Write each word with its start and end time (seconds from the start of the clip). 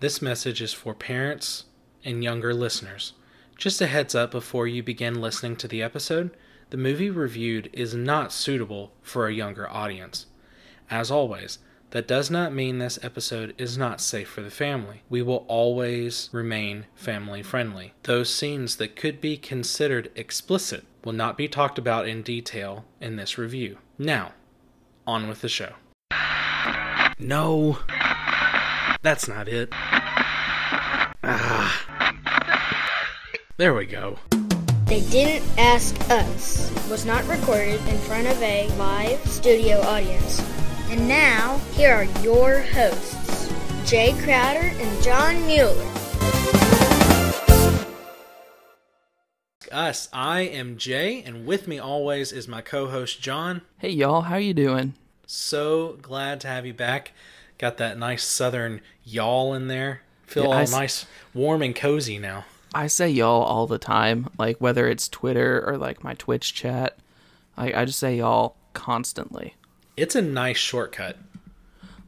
This 0.00 0.22
message 0.22 0.62
is 0.62 0.72
for 0.72 0.94
parents 0.94 1.64
and 2.06 2.24
younger 2.24 2.54
listeners. 2.54 3.12
Just 3.58 3.82
a 3.82 3.86
heads 3.86 4.14
up 4.14 4.30
before 4.30 4.66
you 4.66 4.82
begin 4.82 5.20
listening 5.20 5.56
to 5.56 5.68
the 5.68 5.82
episode 5.82 6.30
the 6.70 6.78
movie 6.78 7.10
reviewed 7.10 7.68
is 7.72 7.94
not 7.94 8.32
suitable 8.32 8.92
for 9.02 9.26
a 9.26 9.34
younger 9.34 9.68
audience. 9.68 10.26
As 10.88 11.10
always, 11.10 11.58
that 11.90 12.06
does 12.08 12.30
not 12.30 12.54
mean 12.54 12.78
this 12.78 12.98
episode 13.02 13.54
is 13.58 13.76
not 13.76 14.00
safe 14.00 14.28
for 14.28 14.40
the 14.40 14.50
family. 14.50 15.02
We 15.10 15.20
will 15.20 15.44
always 15.48 16.30
remain 16.32 16.86
family 16.94 17.42
friendly. 17.42 17.92
Those 18.04 18.32
scenes 18.32 18.76
that 18.76 18.96
could 18.96 19.20
be 19.20 19.36
considered 19.36 20.12
explicit 20.14 20.84
will 21.04 21.12
not 21.12 21.36
be 21.36 21.48
talked 21.48 21.76
about 21.76 22.08
in 22.08 22.22
detail 22.22 22.84
in 23.00 23.16
this 23.16 23.36
review. 23.36 23.78
Now, 23.98 24.32
on 25.06 25.28
with 25.28 25.40
the 25.40 25.48
show. 25.48 25.74
No, 27.18 27.80
that's 29.02 29.28
not 29.28 29.48
it. 29.48 29.68
Ah. 31.22 31.86
There 33.56 33.74
we 33.74 33.86
go. 33.86 34.18
They 34.86 35.02
Didn't 35.02 35.46
Ask 35.58 35.94
Us 36.10 36.70
was 36.90 37.04
not 37.06 37.26
recorded 37.28 37.80
in 37.86 37.98
front 37.98 38.26
of 38.26 38.42
a 38.42 38.68
live 38.76 39.24
studio 39.26 39.80
audience. 39.82 40.40
And 40.88 41.06
now, 41.06 41.58
here 41.72 41.92
are 41.92 42.04
your 42.22 42.62
hosts, 42.62 43.52
Jay 43.88 44.12
Crowder 44.24 44.66
and 44.66 45.02
John 45.02 45.46
Mueller. 45.46 45.86
Us, 49.70 50.08
I 50.12 50.40
am 50.40 50.76
Jay, 50.76 51.22
and 51.22 51.46
with 51.46 51.68
me 51.68 51.78
always 51.78 52.32
is 52.32 52.48
my 52.48 52.60
co-host 52.60 53.22
John. 53.22 53.62
Hey 53.78 53.90
y'all, 53.90 54.22
how 54.22 54.36
you 54.36 54.52
doing? 54.52 54.94
So 55.26 55.96
glad 56.02 56.40
to 56.40 56.48
have 56.48 56.66
you 56.66 56.74
back. 56.74 57.12
Got 57.60 57.76
that 57.76 57.98
nice 57.98 58.24
southern 58.24 58.80
y'all 59.04 59.52
in 59.52 59.68
there. 59.68 60.00
Feel 60.26 60.44
Yeah, 60.44 60.48
all 60.48 60.54
I 60.54 60.62
s- 60.62 60.72
nice, 60.72 61.06
warm 61.34 61.60
and 61.60 61.76
cozy 61.76 62.18
now. 62.18 62.46
I 62.74 62.86
say 62.86 63.10
y'all 63.10 63.42
all 63.42 63.66
the 63.66 63.76
time, 63.78 64.30
like 64.38 64.56
whether 64.62 64.88
it's 64.88 65.10
Twitter 65.10 65.62
or 65.68 65.76
like 65.76 66.02
my 66.02 66.14
Twitch 66.14 66.54
chat. 66.54 66.96
I, 67.58 67.82
I 67.82 67.84
just 67.84 67.98
say 67.98 68.16
y'all 68.16 68.56
constantly. 68.72 69.56
It's 69.94 70.14
a 70.14 70.22
nice 70.22 70.56
shortcut. 70.56 71.18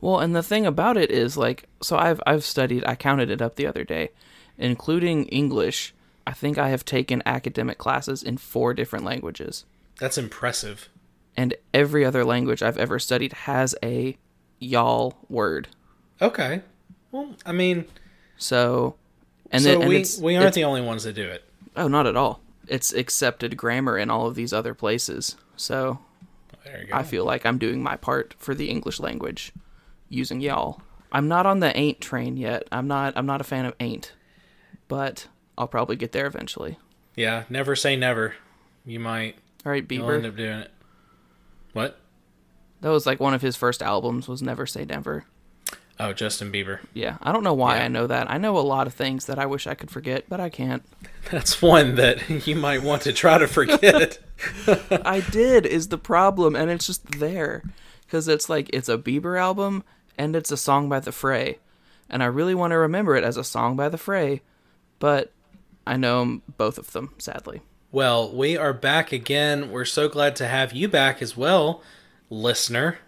Well, 0.00 0.20
and 0.20 0.34
the 0.34 0.42
thing 0.42 0.64
about 0.64 0.96
it 0.96 1.10
is 1.10 1.36
like 1.36 1.64
so 1.82 1.98
I've 1.98 2.22
I've 2.26 2.44
studied 2.44 2.82
I 2.86 2.94
counted 2.94 3.28
it 3.28 3.42
up 3.42 3.56
the 3.56 3.66
other 3.66 3.84
day, 3.84 4.08
including 4.56 5.26
English. 5.26 5.92
I 6.26 6.32
think 6.32 6.56
I 6.56 6.70
have 6.70 6.86
taken 6.86 7.22
academic 7.26 7.76
classes 7.76 8.22
in 8.22 8.38
four 8.38 8.72
different 8.72 9.04
languages. 9.04 9.66
That's 9.98 10.16
impressive. 10.16 10.88
And 11.36 11.56
every 11.74 12.06
other 12.06 12.24
language 12.24 12.62
I've 12.62 12.78
ever 12.78 12.98
studied 12.98 13.34
has 13.34 13.74
a 13.82 14.16
y'all 14.62 15.14
word. 15.28 15.68
Okay. 16.20 16.62
Well, 17.10 17.34
I 17.44 17.52
mean, 17.52 17.86
So 18.36 18.94
and 19.50 19.62
so 19.62 19.68
then 19.68 19.80
and 19.82 19.88
we 19.88 20.04
we 20.20 20.36
aren't 20.36 20.54
the 20.54 20.64
only 20.64 20.80
ones 20.80 21.04
that 21.04 21.14
do 21.14 21.28
it. 21.28 21.44
Oh, 21.76 21.88
not 21.88 22.06
at 22.06 22.16
all. 22.16 22.40
It's 22.68 22.92
accepted 22.92 23.56
grammar 23.56 23.98
in 23.98 24.08
all 24.10 24.26
of 24.26 24.34
these 24.34 24.52
other 24.52 24.74
places. 24.74 25.36
So 25.56 25.98
There 26.64 26.82
you 26.82 26.86
go. 26.86 26.96
I 26.96 27.02
feel 27.02 27.24
like 27.24 27.44
I'm 27.44 27.58
doing 27.58 27.82
my 27.82 27.96
part 27.96 28.34
for 28.38 28.54
the 28.54 28.70
English 28.70 29.00
language 29.00 29.52
using 30.08 30.40
y'all. 30.40 30.80
I'm 31.10 31.28
not 31.28 31.44
on 31.44 31.60
the 31.60 31.76
ain't 31.76 32.00
train 32.00 32.36
yet. 32.36 32.68
I'm 32.72 32.86
not 32.86 33.14
I'm 33.16 33.26
not 33.26 33.40
a 33.40 33.44
fan 33.44 33.66
of 33.66 33.74
ain't. 33.80 34.12
But 34.88 35.26
I'll 35.58 35.68
probably 35.68 35.96
get 35.96 36.12
there 36.12 36.26
eventually. 36.26 36.78
yeah, 37.16 37.44
never 37.50 37.74
say 37.76 37.96
never. 37.96 38.34
You 38.84 39.00
might 39.00 39.36
All 39.66 39.72
right, 39.72 39.84
you'll 39.90 40.10
end 40.10 40.26
up 40.26 40.36
doing 40.36 40.60
it. 40.60 40.70
What? 41.72 41.98
That 42.82 42.90
was 42.90 43.06
like 43.06 43.18
one 43.20 43.32
of 43.34 43.42
his 43.42 43.56
first 43.56 43.82
albums 43.82 44.28
was 44.28 44.42
Never 44.42 44.66
Say 44.66 44.84
Never. 44.84 45.24
Oh, 46.00 46.12
Justin 46.12 46.50
Bieber. 46.50 46.80
Yeah, 46.94 47.16
I 47.22 47.32
don't 47.32 47.44
know 47.44 47.54
why 47.54 47.76
Yeah. 47.76 47.84
I 47.84 47.88
know 47.88 48.06
that. 48.06 48.30
I 48.30 48.38
know 48.38 48.58
a 48.58 48.60
lot 48.60 48.86
of 48.86 48.94
things 48.94 49.26
that 49.26 49.38
I 49.38 49.46
wish 49.46 49.66
I 49.66 49.74
could 49.74 49.90
forget, 49.90 50.24
but 50.28 50.40
I 50.40 50.48
can't. 50.48 50.82
That's 51.30 51.62
one 51.62 51.94
that 51.96 52.28
you 52.46 52.56
might 52.56 52.82
want 52.82 53.02
to 53.02 53.12
try 53.12 53.38
to 53.38 53.46
forget. 53.46 54.18
I 54.90 55.20
did 55.30 55.64
is 55.64 55.88
the 55.88 55.98
problem, 55.98 56.56
and 56.56 56.70
it's 56.70 56.86
just 56.86 57.06
there 57.20 57.62
because 58.04 58.26
it's 58.28 58.48
like 58.48 58.68
it's 58.72 58.88
a 58.88 58.98
Bieber 58.98 59.40
album 59.40 59.84
and 60.18 60.34
it's 60.36 60.50
a 60.50 60.56
song 60.56 60.88
by 60.88 61.00
the 61.00 61.12
Fray, 61.12 61.58
and 62.10 62.22
I 62.22 62.26
really 62.26 62.54
want 62.54 62.72
to 62.72 62.78
remember 62.78 63.14
it 63.16 63.24
as 63.24 63.36
a 63.36 63.44
song 63.44 63.76
by 63.76 63.88
the 63.88 63.96
Fray, 63.98 64.42
but 64.98 65.32
I 65.86 65.96
know 65.96 66.40
both 66.58 66.78
of 66.78 66.92
them 66.92 67.14
sadly. 67.18 67.62
Well, 67.92 68.30
we 68.34 68.56
are 68.56 68.72
back 68.72 69.12
again. 69.12 69.70
We're 69.70 69.84
so 69.84 70.08
glad 70.08 70.34
to 70.36 70.46
have 70.48 70.72
you 70.72 70.88
back 70.88 71.22
as 71.22 71.36
well, 71.36 71.82
listener. 72.32 72.98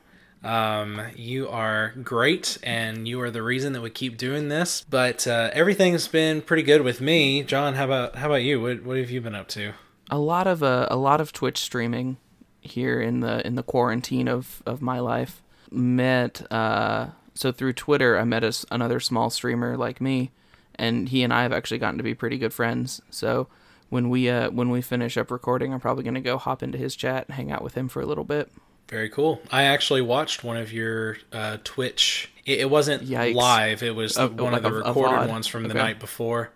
Um, 0.43 1.01
you 1.17 1.49
are 1.49 1.95
great, 2.03 2.59
and 2.63 3.09
you 3.09 3.21
are 3.23 3.31
the 3.31 3.43
reason 3.43 3.73
that 3.73 3.81
we 3.81 3.89
keep 3.89 4.19
doing 4.19 4.49
this. 4.49 4.85
But 4.89 5.27
uh, 5.27 5.51
everything's 5.55 6.07
been 6.07 6.43
pretty 6.43 6.63
good 6.63 6.83
with 6.83 7.01
me, 7.01 7.43
John. 7.43 7.75
How 7.75 7.87
about 7.87 8.17
how 8.17 8.27
about 8.27 8.43
you? 8.43 8.61
What 8.61 8.85
what 8.85 8.99
have 8.99 9.11
you 9.11 9.21
been 9.23 9.35
up 9.35 9.49
to? 9.49 9.73
A 10.11 10.19
lot 10.19 10.47
of 10.47 10.63
uh, 10.63 10.87
a 10.91 10.97
lot 10.97 11.21
of 11.21 11.33
Twitch 11.33 11.59
streaming 11.59 12.19
here 12.61 13.01
in 13.01 13.21
the 13.21 13.45
in 13.47 13.55
the 13.55 13.63
quarantine 13.63 14.29
of 14.29 14.63
of 14.67 14.83
my 14.83 15.01
life. 15.01 15.43
Met 15.71 16.47
uh, 16.53 17.09
so 17.33 17.51
through 17.51 17.73
Twitter, 17.73 18.19
I 18.19 18.25
met 18.25 18.45
a 18.45 18.53
another 18.71 19.01
small 19.01 19.31
streamer 19.31 19.79
like 19.79 20.01
me, 20.01 20.31
and 20.75 21.09
he 21.09 21.23
and 21.23 21.33
I 21.33 21.43
have 21.43 21.53
actually 21.55 21.79
gotten 21.79 21.97
to 21.97 22.05
be 22.05 22.15
pretty 22.15 22.37
good 22.37 22.53
friends. 22.53 23.01
So 23.09 23.49
when 23.89 24.11
we 24.11 24.29
uh 24.29 24.51
when 24.51 24.69
we 24.69 24.83
finish 24.83 25.17
up 25.17 25.31
recording, 25.31 25.73
I'm 25.73 25.81
probably 25.81 26.05
gonna 26.05 26.21
go 26.21 26.37
hop 26.37 26.63
into 26.63 26.77
his 26.77 26.95
chat 26.95 27.25
and 27.29 27.37
hang 27.37 27.51
out 27.51 27.65
with 27.65 27.75
him 27.75 27.89
for 27.89 28.03
a 28.03 28.07
little 28.07 28.25
bit. 28.25 28.51
Very 28.89 29.09
cool. 29.09 29.41
I 29.51 29.65
actually 29.65 30.03
watched 30.03 30.45
one 30.45 30.57
of 30.57 30.73
your 30.73 31.17
uh, 31.33 31.57
Twitch. 31.65 32.31
It, 32.45 32.61
it 32.61 32.71
wasn't 32.71 33.05
Yikes. 33.05 33.35
live. 33.35 33.83
It 33.83 33.95
was 33.95 34.17
one 34.19 34.37
like 34.37 34.57
of 34.57 34.63
the 34.63 34.69
a- 34.69 34.73
a 34.73 34.77
recorded 34.89 35.21
VOD. 35.21 35.29
ones 35.29 35.47
from 35.47 35.65
the 35.69 35.75
night 35.75 35.99
before. 35.99 36.51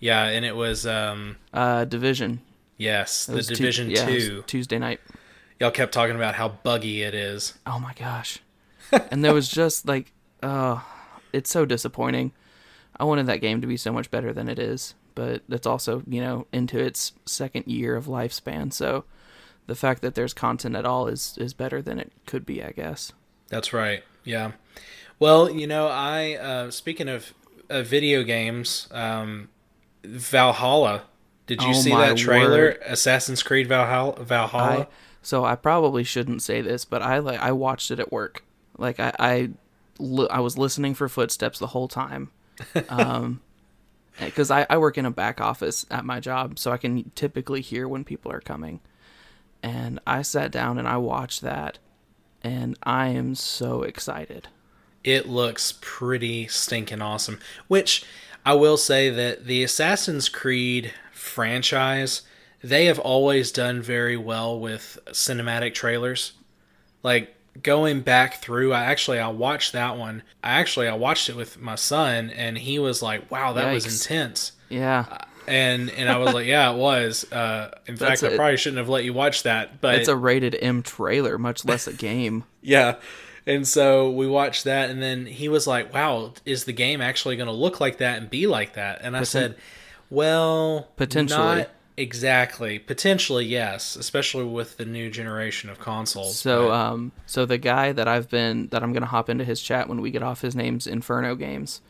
Yeah, 0.00 0.24
and 0.24 0.44
it 0.44 0.56
was 0.56 0.86
um 0.86 1.36
Uh, 1.52 1.84
Division. 1.84 2.40
yes, 2.76 3.28
It 3.28 3.36
the 3.36 3.42
Division 3.42 3.90
yeah, 3.90 4.06
Two. 4.06 4.42
Tuesday 4.46 4.78
night. 4.78 5.00
Y'all 5.60 5.70
kept 5.70 5.92
talking 5.92 6.16
about 6.16 6.34
how 6.36 6.48
buggy 6.48 7.02
it 7.02 7.14
is. 7.14 7.54
Oh 7.66 7.78
my 7.78 7.92
gosh. 7.94 8.38
and 9.10 9.22
there 9.24 9.34
was 9.34 9.48
just 9.48 9.86
like, 9.86 10.10
uh, 10.42 10.80
it's 11.32 11.50
so 11.50 11.64
disappointing. 11.66 12.32
I 12.96 13.04
wanted 13.04 13.26
that 13.26 13.40
game 13.42 13.60
to 13.60 13.66
be 13.66 13.76
so 13.76 13.92
much 13.92 14.10
better 14.10 14.32
than 14.32 14.48
it 14.48 14.58
is, 14.58 14.94
but 15.14 15.42
it's 15.50 15.66
also, 15.66 16.02
you 16.06 16.20
know, 16.22 16.46
into 16.52 16.78
its 16.78 17.12
second 17.26 17.66
year 17.66 17.94
of 17.94 18.06
lifespan. 18.06 18.72
So 18.72 19.04
the 19.66 19.74
fact 19.74 20.02
that 20.02 20.14
there's 20.14 20.34
content 20.34 20.76
at 20.76 20.84
all 20.86 21.06
is, 21.06 21.36
is 21.38 21.54
better 21.54 21.80
than 21.82 21.98
it 21.98 22.12
could 22.26 22.44
be, 22.46 22.62
I 22.62 22.70
guess. 22.70 23.12
That's 23.48 23.72
right. 23.72 24.02
Yeah. 24.24 24.52
Well, 25.18 25.50
you 25.50 25.66
know, 25.66 25.86
I 25.88 26.34
uh, 26.34 26.70
speaking 26.70 27.08
of 27.08 27.32
uh, 27.68 27.82
video 27.82 28.22
games, 28.22 28.88
um, 28.90 29.48
Valhalla. 30.04 31.02
Did 31.46 31.62
you 31.62 31.70
Oh 31.70 31.72
see 31.72 31.90
that 31.90 32.16
trailer? 32.16 32.64
word. 32.64 32.78
Assassin's 32.86 33.42
Creed 33.42 33.66
Valhalla. 33.66 34.22
Valhalla. 34.24 34.80
I, 34.82 34.86
so 35.22 35.44
I 35.44 35.56
probably 35.56 36.04
shouldn't 36.04 36.42
say 36.42 36.60
this, 36.60 36.84
but 36.84 37.02
I 37.02 37.18
like 37.18 37.40
I 37.40 37.52
watched 37.52 37.90
it 37.90 37.98
at 38.00 38.12
work. 38.12 38.44
Like 38.78 38.98
I 39.00 39.12
I, 39.18 39.50
li- 39.98 40.28
I 40.30 40.40
was 40.40 40.56
listening 40.56 40.94
for 40.94 41.08
footsteps 41.08 41.58
the 41.58 41.68
whole 41.68 41.88
time. 41.88 42.30
Um 42.88 43.40
because 44.18 44.50
I, 44.50 44.66
I 44.68 44.76
work 44.76 44.98
in 44.98 45.06
a 45.06 45.10
back 45.10 45.40
office 45.40 45.86
at 45.90 46.04
my 46.04 46.20
job, 46.20 46.58
so 46.58 46.72
I 46.72 46.76
can 46.76 47.10
typically 47.14 47.62
hear 47.62 47.88
when 47.88 48.04
people 48.04 48.30
are 48.30 48.40
coming. 48.40 48.80
And 49.62 50.00
I 50.06 50.22
sat 50.22 50.50
down 50.50 50.78
and 50.78 50.88
I 50.88 50.96
watched 50.96 51.42
that, 51.42 51.78
and 52.42 52.78
I 52.82 53.08
am 53.08 53.34
so 53.34 53.82
excited. 53.82 54.48
it 55.02 55.26
looks 55.28 55.74
pretty 55.80 56.46
stinking 56.48 57.00
awesome. 57.02 57.38
Which 57.68 58.04
I 58.44 58.54
will 58.54 58.76
say 58.76 59.08
that 59.10 59.46
the 59.46 59.62
Assassin's 59.62 60.28
Creed 60.28 60.92
franchise, 61.12 62.22
they 62.62 62.84
have 62.86 62.98
always 62.98 63.50
done 63.52 63.80
very 63.82 64.16
well 64.16 64.58
with 64.60 64.98
cinematic 65.08 65.72
trailers. 65.74 66.32
Like 67.02 67.34
going 67.62 68.00
back 68.02 68.42
through, 68.42 68.72
I 68.74 68.84
actually 68.84 69.18
I 69.18 69.28
watched 69.28 69.72
that 69.72 69.96
one. 69.96 70.22
I 70.44 70.50
actually 70.60 70.88
I 70.88 70.94
watched 70.94 71.28
it 71.30 71.36
with 71.36 71.58
my 71.58 71.74
son 71.76 72.28
and 72.30 72.58
he 72.58 72.78
was 72.78 73.00
like, 73.02 73.30
"Wow, 73.30 73.52
that 73.54 73.72
was 73.72 73.86
intense." 73.86 74.52
Yeah, 74.68 75.06
And 75.50 75.90
and 75.90 76.08
I 76.08 76.18
was 76.18 76.32
like, 76.34 76.46
"Yeah, 76.46 76.70
it 76.72 76.76
was." 76.76 77.30
Uh 77.32 77.70
in 77.86 77.96
That's 77.96 78.20
fact, 78.20 78.32
I 78.32 78.36
probably 78.36 78.56
shouldn't 78.56 78.78
have 78.78 78.88
let 78.88 79.04
you 79.04 79.12
watch 79.12 79.42
that, 79.42 79.80
but 79.80 79.96
it's 79.96 80.08
a 80.08 80.16
rated 80.16 80.56
M 80.60 80.82
trailer, 80.82 81.38
much 81.38 81.64
less 81.64 81.86
a 81.86 81.92
game. 81.92 82.44
yeah. 82.62 82.96
And 83.46 83.66
so 83.66 84.10
we 84.10 84.26
watched 84.26 84.64
that, 84.64 84.90
and 84.90 85.02
then 85.02 85.26
he 85.26 85.48
was 85.48 85.66
like, 85.66 85.92
"Wow, 85.92 86.34
is 86.44 86.64
the 86.64 86.72
game 86.72 87.00
actually 87.00 87.36
going 87.36 87.48
to 87.48 87.52
look 87.52 87.80
like 87.80 87.98
that 87.98 88.18
and 88.18 88.28
be 88.30 88.46
like 88.46 88.74
that?" 88.74 89.00
And 89.02 89.16
I 89.16 89.22
said, 89.24 89.56
"Well, 90.10 90.88
Potentially. 90.96 91.38
not 91.40 91.70
exactly. 91.96 92.78
Potentially, 92.78 93.46
yes, 93.46 93.96
especially 93.96 94.44
with 94.44 94.76
the 94.76 94.84
new 94.84 95.10
generation 95.10 95.70
of 95.70 95.78
consoles." 95.80 96.38
So, 96.38 96.68
but- 96.68 96.74
um, 96.74 97.12
so 97.26 97.46
the 97.46 97.58
guy 97.58 97.92
that 97.92 98.06
I've 98.06 98.28
been 98.28 98.68
that 98.68 98.82
I'm 98.82 98.92
gonna 98.92 99.06
hop 99.06 99.30
into 99.30 99.44
his 99.44 99.60
chat 99.62 99.88
when 99.88 100.00
we 100.02 100.10
get 100.10 100.22
off, 100.22 100.42
his 100.42 100.54
name's 100.54 100.86
Inferno 100.86 101.34
Games, 101.34 101.80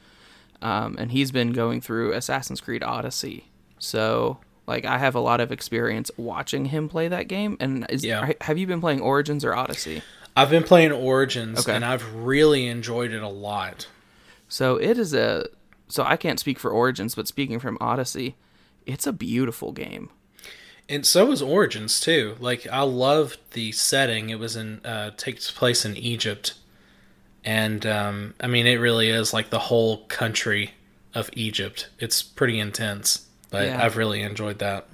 um, 0.63 0.97
and 0.99 1.11
he's 1.11 1.33
been 1.33 1.53
going 1.53 1.81
through 1.81 2.13
Assassin's 2.13 2.61
Creed 2.61 2.83
Odyssey. 2.85 3.50
So, 3.81 4.39
like, 4.69 4.85
I 4.85 4.99
have 4.99 5.17
a 5.17 5.21
lot 5.21 5.41
of 5.41 5.51
experience 5.51 6.11
watching 6.17 6.67
him 6.67 6.89
play 6.89 7.09
that 7.09 7.27
game. 7.27 7.57
And 7.59 7.87
is, 7.91 8.05
Yeah. 8.05 8.33
have 8.43 8.57
you 8.59 8.67
been 8.69 8.81
playing 8.81 9.01
Origins 9.01 9.45
or 9.45 9.55
Odyssey? 9.55 10.03
I've 10.37 10.51
been 10.51 10.63
playing 10.63 10.93
Origins, 10.93 11.61
Okay. 11.61 11.75
and 11.75 11.85
I've 11.85 12.15
really 12.15 12.69
enjoyed 12.69 13.11
it 13.13 13.23
a 13.23 13.29
lot. 13.29 13.89
So 14.49 14.77
it 14.77 14.97
is 14.99 15.13
a 15.13 15.47
so 15.89 16.05
I 16.05 16.17
can't 16.17 16.39
speak 16.39 16.61
for 16.61 16.71
Origins, 16.71 17.17
but 17.17 17.27
speaking 17.27 17.59
from 17.59 17.77
Odyssey, 17.81 18.37
it's 18.87 19.09
a 19.09 19.13
beautiful 19.13 19.73
game. 19.73 20.11
And 20.89 21.05
so 21.05 21.33
is 21.33 21.43
Origins 21.43 22.01
too. 22.01 22.37
Like 22.39 22.65
I 22.71 22.83
loved 22.83 23.39
the 23.53 23.73
setting. 23.73 24.31
It 24.31 24.39
was 24.39 24.55
in 24.55 24.81
uh, 24.85 25.11
takes 25.17 25.51
place 25.51 25.85
in 25.85 25.97
Egypt, 25.97 26.55
and 27.45 27.85
um, 27.87 28.35
I 28.41 28.47
mean 28.47 28.67
it 28.69 28.77
really 28.77 29.09
is 29.11 29.33
like 29.33 29.51
the 29.51 29.59
whole 29.59 30.05
country 30.07 30.73
of 31.15 31.29
Egypt. 31.33 31.89
It's 31.99 32.23
pretty 32.23 32.59
intense, 32.61 33.27
but 33.51 33.67
Yeah. 33.67 33.85
I've 33.85 33.97
really 33.97 34.23
enjoyed 34.23 34.59
that. 34.61 34.87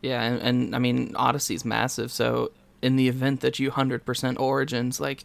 Yeah, 0.00 0.22
and, 0.22 0.40
and 0.42 0.76
I 0.76 0.78
mean 0.78 1.14
Odyssey's 1.16 1.64
massive, 1.64 2.10
so 2.10 2.50
in 2.80 2.96
the 2.96 3.08
event 3.08 3.40
that 3.40 3.58
you 3.58 3.70
hundred 3.70 4.04
percent 4.04 4.38
Origins, 4.40 5.00
like 5.00 5.24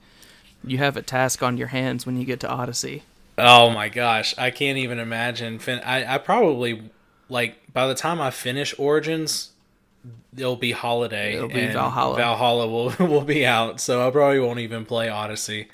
you 0.64 0.78
have 0.78 0.96
a 0.98 1.02
task 1.02 1.42
on 1.42 1.58
your 1.58 1.68
hands 1.68 2.06
when 2.06 2.18
you 2.18 2.26
get 2.26 2.40
to 2.42 2.50
Odyssey. 2.50 3.04
Oh 3.38 3.70
my 3.70 3.90
gosh, 3.90 4.36
I 4.38 4.52
can't 4.52 4.78
even 4.78 5.00
imagine. 5.00 5.60
Fin- 5.60 5.82
I 5.84 6.16
I 6.16 6.18
probably 6.20 6.92
like 7.30 7.74
by 7.74 7.88
the 7.88 7.96
time 7.96 8.22
I 8.22 8.30
finish 8.32 8.74
Origins, 8.78 9.52
it'll 10.36 10.56
be 10.56 10.72
holiday. 10.72 11.36
It'll 11.36 11.48
be 11.48 11.62
and 11.62 11.74
Valhalla. 11.74 12.16
Valhalla 12.16 12.68
will 12.68 12.90
will 13.08 13.22
be 13.26 13.46
out, 13.46 13.80
so 13.80 14.08
I 14.08 14.12
probably 14.12 14.40
won't 14.40 14.60
even 14.60 14.86
play 14.86 15.10
Odyssey. 15.10 15.70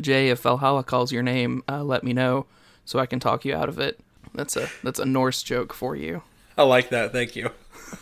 Jay, 0.00 0.30
if 0.30 0.40
Valhalla 0.42 0.82
calls 0.82 1.12
your 1.12 1.22
name, 1.22 1.62
uh, 1.68 1.82
let 1.82 2.02
me 2.02 2.12
know 2.12 2.46
so 2.84 2.98
I 2.98 3.06
can 3.06 3.20
talk 3.20 3.44
you 3.44 3.54
out 3.54 3.68
of 3.68 3.78
it. 3.78 4.00
That's 4.34 4.56
a 4.56 4.68
that's 4.82 4.98
a 4.98 5.04
Norse 5.04 5.42
joke 5.42 5.72
for 5.72 5.94
you. 5.94 6.22
I 6.60 6.64
like 6.64 6.90
that. 6.90 7.10
Thank 7.12 7.36
you. 7.36 7.50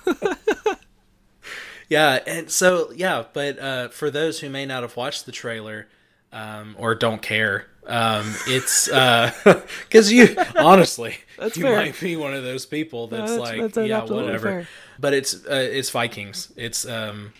yeah, 1.89 2.19
and 2.27 2.51
so 2.51 2.91
yeah, 2.91 3.25
but 3.33 3.57
uh, 3.59 3.89
for 3.89 4.11
those 4.11 4.41
who 4.41 4.51
may 4.51 4.67
not 4.67 4.83
have 4.83 4.97
watched 4.97 5.27
the 5.27 5.33
trailer 5.33 5.87
um, 6.33 6.75
or 6.77 6.97
don't 6.97 7.23
care, 7.23 7.67
um, 7.87 8.35
it's 8.49 8.89
because 9.85 10.13
you 10.13 10.37
honestly 10.59 11.19
That's 11.39 11.57
you 11.57 11.63
fair. 11.63 11.77
might 11.77 12.01
be 12.01 12.17
one 12.17 12.35
of 12.35 12.43
those 12.43 12.67
people 12.67 13.07
that's, 13.07 13.31
that's- 13.31 13.39
like 13.61 13.73
that's 13.73 13.89
yeah 13.89 14.05
whatever. 14.05 14.39
fair. 14.49 14.69
But 14.99 15.15
it's 15.15 15.35
uh, 15.35 15.69
it's 15.71 15.91
Vikings. 15.91 16.53
It's 16.57 16.85
um, 16.85 17.33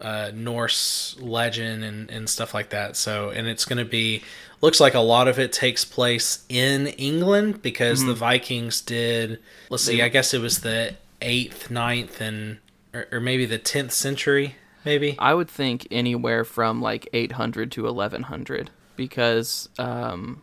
uh, 0.00 0.30
Norse 0.34 1.14
legend 1.20 1.84
and, 1.84 2.10
and 2.10 2.26
stuff 2.30 2.54
like 2.54 2.70
that. 2.70 2.96
So 2.96 3.28
and 3.28 3.46
it's 3.46 3.66
going 3.66 3.76
to 3.78 3.84
be 3.84 4.22
looks 4.64 4.80
like 4.80 4.94
a 4.94 5.00
lot 5.00 5.28
of 5.28 5.38
it 5.38 5.52
takes 5.52 5.84
place 5.84 6.42
in 6.48 6.86
England 6.86 7.60
because 7.60 8.02
the 8.02 8.14
Vikings 8.14 8.80
did. 8.80 9.38
Let's 9.68 9.84
see, 9.84 10.00
I 10.00 10.08
guess 10.08 10.32
it 10.32 10.40
was 10.40 10.62
the 10.62 10.96
eighth, 11.20 11.70
ninth, 11.70 12.18
and 12.20 12.58
or, 12.94 13.06
or 13.12 13.20
maybe 13.20 13.44
the 13.44 13.58
tenth 13.58 13.92
century, 13.92 14.56
maybe. 14.82 15.16
I 15.18 15.34
would 15.34 15.50
think 15.50 15.86
anywhere 15.90 16.44
from 16.44 16.80
like 16.80 17.06
800 17.12 17.70
to 17.72 17.82
1100 17.84 18.70
because 18.96 19.68
um, 19.78 20.42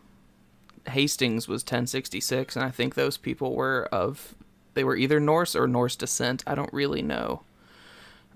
Hastings 0.88 1.48
was 1.48 1.64
1066, 1.64 2.56
and 2.56 2.64
I 2.64 2.70
think 2.70 2.94
those 2.94 3.18
people 3.18 3.56
were 3.56 3.90
of 3.92 4.36
they 4.76 4.84
were 4.84 4.96
either 4.96 5.20
Norse 5.20 5.56
or 5.56 5.68
Norse 5.68 5.96
descent. 5.96 6.44
I 6.46 6.54
don't 6.54 6.72
really 6.72 7.02
know. 7.02 7.42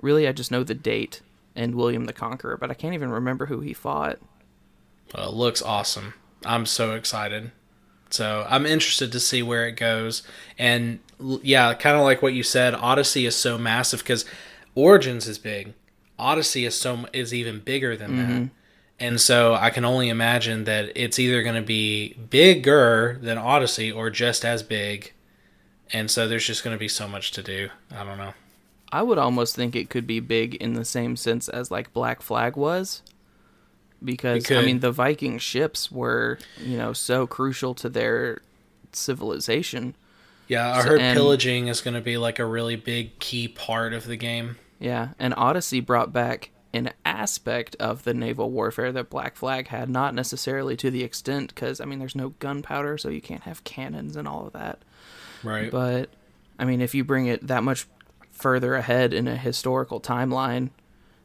Really, 0.01 0.27
I 0.27 0.31
just 0.31 0.49
know 0.49 0.63
the 0.63 0.73
date 0.73 1.21
and 1.55 1.75
William 1.75 2.05
the 2.05 2.13
Conqueror, 2.13 2.57
but 2.57 2.71
I 2.71 2.73
can't 2.73 2.95
even 2.95 3.11
remember 3.11 3.45
who 3.45 3.59
he 3.59 3.73
fought. 3.73 4.17
Well, 5.13 5.29
it 5.29 5.35
looks 5.35 5.61
awesome. 5.61 6.13
I'm 6.45 6.65
so 6.65 6.93
excited. 6.93 7.51
So 8.09 8.45
I'm 8.49 8.65
interested 8.65 9.11
to 9.11 9.19
see 9.19 9.43
where 9.43 9.67
it 9.67 9.73
goes. 9.73 10.23
And 10.57 10.99
yeah, 11.19 11.73
kind 11.73 11.97
of 11.97 12.03
like 12.03 12.21
what 12.21 12.33
you 12.33 12.43
said, 12.43 12.73
Odyssey 12.73 13.25
is 13.25 13.35
so 13.35 13.57
massive 13.57 13.99
because 13.99 14.25
Origins 14.73 15.27
is 15.27 15.37
big. 15.37 15.73
Odyssey 16.17 16.65
is 16.65 16.79
so 16.79 17.05
is 17.13 17.33
even 17.33 17.59
bigger 17.59 17.97
than 17.97 18.17
that. 18.17 18.29
Mm-hmm. 18.29 18.45
And 18.99 19.19
so 19.19 19.55
I 19.55 19.69
can 19.71 19.83
only 19.83 20.07
imagine 20.07 20.63
that 20.63 20.91
it's 20.95 21.19
either 21.19 21.43
going 21.43 21.55
to 21.55 21.61
be 21.61 22.13
bigger 22.13 23.19
than 23.21 23.37
Odyssey 23.37 23.91
or 23.91 24.09
just 24.09 24.45
as 24.45 24.63
big. 24.63 25.11
And 25.91 26.09
so 26.09 26.27
there's 26.27 26.47
just 26.47 26.63
going 26.63 26.75
to 26.75 26.79
be 26.79 26.87
so 26.87 27.07
much 27.07 27.31
to 27.31 27.43
do. 27.43 27.69
I 27.91 28.05
don't 28.05 28.17
know. 28.17 28.33
I 28.91 29.01
would 29.01 29.17
almost 29.17 29.55
think 29.55 29.75
it 29.75 29.89
could 29.89 30.07
be 30.07 30.21
big 30.21 30.55
in 30.55 30.73
the 30.73 30.85
same 30.85 31.17
sense 31.17 31.49
as 31.49 31.69
like 31.69 31.91
Black 31.91 32.21
Flag 32.21 32.55
was. 32.55 33.01
Because 34.03 34.51
I 34.51 34.61
mean 34.61 34.79
the 34.79 34.91
Viking 34.91 35.37
ships 35.39 35.91
were, 35.91 36.37
you 36.59 36.77
know, 36.77 36.93
so 36.93 37.25
crucial 37.25 37.73
to 37.75 37.89
their 37.89 38.41
civilization. 38.91 39.95
Yeah, 40.47 40.71
I 40.71 40.83
heard 40.83 41.01
and- 41.01 41.15
pillaging 41.15 41.67
is 41.67 41.81
going 41.81 41.95
to 41.95 42.01
be 42.01 42.17
like 42.17 42.39
a 42.39 42.45
really 42.45 42.75
big 42.75 43.17
key 43.19 43.47
part 43.47 43.93
of 43.93 44.05
the 44.05 44.15
game. 44.15 44.57
Yeah, 44.79 45.09
and 45.17 45.33
Odyssey 45.35 45.79
brought 45.79 46.13
back 46.13 46.51
an 46.73 46.91
aspect 47.05 47.75
of 47.79 48.03
the 48.03 48.13
naval 48.13 48.51
warfare 48.51 48.91
that 48.91 49.09
Black 49.09 49.37
Flag 49.37 49.69
had, 49.69 49.89
not 49.89 50.13
necessarily 50.13 50.75
to 50.75 50.91
the 50.91 51.03
extent 51.03 51.55
because 51.55 51.79
I 51.79 51.85
mean 51.85 51.99
there's 51.99 52.15
no 52.15 52.29
gunpowder, 52.39 52.97
so 52.97 53.09
you 53.09 53.21
can't 53.21 53.43
have 53.43 53.63
cannons 53.63 54.15
and 54.15 54.27
all 54.27 54.45
of 54.47 54.53
that. 54.53 54.79
Right. 55.41 55.71
But 55.71 56.09
I 56.59 56.65
mean, 56.65 56.81
if 56.81 56.93
you 56.93 57.03
bring 57.03 57.27
it 57.27 57.47
that 57.47 57.63
much 57.63 57.87
further 58.31 58.75
ahead 58.75 59.13
in 59.13 59.27
a 59.27 59.37
historical 59.37 60.01
timeline, 60.01 60.69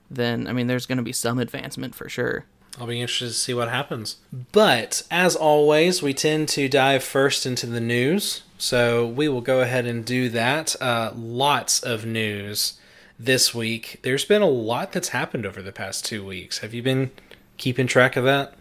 then 0.09 0.47
I 0.47 0.53
mean 0.53 0.69
there's 0.69 0.87
going 0.87 0.99
to 0.99 1.05
be 1.05 1.13
some 1.13 1.39
advancement 1.39 1.95
for 1.95 2.09
sure. 2.09 2.47
I'll 2.79 2.87
be 2.87 3.01
interested 3.01 3.29
to 3.29 3.35
see 3.35 3.55
what 3.55 3.69
happens. 3.69 4.17
But 4.53 5.03
as 5.11 5.37
always, 5.37 6.03
we 6.03 6.15
tend 6.15 6.49
to 6.51 6.69
dive 6.69 7.03
first 7.03 7.47
into 7.47 7.67
the 7.67 7.81
news. 7.81 8.43
So 8.59 9.07
we 9.07 9.29
will 9.29 9.41
go 9.41 9.61
ahead 9.61 9.87
and 9.87 10.05
do 10.05 10.29
that. 10.31 10.81
Uh, 10.81 11.13
lots 11.17 11.81
of 11.81 12.05
news 12.05 12.79
this 13.19 13.55
week. 13.55 14.01
There's 14.03 14.25
been 14.25 14.43
a 14.43 14.49
lot 14.49 14.93
that's 14.93 15.09
happened 15.09 15.47
over 15.47 15.63
the 15.63 15.73
past 15.73 16.05
two 16.05 16.25
weeks. 16.25 16.59
Have 16.59 16.75
you 16.75 16.83
been 16.83 17.11
keeping 17.57 17.87
track 17.87 18.17
of 18.17 18.25
that? 18.25 18.55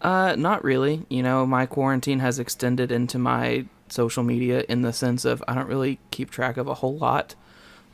Uh, 0.00 0.36
not 0.36 0.62
really. 0.62 1.06
You 1.08 1.22
know, 1.22 1.46
my 1.46 1.66
quarantine 1.66 2.20
has 2.20 2.38
extended 2.38 2.92
into 2.92 3.18
my 3.18 3.64
social 3.88 4.22
media 4.22 4.64
in 4.68 4.82
the 4.82 4.92
sense 4.92 5.24
of 5.24 5.42
I 5.48 5.54
don't 5.54 5.68
really 5.68 5.98
keep 6.10 6.30
track 6.30 6.56
of 6.56 6.66
a 6.68 6.74
whole 6.74 6.96
lot. 6.96 7.34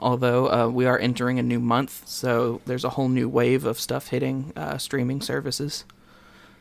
Although 0.01 0.51
uh, 0.51 0.69
we 0.69 0.87
are 0.87 0.99
entering 0.99 1.39
a 1.39 1.43
new 1.43 1.61
month, 1.61 2.09
so 2.09 2.63
there's 2.65 2.85
a 2.85 2.91
whole 2.91 3.11
new 3.11 3.29
wave 3.29 3.67
of 3.67 3.79
stuff 3.79 4.09
hitting 4.09 4.53
uh, 4.57 4.79
streaming 4.79 5.21
services. 5.21 5.85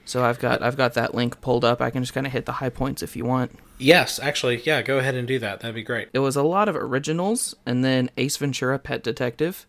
So 0.03 0.25
I've 0.25 0.39
got 0.39 0.61
I've 0.61 0.75
got 0.75 0.93
that 0.95 1.15
link 1.15 1.39
pulled 1.39 1.63
up. 1.63 1.81
I 1.81 1.89
can 1.89 2.03
just 2.03 2.13
kind 2.13 2.27
of 2.27 2.33
hit 2.33 2.45
the 2.45 2.53
high 2.53 2.69
points 2.69 3.01
if 3.01 3.15
you 3.15 3.23
want. 3.23 3.57
Yes, 3.77 4.19
actually, 4.19 4.61
yeah, 4.65 4.81
go 4.81 4.97
ahead 4.97 5.15
and 5.15 5.27
do 5.27 5.39
that. 5.39 5.61
That'd 5.61 5.75
be 5.75 5.83
great. 5.83 6.09
It 6.11 6.19
was 6.19 6.35
a 6.35 6.43
lot 6.43 6.67
of 6.67 6.75
originals, 6.75 7.55
and 7.65 7.83
then 7.83 8.09
Ace 8.17 8.35
Ventura: 8.35 8.77
Pet 8.77 9.03
Detective. 9.03 9.65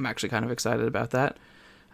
I'm 0.00 0.06
actually 0.06 0.30
kind 0.30 0.44
of 0.44 0.50
excited 0.50 0.86
about 0.86 1.10
that. 1.10 1.36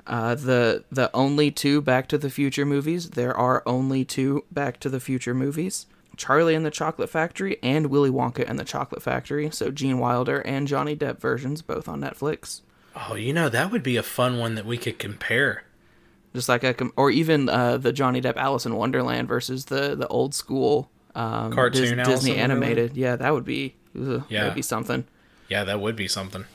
Uh, 0.07 0.35
the 0.35 0.85
the 0.91 1.11
only 1.13 1.51
two 1.51 1.83
Back 1.83 2.09
to 2.09 2.19
the 2.19 2.31
Future 2.31 2.65
movies. 2.65 3.11
There 3.11 3.37
are 3.37 3.63
only 3.67 4.05
two 4.05 4.45
Back 4.51 4.81
to 4.81 4.89
the 4.89 5.01
Future 5.01 5.35
movies: 5.35 5.87
Charlie 6.17 6.55
and 6.55 6.65
the 6.67 6.71
Chocolate 6.71 7.09
Factory 7.11 7.59
and 7.63 7.87
Willy 7.87 8.11
Wonka 8.11 8.49
and 8.49 8.59
the 8.59 8.65
Chocolate 8.65 9.03
Factory. 9.03 9.51
So 9.51 9.71
Gene 9.71 9.99
Wilder 9.99 10.41
and 10.41 10.69
Johnny 10.69 10.95
Depp 10.97 11.19
versions, 11.21 11.63
both 11.63 11.89
on 11.89 12.01
Netflix. 12.01 12.61
Oh, 12.95 13.15
you 13.15 13.33
know, 13.33 13.49
that 13.49 13.71
would 13.71 13.83
be 13.83 13.97
a 13.97 14.03
fun 14.03 14.39
one 14.39 14.55
that 14.57 14.67
we 14.67 14.77
could 14.77 14.99
compare. 14.99 15.65
Just 16.35 16.49
like 16.49 16.65
a 16.65 16.75
com- 16.75 16.93
or 16.97 17.11
even 17.11 17.49
uh, 17.49 17.77
the 17.79 17.93
Johnny 17.93 18.21
Depp 18.21 18.37
Alice 18.37 18.65
in 18.67 18.75
Wonderland 18.77 19.29
versus 19.29 19.67
the 19.67 19.95
the 19.95 20.07
old 20.09 20.35
school 20.35 20.91
um, 21.15 21.53
Cartoon 21.53 21.99
Alice 22.01 22.21
Disney 22.21 22.37
animated. 22.37 22.97
Yeah, 22.97 23.17
that 23.17 23.35
would 23.35 23.45
be 23.45 23.75
ugh, 23.99 24.25
Yeah. 24.29 24.41
that'd 24.43 24.55
be 24.55 24.63
something. 24.63 25.05
Yeah, 25.49 25.65
that 25.65 25.81
would 25.81 25.97
be 25.97 26.09
something. 26.09 26.47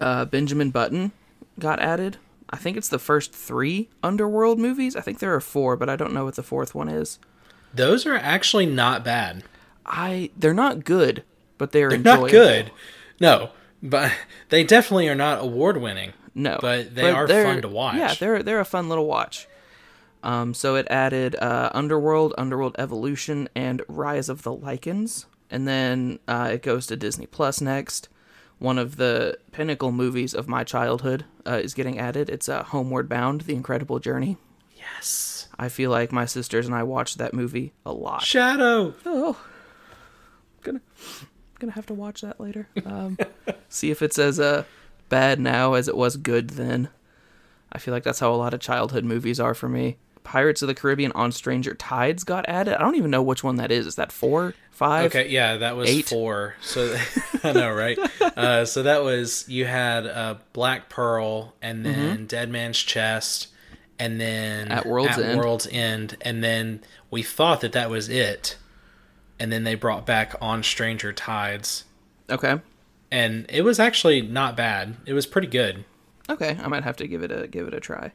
uh, 0.00 0.24
Benjamin 0.24 0.70
Button 0.70 1.12
got 1.58 1.78
added. 1.80 2.16
I 2.52 2.56
think 2.56 2.76
it's 2.76 2.88
the 2.88 2.98
first 2.98 3.32
three 3.32 3.88
Underworld 4.02 4.58
movies. 4.58 4.96
I 4.96 5.00
think 5.00 5.20
there 5.20 5.32
are 5.34 5.40
four, 5.40 5.76
but 5.76 5.88
I 5.88 5.94
don't 5.94 6.12
know 6.12 6.24
what 6.24 6.34
the 6.34 6.42
fourth 6.42 6.74
one 6.74 6.88
is. 6.88 7.20
Those 7.74 8.06
are 8.06 8.14
actually 8.16 8.66
not 8.66 9.04
bad. 9.04 9.44
I 9.86 10.30
they're 10.36 10.54
not 10.54 10.84
good, 10.84 11.24
but 11.58 11.72
they're, 11.72 11.88
They're 11.88 11.98
enjoyable. 11.98 12.22
not 12.22 12.30
good. 12.30 12.70
No, 13.20 13.50
but 13.82 14.12
they 14.48 14.64
definitely 14.64 15.08
are 15.08 15.14
not 15.14 15.42
award 15.42 15.76
winning. 15.76 16.12
No, 16.34 16.58
But 16.60 16.94
they 16.94 17.10
are 17.10 17.26
they're- 17.26 17.44
fun 17.44 17.62
to 17.62 17.68
watch. 17.68 17.96
Yeah, 17.96 18.14
they're 18.14 18.42
they're 18.42 18.60
a 18.60 18.64
fun 18.64 18.88
little 18.88 19.06
watch. 19.06 19.46
Um, 20.22 20.52
so 20.54 20.76
it 20.76 20.86
added 20.90 21.34
uh, 21.36 21.70
Underworld, 21.72 22.34
Underworld 22.36 22.76
Evolution, 22.78 23.48
and 23.54 23.82
Rise 23.88 24.28
of 24.28 24.42
the 24.42 24.52
Lycans, 24.54 25.24
and 25.50 25.66
then 25.66 26.18
uh, 26.28 26.50
it 26.52 26.62
goes 26.62 26.86
to 26.88 26.96
Disney 26.96 27.26
Plus 27.26 27.60
next. 27.60 28.08
One 28.58 28.76
of 28.78 28.96
the 28.96 29.38
pinnacle 29.50 29.90
movies 29.92 30.34
of 30.34 30.46
my 30.46 30.62
childhood 30.62 31.24
uh, 31.46 31.60
is 31.62 31.72
getting 31.72 31.98
added. 31.98 32.28
It's 32.28 32.48
uh, 32.50 32.62
Homeward 32.64 33.08
Bound: 33.08 33.42
The 33.42 33.54
Incredible 33.54 33.98
Journey. 33.98 34.36
Yes. 34.80 35.48
I 35.58 35.68
feel 35.68 35.90
like 35.90 36.10
my 36.12 36.24
sisters 36.24 36.66
and 36.66 36.74
I 36.74 36.82
watched 36.82 37.18
that 37.18 37.34
movie 37.34 37.72
a 37.84 37.92
lot. 37.92 38.22
Shadow. 38.22 38.94
Oh, 39.04 39.38
gonna 40.62 40.80
gonna 41.58 41.72
have 41.72 41.86
to 41.86 41.94
watch 41.94 42.22
that 42.22 42.40
later. 42.40 42.68
Um, 42.86 43.18
see 43.68 43.90
if 43.90 44.00
it's 44.02 44.18
as 44.18 44.40
uh, 44.40 44.64
bad 45.08 45.38
now 45.38 45.74
as 45.74 45.86
it 45.88 45.96
was 45.96 46.16
good 46.16 46.50
then. 46.50 46.88
I 47.72 47.78
feel 47.78 47.92
like 47.94 48.02
that's 48.02 48.18
how 48.20 48.32
a 48.32 48.36
lot 48.36 48.54
of 48.54 48.60
childhood 48.60 49.04
movies 49.04 49.38
are 49.38 49.54
for 49.54 49.68
me. 49.68 49.96
Pirates 50.24 50.60
of 50.62 50.68
the 50.68 50.74
Caribbean 50.74 51.12
on 51.12 51.30
Stranger 51.32 51.74
Tides 51.74 52.24
got 52.24 52.48
added. 52.48 52.74
I 52.74 52.78
don't 52.80 52.96
even 52.96 53.10
know 53.10 53.22
which 53.22 53.44
one 53.44 53.56
that 53.56 53.70
is. 53.70 53.86
Is 53.86 53.94
that 53.96 54.10
four, 54.12 54.54
five? 54.70 55.06
Okay, 55.06 55.28
yeah, 55.28 55.58
that 55.58 55.76
was 55.76 55.88
Eight? 55.88 56.06
four. 56.08 56.56
So 56.62 56.94
I 57.44 57.52
know, 57.52 57.72
right? 57.72 57.98
Uh, 58.20 58.64
so 58.64 58.82
that 58.82 59.02
was 59.04 59.48
you 59.48 59.66
had 59.66 60.06
uh, 60.06 60.36
Black 60.52 60.88
Pearl, 60.88 61.54
and 61.62 61.84
then 61.86 62.26
Dead 62.26 62.50
Man's 62.50 62.78
Chest, 62.78 63.48
and 64.00 64.20
then. 64.20 64.68
At 64.72 64.86
World's 64.86 65.16
End. 65.18 65.38
World's 65.38 65.68
End, 65.70 66.16
and 66.22 66.42
then 66.42 66.80
we 67.10 67.22
thought 67.22 67.60
that 67.60 67.72
that 67.72 67.88
was 67.90 68.08
it, 68.08 68.56
and 69.38 69.52
then 69.52 69.62
they 69.64 69.74
brought 69.76 70.04
back 70.06 70.34
On 70.40 70.62
Stranger 70.64 71.12
Tides, 71.12 71.84
Okay. 72.28 72.60
and 73.12 73.46
it 73.48 73.62
was 73.62 73.78
actually 73.78 74.22
not 74.22 74.56
bad. 74.56 74.96
It 75.06 75.12
was 75.12 75.26
pretty 75.26 75.48
good. 75.48 75.84
Okay, 76.28 76.56
I 76.62 76.66
might 76.68 76.84
have 76.84 76.96
to 76.96 77.06
give 77.08 77.22
it 77.22 77.30
a 77.30 77.46
give 77.46 77.66
it 77.68 77.74
a 77.74 77.80
try. 77.80 78.12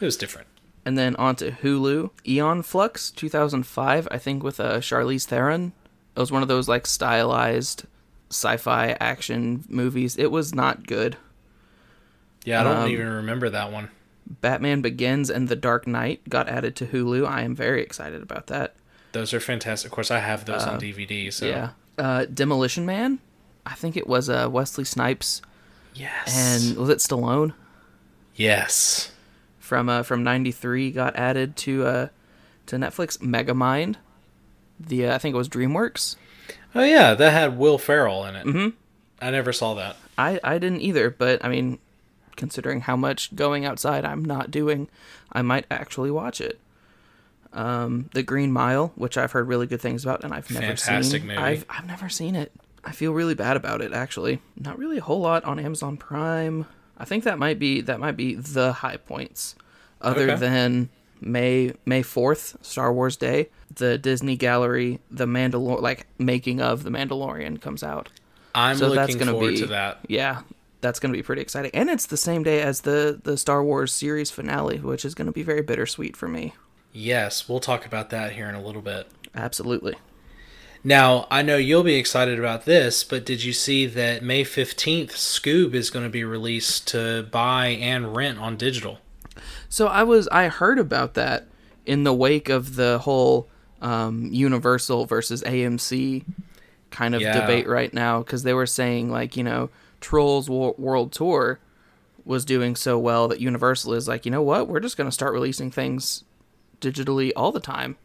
It 0.00 0.04
was 0.04 0.16
different. 0.16 0.46
And 0.86 0.98
then 0.98 1.16
on 1.16 1.34
to 1.36 1.50
Hulu, 1.52 2.10
Aeon 2.28 2.62
Flux, 2.62 3.10
2005, 3.10 4.06
I 4.10 4.18
think 4.18 4.42
with 4.42 4.60
uh, 4.60 4.78
Charlize 4.80 5.24
Theron. 5.24 5.72
It 6.14 6.20
was 6.20 6.30
one 6.30 6.42
of 6.42 6.48
those 6.48 6.68
like 6.68 6.86
stylized 6.86 7.86
sci-fi 8.30 8.94
action 9.00 9.64
movies. 9.68 10.18
It 10.18 10.30
was 10.30 10.54
not 10.54 10.86
good. 10.86 11.16
Yeah, 12.44 12.60
I 12.60 12.64
don't 12.64 12.76
Um, 12.84 12.90
even 12.90 13.08
remember 13.08 13.48
that 13.48 13.72
one. 13.72 13.88
Batman 14.26 14.80
Begins 14.80 15.30
and 15.30 15.48
The 15.48 15.56
Dark 15.56 15.86
Knight 15.86 16.28
got 16.28 16.48
added 16.48 16.76
to 16.76 16.86
Hulu. 16.86 17.26
I 17.26 17.42
am 17.42 17.54
very 17.54 17.82
excited 17.82 18.22
about 18.22 18.46
that. 18.48 18.74
Those 19.12 19.32
are 19.32 19.40
fantastic. 19.40 19.90
Of 19.90 19.94
course, 19.94 20.10
I 20.10 20.18
have 20.18 20.44
those 20.44 20.64
on 20.64 20.80
DVD. 20.80 21.32
So 21.32 21.46
Yeah. 21.46 21.70
Uh, 21.96 22.24
Demolition 22.24 22.84
Man, 22.84 23.20
I 23.64 23.74
think 23.74 23.96
it 23.96 24.06
was 24.08 24.28
uh, 24.28 24.48
Wesley 24.50 24.84
Snipes 24.84 25.40
yes, 25.94 26.66
and 26.68 26.76
was 26.76 26.88
it 26.88 26.98
Stallone 26.98 27.54
yes, 28.34 29.12
from 29.60 29.88
uh, 29.88 30.02
from 30.02 30.24
'93 30.24 30.90
got 30.90 31.14
added 31.14 31.56
to 31.58 31.86
uh, 31.86 32.08
to 32.66 32.76
Netflix. 32.76 33.18
Megamind, 33.18 33.94
the 34.80 35.06
uh, 35.06 35.14
I 35.14 35.18
think 35.18 35.34
it 35.34 35.38
was 35.38 35.48
DreamWorks. 35.48 36.16
oh 36.74 36.82
yeah, 36.82 37.14
that 37.14 37.32
had 37.32 37.56
Will 37.56 37.78
Ferrell 37.78 38.24
in 38.24 38.34
it. 38.34 38.46
Mm-hmm. 38.46 38.68
I 39.22 39.30
never 39.30 39.52
saw 39.52 39.74
that. 39.74 39.96
I 40.18 40.40
I 40.42 40.58
didn't 40.58 40.80
either, 40.80 41.10
but 41.10 41.44
I 41.44 41.48
mean, 41.48 41.78
considering 42.36 42.82
how 42.82 42.96
much 42.96 43.34
going 43.34 43.64
outside 43.64 44.04
I'm 44.04 44.24
not 44.24 44.50
doing, 44.50 44.88
I 45.32 45.42
might 45.42 45.66
actually 45.70 46.10
watch 46.10 46.40
it. 46.40 46.60
Um, 47.52 48.10
The 48.14 48.22
Green 48.22 48.50
Mile, 48.52 48.92
which 48.96 49.16
I've 49.16 49.32
heard 49.32 49.46
really 49.46 49.66
good 49.66 49.80
things 49.80 50.04
about, 50.04 50.24
and 50.24 50.32
I've 50.34 50.50
never 50.50 50.66
Fantastic 50.76 51.20
seen. 51.22 51.28
movie. 51.28 51.38
I've 51.40 51.64
I've 51.70 51.86
never 51.86 52.08
seen 52.08 52.34
it. 52.34 52.52
I 52.84 52.92
feel 52.92 53.12
really 53.12 53.34
bad 53.34 53.56
about 53.56 53.80
it 53.80 53.92
actually. 53.92 54.40
Not 54.58 54.78
really 54.78 54.98
a 54.98 55.02
whole 55.02 55.20
lot 55.20 55.44
on 55.44 55.58
Amazon 55.58 55.96
Prime. 55.96 56.66
I 56.98 57.04
think 57.04 57.24
that 57.24 57.38
might 57.38 57.58
be 57.58 57.80
that 57.82 58.00
might 58.00 58.16
be 58.16 58.34
the 58.34 58.72
high 58.72 58.96
points, 58.96 59.54
other 60.00 60.30
Okay. 60.32 60.36
than 60.36 60.88
May 61.20 61.72
May 61.86 62.02
fourth, 62.02 62.56
Star 62.60 62.92
Wars 62.92 63.16
Day. 63.16 63.48
The 63.74 63.98
Disney 63.98 64.36
Gallery, 64.36 64.98
the 65.10 65.26
Mandalor 65.26 65.80
like 65.80 66.06
making 66.18 66.60
of 66.60 66.82
the 66.82 66.90
Mandalorian 66.90 67.60
comes 67.60 67.82
out. 67.84 68.08
I'm 68.54 68.76
So 68.76 68.90
that's 68.90 69.12
looking 69.12 69.18
gonna 69.26 69.32
forward 69.32 69.50
be 69.54 69.60
to 69.60 69.66
that. 69.68 69.98
Yeah, 70.08 70.42
that's 70.84 71.00
gonna 71.00 71.12
be 71.14 71.22
pretty 71.22 71.42
exciting, 71.42 71.70
and 71.74 71.88
it's 71.90 72.06
the 72.06 72.16
same 72.16 72.42
day 72.44 72.60
as 72.62 72.82
the 72.82 73.18
the 73.24 73.36
Star 73.36 73.64
Wars 73.64 73.92
series 73.92 74.30
finale, 74.30 74.78
which 74.78 75.04
is 75.04 75.14
gonna 75.14 75.32
be 75.32 75.42
very 75.42 75.62
bittersweet 75.62 76.16
for 76.16 76.28
me. 76.28 76.54
Yes, 76.92 77.48
we'll 77.48 77.58
talk 77.60 77.84
about 77.86 78.10
that 78.10 78.32
here 78.32 78.48
in 78.48 78.54
a 78.54 78.62
little 78.62 78.82
bit. 78.82 79.08
Absolutely. 79.34 79.94
Now, 80.84 81.26
I 81.30 81.40
know 81.42 81.56
you'll 81.56 81.82
be 81.82 81.94
excited 81.94 82.38
about 82.38 82.66
this, 82.66 83.02
but 83.04 83.24
did 83.24 83.42
you 83.42 83.54
see 83.54 83.86
that 83.86 84.22
May 84.22 84.44
15th, 84.44 85.12
Scoob 85.12 85.72
is 85.72 85.88
going 85.88 86.04
to 86.04 86.10
be 86.10 86.24
released 86.24 86.86
to 86.88 87.22
buy 87.30 87.68
and 87.68 88.14
rent 88.14 88.38
on 88.38 88.56
digital? 88.58 88.98
So 89.70 89.86
I 89.88 90.02
was 90.02 90.28
I 90.28 90.48
heard 90.48 90.78
about 90.78 91.14
that 91.14 91.46
in 91.86 92.04
the 92.04 92.12
wake 92.14 92.48
of 92.50 92.76
the 92.76 92.98
whole 92.98 93.48
um, 93.80 94.28
Universal 94.30 95.06
versus 95.06 95.42
AMC 95.42 96.24
kind 96.90 97.14
of 97.14 97.22
Yeah. 97.22 97.40
debate 97.40 97.66
right 97.66 97.92
now 97.92 98.18
because 98.20 98.42
they 98.44 98.54
were 98.54 98.66
saying 98.66 99.10
like 99.10 99.36
you 99.36 99.42
know 99.42 99.70
Trolls 100.04 100.50
World 100.50 101.12
Tour 101.12 101.58
was 102.26 102.44
doing 102.44 102.76
so 102.76 102.98
well 102.98 103.26
that 103.28 103.40
Universal 103.40 103.94
is 103.94 104.06
like 104.06 104.26
you 104.26 104.30
know 104.30 104.42
what 104.42 104.68
we're 104.68 104.80
just 104.80 104.98
gonna 104.98 105.10
start 105.10 105.32
releasing 105.32 105.70
things 105.70 106.24
digitally 106.80 107.32
all 107.34 107.50
the 107.52 107.58
time 107.60 107.96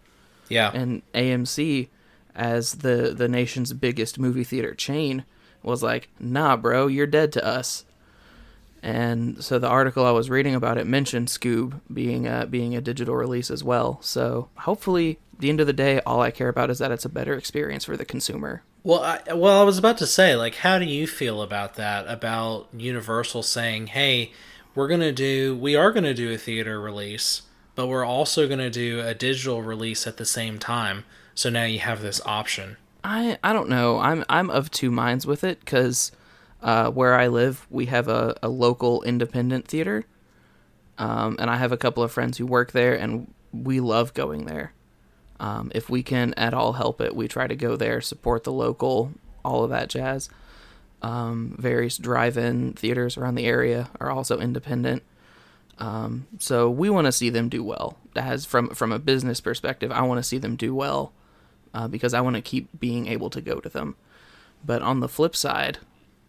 Yeah. 0.47 0.71
and 0.73 1.01
AMC 1.13 1.89
as 2.35 2.75
the 2.75 3.13
the 3.13 3.27
nation's 3.27 3.73
biggest 3.73 4.17
movie 4.17 4.45
theater 4.45 4.73
chain 4.73 5.25
was 5.61 5.83
like, 5.83 6.07
"Nah, 6.21 6.55
bro, 6.55 6.87
you're 6.87 7.05
dead 7.05 7.33
to 7.33 7.45
us." 7.45 7.83
And 8.81 9.43
so 9.43 9.59
the 9.59 9.67
article 9.67 10.05
I 10.05 10.11
was 10.11 10.29
reading 10.29 10.55
about 10.55 10.77
it 10.77 10.87
mentioned 10.87 11.27
Scoob 11.27 11.81
being 11.93 12.27
a, 12.27 12.45
being 12.45 12.75
a 12.75 12.81
digital 12.81 13.15
release 13.15 13.51
as 13.51 13.63
well. 13.63 13.99
So 14.01 14.49
hopefully, 14.59 15.19
the 15.37 15.49
end 15.49 15.59
of 15.59 15.67
the 15.67 15.73
day, 15.73 15.99
all 16.01 16.21
I 16.21 16.31
care 16.31 16.49
about 16.49 16.69
is 16.69 16.79
that 16.79 16.91
it's 16.91 17.05
a 17.05 17.09
better 17.09 17.33
experience 17.33 17.85
for 17.85 17.97
the 17.97 18.05
consumer. 18.05 18.63
Well, 18.83 19.01
I, 19.01 19.33
well, 19.33 19.59
I 19.59 19.63
was 19.63 19.77
about 19.77 19.97
to 19.97 20.07
say, 20.07 20.35
like, 20.35 20.55
how 20.55 20.79
do 20.79 20.85
you 20.85 21.05
feel 21.07 21.41
about 21.41 21.75
that? 21.75 22.07
About 22.07 22.67
Universal 22.73 23.43
saying, 23.43 23.87
"Hey, 23.87 24.31
we're 24.73 24.87
gonna 24.87 25.11
do, 25.11 25.55
we 25.55 25.75
are 25.75 25.91
gonna 25.91 26.13
do 26.13 26.31
a 26.31 26.37
theater 26.37 26.79
release, 26.79 27.43
but 27.75 27.87
we're 27.87 28.05
also 28.05 28.47
gonna 28.47 28.69
do 28.69 29.01
a 29.01 29.13
digital 29.13 29.61
release 29.61 30.07
at 30.07 30.17
the 30.17 30.25
same 30.25 30.59
time." 30.59 31.03
So 31.35 31.49
now 31.49 31.65
you 31.65 31.79
have 31.79 32.01
this 32.01 32.21
option. 32.25 32.77
I 33.03 33.37
I 33.43 33.53
don't 33.53 33.69
know. 33.69 33.99
I'm 33.99 34.25
I'm 34.29 34.49
of 34.49 34.71
two 34.71 34.91
minds 34.91 35.25
with 35.25 35.43
it 35.43 35.59
because 35.59 36.11
uh, 36.61 36.91
where 36.91 37.15
I 37.15 37.27
live, 37.27 37.65
we 37.69 37.85
have 37.87 38.07
a, 38.07 38.35
a 38.43 38.49
local 38.49 39.01
independent 39.03 39.67
theater, 39.67 40.05
um, 40.97 41.37
and 41.39 41.49
I 41.49 41.57
have 41.57 41.71
a 41.71 41.77
couple 41.77 42.03
of 42.03 42.11
friends 42.11 42.37
who 42.37 42.45
work 42.45 42.71
there, 42.71 42.95
and 42.95 43.33
we 43.53 43.79
love 43.79 44.13
going 44.13 44.45
there. 44.45 44.73
Um, 45.39 45.71
if 45.73 45.89
we 45.89 46.03
can 46.03 46.33
at 46.33 46.53
all 46.53 46.73
help 46.73 46.99
it, 46.99 47.15
we 47.15 47.27
try 47.27 47.47
to 47.47 47.55
go 47.55 47.77
there, 47.77 48.01
support 48.01 48.43
the 48.43 48.51
local, 48.51 49.13
all 49.43 49.63
of 49.63 49.69
that 49.69 49.89
jazz. 49.89 50.29
Um, 51.01 51.55
various 51.57 51.97
drive-in 51.97 52.73
theaters 52.73 53.17
around 53.17 53.35
the 53.35 53.45
area 53.45 53.89
are 54.01 54.11
also 54.11 54.39
independent. 54.39 55.01
Um, 55.77 56.27
so 56.39 56.69
we 56.69 56.89
want 56.89 57.05
to 57.05 57.11
see 57.13 57.29
them 57.29 57.47
do 57.47 57.63
well. 57.63 57.97
As 58.15 58.45
from 58.45 58.69
from 58.71 58.91
a 58.91 58.99
business 58.99 59.39
perspective, 59.39 59.93
I 59.93 60.01
want 60.01 60.19
to 60.19 60.27
see 60.27 60.37
them 60.37 60.57
do 60.57 60.75
well 60.75 61.13
uh, 61.73 61.87
because 61.87 62.13
I 62.13 62.19
want 62.19 62.35
to 62.35 62.41
keep 62.41 62.77
being 62.77 63.07
able 63.07 63.29
to 63.29 63.39
go 63.39 63.61
to 63.61 63.69
them. 63.69 63.95
But 64.65 64.81
on 64.81 64.99
the 64.99 65.07
flip 65.07 65.37
side, 65.37 65.79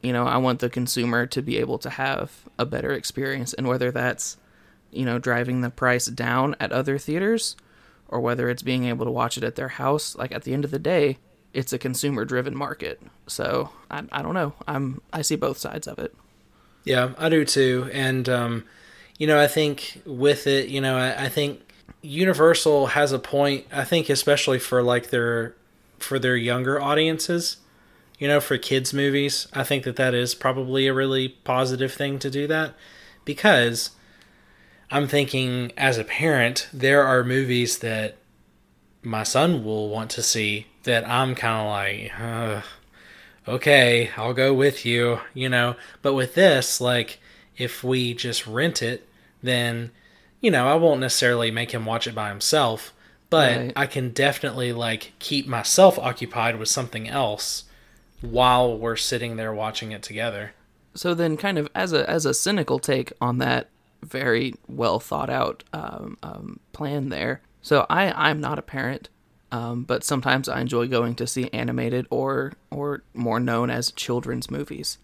you 0.02 0.12
know, 0.12 0.26
I 0.26 0.38
want 0.38 0.61
the 0.61 0.71
consumer 0.71 1.26
to 1.26 1.42
be 1.42 1.59
able 1.59 1.78
to 1.78 1.90
have 1.90 2.33
a 2.59 2.64
better 2.64 2.92
experience, 2.92 3.52
and 3.52 3.69
whether 3.69 3.90
that's, 3.90 4.37
you 4.90 5.04
know, 5.04 5.19
driving 5.19 5.61
the 5.61 5.71
price 5.71 6.07
down 6.07 6.57
at 6.59 6.73
other 6.73 6.99
theaters, 6.99 7.57
or 8.09 8.21
whether 8.21 8.49
it's 8.49 8.62
being 8.62 8.85
able 8.87 9.04
to 9.04 9.11
watch 9.11 9.37
it 9.37 9.45
at 9.45 9.57
their 9.57 9.69
house. 9.69 10.16
Like 10.16 10.33
at 10.33 10.42
the 10.42 10.52
end 10.52 10.64
of 10.64 10.71
the 10.71 10.78
day, 10.78 11.19
it's 11.52 11.73
a 11.73 11.78
consumer-driven 11.78 12.57
market. 12.57 13.00
So 13.26 13.71
I, 13.90 14.02
I 14.11 14.23
don't 14.23 14.35
know. 14.35 14.54
I'm 14.66 15.00
I 15.12 15.23
see 15.23 15.37
both 15.37 15.59
sides 15.59 15.87
of 15.87 15.99
it. 15.99 16.14
Yeah, 16.85 17.12
I 17.19 17.28
do 17.28 17.45
too. 17.45 17.90
And, 17.92 18.28
um, 18.28 18.64
you 19.19 19.26
know, 19.26 19.38
I 19.38 19.47
think 19.47 20.00
with 20.07 20.47
it, 20.47 20.69
you 20.69 20.80
know, 20.80 20.97
I, 20.97 21.26
I 21.26 21.28
think 21.28 21.61
Universal 22.02 22.87
has 22.88 23.12
a 23.12 23.19
point. 23.19 23.66
I 23.71 23.85
think 23.85 24.09
especially 24.09 24.59
for 24.59 24.83
like 24.83 25.11
their 25.11 25.54
for 25.99 26.19
their 26.19 26.37
younger 26.37 26.80
audiences, 26.80 27.59
you 28.20 28.28
know, 28.28 28.38
for 28.38 28.58
kids 28.58 28.92
movies, 28.92 29.48
I 29.52 29.64
think 29.64 29.82
that 29.84 29.96
that 29.96 30.14
is 30.14 30.34
probably 30.34 30.86
a 30.86 30.94
really 30.94 31.28
positive 31.28 31.92
thing 31.92 32.18
to 32.20 32.30
do 32.30 32.46
that 32.46 32.74
because 33.24 33.90
I'm 34.90 35.08
thinking 35.08 35.72
as 35.76 35.96
a 35.96 36.04
parent, 36.04 36.68
there 36.72 37.02
are 37.02 37.24
movies 37.24 37.78
that 37.78 38.18
my 39.02 39.22
son 39.22 39.64
will 39.64 39.88
want 39.88 40.10
to 40.10 40.22
see 40.22 40.66
that 40.82 41.08
I'm 41.08 41.34
kind 41.34 41.66
of 42.12 42.62
like, 42.62 42.62
okay, 43.48 44.10
I'll 44.18 44.34
go 44.34 44.52
with 44.52 44.84
you, 44.84 45.20
you 45.32 45.48
know. 45.48 45.76
But 46.02 46.12
with 46.12 46.34
this, 46.34 46.78
like, 46.78 47.20
if 47.56 47.82
we 47.82 48.12
just 48.12 48.46
rent 48.46 48.82
it, 48.82 49.08
then, 49.42 49.92
you 50.42 50.50
know, 50.50 50.68
I 50.68 50.74
won't 50.74 51.00
necessarily 51.00 51.50
make 51.50 51.70
him 51.70 51.86
watch 51.86 52.06
it 52.06 52.14
by 52.14 52.28
himself, 52.28 52.92
but 53.30 53.56
Right. 53.56 53.72
I 53.76 53.86
can 53.86 54.10
definitely, 54.10 54.74
like, 54.74 55.12
keep 55.18 55.46
myself 55.46 55.98
occupied 55.98 56.58
with 56.58 56.68
something 56.68 57.08
else 57.08 57.64
while 58.20 58.76
we're 58.76 58.96
sitting 58.96 59.36
there 59.36 59.52
watching 59.52 59.92
it 59.92 60.02
together. 60.02 60.52
so 60.94 61.14
then 61.14 61.36
kind 61.36 61.58
of 61.58 61.68
as 61.74 61.92
a 61.92 62.08
as 62.08 62.26
a 62.26 62.34
cynical 62.34 62.78
take 62.78 63.12
on 63.20 63.38
that 63.38 63.68
very 64.02 64.54
well 64.68 64.98
thought 64.98 65.30
out 65.30 65.62
um, 65.72 66.16
um, 66.22 66.58
plan 66.72 67.10
there 67.10 67.40
so 67.62 67.86
i 67.90 68.10
i'm 68.28 68.40
not 68.40 68.58
a 68.58 68.62
parent 68.62 69.08
um, 69.52 69.84
but 69.84 70.02
sometimes 70.02 70.48
i 70.48 70.60
enjoy 70.60 70.86
going 70.88 71.14
to 71.14 71.26
see 71.26 71.48
animated 71.52 72.06
or 72.10 72.52
or 72.70 73.02
more 73.14 73.38
known 73.38 73.70
as 73.70 73.92
children's 73.92 74.50
movies 74.50 74.98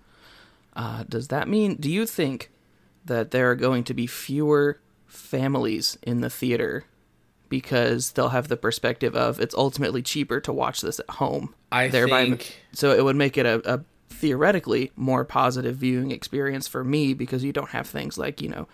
uh, 0.74 1.04
does 1.08 1.28
that 1.28 1.46
mean 1.48 1.74
do 1.76 1.90
you 1.90 2.04
think 2.06 2.50
that 3.04 3.30
there 3.30 3.50
are 3.50 3.54
going 3.54 3.84
to 3.84 3.94
be 3.94 4.06
fewer 4.06 4.80
families 5.06 5.96
in 6.02 6.20
the 6.20 6.30
theater 6.30 6.84
because 7.48 8.12
they'll 8.12 8.30
have 8.30 8.48
the 8.48 8.56
perspective 8.56 9.14
of 9.16 9.40
it's 9.40 9.54
ultimately 9.54 10.02
cheaper 10.02 10.40
to 10.40 10.52
watch 10.52 10.80
this 10.80 10.98
at 11.00 11.08
home 11.10 11.54
I 11.72 11.88
thereby 11.88 12.24
think- 12.26 12.60
so 12.72 12.92
it 12.92 13.04
would 13.04 13.16
make 13.16 13.36
it 13.38 13.46
a, 13.46 13.74
a 13.74 13.80
theoretically 14.08 14.92
more 14.96 15.24
positive 15.24 15.76
viewing 15.76 16.10
experience 16.10 16.66
for 16.68 16.82
me 16.82 17.12
because 17.14 17.44
you 17.44 17.52
don't 17.52 17.70
have 17.70 17.86
things 17.86 18.16
like 18.16 18.40
you 18.40 18.48
know 18.48 18.66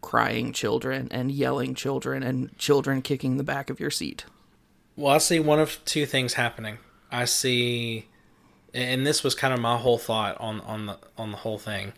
crying 0.00 0.52
children 0.52 1.08
and 1.10 1.30
yelling 1.32 1.74
children 1.74 2.22
and 2.22 2.56
children 2.58 3.00
kicking 3.00 3.36
the 3.36 3.44
back 3.44 3.70
of 3.70 3.80
your 3.80 3.90
seat 3.90 4.24
Well, 4.96 5.14
I 5.14 5.18
see 5.18 5.40
one 5.40 5.60
of 5.60 5.82
two 5.84 6.06
things 6.06 6.34
happening. 6.34 6.78
I 7.10 7.24
see, 7.24 8.06
and 8.72 9.06
this 9.06 9.22
was 9.24 9.34
kind 9.34 9.54
of 9.54 9.60
my 9.60 9.76
whole 9.76 9.98
thought 9.98 10.36
on 10.40 10.60
on 10.62 10.86
the 10.86 10.98
on 11.16 11.30
the 11.30 11.38
whole 11.38 11.58
thing, 11.58 11.92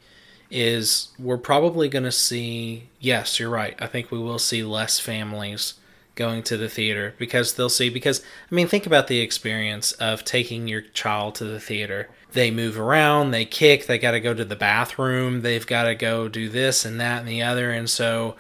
is 0.51 1.09
we're 1.19 1.37
probably 1.39 1.89
going 1.89 2.05
to 2.05 2.13
see. 2.13 2.89
Yes, 3.01 3.39
you're 3.41 3.51
right. 3.51 3.75
I 3.79 3.87
think 3.87 4.11
we 4.11 4.19
will 4.19 4.39
see 4.39 4.63
less 4.63 4.99
families 5.01 5.75
going 6.17 6.43
to 6.43 6.57
the 6.57 6.69
theater 6.69 7.15
because 7.19 7.55
they'll 7.55 7.69
see 7.69 7.91
because 7.91 8.23
I 8.51 8.55
mean 8.55 8.67
think 8.67 8.87
about 8.87 9.07
the 9.07 9.21
experience 9.21 9.93
of 9.93 10.25
taking 10.25 10.67
your 10.67 10.81
child 10.81 11.37
to 11.37 11.45
the 11.45 11.61
theater. 11.61 12.09
They 12.33 12.51
move 12.51 12.79
around, 12.79 13.31
they 13.31 13.45
kick, 13.45 13.87
they 13.87 13.99
got 13.99 14.11
to 14.11 14.21
go 14.21 14.35
to 14.35 14.45
the 14.45 14.57
bathroom, 14.57 15.43
they've 15.43 15.67
got 15.67 15.85
to 15.85 15.95
go 15.95 16.29
do 16.29 16.49
this 16.49 16.85
and 16.85 16.99
that 17.01 17.21
and 17.21 17.29
the 17.29 17.43
other 17.43 17.71
and 17.71 17.89
so 17.89 18.35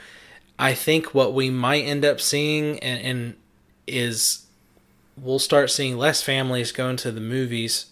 I 0.58 0.72
think 0.74 1.14
what 1.14 1.34
we 1.34 1.50
might 1.50 1.82
end 1.82 2.04
up 2.04 2.18
seeing 2.20 2.78
and, 2.80 3.02
and 3.02 3.34
is 3.86 4.46
we'll 5.16 5.38
start 5.38 5.70
seeing 5.70 5.96
less 5.96 6.22
families 6.22 6.72
going 6.72 6.96
to 6.96 7.12
the 7.12 7.20
movies 7.20 7.86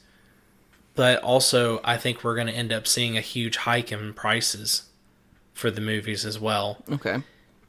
but 0.94 1.22
also 1.22 1.80
I 1.84 1.98
think 1.98 2.24
we're 2.24 2.34
going 2.34 2.46
to 2.46 2.54
end 2.54 2.72
up 2.72 2.86
seeing 2.86 3.18
a 3.18 3.22
huge 3.22 3.58
hike 3.58 3.92
in 3.92 4.14
prices 4.14 4.84
for 5.52 5.70
the 5.70 5.82
movies 5.82 6.24
as 6.24 6.40
well 6.40 6.78
Okay. 6.90 7.22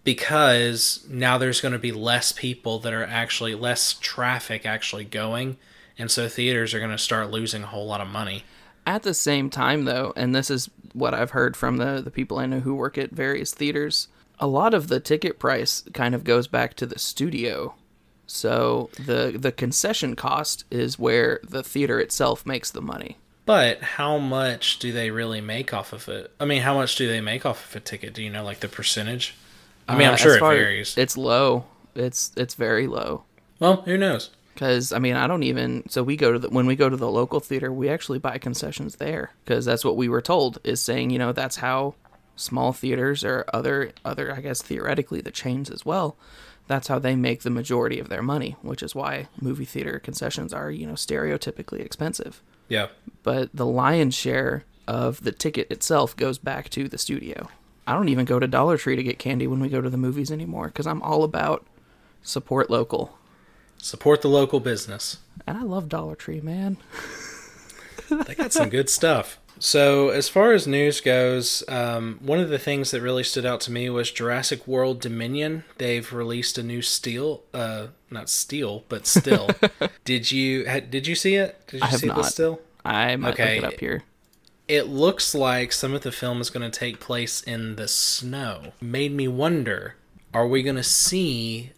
Because 0.06 1.04
now 1.10 1.38
there's 1.38 1.60
going 1.60 1.74
to 1.74 1.80
be 1.80 1.92
less 1.92 2.32
people 2.32 2.80
that 2.80 2.94
are 2.94 3.04
actually 3.04 3.56
less 3.56 3.94
traffic 4.00 4.66
actually 4.66 5.04
going 5.04 5.58
and 5.98 6.10
so 6.10 6.30
theaters 6.30 6.74
are 6.74 6.80
going 6.80 6.92
to 6.92 6.98
start 6.98 7.30
losing 7.32 7.64
a 7.64 7.68
whole 7.68 7.86
lot 7.88 8.00
of 8.02 8.08
money 8.08 8.44
At 8.88 9.02
the 9.04 9.14
same 9.16 9.50
time, 9.50 9.86
though, 9.86 10.14
and 10.16 10.34
this 10.36 10.50
is 10.52 10.70
what 10.94 11.14
I've 11.16 11.32
heard 11.32 11.58
from 11.58 11.78
the, 11.78 12.02
the 12.04 12.12
people 12.12 12.38
I 12.38 12.46
know 12.46 12.60
who 12.60 12.76
work 12.76 12.98
at 12.98 13.10
various 13.12 13.52
theaters, 13.54 14.08
a 14.40 14.46
lot 14.48 14.74
of 14.76 14.88
the 14.90 15.00
ticket 15.00 15.40
price 15.40 15.84
kind 15.94 16.14
of 16.14 16.24
goes 16.24 16.48
back 16.48 16.76
to 16.76 16.86
the 16.86 17.00
studio. 17.00 17.74
So 18.28 18.90
the 19.00 19.36
the 19.40 19.52
concession 19.52 20.16
cost 20.16 20.66
is 20.70 21.00
where 21.00 21.40
the 21.44 21.64
theater 21.64 22.00
itself 22.00 22.46
makes 22.46 22.70
the 22.72 22.82
money. 22.82 23.18
but 23.46 23.82
how 23.98 24.18
much 24.20 24.80
do 24.80 24.92
they 24.92 25.10
really 25.12 25.42
make 25.42 25.74
off 25.74 25.94
of 25.94 26.10
it 26.10 26.32
i 26.40 26.46
mean 26.46 26.62
how 26.62 26.74
much 26.76 26.96
do 26.96 27.08
they 27.08 27.22
make 27.22 27.46
off 27.46 27.70
of 27.70 27.76
a 27.76 27.80
ticket 27.80 28.14
do 28.14 28.22
you 28.24 28.30
know 28.30 28.44
like 28.44 28.60
the 28.62 28.68
percentage 28.68 29.36
i 29.88 29.96
mean 29.98 30.08
Uh, 30.08 30.12
i'm 30.12 30.18
sure 30.18 30.36
it 30.36 30.39
varies 30.42 30.98
It's 30.98 31.18
low. 31.18 31.65
It's 31.96 32.32
it's 32.36 32.56
very 32.56 32.88
low. 32.88 33.24
well 33.60 33.77
who 33.84 33.98
knows 33.98 34.32
Because 34.54 34.92
I 34.94 35.00
mean, 35.00 35.15
I 35.15 35.27
don't 35.27 35.44
even. 35.44 35.84
So 35.89 36.01
we 36.04 36.15
go 36.18 36.32
to 36.34 36.39
the 36.39 36.50
when 36.50 36.65
we 36.65 36.75
go 36.75 36.89
to 36.89 36.96
the 36.98 37.10
local 37.12 37.39
theater, 37.42 37.72
we 37.74 37.89
actually 37.89 38.20
buy 38.20 38.38
concessions 38.38 38.96
there 38.98 39.32
because 39.44 39.65
that's 39.65 39.84
what 39.86 39.98
we 39.98 40.08
were 40.10 40.22
told 40.22 40.60
is 40.63 40.82
saying. 40.82 41.10
You 41.12 41.20
know, 41.20 41.32
that's 41.34 41.58
how 41.58 41.96
small 42.38 42.72
theaters 42.74 43.24
or 43.24 43.46
other 43.54 43.92
other 44.06 44.34
I 44.34 44.42
guess 44.42 44.62
theoretically 44.62 45.22
the 45.22 45.32
chains 45.32 45.70
as 45.70 45.86
well. 45.86 46.15
That's 46.68 46.88
how 46.88 47.00
they 47.00 47.15
make 47.15 47.42
the 47.44 47.50
majority 47.50 48.00
of 48.00 48.08
their 48.10 48.24
money, 48.24 48.56
which 48.62 48.82
is 48.84 48.96
why 48.96 49.27
movie 49.42 49.65
theater 49.65 50.00
concessions 50.00 50.54
are 50.54 50.72
you 50.72 50.86
know 50.88 50.94
stereotypically 50.96 51.80
expensive. 51.82 52.42
yeah 52.70 52.88
But 53.24 53.50
the 53.54 53.65
lion's 53.65 54.15
share 54.15 54.63
of 54.88 55.24
the 55.24 55.32
ticket 55.34 55.70
itself 55.72 56.15
goes 56.15 56.38
back 56.39 56.70
to 56.72 56.88
the 56.88 56.98
studio. 56.98 57.48
I 57.88 57.94
don't 57.94 58.10
even 58.10 58.25
go 58.25 58.39
to 58.39 58.48
Dollar 58.48 58.77
Tree 58.77 58.96
to 58.96 59.04
get 59.04 59.20
candy 59.20 59.48
when 59.48 59.60
we 59.60 59.70
go 59.70 59.82
to 59.82 59.89
the 59.89 59.98
movies 59.98 60.32
anymore 60.32 60.68
because 60.68 60.88
I'm 60.88 61.01
all 61.04 61.24
about 61.24 61.65
support 62.24 62.70
local. 62.70 63.18
support 63.77 64.22
the 64.22 64.27
local 64.30 64.60
business 64.60 65.18
And 65.46 65.58
I 65.58 65.62
love 65.63 65.89
Dollar 65.89 66.15
Tree, 66.15 66.42
man. 66.42 66.77
they 68.10 68.36
got 68.36 68.54
some 68.54 68.70
good 68.70 68.89
stuff. 68.89 69.39
So, 69.58 70.10
as 70.10 70.27
far 70.27 70.51
as 70.51 70.68
news 70.68 71.00
goes, 71.00 71.63
um, 71.70 72.20
one 72.22 72.39
of 72.42 72.50
the 72.50 72.60
things 72.60 72.92
that 72.92 73.01
really 73.01 73.24
stood 73.24 73.46
out 73.46 73.62
to 73.62 73.72
me 73.72 73.89
was 73.89 74.12
Jurassic 74.12 74.68
World 74.68 75.00
Dominion. 75.00 75.63
They've 75.77 76.12
released 76.12 76.58
a 76.58 76.63
new 76.63 76.82
steel, 76.82 77.44
uh, 77.54 77.88
not 78.12 78.30
steel, 78.30 78.84
but 78.89 79.08
still. 79.08 79.50
did 80.04 80.30
you 80.30 80.68
ha- 80.70 80.82
did 80.82 81.08
you 81.08 81.15
see 81.15 81.36
it? 81.36 81.56
Did 81.68 81.77
you 81.80 81.84
I 81.86 81.88
have 81.88 82.00
see 82.01 82.08
not. 82.08 82.18
the 82.18 82.24
still? 82.24 82.60
I 82.84 83.15
might 83.15 83.34
Okay. 83.36 83.62
look 83.62 83.63
it 83.72 83.74
up 83.75 83.80
here. 83.80 84.04
It 84.68 84.88
looks 84.88 85.36
like 85.36 85.72
some 85.72 85.94
of 85.94 86.02
the 86.02 86.12
film 86.12 86.42
is 86.42 86.50
going 86.50 86.70
to 86.70 86.80
take 86.80 87.00
place 87.00 87.42
in 87.44 87.76
the 87.76 87.88
snow. 87.88 88.74
Made 88.82 89.12
me 89.12 89.28
wonder: 89.28 89.96
Are 90.34 90.48
we 90.48 90.64
going 90.64 90.76
to 90.76 90.84
see 90.84 91.72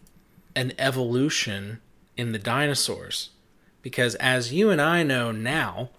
an 0.56 0.72
evolution 0.78 1.80
in 2.16 2.32
the 2.32 2.38
dinosaurs? 2.38 3.28
Because 3.82 4.14
as 4.16 4.54
you 4.54 4.70
and 4.70 4.80
I 4.80 5.02
know 5.02 5.32
now, 5.32 5.90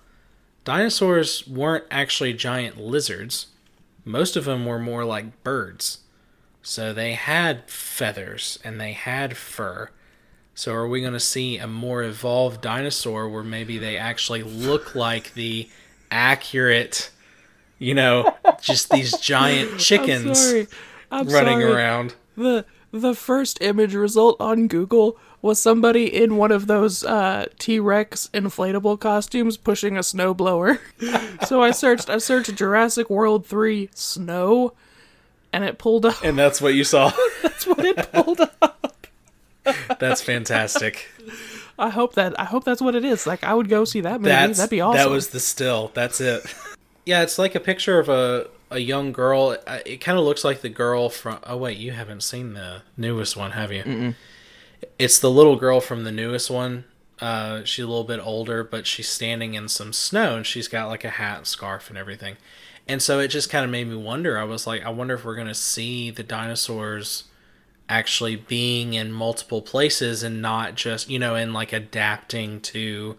dinosaurs 0.63 1.48
weren't 1.48 1.86
actually 1.91 2.34
giant 2.34 2.80
lizards. 2.80 3.47
Most 4.04 4.36
of 4.36 4.45
them 4.45 4.65
were 4.65 4.80
more 4.80 5.06
like 5.06 5.43
birds. 5.43 5.99
So 6.63 6.91
they 6.91 7.13
had 7.13 7.69
feathers 7.69 8.58
and 8.63 8.82
they 8.82 8.93
had 8.93 9.38
fur. 9.38 9.91
So 10.56 10.73
are 10.73 10.88
we 10.88 11.02
going 11.02 11.13
to 11.13 11.19
see 11.19 11.58
a 11.58 11.67
more 11.67 12.04
evolved 12.04 12.62
dinosaur 12.62 13.30
where 13.30 13.43
maybe 13.43 13.78
they 13.78 13.95
actually 13.95 14.43
look 14.43 14.95
like 14.95 15.36
the 15.36 15.69
accurate, 16.12 17.12
you 17.78 17.93
know, 17.93 18.36
just 18.62 18.89
these 18.89 19.17
giant 19.19 19.80
chickens 19.80 20.67
I'm 21.12 21.28
running 21.28 21.63
around? 21.63 22.15
The 22.36 22.65
the 22.91 23.13
first 23.13 23.62
image 23.62 23.93
result 23.93 24.38
on 24.39 24.67
Google 24.67 25.17
was 25.41 25.60
somebody 25.60 26.13
in 26.13 26.36
one 26.36 26.52
of 26.52 26.67
those 26.67 27.04
uh, 27.04 27.45
T 27.58 27.80
Rex 27.80 28.30
inflatable 28.34 29.00
costumes 29.00 29.58
pushing 29.58 29.95
a 29.95 30.02
snowblower. 30.02 30.80
so 31.48 31.62
I 31.62 31.72
searched 31.72 32.10
I 32.10 32.17
searched 32.17 32.56
Jurassic 32.56 33.10
World 33.10 33.45
three 33.45 33.89
snow, 33.93 34.74
and 35.54 35.63
it 35.63 35.78
pulled 35.78 36.06
up. 36.06 36.24
And 36.24 36.38
that's 36.38 36.62
what 36.62 36.74
you 36.74 36.84
saw. 36.84 37.12
That's 37.41 37.67
what 37.67 37.86
it 37.86 38.12
pulled 38.13 38.39
up. 38.39 39.08
that's 40.00 40.22
fantastic. 40.22 41.10
I 41.79 41.89
hope 41.89 42.15
that 42.15 42.39
I 42.39 42.45
hope 42.45 42.63
that's 42.63 42.81
what 42.81 42.95
it 42.95 43.05
is. 43.05 43.25
Like 43.25 43.43
I 43.43 43.53
would 43.53 43.69
go 43.69 43.85
see 43.85 44.01
that 44.01 44.21
movie. 44.21 44.29
That's 44.29 44.57
That'd 44.57 44.69
be 44.69 44.81
awesome. 44.81 44.97
That 44.97 45.09
was 45.09 45.29
the 45.29 45.39
still. 45.39 45.91
That's 45.93 46.21
it. 46.21 46.43
yeah, 47.05 47.21
it's 47.23 47.39
like 47.39 47.55
a 47.55 47.59
picture 47.59 47.99
of 47.99 48.09
a 48.09 48.47
a 48.71 48.79
young 48.79 49.11
girl. 49.11 49.57
It 49.85 49.97
kind 49.97 50.17
of 50.17 50.23
looks 50.23 50.43
like 50.43 50.61
the 50.61 50.69
girl 50.69 51.09
from. 51.09 51.39
Oh 51.43 51.57
wait, 51.57 51.77
you 51.77 51.91
haven't 51.91 52.23
seen 52.23 52.53
the 52.53 52.83
newest 52.97 53.35
one, 53.35 53.51
have 53.51 53.71
you? 53.71 54.13
It's 54.97 55.19
the 55.19 55.31
little 55.31 55.55
girl 55.55 55.81
from 55.81 56.03
the 56.03 56.11
newest 56.11 56.49
one. 56.49 56.85
Uh, 57.19 57.63
she's 57.65 57.83
a 57.83 57.87
little 57.87 58.05
bit 58.05 58.19
older, 58.19 58.63
but 58.63 58.87
she's 58.87 59.09
standing 59.09 59.53
in 59.53 59.67
some 59.67 59.91
snow, 59.91 60.37
and 60.37 60.45
she's 60.45 60.67
got 60.69 60.87
like 60.87 61.03
a 61.03 61.09
hat, 61.09 61.37
and 61.37 61.47
scarf, 61.47 61.89
and 61.89 61.97
everything. 61.97 62.37
And 62.87 63.01
so 63.01 63.19
it 63.19 63.27
just 63.27 63.49
kind 63.49 63.65
of 63.65 63.69
made 63.69 63.87
me 63.87 63.95
wonder. 63.95 64.37
I 64.37 64.45
was 64.45 64.65
like, 64.65 64.83
I 64.83 64.89
wonder 64.89 65.15
if 65.15 65.25
we're 65.25 65.35
gonna 65.35 65.53
see 65.53 66.11
the 66.11 66.23
dinosaurs 66.23 67.25
actually 67.89 68.36
being 68.36 68.93
in 68.93 69.12
multiple 69.12 69.62
places 69.62 70.21
and 70.23 70.41
not 70.41 70.75
just 70.75 71.10
you 71.10 71.19
know 71.19 71.36
in 71.36 71.52
like 71.52 71.73
adapting 71.73 72.62
to 72.62 73.17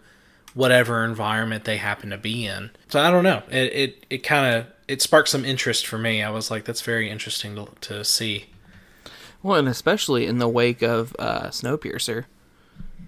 whatever 0.55 1.05
environment 1.05 1.65
they 1.65 1.77
happen 1.77 2.11
to 2.11 2.19
be 2.19 2.47
in. 2.47 2.71
So 2.89 3.01
I 3.01 3.11
don't 3.11 3.25
know. 3.25 3.43
It 3.51 3.73
it, 3.73 4.07
it 4.09 4.19
kind 4.19 4.55
of 4.55 4.67
it 4.89 5.03
sparked 5.03 5.29
some 5.29 5.45
interest 5.45 5.87
for 5.87 5.99
me. 5.99 6.23
I 6.23 6.31
was 6.31 6.51
like, 6.51 6.65
that's 6.65 6.83
very 6.83 7.11
interesting 7.11 7.55
to, 7.57 7.69
to 7.83 8.05
see. 8.05 8.47
Well, 9.43 9.59
and 9.59 9.69
especially 9.69 10.27
in 10.27 10.39
the 10.39 10.49
wake 10.49 10.83
of 10.83 11.15
uh, 11.19 11.49
Snowpiercer, 11.49 12.25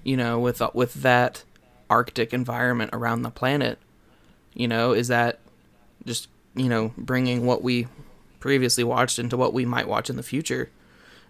you 0.04 0.16
know, 0.16 0.38
with 0.38 0.62
with 0.74 0.94
that 0.94 1.44
Arctic 1.90 2.32
environment 2.32 2.90
around 2.92 3.22
the 3.22 3.30
planet, 3.30 3.78
you 4.54 4.68
know, 4.68 4.92
is 4.92 5.08
that 5.08 5.40
just 6.06 6.28
you 6.54 6.68
know 6.68 6.92
bringing 6.96 7.46
what 7.46 7.62
we 7.62 7.86
previously 8.40 8.82
watched 8.84 9.18
into 9.18 9.36
what 9.36 9.52
we 9.52 9.64
might 9.64 9.88
watch 9.88 10.08
in 10.08 10.16
the 10.16 10.22
future? 10.22 10.70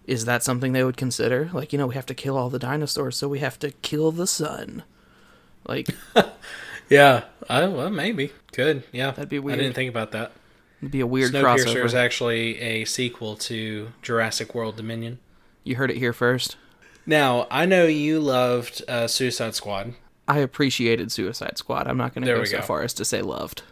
Is 0.05 0.25
that 0.25 0.43
something 0.43 0.73
they 0.73 0.83
would 0.83 0.97
consider? 0.97 1.49
Like, 1.53 1.71
you 1.71 1.79
know, 1.79 1.87
we 1.87 1.95
have 1.95 2.05
to 2.07 2.13
kill 2.13 2.37
all 2.37 2.49
the 2.49 2.59
dinosaurs, 2.59 3.15
so 3.17 3.27
we 3.27 3.39
have 3.39 3.57
to 3.59 3.71
kill 3.71 4.11
the 4.11 4.27
sun. 4.27 4.83
Like, 5.67 5.87
Yeah, 6.89 7.23
I, 7.49 7.65
well, 7.67 7.89
maybe 7.89 8.31
could. 8.51 8.83
Yeah, 8.91 9.11
That'd 9.11 9.29
be 9.29 9.39
weird. 9.39 9.59
I 9.59 9.61
didn't 9.63 9.75
think 9.75 9.89
about 9.89 10.11
that. 10.11 10.33
it'd 10.81 10.91
be 10.91 10.99
a 10.99 11.07
weird 11.07 11.31
Snowpiercer 11.31 11.85
is 11.85 11.93
crossover. 11.93 11.97
actually 11.97 12.59
a 12.59 12.85
sequel 12.85 13.35
to 13.37 13.89
Jurassic 14.01 14.53
World 14.53 14.75
Dominion. 14.75 15.19
You 15.63 15.77
heard 15.77 15.89
it 15.89 15.97
here 15.97 16.13
first. 16.13 16.57
Now 17.05 17.47
I 17.49 17.65
know 17.65 17.85
you 17.85 18.19
loved 18.19 18.83
uh, 18.87 19.07
Suicide 19.07 19.55
Squad. 19.55 19.93
I 20.27 20.39
appreciated 20.39 21.11
Suicide 21.11 21.57
Squad. 21.57 21.87
I'm 21.87 21.97
not 21.97 22.13
going 22.13 22.25
to 22.25 22.33
go 22.33 22.43
so 22.43 22.57
go. 22.57 22.63
far 22.63 22.83
as 22.83 22.93
to 22.95 23.05
say 23.05 23.21
loved. 23.21 23.63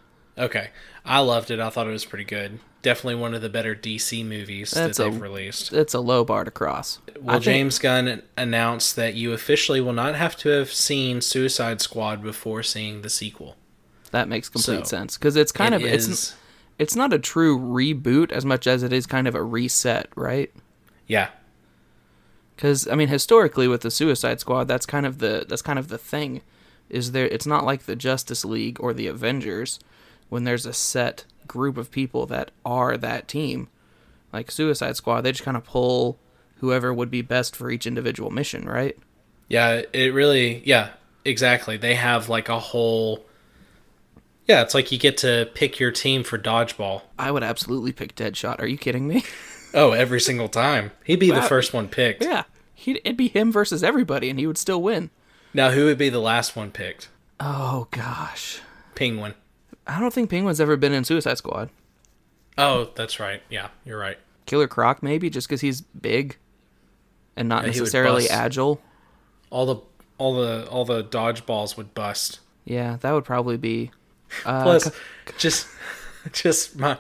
Okay, 0.42 0.70
I 1.06 1.20
loved 1.20 1.52
it. 1.52 1.60
I 1.60 1.70
thought 1.70 1.88
it 1.88 1.92
was 1.92 2.04
pretty 2.06 2.24
good. 2.26 2.60
Definitely 2.82 3.16
one 3.22 3.36
of 3.36 3.44
the 3.44 3.50
better 3.50 3.76
DC 3.76 4.26
movies 4.26 4.72
That's 4.72 4.98
that 4.98 5.08
a- 5.08 5.12
they've 5.12 5.22
released. 5.22 5.72
It's 5.72 5.94
a 5.94 6.00
low 6.00 6.26
bar 6.26 6.44
to 6.44 6.52
cross. 6.52 6.98
Well, 7.20 7.30
I 7.30 7.34
think- 7.34 7.44
James 7.44 7.78
Gunn 7.80 8.24
announced 8.36 8.96
that 8.96 9.14
you 9.14 9.34
officially 9.34 9.80
will 9.82 9.94
not 9.94 10.16
have 10.16 10.36
to 10.38 10.50
have 10.50 10.74
seen 10.74 11.22
Suicide 11.22 11.80
Squad 11.80 12.24
before 12.24 12.64
seeing 12.64 13.04
the 13.04 13.10
sequel. 13.10 13.56
That 14.10 14.28
makes 14.28 14.50
complete 14.50 14.80
So, 14.88 14.98
sense 14.98 15.18
because 15.18 15.36
it's 15.36 15.52
kind 15.52 15.76
It 15.76 15.84
of 15.84 15.88
is- 15.88 16.10
it's 16.10 16.36
it's 16.80 16.96
not 16.96 17.14
a 17.14 17.20
true 17.20 17.60
reboot 17.60 18.32
as 18.32 18.44
much 18.44 18.66
as 18.66 18.82
it 18.82 18.92
is 18.92 19.06
kind 19.06 19.28
of 19.28 19.36
a 19.36 19.44
reset, 19.44 20.10
right? 20.16 20.52
yeah, 21.06 21.28
Because 22.56 22.88
I 22.88 22.96
mean, 22.96 23.08
historically 23.10 23.68
with 23.68 23.82
the 23.82 23.92
Suicide 23.92 24.40
Squad, 24.40 24.68
that's 24.68 24.86
kind 24.86 25.06
of 25.06 25.20
the 25.20 25.46
that's 25.48 25.62
kind 25.62 25.78
of 25.80 25.88
the 25.90 25.98
thing. 26.00 26.42
Is 26.90 27.12
there? 27.12 27.28
It's 27.28 27.46
not 27.46 27.64
like 27.66 27.86
the 27.86 27.96
Justice 27.96 28.44
League 28.44 28.78
or 28.82 28.94
the 28.94 29.08
Avengers, 29.08 29.80
when 30.32 30.46
there's 30.46 30.66
a 30.66 30.74
set 30.74 31.26
group 31.46 31.78
of 31.78 31.92
people 31.92 32.26
that 32.26 32.50
are 32.66 32.96
that 32.98 33.28
team. 33.28 33.68
Like 34.32 34.50
Suicide 34.50 34.96
Squad, 34.96 35.22
they 35.22 35.34
just 35.34 35.44
kind 35.44 35.58
of 35.58 35.66
pull 35.66 36.18
whoever 36.60 36.94
would 36.94 37.12
be 37.12 37.22
best 37.22 37.54
for 37.56 37.70
each 37.70 37.86
individual 37.86 38.32
mission, 38.32 38.66
right? 38.68 38.98
yeah. 39.50 39.82
It 39.92 40.14
really, 40.14 40.62
yeah, 40.66 40.92
exactly. 41.26 41.76
They 41.76 41.96
have 41.96 42.30
like 42.30 42.48
a 42.48 42.58
whole. 42.60 43.26
Yeah, 44.48 44.62
it's 44.62 44.74
like 44.74 44.92
you 44.92 44.98
get 44.98 45.18
to 45.18 45.50
pick 45.54 45.80
your 45.80 45.92
team 45.92 46.24
for 46.24 46.38
dodgeball. 46.38 47.02
I 47.20 47.30
would 47.32 47.44
absolutely 47.44 47.92
pick 47.92 48.16
Deadshot. 48.16 48.60
Are 48.60 48.68
you 48.68 48.78
kidding 48.78 49.08
me? 49.08 49.24
Oh, 49.74 49.92
every 49.92 50.20
single 50.20 50.50
time. 50.50 50.92
He'd 51.06 51.22
be 51.22 51.32
the 51.32 51.42
first 51.42 51.74
one 51.74 51.88
picked. 51.88 52.22
yeah, 52.22 52.44
He'd, 52.74 52.98
it'd 53.06 53.16
be 53.16 53.30
him 53.30 53.54
versus 53.54 53.86
everybody, 53.86 54.30
and 54.30 54.38
he 54.38 54.46
would 54.46 54.58
still 54.58 54.82
win. 54.82 55.12
Now, 55.54 55.72
who 55.72 55.86
would 55.86 55.98
be 55.98 56.10
the 56.10 56.20
last 56.20 56.58
one 56.58 56.72
picked? 56.72 57.08
Oh 57.40 57.88
gosh, 57.92 58.60
Penguin. 58.96 59.34
I 59.88 60.00
don't 60.00 60.14
think 60.14 60.30
Penguin's 60.30 60.62
ever 60.62 60.78
been 60.78 60.94
in 60.94 61.04
Suicide 61.04 61.38
Squad. 61.38 61.70
Oh, 62.58 62.90
that's 62.96 63.20
right. 63.20 63.42
Yeah, 63.50 63.70
you're 63.86 64.00
right. 64.00 64.18
Killer 64.46 64.68
Croc 64.68 65.02
maybe 65.02 65.30
just 65.30 65.48
because 65.48 65.62
he's 65.62 65.82
big 65.82 66.38
and 67.36 67.48
not 67.48 67.64
Yeah, 67.64 67.68
necessarily 67.68 68.30
agile. 68.30 68.82
All 69.50 69.66
the 69.66 69.76
all 70.18 70.36
the 70.36 70.68
all 70.70 70.86
the 70.86 71.04
dodgeballs 71.04 71.78
would 71.78 71.94
bust. 71.94 72.40
Yeah, 72.66 72.98
that 73.02 73.12
would 73.12 73.26
probably 73.26 73.58
be. 73.58 73.92
Uh, 74.46 74.64
Plus, 74.64 74.86
c- 74.86 74.92
just 75.38 75.68
just 76.32 76.78
my 76.78 76.98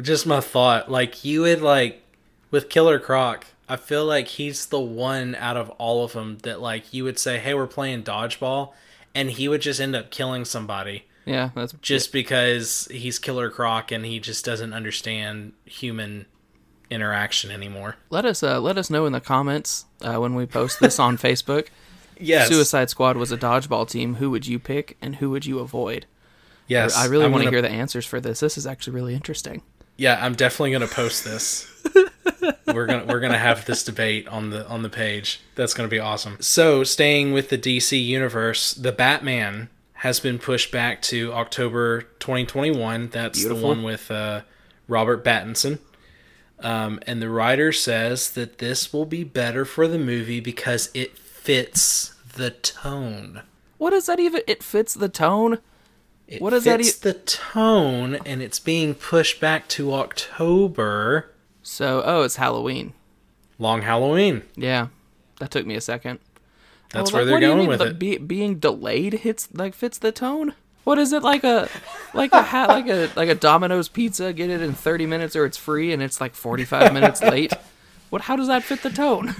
just 0.00 0.26
my 0.26 0.40
thought. 0.40 0.90
Like 0.90 1.24
you 1.24 1.42
would 1.42 1.60
like 1.60 2.02
with 2.50 2.68
Killer 2.68 2.98
Croc. 2.98 3.46
I 3.68 3.76
feel 3.76 4.04
like 4.04 4.26
he's 4.26 4.66
the 4.66 4.80
one 4.80 5.34
out 5.36 5.56
of 5.56 5.70
all 5.70 6.04
of 6.04 6.12
them 6.12 6.38
that 6.42 6.60
like 6.60 6.92
you 6.92 7.04
would 7.04 7.18
say, 7.18 7.38
"Hey, 7.38 7.54
we're 7.54 7.66
playing 7.66 8.02
dodgeball," 8.02 8.72
and 9.14 9.30
he 9.30 9.48
would 9.48 9.60
just 9.62 9.80
end 9.80 9.94
up 9.94 10.10
killing 10.10 10.44
somebody 10.44 11.04
yeah, 11.30 11.50
that's 11.54 11.72
just 11.80 12.12
because 12.12 12.88
he's 12.90 13.20
Killer 13.20 13.50
Croc 13.50 13.92
and 13.92 14.04
he 14.04 14.18
just 14.18 14.44
doesn't 14.44 14.72
understand 14.72 15.52
human 15.64 16.26
interaction 16.90 17.52
anymore. 17.52 17.94
Let 18.10 18.24
us 18.24 18.42
uh, 18.42 18.60
let 18.60 18.76
us 18.76 18.90
know 18.90 19.06
in 19.06 19.12
the 19.12 19.20
comments 19.20 19.86
uh, 20.02 20.16
when 20.16 20.34
we 20.34 20.44
post 20.44 20.80
this 20.80 20.98
on 20.98 21.16
Facebook. 21.18 21.68
Yes, 22.18 22.48
Suicide 22.48 22.90
Squad 22.90 23.16
was 23.16 23.30
a 23.30 23.38
dodgeball 23.38 23.88
team. 23.88 24.16
Who 24.16 24.30
would 24.30 24.48
you 24.48 24.58
pick 24.58 24.96
and 25.00 25.16
who 25.16 25.30
would 25.30 25.46
you 25.46 25.60
avoid? 25.60 26.06
Yes, 26.66 26.96
I 26.96 27.06
really 27.06 27.28
want 27.28 27.44
to 27.44 27.50
hear 27.50 27.62
the 27.62 27.70
answers 27.70 28.06
for 28.06 28.20
this. 28.20 28.40
This 28.40 28.58
is 28.58 28.66
actually 28.66 28.94
really 28.94 29.14
interesting. 29.14 29.62
Yeah, 29.96 30.18
I'm 30.20 30.34
definitely 30.34 30.72
gonna 30.72 30.88
post 30.88 31.24
this. 31.24 31.68
we're 32.66 32.86
gonna 32.86 33.04
we're 33.04 33.20
gonna 33.20 33.38
have 33.38 33.66
this 33.66 33.84
debate 33.84 34.26
on 34.26 34.50
the 34.50 34.66
on 34.66 34.82
the 34.82 34.88
page. 34.88 35.42
That's 35.54 35.74
gonna 35.74 35.88
be 35.88 36.00
awesome. 36.00 36.38
So, 36.40 36.82
staying 36.82 37.32
with 37.32 37.50
the 37.50 37.58
DC 37.58 38.04
universe, 38.04 38.74
the 38.74 38.90
Batman 38.90 39.68
has 40.00 40.18
been 40.18 40.38
pushed 40.38 40.72
back 40.72 41.02
to 41.02 41.30
October 41.34 42.02
2021. 42.20 43.08
That's 43.08 43.38
Beautiful. 43.38 43.60
the 43.60 43.66
one 43.66 43.82
with 43.82 44.10
uh, 44.10 44.40
Robert 44.88 45.22
Pattinson. 45.22 45.78
Um, 46.58 47.00
and 47.06 47.20
the 47.20 47.28
writer 47.28 47.70
says 47.70 48.30
that 48.32 48.58
this 48.58 48.94
will 48.94 49.04
be 49.04 49.24
better 49.24 49.66
for 49.66 49.86
the 49.86 49.98
movie 49.98 50.40
because 50.40 50.88
it 50.94 51.18
fits 51.18 52.14
the 52.34 52.50
tone. 52.50 53.42
What 53.76 53.90
does 53.90 54.06
that 54.06 54.18
even? 54.18 54.40
It 54.46 54.62
fits 54.62 54.94
the 54.94 55.10
tone. 55.10 55.58
It 56.26 56.40
What 56.40 56.50
does 56.50 56.64
that 56.64 56.78
fits 56.78 56.96
e- 56.96 57.00
the 57.02 57.14
tone, 57.14 58.14
and 58.24 58.40
it's 58.40 58.58
being 58.58 58.94
pushed 58.94 59.38
back 59.38 59.68
to 59.68 59.92
October. 59.92 61.30
So, 61.62 62.02
oh, 62.06 62.22
it's 62.22 62.36
Halloween. 62.36 62.94
Long 63.58 63.82
Halloween. 63.82 64.44
Yeah, 64.56 64.88
that 65.40 65.50
took 65.50 65.66
me 65.66 65.74
a 65.74 65.80
second. 65.82 66.20
That's 66.90 67.12
I 67.12 67.16
where 67.16 67.24
they're 67.24 67.34
what 67.34 67.40
do 67.40 67.46
you 67.46 67.50
going 67.52 67.60
mean 67.60 67.68
with 67.68 67.82
it. 67.82 67.98
Be, 67.98 68.18
being 68.18 68.58
delayed 68.58 69.12
hits 69.14 69.48
like 69.54 69.74
fits 69.74 69.98
the 69.98 70.12
tone. 70.12 70.54
What 70.84 70.98
is 70.98 71.12
it 71.12 71.22
like 71.22 71.44
a 71.44 71.68
like 72.14 72.32
a 72.32 72.42
hat 72.42 72.68
like 72.68 72.88
a 72.88 73.10
like 73.16 73.28
a 73.28 73.34
Domino's 73.34 73.88
pizza? 73.88 74.32
Get 74.32 74.50
it 74.50 74.60
in 74.62 74.72
thirty 74.74 75.06
minutes 75.06 75.36
or 75.36 75.44
it's 75.44 75.56
free, 75.58 75.92
and 75.92 76.02
it's 76.02 76.20
like 76.20 76.34
forty 76.34 76.64
five 76.64 76.92
minutes 76.98 77.22
late. 77.22 77.52
What? 78.08 78.22
How 78.22 78.34
does 78.36 78.48
that 78.48 78.62
fit 78.64 78.82
the 78.82 78.90
tone? 78.90 79.34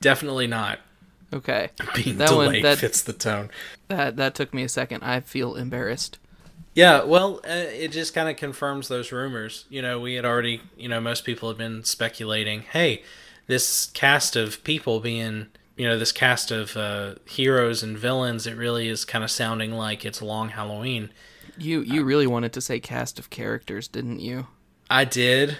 Definitely 0.00 0.46
not. 0.46 0.80
Okay, 1.32 1.70
Being 1.96 2.18
That 2.18 2.30
one- 2.30 2.46
delayed 2.46 2.64
that- 2.64 2.78
fits 2.78 3.02
the 3.02 3.12
tone. 3.12 3.50
that 3.88 4.16
that 4.16 4.34
took 4.36 4.54
me 4.54 4.62
a 4.62 4.68
second. 4.68 5.02
I 5.02 5.20
feel 5.20 5.56
embarrassed. 5.56 6.18
Yeah, 6.74 7.02
well, 7.04 7.40
uh, 7.44 7.50
it 7.72 7.88
just 7.92 8.14
kind 8.14 8.28
of 8.28 8.36
confirms 8.36 8.88
those 8.88 9.10
rumors. 9.12 9.64
You 9.68 9.80
know, 9.80 10.00
we 10.00 10.14
had 10.14 10.24
already, 10.24 10.60
you 10.76 10.88
know, 10.88 11.00
most 11.00 11.24
people 11.24 11.48
had 11.48 11.56
been 11.58 11.84
speculating, 11.84 12.62
hey, 12.62 13.02
this 13.46 13.86
cast 13.86 14.34
of 14.34 14.62
people 14.64 14.98
being, 14.98 15.46
you 15.76 15.88
know, 15.88 15.98
this 15.98 16.12
cast 16.12 16.50
of 16.50 16.76
uh, 16.76 17.14
heroes 17.24 17.82
and 17.82 17.98
villains, 17.98 18.46
it 18.46 18.56
really 18.56 18.88
is 18.88 19.04
kind 19.04 19.24
of 19.24 19.30
sounding 19.30 19.72
like 19.72 20.04
it's 20.04 20.22
Long 20.22 20.50
Halloween. 20.50 21.10
You 21.56 21.80
you 21.82 22.04
really 22.04 22.26
wanted 22.26 22.52
to 22.54 22.60
say 22.60 22.80
cast 22.80 23.18
of 23.18 23.30
characters, 23.30 23.88
didn't 23.88 24.20
you? 24.20 24.48
I 24.90 25.04
did. 25.04 25.56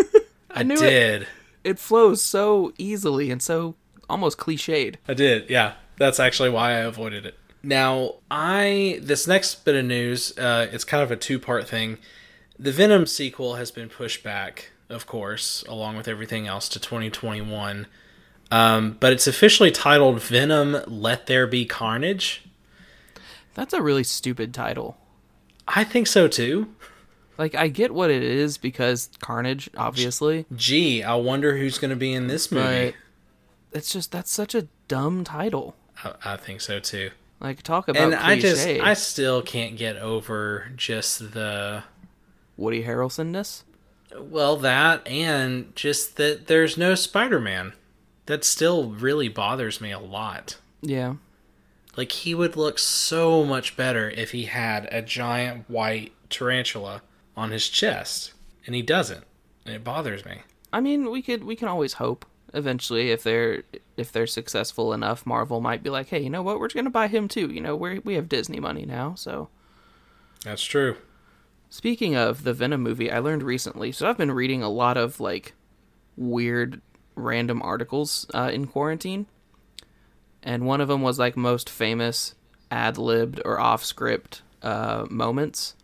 I, 0.50 0.60
it. 0.62 0.78
did. 0.78 1.26
It 1.64 1.78
flows 1.78 2.22
so 2.22 2.72
easily 2.78 3.30
and 3.30 3.42
so 3.42 3.74
almost 4.08 4.38
cliched. 4.38 4.96
I 5.08 5.14
did, 5.14 5.50
yeah. 5.50 5.74
That's 5.96 6.20
actually 6.20 6.50
why 6.50 6.70
I 6.72 6.78
avoided 6.78 7.26
it. 7.26 7.38
Now, 7.62 8.16
I 8.30 8.98
this 9.02 9.26
next 9.26 9.64
bit 9.64 9.74
of 9.74 9.84
news, 9.84 10.36
uh, 10.38 10.68
it's 10.70 10.84
kind 10.84 11.02
of 11.02 11.10
a 11.10 11.16
two 11.16 11.38
part 11.38 11.66
thing. 11.68 11.98
The 12.58 12.72
Venom 12.72 13.06
sequel 13.06 13.54
has 13.54 13.70
been 13.70 13.88
pushed 13.88 14.22
back, 14.22 14.70
of 14.88 15.06
course, 15.06 15.64
along 15.68 15.96
with 15.96 16.06
everything 16.06 16.46
else 16.46 16.68
to 16.70 16.80
2021. 16.80 17.86
Um, 18.50 18.96
but 19.00 19.12
it's 19.12 19.26
officially 19.26 19.70
titled 19.70 20.20
Venom 20.22 20.78
Let 20.86 21.26
There 21.26 21.46
Be 21.46 21.64
Carnage. 21.64 22.44
That's 23.54 23.72
a 23.72 23.82
really 23.82 24.04
stupid 24.04 24.52
title. 24.52 24.96
I 25.66 25.84
think 25.84 26.06
so 26.06 26.28
too. 26.28 26.68
Like 27.38 27.54
I 27.54 27.68
get 27.68 27.92
what 27.92 28.10
it 28.10 28.22
is 28.22 28.58
because 28.58 29.08
Carnage, 29.20 29.68
obviously, 29.76 30.46
Gee, 30.54 31.02
I 31.02 31.14
wonder 31.14 31.56
who's 31.56 31.78
going 31.78 31.90
to 31.90 31.96
be 31.96 32.12
in 32.12 32.28
this 32.28 32.52
movie. 32.52 32.94
but 33.72 33.78
it's 33.78 33.92
just 33.92 34.12
that's 34.12 34.30
such 34.30 34.54
a 34.54 34.68
dumb 34.88 35.24
title. 35.24 35.74
I, 36.04 36.14
I 36.24 36.36
think 36.36 36.60
so 36.60 36.78
too. 36.78 37.10
Like 37.40 37.62
talk 37.62 37.88
about 37.88 38.02
And 38.02 38.14
I 38.14 38.38
just. 38.38 38.66
I 38.66 38.94
still 38.94 39.42
can't 39.42 39.76
get 39.76 39.96
over 39.96 40.70
just 40.76 41.32
the 41.34 41.82
Woody 42.56 42.84
Harrelsonness. 42.84 43.64
Well, 44.16 44.56
that 44.58 45.06
and 45.08 45.74
just 45.74 46.16
that 46.16 46.46
there's 46.46 46.78
no 46.78 46.94
Spider 46.94 47.40
Man. 47.40 47.72
That 48.26 48.44
still 48.44 48.90
really 48.90 49.28
bothers 49.28 49.80
me 49.80 49.92
a 49.92 49.98
lot. 49.98 50.56
Yeah, 50.80 51.14
Like, 51.96 52.12
he 52.12 52.34
would 52.34 52.56
look 52.56 52.78
so 52.78 53.44
much 53.44 53.76
better 53.76 54.10
if 54.10 54.32
he 54.32 54.44
had 54.44 54.88
a 54.92 55.00
giant 55.02 55.68
white 55.70 56.12
tarantula 56.28 57.02
on 57.36 57.50
his 57.52 57.68
chest. 57.68 58.32
And 58.66 58.74
he 58.74 58.82
doesn't. 58.82 59.24
And 59.64 59.74
it 59.74 59.84
bothers 59.84 60.24
me. 60.24 60.42
I 60.72 60.80
mean 60.80 61.10
we 61.10 61.22
could 61.22 61.44
we 61.44 61.54
can 61.56 61.68
always 61.68 61.94
hope 61.94 62.26
eventually 62.52 63.10
if 63.12 63.22
they're 63.22 63.62
if 63.96 64.10
they're 64.12 64.26
successful 64.26 64.92
enough, 64.92 65.24
Marvel 65.24 65.60
might 65.60 65.82
be 65.82 65.90
like, 65.90 66.08
hey, 66.08 66.20
you 66.20 66.30
know 66.30 66.42
what, 66.42 66.58
we're 66.58 66.68
gonna 66.68 66.90
buy 66.90 67.06
him 67.08 67.28
too. 67.28 67.48
You 67.50 67.60
know, 67.60 67.76
we 67.76 68.00
we 68.00 68.14
have 68.14 68.28
Disney 68.28 68.60
money 68.60 68.84
now, 68.84 69.14
so. 69.14 69.48
That's 70.44 70.62
true. 70.64 70.96
Speaking 71.70 72.14
of 72.16 72.44
the 72.44 72.52
Venom 72.52 72.82
movie, 72.82 73.10
I 73.10 73.18
learned 73.20 73.42
recently. 73.42 73.92
So 73.92 74.08
I've 74.08 74.18
been 74.18 74.32
reading 74.32 74.62
a 74.62 74.68
lot 74.68 74.96
of 74.96 75.20
like 75.20 75.54
weird 76.16 76.80
random 77.14 77.62
articles 77.62 78.26
uh, 78.34 78.50
in 78.52 78.66
quarantine, 78.66 79.26
and 80.42 80.66
one 80.66 80.80
of 80.80 80.88
them 80.88 81.02
was 81.02 81.18
like 81.18 81.36
most 81.36 81.68
famous 81.70 82.34
ad 82.70 82.98
libbed 82.98 83.40
or 83.44 83.58
off 83.60 83.84
script 83.84 84.42
uh, 84.62 85.06
moments, 85.10 85.74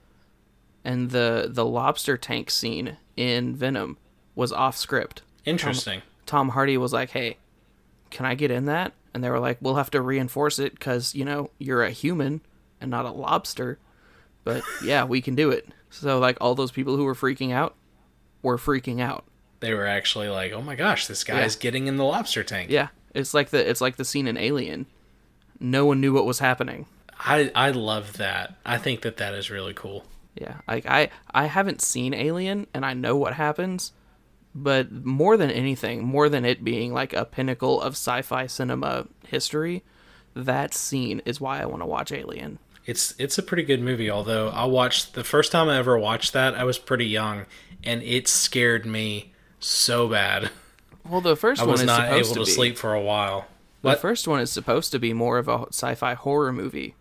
and 0.84 1.10
the 1.10 1.48
the 1.50 1.64
lobster 1.64 2.16
tank 2.16 2.50
scene 2.50 2.96
in 3.16 3.54
Venom 3.54 3.96
was 4.34 4.52
off 4.52 4.76
script. 4.76 5.22
Interesting. 5.44 6.02
Tom 6.26 6.50
Hardy 6.50 6.76
was 6.76 6.92
like, 6.92 7.10
"Hey, 7.10 7.36
can 8.10 8.26
I 8.26 8.34
get 8.34 8.50
in 8.50 8.66
that?" 8.66 8.92
And 9.12 9.22
they 9.24 9.30
were 9.30 9.40
like, 9.40 9.58
"We'll 9.60 9.76
have 9.76 9.90
to 9.90 10.00
reinforce 10.00 10.58
it 10.58 10.72
because 10.72 11.14
you 11.14 11.24
know 11.24 11.50
you're 11.58 11.82
a 11.82 11.90
human 11.90 12.40
and 12.80 12.90
not 12.90 13.06
a 13.06 13.10
lobster." 13.10 13.78
But 14.44 14.62
yeah, 14.82 15.04
we 15.04 15.20
can 15.20 15.34
do 15.34 15.50
it. 15.50 15.68
So 15.90 16.18
like 16.18 16.38
all 16.40 16.54
those 16.54 16.72
people 16.72 16.96
who 16.96 17.04
were 17.04 17.14
freaking 17.14 17.52
out 17.52 17.74
were 18.42 18.56
freaking 18.56 19.00
out. 19.00 19.24
They 19.60 19.74
were 19.74 19.86
actually 19.86 20.28
like, 20.28 20.52
oh 20.52 20.62
my 20.62 20.74
gosh, 20.74 21.06
this 21.06 21.22
guy 21.22 21.42
is 21.42 21.56
getting 21.56 21.86
in 21.86 21.96
the 21.96 22.04
lobster 22.04 22.42
tank. 22.42 22.70
Yeah, 22.70 22.88
it's 23.14 23.34
like 23.34 23.50
the 23.50 23.68
it's 23.68 23.80
like 23.80 23.96
the 23.96 24.04
scene 24.04 24.26
in 24.26 24.36
Alien. 24.36 24.86
No 25.58 25.84
one 25.84 26.00
knew 26.00 26.14
what 26.14 26.24
was 26.24 26.38
happening. 26.38 26.86
I, 27.18 27.52
I 27.54 27.70
love 27.70 28.14
that. 28.16 28.56
I 28.64 28.78
think 28.78 29.02
that 29.02 29.18
that 29.18 29.34
is 29.34 29.50
really 29.50 29.74
cool. 29.74 30.04
Yeah, 30.34 30.56
like 30.66 30.86
I 30.86 31.10
I 31.30 31.46
haven't 31.46 31.82
seen 31.82 32.14
Alien 32.14 32.66
and 32.72 32.86
I 32.86 32.94
know 32.94 33.16
what 33.16 33.34
happens, 33.34 33.92
but 34.54 34.90
more 34.90 35.36
than 35.36 35.50
anything, 35.50 36.04
more 36.04 36.30
than 36.30 36.46
it 36.46 36.64
being 36.64 36.94
like 36.94 37.12
a 37.12 37.26
pinnacle 37.26 37.80
of 37.82 37.92
sci-fi 37.92 38.46
cinema 38.46 39.06
history, 39.26 39.84
that 40.34 40.72
scene 40.72 41.20
is 41.26 41.40
why 41.40 41.60
I 41.60 41.66
want 41.66 41.82
to 41.82 41.86
watch 41.86 42.12
Alien. 42.12 42.58
It's 42.86 43.14
it's 43.18 43.36
a 43.36 43.42
pretty 43.42 43.64
good 43.64 43.82
movie. 43.82 44.10
Although 44.10 44.48
I 44.48 44.64
watched 44.64 45.12
the 45.12 45.24
first 45.24 45.52
time 45.52 45.68
I 45.68 45.76
ever 45.76 45.98
watched 45.98 46.32
that, 46.32 46.54
I 46.54 46.64
was 46.64 46.78
pretty 46.78 47.06
young, 47.06 47.44
and 47.84 48.02
it 48.02 48.26
scared 48.26 48.86
me 48.86 49.29
so 49.60 50.08
bad. 50.08 50.50
Well, 51.08 51.20
the 51.20 51.36
first 51.36 51.60
I 51.60 51.64
one 51.64 51.72
was 51.72 51.80
is 51.80 51.86
not 51.86 52.12
able 52.12 52.28
to, 52.34 52.44
to, 52.44 52.46
sleep 52.46 52.76
for 52.76 52.94
a 52.94 53.00
while. 53.00 53.46
The 53.82 53.96
first 53.96 54.28
one 54.28 54.40
is 54.40 54.52
supposed 54.52 54.92
to 54.92 54.98
be 54.98 55.12
more 55.12 55.38
of 55.38 55.48
a 55.48 55.66
sci-fi 55.68 56.14
horror 56.14 56.52
movie, 56.52 56.94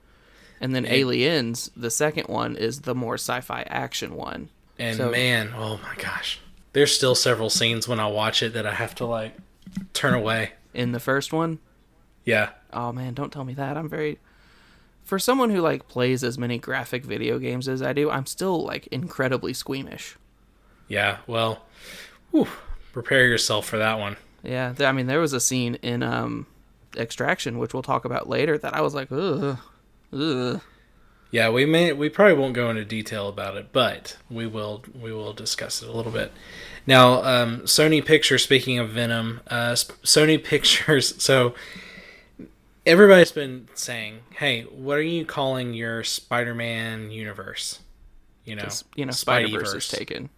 and 0.62 0.74
then 0.74 0.86
Aliens, 0.86 1.69
the 1.76 1.91
second 1.91 2.28
one, 2.28 2.56
is 2.56 2.82
the 2.82 2.95
more 2.95 3.15
sci-fi 3.15 3.63
action 3.67 4.15
one. 4.15 4.50
And 4.78 4.98
So- 4.98 5.12
man, 5.12 5.52
oh 5.56 5.80
my 5.84 5.95
gosh, 5.98 6.39
there's 6.74 6.95
still 6.95 7.15
several 7.15 7.50
scenes 7.50 7.88
when 7.88 8.00
I 8.00 8.08
watch 8.08 8.41
it 8.41 8.54
that 8.54 8.65
I 8.65 8.74
have 8.74 8.95
to 8.95 9.06
like 9.06 9.36
turn 9.93 10.13
away. 10.13 10.54
In 10.74 10.91
the 10.93 11.00
first 11.00 11.34
one, 11.34 11.60
Yeah, 12.24 12.50
oh 12.72 12.91
man, 12.93 13.13
don't 13.13 13.34
tell 13.34 13.43
me 13.43 13.54
that. 13.56 13.76
I'm 13.76 13.89
very 13.89 14.19
for 15.04 15.17
someone 15.17 15.50
who 15.50 15.60
like 15.60 15.88
plays 15.88 16.24
as 16.24 16.38
many 16.38 16.60
graphic 16.60 17.04
video 17.04 17.39
games 17.39 17.67
as 17.67 17.82
I 17.82 17.93
do, 17.93 18.10
I'm 18.10 18.26
still 18.28 18.63
like 18.63 18.88
incredibly 18.88 19.54
squeamish. 19.54 20.15
yeah. 20.88 21.17
Well, 21.28 21.63
whew, 22.32 22.48
prepare 22.94 23.28
yourself 23.28 23.65
for 23.65 23.78
that 23.78 24.00
one. 24.00 24.18
Yeah, 24.44 24.74
th- 24.74 24.88
I 24.88 24.92
mean, 24.92 25.08
there 25.08 25.20
was 25.20 25.34
a 25.34 25.39
scene 25.39 25.76
in 25.76 26.04
um, 26.04 26.48
Extraction, 26.96 27.60
which 27.60 27.74
we'll 27.74 27.84
talk 27.84 28.06
about 28.06 28.30
later, 28.30 28.58
that 28.58 28.74
I 28.74 28.82
was 28.82 28.94
like, 28.94 29.12
ugh, 29.12 29.58
ugh. 30.13 30.62
Yeah, 31.32 31.50
we 31.50 31.65
may 31.65 31.94
we 31.94 32.10
probably 32.10 32.34
won't 32.34 32.56
go 32.56 32.72
into 32.72 32.84
detail 32.84 33.28
about 33.30 33.56
it, 33.56 33.72
but 33.72 34.18
we 34.32 34.48
will 34.48 34.84
we 35.00 35.13
will 35.13 35.34
discuss 35.34 35.84
it 35.84 35.89
a 35.89 35.92
little 35.92 36.12
bit. 36.12 36.32
Now, 36.88 37.24
um, 37.24 37.62
Sony 37.62 38.04
Pictures. 38.04 38.44
Speaking 38.44 38.80
of 38.80 38.89
Venom, 38.89 39.42
uh, 39.48 39.74
Sony 39.74 40.44
Pictures. 40.44 41.22
So 41.22 41.54
everybody's 42.84 43.32
been 43.32 43.68
saying, 43.76 44.22
"Hey, 44.32 44.63
what 44.63 44.98
are 44.98 45.04
you 45.04 45.24
calling 45.24 45.76
your 45.76 46.04
Spider-Man 46.04 47.12
universe?" 47.12 47.80
You 48.44 48.56
know, 48.56 48.70
you 48.96 49.06
know, 49.06 49.12
Spider 49.12 49.50
Verse 49.50 49.76
is 49.76 49.88
taken. 49.88 50.30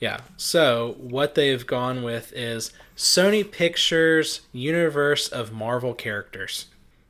Yeah. 0.00 0.20
So 0.36 0.96
what 0.98 1.34
they've 1.34 1.66
gone 1.66 2.02
with 2.02 2.32
is 2.34 2.72
Sony 2.96 3.50
Pictures 3.50 4.42
Universe 4.52 5.28
of 5.28 5.52
Marvel 5.52 5.94
characters. 5.94 6.66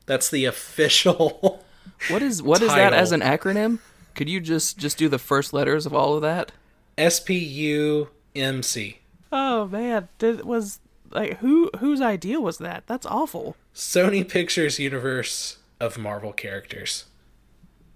That's 0.06 0.30
the 0.30 0.44
official. 0.54 1.64
What 2.08 2.22
is 2.22 2.42
what 2.42 2.62
is 2.62 2.68
that 2.74 2.92
as 2.92 3.12
an 3.12 3.20
acronym? 3.20 3.78
Could 4.14 4.28
you 4.28 4.40
just 4.40 4.78
just 4.78 4.98
do 4.98 5.08
the 5.08 5.18
first 5.18 5.52
letters 5.52 5.86
of 5.86 5.94
all 5.94 6.14
of 6.14 6.22
that? 6.22 6.52
S 6.96 7.20
P 7.20 7.36
U 7.36 8.08
M 8.34 8.62
C. 8.62 8.98
Oh 9.32 9.66
man, 9.66 10.08
did, 10.18 10.44
was 10.44 10.78
like 11.10 11.38
who 11.38 11.70
whose 11.78 12.00
idea 12.00 12.40
was 12.40 12.58
that? 12.58 12.84
That's 12.86 13.06
awful. 13.06 13.56
Sony 13.74 14.26
Pictures 14.28 14.78
Universe 14.78 15.58
of 15.80 15.98
Marvel 15.98 16.32
characters. 16.32 17.04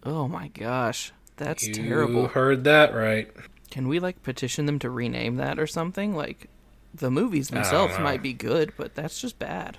Oh 0.02 0.28
my 0.28 0.48
gosh, 0.48 1.12
that's 1.36 1.66
You 1.66 1.74
terrible. 1.74 2.28
heard 2.28 2.64
that 2.64 2.94
right. 2.94 3.30
Can 3.70 3.88
we 3.88 4.00
like 4.00 4.22
petition 4.22 4.66
them 4.66 4.78
to 4.80 4.90
rename 4.90 5.36
that 5.36 5.58
or 5.58 5.66
something? 5.66 6.14
Like 6.14 6.48
the 6.92 7.10
movies 7.10 7.48
themselves 7.48 7.98
might 7.98 8.22
be 8.22 8.32
good, 8.32 8.72
but 8.76 8.94
that's 8.94 9.20
just 9.20 9.38
bad. 9.38 9.78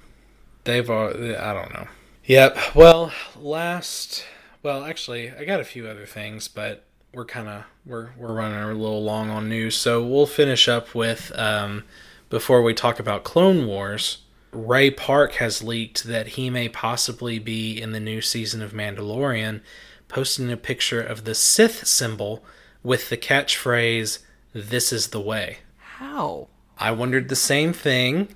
They've 0.63 0.89
all, 0.89 1.10
I 1.10 1.54
don't 1.54 1.73
know. 1.73 1.88
Yep. 2.25 2.75
Well, 2.75 3.12
last 3.39 4.25
well, 4.63 4.84
actually, 4.84 5.32
I 5.32 5.43
got 5.43 5.60
a 5.60 5.65
few 5.65 5.88
other 5.88 6.06
things, 6.06 6.47
but 6.47 6.86
we're 7.13 7.25
kind 7.25 7.47
of 7.49 7.63
we're 7.86 8.12
we're 8.17 8.34
running 8.34 8.60
a 8.60 8.67
little 8.67 9.04
long 9.04 9.30
on 9.30 9.49
news, 9.49 9.75
so 9.75 10.06
we'll 10.06 10.27
finish 10.27 10.67
up 10.67 10.93
with 10.93 11.32
um 11.36 11.84
before 12.30 12.62
we 12.62 12.73
talk 12.73 12.99
about 12.99 13.23
Clone 13.23 13.67
Wars. 13.67 14.19
Ray 14.51 14.91
Park 14.91 15.34
has 15.36 15.63
leaked 15.63 16.04
that 16.04 16.30
he 16.30 16.49
may 16.49 16.67
possibly 16.67 17.39
be 17.39 17.82
in 17.82 17.91
the 17.93 17.99
new 17.99 18.21
season 18.21 18.62
of 18.62 18.73
Mandalorian, 18.73 19.62
posting 20.08 20.51
a 20.51 20.58
picture 20.58 21.01
of 21.01 21.23
the 21.23 21.34
Sith 21.34 21.88
symbol 21.88 22.43
with 22.83 23.09
the 23.09 23.17
catchphrase 23.17 24.19
"This 24.53 24.91
is 24.91 25.07
the 25.07 25.21
way." 25.21 25.59
How? 25.77 26.47
I 26.77 26.91
wondered 26.91 27.29
the 27.29 27.35
same 27.35 27.73
thing. 27.73 28.35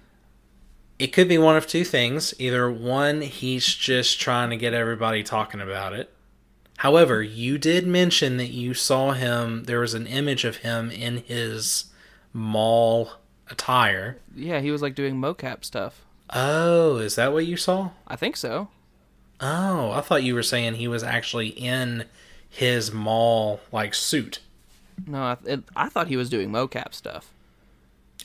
It 0.97 1.07
could 1.07 1.27
be 1.27 1.37
one 1.37 1.57
of 1.57 1.67
two 1.67 1.83
things. 1.83 2.33
Either 2.39 2.71
one, 2.71 3.21
he's 3.21 3.65
just 3.65 4.19
trying 4.19 4.49
to 4.51 4.57
get 4.57 4.73
everybody 4.73 5.23
talking 5.23 5.59
about 5.59 5.93
it. 5.93 6.11
However, 6.77 7.21
you 7.23 7.57
did 7.57 7.87
mention 7.87 8.37
that 8.37 8.51
you 8.51 8.73
saw 8.73 9.11
him, 9.11 9.63
there 9.63 9.79
was 9.79 9.93
an 9.93 10.07
image 10.07 10.45
of 10.45 10.57
him 10.57 10.91
in 10.91 11.17
his 11.17 11.85
Maul 12.33 13.11
attire. 13.49 14.17
Yeah, 14.35 14.59
he 14.59 14.71
was 14.71 14.81
like 14.81 14.95
doing 14.95 15.15
mocap 15.15 15.63
stuff. 15.63 16.05
Oh, 16.31 16.97
is 16.97 17.15
that 17.15 17.33
what 17.33 17.45
you 17.45 17.55
saw? 17.55 17.91
I 18.07 18.15
think 18.15 18.35
so. 18.35 18.69
Oh, 19.39 19.91
I 19.91 20.01
thought 20.01 20.23
you 20.23 20.33
were 20.33 20.43
saying 20.43 20.75
he 20.75 20.87
was 20.87 21.03
actually 21.03 21.49
in 21.49 22.05
his 22.55 22.93
Maul 22.93 23.59
like 23.73 23.93
suit. 23.93 24.39
No, 25.05 25.21
I, 25.21 25.37
it, 25.45 25.63
I 25.75 25.89
thought 25.89 26.07
he 26.07 26.15
was 26.15 26.29
doing 26.29 26.49
mocap 26.49 26.93
stuff. 26.93 27.33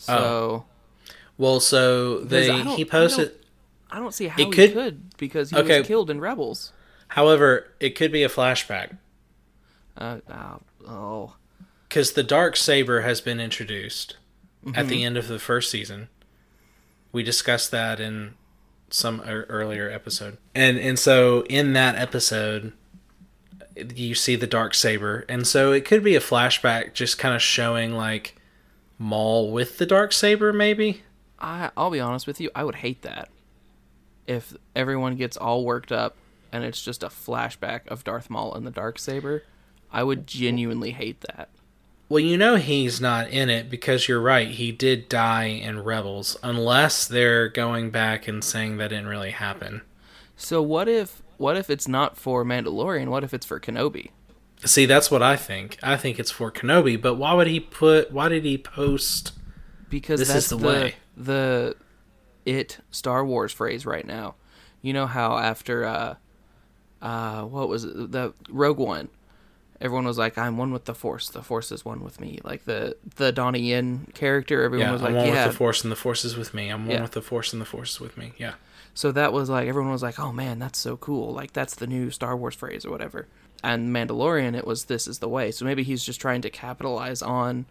Oh. 0.09 0.63
So 0.63 0.65
Well, 1.37 1.59
so 1.59 2.21
they 2.21 2.47
don't- 2.47 2.77
he 2.77 2.83
I 2.83 2.89
posted 2.89 3.33
I 3.91 3.99
don't 3.99 4.15
see 4.15 4.29
how 4.29 4.41
It 4.41 4.55
he 4.55 4.69
could- 4.69 5.17
because 5.17 5.51
he 5.51 5.57
Okay. 5.57 5.79
was 5.79 5.87
killed 5.89 6.11
in 6.11 6.21
Rebels. 6.21 6.73
However, 7.09 7.73
it 7.81 7.97
could 7.97 8.13
be 8.13 8.23
a 8.23 8.29
flashback. 8.29 8.99
Uh, 9.99 10.19
uh 10.31 10.59
oh, 10.87 10.89
oh, 10.89 11.37
because 11.89 12.13
the 12.13 12.23
dark 12.23 12.57
saber 12.57 13.01
has 13.01 13.21
been 13.21 13.41
introduced 13.41 14.17
at 14.77 14.87
the 14.87 14.95
mm-hmm. 14.99 15.07
end 15.07 15.17
of 15.17 15.27
the 15.27 15.41
first 15.41 15.73
season. 15.73 16.09
We 17.11 17.25
discussed 17.25 17.73
that 17.73 17.99
in 17.99 18.35
some 18.91 19.19
uh, 19.21 19.43
earlier 19.49 19.91
episode, 19.91 20.39
and 20.55 20.79
and 20.79 20.97
so 20.97 21.45
in 21.49 21.73
that 21.73 21.97
episode, 21.97 22.73
you 23.95 24.15
see 24.15 24.37
the 24.37 24.47
dark 24.47 24.75
saber, 24.75 25.25
and 25.29 25.47
so 25.47 25.73
it 25.73 25.85
could 25.85 26.03
be 26.03 26.17
a 26.17 26.21
flashback, 26.21 26.95
just 26.95 27.19
kind 27.19 27.35
of 27.35 27.43
showing 27.43 27.93
like 27.93 28.37
Maul 28.99 29.51
with 29.51 29.79
the 29.79 29.87
dark 29.87 30.13
saber, 30.13 30.53
maybe. 30.53 31.03
I 31.39 31.71
I'll 31.77 31.91
be 31.91 32.01
honest 32.01 32.27
with 32.27 32.41
you, 32.41 32.51
I 32.55 32.65
would 32.65 32.77
hate 32.77 33.03
that. 33.03 33.31
If 34.27 34.55
everyone 34.77 35.17
gets 35.17 35.37
all 35.37 35.65
worked 35.65 35.91
up 35.91 36.17
and 36.53 36.65
it's 36.65 36.83
just 36.83 37.03
a 37.03 37.09
flashback 37.09 37.87
of 37.89 38.05
Darth 38.05 38.31
Maul 38.31 38.55
and 38.55 38.67
the 38.67 38.71
dark 38.71 38.99
saber, 38.99 39.45
I 39.93 40.03
would 40.03 40.27
genuinely 40.27 40.93
hate 40.93 41.23
that. 41.23 41.49
Well, 42.09 42.21
you 42.21 42.37
know 42.37 42.57
he's 42.57 43.01
not 43.01 43.31
in 43.31 43.49
it 43.49 43.71
because 43.71 44.09
you're 44.09 44.21
right. 44.21 44.49
He 44.49 44.73
did 44.73 45.09
die 45.09 45.45
in 45.45 45.85
Rebels, 45.85 46.37
unless 46.43 47.07
they're 47.07 47.49
going 47.49 47.91
back 47.91 48.27
and 48.27 48.43
saying 48.43 48.79
that 48.79 48.89
didn't 48.89 49.07
really 49.07 49.31
happen. 49.31 49.83
So 50.37 50.61
what 50.61 50.89
if 50.89 51.23
what 51.41 51.57
if 51.57 51.71
it's 51.71 51.89
not 51.89 52.17
for 52.17 52.45
Mandalorian? 52.45 53.09
What 53.09 53.25
if 53.25 53.33
it's 53.33 53.47
for 53.47 53.59
Kenobi? 53.59 54.11
See, 54.65 54.85
that's 54.85 55.11
what 55.11 55.23
I 55.23 55.37
think. 55.37 55.79
I 55.83 55.97
think 55.97 56.19
it's 56.19 56.31
for 56.31 56.51
Kenobi, 56.53 57.01
but 57.01 57.15
why 57.15 57.33
would 57.33 57.47
he 57.47 57.59
put? 57.61 58.13
Why 58.13 58.29
did 58.29 58.45
he 58.45 58.59
post? 58.59 59.33
because 59.89 60.21
This 60.21 60.29
is 60.29 60.35
that's 60.35 60.49
the 60.51 60.57
the, 60.57 60.67
way. 60.67 60.95
the 61.17 61.77
it 62.45 62.79
Star 62.91 63.25
Wars 63.25 63.53
phrase 63.53 63.85
right 63.87 64.07
now. 64.07 64.35
You 64.83 64.93
know 64.93 65.07
how 65.07 65.37
after 65.39 65.85
uh 65.85 66.15
uh 67.03 67.43
what 67.45 67.69
was 67.69 67.85
it 67.85 68.13
the 68.13 68.35
Rogue 68.51 68.79
One, 68.79 69.09
everyone 69.81 70.05
was 70.05 70.19
like, 70.19 70.37
"I'm 70.39 70.57
one 70.59 70.73
with 70.73 70.85
the 70.85 70.95
Force. 70.95 71.29
The 71.31 71.43
Force 71.43 71.73
is 71.73 71.85
one 71.85 72.05
with 72.05 72.21
me." 72.21 72.39
Like 72.45 72.67
the 72.67 72.97
the 73.17 73.33
Donnie 73.33 73.61
Yen 73.61 74.07
character, 74.15 74.63
everyone 74.63 74.87
Yeah, 74.89 74.93
was 74.93 75.03
I'm 75.03 75.15
like, 75.15 75.25
one 75.25 75.27
"Yeah." 75.35 75.45
with 75.47 75.53
the 75.55 75.59
Force, 75.59 75.83
and 75.83 75.91
the 75.91 75.97
Force 75.97 76.25
is 76.25 76.37
with 76.37 76.53
me. 76.55 76.69
I'm 76.69 76.87
one 76.87 76.97
Yeah. 76.97 77.03
with 77.03 77.13
the 77.13 77.23
Force, 77.23 77.53
and 77.53 77.61
the 77.61 77.67
Force 77.67 77.93
is 77.93 78.01
with 78.01 78.17
me. 78.19 78.33
Yeah, 78.39 78.55
So 79.01 79.13
that 79.13 79.33
was 79.33 79.49
like 79.49 79.67
everyone 79.67 79.93
was 79.93 80.03
like, 80.03 80.19
"Oh 80.19 80.31
man, 80.31 80.59
that's 80.59 80.79
so 80.79 80.99
cool!" 80.99 81.33
Like 81.33 81.55
that's 81.55 81.75
the 81.75 81.87
new 81.87 82.11
Star 82.11 82.37
Wars 82.37 82.55
phrase 82.55 82.85
or 82.85 82.91
whatever. 82.91 83.29
And 83.65 83.97
Mandalorian, 83.97 84.55
it 84.55 84.67
was 84.67 84.85
"This 84.85 85.09
is 85.09 85.21
the 85.21 85.29
way." 85.29 85.53
So 85.53 85.65
maybe 85.65 85.83
he's 85.83 86.05
just 86.05 86.21
trying 86.21 86.43
to 86.43 86.51
capitalize 86.51 87.23
on 87.23 87.65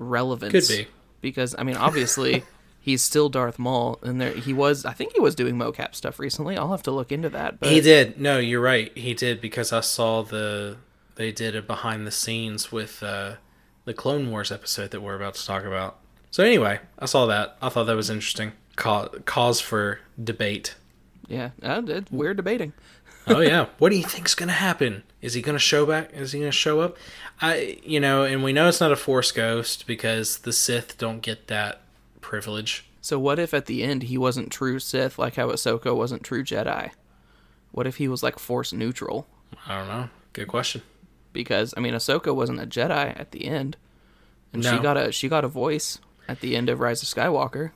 relevance. 0.00 0.50
Could 0.50 0.76
be. 0.76 0.88
because 1.20 1.54
I 1.56 1.62
mean, 1.62 1.76
obviously, 1.76 2.42
he's 2.80 3.00
still 3.00 3.28
Darth 3.28 3.60
Maul, 3.60 4.00
and 4.02 4.20
there 4.20 4.32
he 4.32 4.52
was. 4.52 4.84
I 4.84 4.92
think 4.92 5.12
he 5.12 5.20
was 5.20 5.36
doing 5.36 5.54
mocap 5.54 5.94
stuff 5.94 6.18
recently. 6.18 6.56
I'll 6.56 6.72
have 6.72 6.82
to 6.82 6.90
look 6.90 7.12
into 7.12 7.28
that. 7.28 7.60
But 7.60 7.70
he 7.70 7.80
did. 7.80 8.20
No, 8.20 8.40
you're 8.40 8.60
right. 8.60 8.90
He 8.98 9.14
did 9.14 9.40
because 9.40 9.72
I 9.72 9.82
saw 9.82 10.22
the 10.22 10.78
they 11.14 11.30
did 11.30 11.54
a 11.54 11.62
behind 11.62 12.08
the 12.08 12.10
scenes 12.10 12.72
with 12.72 13.04
uh, 13.04 13.36
the 13.84 13.94
Clone 13.94 14.32
Wars 14.32 14.50
episode 14.50 14.90
that 14.90 15.00
we're 15.00 15.14
about 15.14 15.34
to 15.34 15.46
talk 15.46 15.62
about. 15.62 16.00
So 16.32 16.42
anyway, 16.42 16.80
I 16.98 17.06
saw 17.06 17.26
that. 17.26 17.56
I 17.62 17.68
thought 17.68 17.84
that 17.84 17.94
was 17.94 18.10
interesting. 18.10 18.50
Cause, 18.76 19.08
cause 19.24 19.60
for 19.60 20.00
debate. 20.22 20.74
Yeah, 21.28 21.50
uh, 21.62 21.82
we're 22.10 22.34
debating. 22.34 22.72
oh 23.26 23.40
yeah 23.40 23.66
what 23.78 23.90
do 23.90 23.96
you 23.96 24.04
think's 24.04 24.36
gonna 24.36 24.52
happen 24.52 25.02
is 25.20 25.34
he 25.34 25.42
gonna 25.42 25.58
show 25.58 25.84
back 25.84 26.12
is 26.12 26.30
he 26.30 26.38
gonna 26.38 26.52
show 26.52 26.78
up 26.78 26.96
i 27.40 27.76
you 27.82 27.98
know 27.98 28.22
and 28.22 28.44
we 28.44 28.52
know 28.52 28.68
it's 28.68 28.80
not 28.80 28.92
a 28.92 28.96
force 28.96 29.32
ghost 29.32 29.84
because 29.84 30.38
the 30.38 30.52
sith 30.52 30.96
don't 30.96 31.22
get 31.22 31.48
that 31.48 31.80
privilege 32.20 32.84
So 33.00 33.18
what 33.18 33.40
if 33.40 33.52
at 33.52 33.66
the 33.66 33.82
end 33.82 34.04
he 34.04 34.16
wasn't 34.16 34.52
true 34.52 34.78
Sith, 34.78 35.18
like 35.18 35.34
how 35.34 35.48
Ahsoka 35.48 35.96
wasn't 35.96 36.22
true 36.22 36.44
Jedi? 36.44 36.90
What 37.72 37.86
if 37.88 37.96
he 37.96 38.06
was 38.06 38.22
like 38.22 38.38
Force 38.38 38.72
neutral? 38.72 39.26
i 39.66 39.76
don't 39.76 39.88
know 39.88 40.08
good 40.32 40.46
question 40.48 40.82
Because 41.32 41.74
I 41.76 41.80
mean, 41.80 41.94
Ahsoka 41.94 42.32
wasn't 42.34 42.60
a 42.60 42.66
Jedi 42.66 43.18
at 43.18 43.32
the 43.32 43.46
end, 43.46 43.76
and 44.52 44.64
she 44.64 44.78
got 44.78 44.96
a 44.96 45.10
she 45.12 45.28
got 45.28 45.44
a 45.44 45.48
voice 45.48 45.98
at 46.28 46.40
the 46.40 46.56
end 46.56 46.68
of 46.68 46.80
Rise 46.80 47.02
of 47.02 47.08
Skywalker. 47.08 47.72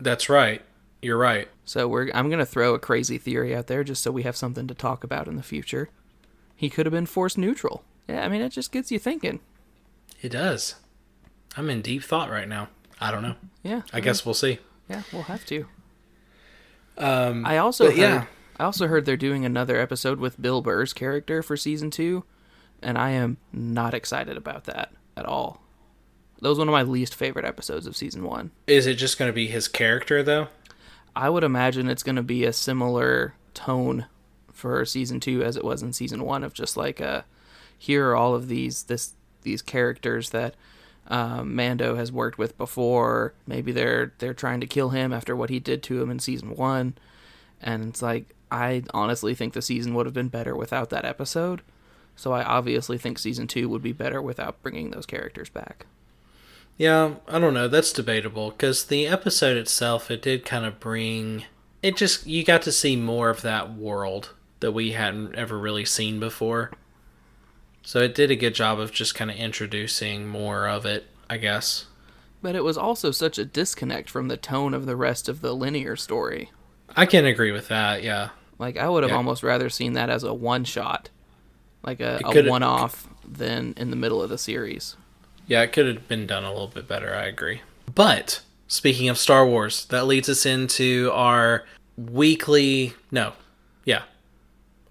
That's 0.00 0.28
right 0.28 0.62
you're 1.02 1.18
right 1.18 1.48
So 1.64 1.86
we're 1.88 2.10
I'm 2.14 2.30
gonna 2.30 2.46
throw 2.46 2.74
a 2.74 2.78
crazy 2.78 3.18
theory 3.18 3.54
out 3.54 3.66
there 3.66 3.84
just 3.84 4.02
so 4.02 4.10
we 4.10 4.22
have 4.22 4.36
something 4.36 4.66
to 4.66 4.74
talk 4.74 5.04
about 5.04 5.28
in 5.28 5.36
the 5.36 5.42
future. 5.42 5.88
He 6.56 6.70
could 6.70 6.86
have 6.86 6.92
been 6.92 7.06
Force 7.06 7.36
neutral. 7.36 7.84
Yeah, 8.08 8.24
I 8.24 8.28
mean 8.28 8.40
it 8.42 8.50
just 8.50 8.72
gets 8.72 8.90
you 8.90 8.98
thinking. 8.98 9.40
it 10.22 10.30
does 10.30 10.76
i'm 11.56 11.70
in 11.70 11.80
deep 11.82 12.02
thought 12.02 12.30
right 12.30 12.48
now 12.48 12.68
i 13.00 13.10
don't 13.12 13.22
know 13.22 13.36
Yeah, 13.62 13.82
i 13.92 14.00
guess 14.00 14.24
we'll 14.26 14.34
see 14.34 14.58
yeah, 14.88 15.02
we'll 15.12 15.22
have 15.22 15.44
to. 15.46 15.66
um 16.98 17.44
I 17.46 17.58
also 17.58 17.86
heard, 17.90 17.96
yeah. 17.96 18.26
I 18.58 18.64
also 18.64 18.86
heard 18.86 19.04
they're 19.06 19.16
doing 19.16 19.44
another 19.44 19.78
episode 19.80 20.18
with 20.20 20.40
Bill 20.40 20.62
Burr's 20.62 20.92
character 20.92 21.42
for 21.42 21.56
season 21.56 21.90
two, 21.90 22.24
and 22.82 22.96
I 22.98 23.10
am 23.10 23.38
not 23.52 23.94
excited 23.94 24.36
about 24.36 24.64
that 24.64 24.92
at 25.16 25.26
all. 25.26 25.60
That 26.44 26.50
was 26.50 26.58
one 26.58 26.68
of 26.68 26.72
my 26.72 26.82
least 26.82 27.14
favorite 27.14 27.46
episodes 27.46 27.86
of 27.86 27.96
season 27.96 28.22
one. 28.22 28.50
is 28.66 28.86
it 28.86 28.96
just 28.96 29.18
gonna 29.18 29.32
be 29.32 29.46
his 29.46 29.66
character 29.66 30.22
though 30.22 30.48
I 31.16 31.30
would 31.30 31.42
imagine 31.42 31.88
it's 31.88 32.02
going 32.02 32.16
to 32.16 32.22
be 32.22 32.44
a 32.44 32.52
similar 32.52 33.34
tone 33.54 34.06
for 34.52 34.84
season 34.84 35.20
two 35.20 35.42
as 35.42 35.56
it 35.56 35.64
was 35.64 35.82
in 35.82 35.92
season 35.94 36.22
one 36.24 36.44
of 36.44 36.52
just 36.52 36.76
like 36.76 37.00
uh 37.00 37.22
here 37.78 38.10
are 38.10 38.16
all 38.16 38.34
of 38.34 38.48
these 38.48 38.82
this 38.82 39.14
these 39.40 39.62
characters 39.62 40.30
that 40.30 40.54
um, 41.06 41.54
Mando 41.54 41.96
has 41.96 42.12
worked 42.12 42.38
with 42.38 42.56
before. 42.58 43.34
Maybe 43.46 43.72
they're 43.72 44.12
they're 44.18 44.34
trying 44.34 44.60
to 44.60 44.66
kill 44.66 44.90
him 44.90 45.12
after 45.12 45.34
what 45.34 45.50
he 45.50 45.60
did 45.60 45.82
to 45.84 46.02
him 46.02 46.10
in 46.10 46.18
season 46.18 46.54
one, 46.56 46.94
and 47.60 47.84
it's 47.88 48.02
like 48.02 48.34
I 48.50 48.84
honestly 48.92 49.34
think 49.34 49.52
the 49.52 49.62
season 49.62 49.94
would 49.94 50.06
have 50.06 50.14
been 50.14 50.28
better 50.28 50.56
without 50.56 50.90
that 50.90 51.04
episode. 51.04 51.62
So 52.16 52.32
I 52.32 52.42
obviously 52.42 52.96
think 52.96 53.18
season 53.18 53.46
two 53.46 53.68
would 53.68 53.82
be 53.82 53.92
better 53.92 54.22
without 54.22 54.62
bringing 54.62 54.90
those 54.90 55.06
characters 55.06 55.48
back. 55.50 55.86
Yeah, 56.76 57.14
I 57.28 57.38
don't 57.38 57.54
know. 57.54 57.68
That's 57.68 57.92
debatable 57.92 58.50
because 58.50 58.86
the 58.86 59.06
episode 59.06 59.56
itself, 59.56 60.10
it 60.10 60.22
did 60.22 60.44
kind 60.44 60.64
of 60.64 60.80
bring. 60.80 61.44
It 61.82 61.96
just 61.96 62.26
you 62.26 62.42
got 62.44 62.62
to 62.62 62.72
see 62.72 62.96
more 62.96 63.30
of 63.30 63.42
that 63.42 63.74
world 63.74 64.34
that 64.60 64.72
we 64.72 64.92
hadn't 64.92 65.34
ever 65.36 65.58
really 65.58 65.84
seen 65.84 66.18
before. 66.18 66.72
So 67.82 68.00
it 68.00 68.14
did 68.14 68.30
a 68.30 68.36
good 68.36 68.54
job 68.54 68.80
of 68.80 68.92
just 68.92 69.14
kind 69.14 69.30
of 69.30 69.36
introducing 69.36 70.26
more 70.26 70.66
of 70.66 70.86
it, 70.86 71.06
I 71.28 71.36
guess. 71.36 71.86
But 72.42 72.54
it 72.56 72.64
was 72.64 72.78
also 72.78 73.10
such 73.10 73.38
a 73.38 73.44
disconnect 73.44 74.08
from 74.10 74.28
the 74.28 74.36
tone 74.36 74.74
of 74.74 74.86
the 74.86 74.96
rest 74.96 75.28
of 75.28 75.42
the 75.42 75.54
linear 75.54 75.94
story. 75.96 76.50
I 76.96 77.06
can 77.06 77.24
agree 77.26 77.52
with 77.52 77.68
that. 77.68 78.02
Yeah. 78.02 78.30
Like 78.58 78.76
I 78.78 78.88
would 78.88 79.02
have 79.02 79.10
Yeah. 79.10 79.16
almost 79.16 79.42
rather 79.42 79.68
seen 79.68 79.92
that 79.94 80.10
as 80.10 80.24
a 80.24 80.32
one 80.34 80.64
shot, 80.64 81.10
like 81.82 82.00
a, 82.00 82.20
a 82.24 82.48
one 82.48 82.62
off, 82.62 83.08
than 83.26 83.74
in 83.76 83.90
the 83.90 83.96
middle 83.96 84.22
of 84.22 84.30
the 84.30 84.38
series. 84.38 84.96
Yeah, 85.46 85.62
it 85.62 85.72
could 85.72 85.86
have 85.86 86.08
been 86.08 86.26
done 86.26 86.44
a 86.44 86.50
little 86.50 86.68
bit 86.68 86.88
better, 86.88 87.14
I 87.14 87.24
agree. 87.24 87.60
But 87.94 88.40
speaking 88.66 89.08
of 89.08 89.18
Star 89.18 89.46
Wars, 89.46 89.84
that 89.86 90.06
leads 90.06 90.28
us 90.28 90.46
into 90.46 91.10
our 91.12 91.64
weekly 91.96 92.94
no. 93.10 93.32
Yeah. 93.84 94.02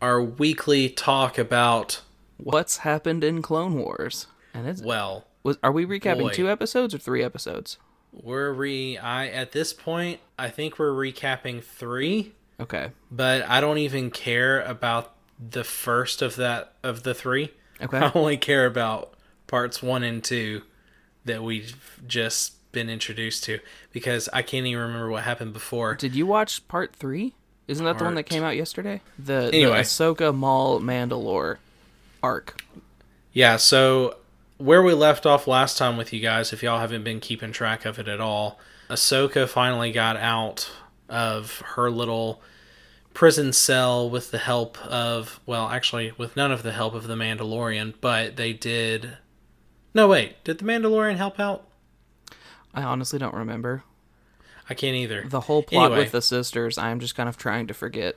Our 0.01 0.21
weekly 0.21 0.89
talk 0.89 1.37
about 1.37 2.01
What's 2.37 2.77
happened 2.77 3.23
in 3.23 3.41
Clone 3.41 3.75
Wars? 3.75 4.27
And 4.53 4.67
it's 4.67 4.81
well, 4.81 5.25
was 5.43 5.57
are 5.63 5.71
we 5.71 5.85
recapping 5.85 6.19
boy. 6.19 6.29
two 6.31 6.49
episodes 6.49 6.93
or 6.93 6.97
three 6.97 7.23
episodes? 7.23 7.77
we're 8.11 8.51
re 8.51 8.95
I 8.97 9.27
at 9.27 9.53
this 9.53 9.73
point, 9.73 10.19
I 10.37 10.49
think 10.49 10.77
we're 10.77 10.91
recapping 10.91 11.63
3, 11.63 12.31
Okay. 12.59 12.91
but 13.09 13.41
I 13.49 13.59
don't 13.59 13.79
even 13.79 14.11
care 14.11 14.61
about 14.61 15.15
the 15.39 15.63
first 15.63 16.21
of 16.21 16.35
that 16.35 16.73
of 16.83 17.01
the 17.01 17.15
3. 17.15 17.49
Okay. 17.81 17.97
I 18.01 18.11
only 18.13 18.37
care 18.37 18.67
about 18.67 19.12
parts 19.53 19.83
1 19.83 20.01
and 20.01 20.23
2 20.23 20.63
that 21.25 21.43
we've 21.43 21.99
just 22.07 22.53
been 22.71 22.89
introduced 22.89 23.43
to 23.43 23.59
because 23.91 24.27
I 24.33 24.41
can't 24.41 24.65
even 24.65 24.81
remember 24.81 25.11
what 25.11 25.21
happened 25.21 25.53
before. 25.53 25.93
Did 25.93 26.15
you 26.15 26.25
watch 26.25 26.67
part 26.67 26.95
three? 26.95 27.35
Isn't 27.67 27.85
that 27.85 27.99
the 27.99 28.03
one 28.03 28.15
that 28.15 28.23
came 28.23 28.41
out 28.41 28.55
yesterday? 28.55 29.01
The, 29.19 29.51
Anyway. 29.53 29.73
the 29.73 29.83
Ahsoka 29.83 30.33
Maul 30.33 30.79
Mandalore 30.79 31.57
arc. 32.23 32.63
Yeah, 33.31 33.57
so 33.57 34.15
where 34.57 34.81
we 34.81 34.95
left 34.95 35.27
off 35.27 35.45
last 35.45 35.77
time 35.77 35.97
with 35.97 36.11
you 36.11 36.19
guys, 36.19 36.51
if 36.51 36.63
y'all 36.63 36.79
haven't 36.79 37.03
been 37.03 37.19
keeping 37.19 37.51
track 37.51 37.85
of 37.85 37.99
it 37.99 38.07
at 38.07 38.19
all, 38.19 38.59
Ahsoka 38.89 39.47
finally 39.47 39.91
got 39.91 40.17
out 40.17 40.67
of 41.07 41.59
her 41.75 41.91
little 41.91 42.41
prison 43.13 43.53
cell 43.53 44.09
with 44.09 44.31
the 44.31 44.39
help 44.39 44.83
of, 44.83 45.39
well, 45.45 45.69
actually, 45.69 46.11
with 46.17 46.35
none 46.35 46.51
of 46.51 46.63
the 46.63 46.71
help 46.71 46.95
of 46.95 47.05
the 47.05 47.13
Mandalorian, 47.15 47.93
but 48.01 48.35
they 48.35 48.51
did. 48.51 49.17
No, 49.93 50.07
wait, 50.07 50.43
did 50.43 50.57
the 50.57 50.65
Mandalorian 50.65 51.17
help 51.17 51.39
out? 51.39 51.67
I 52.73 52.81
honestly 52.81 53.19
don't 53.19 53.35
remember 53.35 53.83
I 54.69 54.73
can't 54.73 54.95
either. 54.95 55.23
the 55.27 55.41
whole 55.41 55.61
plot 55.61 55.87
Anyway. 55.91 56.03
with 56.05 56.11
the 56.13 56.21
sisters. 56.21 56.77
I'm 56.77 56.99
just 56.99 57.15
kind 57.15 57.29
of 57.29 57.37
trying 57.37 57.67
to 57.67 57.73
forget. 57.73 58.15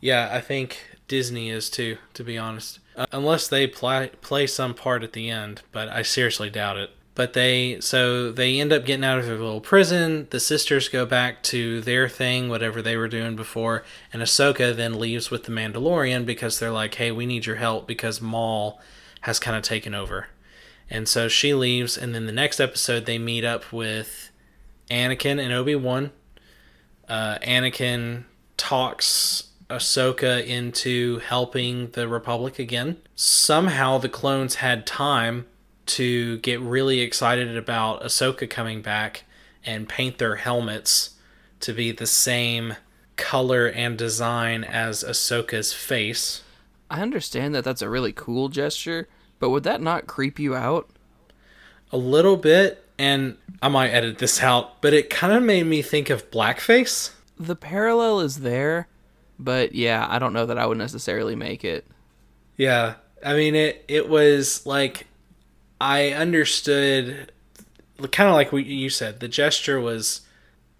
Yeah, 0.00 0.28
I 0.32 0.40
think 0.40 0.78
Disney 1.08 1.50
is 1.50 1.68
too, 1.70 1.96
to 2.14 2.22
be 2.24 2.36
honest. 2.38 2.78
Uh, 2.96 3.06
unless 3.12 3.48
they 3.48 3.66
play 3.66 4.10
play 4.20 4.46
some 4.46 4.74
part 4.74 5.02
at 5.02 5.12
the 5.14 5.30
end, 5.30 5.62
but 5.72 5.88
I 5.88 6.02
seriously 6.02 6.50
doubt 6.50 6.76
it. 6.76 6.90
But 7.14 7.32
they 7.32 7.78
so 7.80 8.30
they 8.30 8.60
end 8.60 8.72
up 8.72 8.84
getting 8.84 9.04
out 9.04 9.18
of 9.18 9.26
their 9.26 9.36
little 9.38 9.60
prison. 9.60 10.26
The 10.30 10.40
sisters 10.40 10.88
go 10.88 11.06
back 11.06 11.42
to 11.44 11.80
their 11.80 12.08
thing, 12.08 12.48
whatever 12.48 12.82
they 12.82 12.96
were 12.96 13.08
doing 13.08 13.34
before, 13.36 13.82
and 14.12 14.22
Ahsoka 14.22 14.74
then 14.76 14.98
leaves 14.98 15.30
with 15.30 15.44
the 15.44 15.52
Mandalorian 15.52 16.24
because 16.26 16.58
they're 16.58 16.70
like, 16.70 16.94
"Hey, 16.96 17.10
we 17.10 17.24
need 17.26 17.46
your 17.46 17.56
help 17.56 17.86
because 17.86 18.20
Maul 18.20 18.80
has 19.22 19.38
kind 19.38 19.56
of 19.56 19.62
taken 19.62 19.94
over." 19.94 20.28
And 20.92 21.08
so 21.08 21.26
she 21.26 21.54
leaves, 21.54 21.96
and 21.96 22.14
then 22.14 22.26
the 22.26 22.32
next 22.32 22.60
episode 22.60 23.06
they 23.06 23.16
meet 23.16 23.46
up 23.46 23.72
with 23.72 24.30
Anakin 24.90 25.42
and 25.42 25.50
Obi 25.50 25.74
Wan. 25.74 26.10
Uh, 27.08 27.38
Anakin 27.38 28.24
talks 28.58 29.44
Ahsoka 29.70 30.46
into 30.46 31.20
helping 31.20 31.90
the 31.92 32.06
Republic 32.06 32.58
again. 32.58 32.98
Somehow 33.14 33.96
the 33.96 34.10
clones 34.10 34.56
had 34.56 34.86
time 34.86 35.46
to 35.86 36.36
get 36.40 36.60
really 36.60 37.00
excited 37.00 37.56
about 37.56 38.02
Ahsoka 38.02 38.48
coming 38.48 38.82
back 38.82 39.24
and 39.64 39.88
paint 39.88 40.18
their 40.18 40.36
helmets 40.36 41.14
to 41.60 41.72
be 41.72 41.90
the 41.90 42.06
same 42.06 42.76
color 43.16 43.66
and 43.66 43.96
design 43.96 44.62
as 44.62 45.02
Ahsoka's 45.02 45.72
face. 45.72 46.42
I 46.90 47.00
understand 47.00 47.54
that 47.54 47.64
that's 47.64 47.80
a 47.80 47.88
really 47.88 48.12
cool 48.12 48.50
gesture, 48.50 49.08
but 49.42 49.50
would 49.50 49.64
that 49.64 49.82
not 49.82 50.06
creep 50.06 50.38
you 50.38 50.54
out? 50.54 50.88
A 51.90 51.96
little 51.96 52.36
bit, 52.36 52.86
and 52.96 53.36
I 53.60 53.66
might 53.66 53.88
edit 53.88 54.18
this 54.18 54.40
out, 54.40 54.80
but 54.80 54.94
it 54.94 55.10
kind 55.10 55.32
of 55.32 55.42
made 55.42 55.66
me 55.66 55.82
think 55.82 56.10
of 56.10 56.30
blackface. 56.30 57.10
The 57.40 57.56
parallel 57.56 58.20
is 58.20 58.38
there, 58.38 58.86
but 59.40 59.74
yeah, 59.74 60.06
I 60.08 60.20
don't 60.20 60.32
know 60.32 60.46
that 60.46 60.58
I 60.58 60.66
would 60.66 60.78
necessarily 60.78 61.34
make 61.34 61.64
it. 61.64 61.84
Yeah, 62.56 62.94
I 63.26 63.34
mean 63.34 63.56
it. 63.56 63.84
It 63.88 64.08
was 64.08 64.64
like 64.64 65.08
I 65.80 66.10
understood, 66.10 67.32
kind 68.12 68.28
of 68.28 68.36
like 68.36 68.52
what 68.52 68.64
you 68.64 68.90
said. 68.90 69.18
The 69.18 69.26
gesture 69.26 69.80
was 69.80 70.20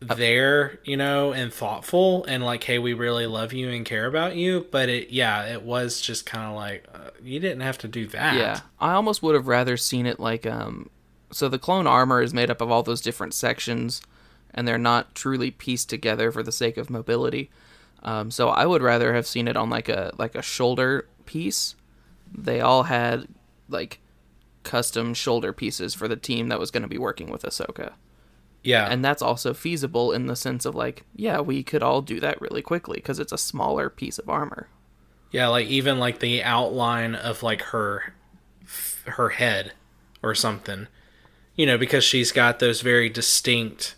there, 0.08 0.78
you 0.84 0.96
know, 0.96 1.32
and 1.32 1.52
thoughtful, 1.52 2.24
and 2.24 2.44
like, 2.44 2.64
hey, 2.64 2.78
we 2.78 2.92
really 2.92 3.26
love 3.26 3.52
you 3.52 3.70
and 3.70 3.84
care 3.84 4.06
about 4.06 4.36
you. 4.36 4.66
But 4.70 4.88
it, 4.88 5.10
yeah, 5.10 5.46
it 5.52 5.62
was 5.62 6.00
just 6.00 6.26
kind 6.26 6.50
of 6.50 6.54
like 6.54 6.86
uh, 6.94 7.10
you 7.22 7.40
didn't 7.40 7.60
have 7.60 7.78
to 7.78 7.88
do 7.88 8.06
that. 8.08 8.36
Yeah, 8.36 8.60
I 8.80 8.92
almost 8.92 9.22
would 9.22 9.34
have 9.34 9.46
rather 9.46 9.76
seen 9.76 10.06
it 10.06 10.20
like 10.20 10.46
um 10.46 10.90
so 11.32 11.48
the 11.48 11.58
clone 11.58 11.86
armor 11.86 12.22
is 12.22 12.34
made 12.34 12.50
up 12.50 12.60
of 12.60 12.70
all 12.70 12.82
those 12.82 13.00
different 13.00 13.34
sections 13.34 14.02
and 14.54 14.68
they're 14.68 14.78
not 14.78 15.14
truly 15.14 15.50
pieced 15.50 15.88
together 15.88 16.30
for 16.30 16.42
the 16.42 16.52
sake 16.52 16.76
of 16.76 16.90
mobility. 16.90 17.50
Um, 18.02 18.30
so 18.30 18.48
I 18.48 18.66
would 18.66 18.82
rather 18.82 19.14
have 19.14 19.26
seen 19.26 19.48
it 19.48 19.56
on 19.56 19.70
like 19.70 19.88
a 19.88 20.12
like 20.18 20.34
a 20.34 20.42
shoulder 20.42 21.08
piece. 21.24 21.74
They 22.32 22.60
all 22.60 22.84
had 22.84 23.28
like 23.68 24.00
custom 24.62 25.14
shoulder 25.14 25.52
pieces 25.52 25.94
for 25.94 26.06
the 26.08 26.16
team 26.16 26.48
that 26.48 26.60
was 26.60 26.70
going 26.70 26.82
to 26.82 26.88
be 26.88 26.98
working 26.98 27.30
with 27.30 27.42
Ahsoka. 27.42 27.92
Yeah, 28.64 28.86
And 28.90 29.04
that's 29.04 29.22
also 29.22 29.52
feasible 29.54 30.12
in 30.12 30.26
the 30.26 30.36
sense 30.36 30.64
of 30.64 30.74
like, 30.74 31.02
yeah, 31.16 31.40
we 31.40 31.62
could 31.62 31.82
all 31.82 32.00
do 32.02 32.20
that 32.20 32.40
really 32.40 32.62
quickly 32.62 32.96
because 32.96 33.18
it's 33.18 33.32
a 33.32 33.38
smaller 33.38 33.90
piece 33.90 34.18
of 34.18 34.28
armor. 34.28 34.68
yeah. 35.32 35.48
Like 35.48 35.66
even 35.66 35.98
like 35.98 36.20
the 36.20 36.42
outline 36.42 37.14
of 37.14 37.42
like 37.42 37.62
her, 37.62 38.14
her 39.06 39.30
head, 39.30 39.72
or 40.22 40.34
something. 40.34 40.86
You 41.56 41.66
know, 41.66 41.76
because 41.76 42.04
she's 42.04 42.30
got 42.32 42.58
those 42.60 42.80
very 42.80 43.08
distinct 43.10 43.96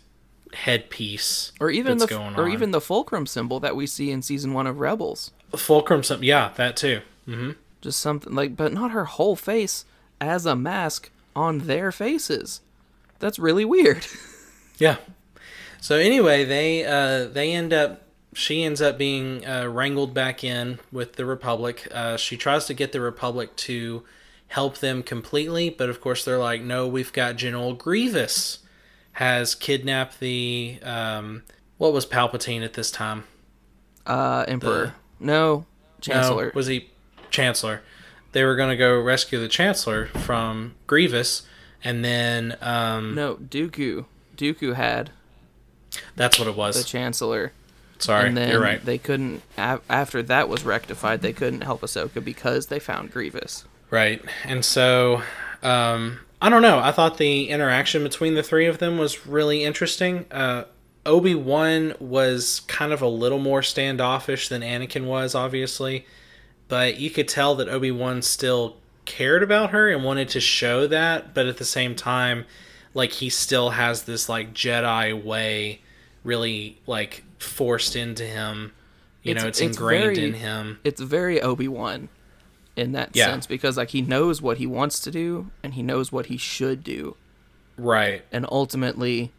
headpiece 0.53 1.51
Or 1.59 1.69
even 1.69 1.97
the 1.97 2.33
or 2.37 2.47
even 2.47 2.71
the 2.71 2.81
fulcrum 2.81 3.25
symbol 3.27 3.59
that 3.59 3.75
we 3.75 3.85
see 3.85 4.09
in 4.11 4.21
season 4.21 4.53
1 4.53 4.67
of 4.67 4.79
Rebels. 4.79 5.31
fulcrum. 5.55 6.01
Some 6.03 6.23
yeah, 6.23 6.51
that 6.55 6.75
too. 6.77 7.01
hmm 7.25 7.51
just 7.81 7.99
something 7.99 8.33
like 8.33 8.55
but 8.55 8.73
not 8.73 8.89
her 8.91 9.05
whole 9.05 9.35
face 9.35 9.85
as 10.19 10.45
a 10.47 10.55
mask 10.55 11.11
on 11.35 11.59
their 11.59 11.91
faces 11.91 12.61
that's 13.19 13.37
really 13.37 13.63
weird 13.65 14.07
Yeah. 14.77 14.97
So 15.81 15.97
anyway, 15.97 16.43
they 16.45 16.85
uh, 16.85 17.25
they 17.25 17.53
end 17.53 17.73
up. 17.73 18.01
She 18.33 18.63
ends 18.63 18.81
up 18.81 18.97
being 18.97 19.45
uh, 19.45 19.67
wrangled 19.67 20.13
back 20.13 20.43
in 20.43 20.79
with 20.91 21.13
the 21.13 21.25
Republic. 21.25 21.87
Uh, 21.91 22.17
she 22.17 22.35
tries 22.35 22.65
to 22.65 22.73
get 22.73 22.91
the 22.91 22.99
Republic 22.99 23.55
to 23.57 24.03
help 24.47 24.79
them 24.79 25.03
completely, 25.03 25.69
but 25.69 25.89
of 25.89 26.01
course 26.01 26.25
they're 26.25 26.37
like, 26.37 26.61
"No, 26.61 26.87
we've 26.87 27.13
got 27.13 27.37
General 27.37 27.73
Grievous 27.73 28.59
has 29.13 29.55
kidnapped 29.55 30.19
the 30.19 30.79
um, 30.83 31.43
what 31.77 31.93
was 31.93 32.05
Palpatine 32.05 32.63
at 32.63 32.73
this 32.73 32.91
time? 32.91 33.23
uh 34.05 34.45
emperor 34.47 34.93
no 35.19 35.65
chancellor 36.01 36.45
No, 36.45 36.51
was 36.53 36.67
he 36.67 36.89
Chancellor? 37.31 37.81
They 38.31 38.43
were 38.43 38.55
going 38.55 38.69
to 38.69 38.77
go 38.77 38.99
rescue 38.99 39.39
the 39.39 39.47
Chancellor 39.47 40.05
from 40.07 40.75
Grievous, 40.87 41.43
and 41.83 42.03
then 42.05 42.55
um, 42.61 43.15
no 43.15 43.35
dooku 43.35 44.05
dooku 44.35 44.75
had 44.75 45.11
that's 46.15 46.37
what 46.37 46.47
it 46.47 46.55
was. 46.55 46.75
the 46.75 46.83
chancellor 46.83 47.51
Sorry, 47.97 48.27
and 48.27 48.35
then 48.35 48.49
you're 48.51 48.61
right. 48.61 48.83
they 48.83 48.97
couldn't 48.97 49.41
after 49.57 50.21
that 50.23 50.49
was 50.49 50.63
rectified 50.63 51.21
they 51.21 51.31
couldn't 51.33 51.61
help 51.61 51.81
ahsoka 51.81 52.23
because 52.23 52.67
they 52.67 52.79
found 52.79 53.11
grievous 53.11 53.63
Right. 53.89 54.21
And 54.43 54.65
so, 54.65 55.21
um, 55.63 56.19
I 56.41 56.49
don't 56.49 56.61
know. 56.61 56.79
I 56.79 56.91
thought 56.91 57.17
the 57.17 57.49
interaction 57.49 58.03
between 58.03 58.33
the 58.33 58.43
three 58.43 58.65
of 58.65 58.79
them 58.79 58.97
was 58.97 59.25
really 59.25 59.63
interesting. 59.63 60.25
Uh, 60.31 60.65
Obi 61.05 61.35
Wan 61.35 61.93
was 61.99 62.61
kind 62.61 62.91
of 62.91 63.01
a 63.01 63.07
little 63.07 63.39
more 63.39 63.61
standoffish 63.61 64.49
than 64.49 64.61
Anakin 64.61 65.05
was, 65.05 65.35
obviously, 65.35 66.05
but 66.67 66.99
you 66.99 67.09
could 67.09 67.27
tell 67.27 67.55
that 67.55 67.69
Obi 67.69 67.91
Wan 67.91 68.21
still 68.21 68.77
cared 69.05 69.43
about 69.43 69.69
her 69.69 69.89
and 69.89 70.03
wanted 70.03 70.29
to 70.29 70.39
show 70.39 70.87
that, 70.87 71.33
but 71.35 71.45
at 71.45 71.57
the 71.57 71.65
same 71.65 71.95
time, 71.95 72.45
like 72.95 73.11
he 73.11 73.29
still 73.29 73.69
has 73.69 74.03
this 74.03 74.27
like 74.27 74.53
Jedi 74.55 75.23
way 75.23 75.81
really 76.23 76.79
like 76.87 77.23
forced 77.37 77.95
into 77.95 78.23
him. 78.23 78.71
You 79.21 79.31
It's- 79.31 79.43
know, 79.43 79.49
it's, 79.49 79.59
it's 79.61 79.77
ingrained 79.77 80.15
very- 80.15 80.27
in 80.27 80.33
him. 80.33 80.79
It's 80.83 80.99
very 81.01 81.39
Obi 81.41 81.67
Wan 81.67 82.09
in 82.75 82.93
that 82.93 83.11
Yeah. 83.13 83.25
sense 83.27 83.45
because 83.45 83.77
like 83.77 83.89
he 83.91 84.01
knows 84.01 84.41
what 84.41 84.57
he 84.57 84.65
wants 84.65 84.99
to 85.01 85.11
do 85.11 85.51
and 85.61 85.75
he 85.75 85.83
knows 85.83 86.11
what 86.11 86.25
he 86.27 86.37
should 86.37 86.83
do, 86.83 87.15
Right. 87.77 88.23
and 88.31 88.45
ultimately, 88.51 89.31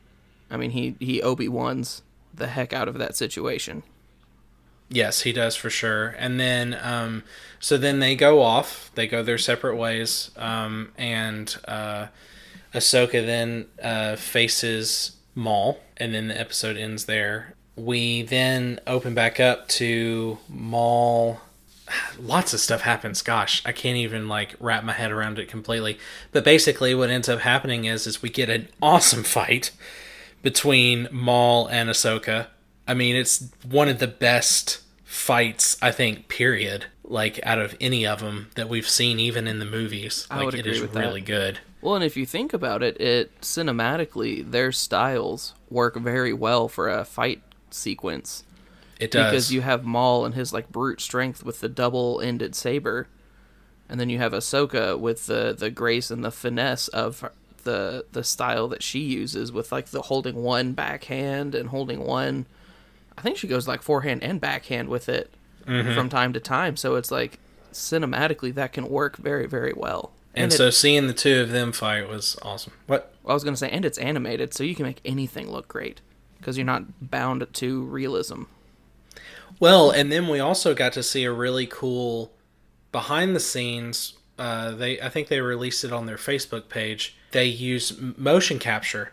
I 0.50 0.56
mean 0.56 0.70
he 0.70 0.94
he 1.00 1.20
Obi 1.22 1.48
Wan's 1.48 2.02
the 2.32 2.46
heck 2.48 2.72
out 2.72 2.86
of 2.88 2.98
that 2.98 3.16
situation. 3.16 3.82
Yes, 4.88 5.22
he 5.22 5.32
does 5.32 5.56
for 5.56 5.68
sure. 5.68 6.08
And 6.18 6.38
then, 6.38 6.78
um, 6.80 7.24
so 7.58 7.76
then 7.76 7.98
they 7.98 8.14
go 8.14 8.40
off. 8.40 8.92
They 8.94 9.08
go 9.08 9.20
their 9.22 9.38
separate 9.38 9.74
ways. 9.76 10.30
Um, 10.36 10.92
and 10.96 11.56
uh, 11.66 12.06
Ahsoka 12.76 13.24
then 13.24 13.66
uh, 13.82 14.16
faces 14.16 15.16
Maul, 15.34 15.78
and 15.96 16.14
then 16.14 16.28
the 16.28 16.40
episode 16.40 16.76
ends 16.76 17.04
there. 17.06 17.54
We 17.76 18.22
then 18.22 18.80
open 18.86 19.14
back 19.14 19.38
up 19.38 19.68
to 19.68 20.38
Maul. 20.48 21.40
Lots 22.18 22.54
of 22.54 22.60
stuff 22.60 22.80
happens. 22.82 23.22
Gosh, 23.22 23.62
I 23.64 23.72
can't 23.72 23.96
even 23.98 24.28
like 24.28 24.54
wrap 24.60 24.82
my 24.84 24.92
head 24.92 25.12
around 25.12 25.38
it 25.38 25.48
completely. 25.48 25.98
But 26.32 26.44
basically, 26.44 26.94
what 26.94 27.10
ends 27.10 27.28
up 27.28 27.40
happening 27.40 27.84
is, 27.84 28.06
is 28.06 28.22
we 28.22 28.30
get 28.30 28.48
an 28.48 28.68
awesome 28.80 29.22
fight 29.22 29.72
between 30.42 31.08
Maul 31.10 31.66
and 31.66 31.90
Ahsoka. 31.90 32.46
I 32.88 32.94
mean, 32.94 33.16
it's 33.16 33.48
one 33.68 33.88
of 33.88 33.98
the 33.98 34.06
best 34.06 34.80
fights 35.04 35.76
I 35.82 35.90
think. 35.92 36.28
Period. 36.28 36.86
Like 37.08 37.38
out 37.44 37.58
of 37.60 37.76
any 37.80 38.04
of 38.06 38.18
them 38.20 38.48
that 38.56 38.68
we've 38.68 38.88
seen, 38.88 39.20
even 39.20 39.46
in 39.46 39.60
the 39.60 39.64
movies. 39.64 40.26
I 40.30 40.42
Like 40.42 40.54
agree 40.54 40.72
is 40.72 40.80
really 40.82 41.20
good. 41.20 41.60
Well, 41.82 41.94
and 41.94 42.04
if 42.04 42.16
you 42.16 42.26
think 42.26 42.52
about 42.52 42.82
it, 42.82 43.00
it 43.00 43.40
cinematically 43.40 44.48
their 44.50 44.72
styles 44.72 45.54
work 45.70 45.96
very 45.96 46.32
well 46.32 46.68
for 46.68 46.88
a 46.88 47.04
fight 47.04 47.42
sequence 47.70 48.44
It 48.98 49.10
does. 49.10 49.30
because 49.30 49.52
you 49.52 49.60
have 49.60 49.84
Maul 49.84 50.24
and 50.24 50.34
his 50.34 50.52
like 50.52 50.70
brute 50.70 51.00
strength 51.00 51.44
with 51.44 51.60
the 51.60 51.68
double-ended 51.68 52.54
saber, 52.54 53.06
and 53.88 54.00
then 54.00 54.08
you 54.08 54.18
have 54.18 54.32
Ahsoka 54.32 54.98
with 54.98 55.26
the 55.26 55.54
the 55.56 55.70
grace 55.70 56.10
and 56.10 56.24
the 56.24 56.30
finesse 56.32 56.88
of 56.88 57.28
the 57.64 58.04
the 58.12 58.24
style 58.24 58.68
that 58.68 58.82
she 58.82 59.00
uses 59.00 59.52
with 59.52 59.70
like 59.70 59.86
the 59.86 60.02
holding 60.02 60.36
one 60.36 60.72
backhand 60.72 61.54
and 61.54 61.68
holding 61.68 62.04
one. 62.04 62.46
I 63.18 63.22
think 63.22 63.36
she 63.38 63.48
goes 63.48 63.66
like 63.68 63.82
forehand 63.82 64.22
and 64.22 64.40
backhand 64.40 64.88
with 64.88 65.08
it 65.08 65.32
Mm-hmm. 65.66 65.94
from 65.94 66.08
time 66.08 66.32
to 66.32 66.38
time. 66.38 66.76
So 66.76 66.94
it's 66.94 67.10
like 67.10 67.40
cinematically 67.72 68.54
that 68.54 68.72
can 68.72 68.88
work 68.88 69.16
very 69.16 69.46
very 69.46 69.72
well. 69.76 70.12
And 70.36 70.52
it- 70.52 70.56
so 70.56 70.70
seeing 70.70 71.06
the 71.06 71.12
two 71.14 71.40
of 71.40 71.50
them 71.50 71.72
fight 71.72 72.08
was 72.08 72.36
awesome. 72.42 72.72
What? 72.86 73.12
I 73.26 73.32
was 73.34 73.42
gonna 73.44 73.56
say, 73.56 73.70
and 73.70 73.84
it's 73.84 73.98
animated, 73.98 74.54
so 74.54 74.62
you 74.64 74.74
can 74.74 74.84
make 74.86 75.00
anything 75.04 75.50
look 75.50 75.66
great 75.68 76.00
because 76.38 76.56
you're 76.56 76.66
not 76.66 77.10
bound 77.10 77.46
to 77.54 77.82
realism. 77.84 78.42
Well, 79.58 79.90
and 79.90 80.12
then 80.12 80.28
we 80.28 80.38
also 80.38 80.74
got 80.74 80.92
to 80.94 81.02
see 81.02 81.24
a 81.24 81.32
really 81.32 81.66
cool 81.66 82.30
behind 82.92 83.34
the 83.34 83.40
scenes. 83.40 84.14
Uh, 84.38 84.72
they, 84.72 85.00
I 85.00 85.08
think 85.08 85.28
they 85.28 85.40
released 85.40 85.82
it 85.82 85.92
on 85.92 86.04
their 86.06 86.18
Facebook 86.18 86.68
page. 86.68 87.16
They 87.32 87.46
use 87.46 87.94
motion 88.16 88.58
capture 88.58 89.12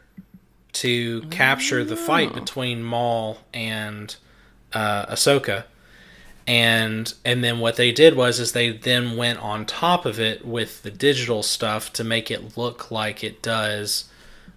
to 0.73 1.21
capture 1.29 1.83
the 1.85 1.95
fight 1.95 2.33
between 2.33 2.83
Maul 2.83 3.37
and 3.53 4.15
uh, 4.73 5.05
Ahsoka, 5.05 5.63
and 6.47 7.13
and 7.23 7.43
then 7.43 7.59
what 7.59 7.75
they 7.77 7.91
did 7.91 8.15
was 8.15 8.39
is 8.39 8.51
they 8.51 8.71
then 8.71 9.15
went 9.17 9.39
on 9.39 9.65
top 9.65 10.05
of 10.05 10.19
it 10.19 10.45
with 10.45 10.83
the 10.83 10.91
digital 10.91 11.41
stuff 11.43 11.91
to 11.93 12.03
make 12.03 12.29
it 12.29 12.57
look 12.57 12.91
like 12.91 13.23
it 13.23 13.41
does 13.41 14.05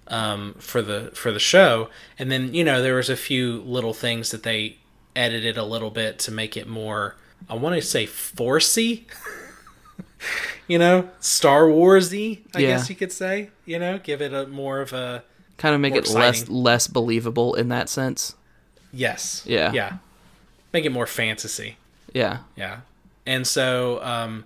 um, 0.08 0.54
for 0.58 0.82
the 0.82 1.10
for 1.14 1.30
the 1.32 1.38
show. 1.38 1.88
And 2.18 2.30
then 2.30 2.54
you 2.54 2.64
know 2.64 2.82
there 2.82 2.96
was 2.96 3.08
a 3.10 3.16
few 3.16 3.60
little 3.62 3.94
things 3.94 4.30
that 4.30 4.42
they 4.42 4.76
edited 5.14 5.56
a 5.56 5.64
little 5.64 5.90
bit 5.90 6.18
to 6.20 6.30
make 6.32 6.56
it 6.56 6.68
more. 6.68 7.16
I 7.48 7.54
want 7.54 7.74
to 7.76 7.82
say 7.82 8.06
forcey. 8.06 9.04
you 10.68 10.78
know, 10.78 11.08
Star 11.20 11.64
Warsy. 11.64 12.40
I 12.54 12.60
Yeah. 12.60 12.66
guess 12.68 12.88
you 12.90 12.96
could 12.96 13.12
say. 13.12 13.50
You 13.64 13.78
know, 13.78 13.98
give 13.98 14.20
it 14.22 14.32
a 14.32 14.46
more 14.46 14.80
of 14.80 14.92
a 14.92 15.22
Kind 15.58 15.74
of 15.74 15.80
make 15.80 15.94
it 15.94 16.08
less 16.10 16.48
less 16.48 16.86
believable 16.86 17.54
in 17.54 17.68
that 17.68 17.88
sense. 17.88 18.34
yes. 18.92 19.42
Yeah. 19.46 19.72
Yeah. 19.72 19.96
Make 20.76 20.84
it 20.84 20.92
more 20.92 21.06
fantasy. 21.06 21.78
Yeah, 22.12 22.40
Yeah. 22.54 22.80
And 23.24 23.46
so, 23.46 23.98
um, 24.04 24.44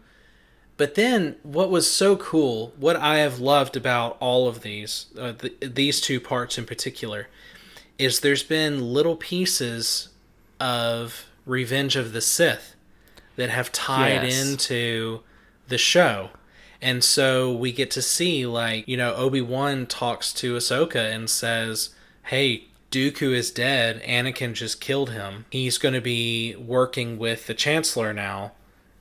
but 0.76 0.94
then 0.94 1.34
what 1.42 1.70
was 1.70 1.90
so 1.90 2.14
cool, 2.16 2.72
what 2.78 2.94
I 2.94 3.18
have 3.18 3.40
loved 3.40 3.76
about 3.76 4.16
all 4.20 4.46
of 4.46 4.62
these, 4.62 5.06
uh, 5.18 5.32
th- 5.32 5.54
these 5.60 6.00
two 6.00 6.20
parts 6.20 6.56
in 6.56 6.66
particular, 6.66 7.26
is 7.98 8.20
there's 8.20 8.44
been 8.44 8.92
little 8.92 9.16
pieces 9.16 10.10
of 10.60 11.26
Revenge 11.46 11.96
of 11.96 12.12
the 12.12 12.20
Sith 12.20 12.76
that 13.34 13.50
have 13.50 13.72
tied 13.72 14.22
Yes. 14.22 14.40
into 14.46 15.20
the 15.66 15.78
show. 15.78 16.30
And 16.80 17.02
so 17.02 17.52
we 17.52 17.72
get 17.72 17.90
to 17.90 18.02
see, 18.02 18.46
like, 18.46 18.86
you 18.86 18.96
know, 18.96 19.14
Obi 19.16 19.40
Wan 19.40 19.84
talks 19.84 20.32
to 20.34 20.54
Ahsoka 20.56 21.12
and 21.12 21.28
says, 21.28 21.90
Hey, 22.26 22.68
Dooku 22.90 23.32
is 23.34 23.50
dead. 23.50 24.02
Anakin 24.02 24.54
just 24.54 24.80
killed 24.80 25.10
him. 25.10 25.44
He's 25.50 25.78
going 25.78 25.94
to 25.94 26.00
be 26.00 26.56
working 26.56 27.18
with 27.18 27.46
the 27.46 27.54
Chancellor 27.54 28.12
now. 28.12 28.52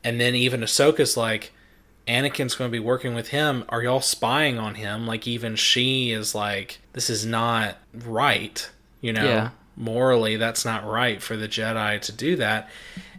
And 0.04 0.20
then 0.22 0.36
even 0.36 0.62
Ahsoka's 0.62 1.18
like, 1.18 1.52
Anakin's 2.08 2.56
going 2.56 2.70
to 2.70 2.76
be 2.76 2.80
working 2.84 3.14
with 3.16 3.30
him. 3.30 3.66
Are 3.70 3.84
y'all 3.84 4.02
spying 4.02 4.58
on 4.58 4.76
him? 4.76 5.06
Like, 5.08 5.28
even 5.28 5.56
she 5.56 6.12
is 6.12 6.34
like, 6.34 6.80
this 6.94 7.10
is 7.10 7.26
not 7.26 7.78
right. 7.94 8.70
You 9.02 9.14
know, 9.14 9.26
Yeah. 9.26 9.50
morally, 9.76 10.36
that's 10.36 10.66
not 10.66 10.86
right 10.86 11.22
for 11.22 11.36
the 11.36 11.48
Jedi 11.48 12.00
to 12.02 12.12
do 12.12 12.36
that. 12.36 12.70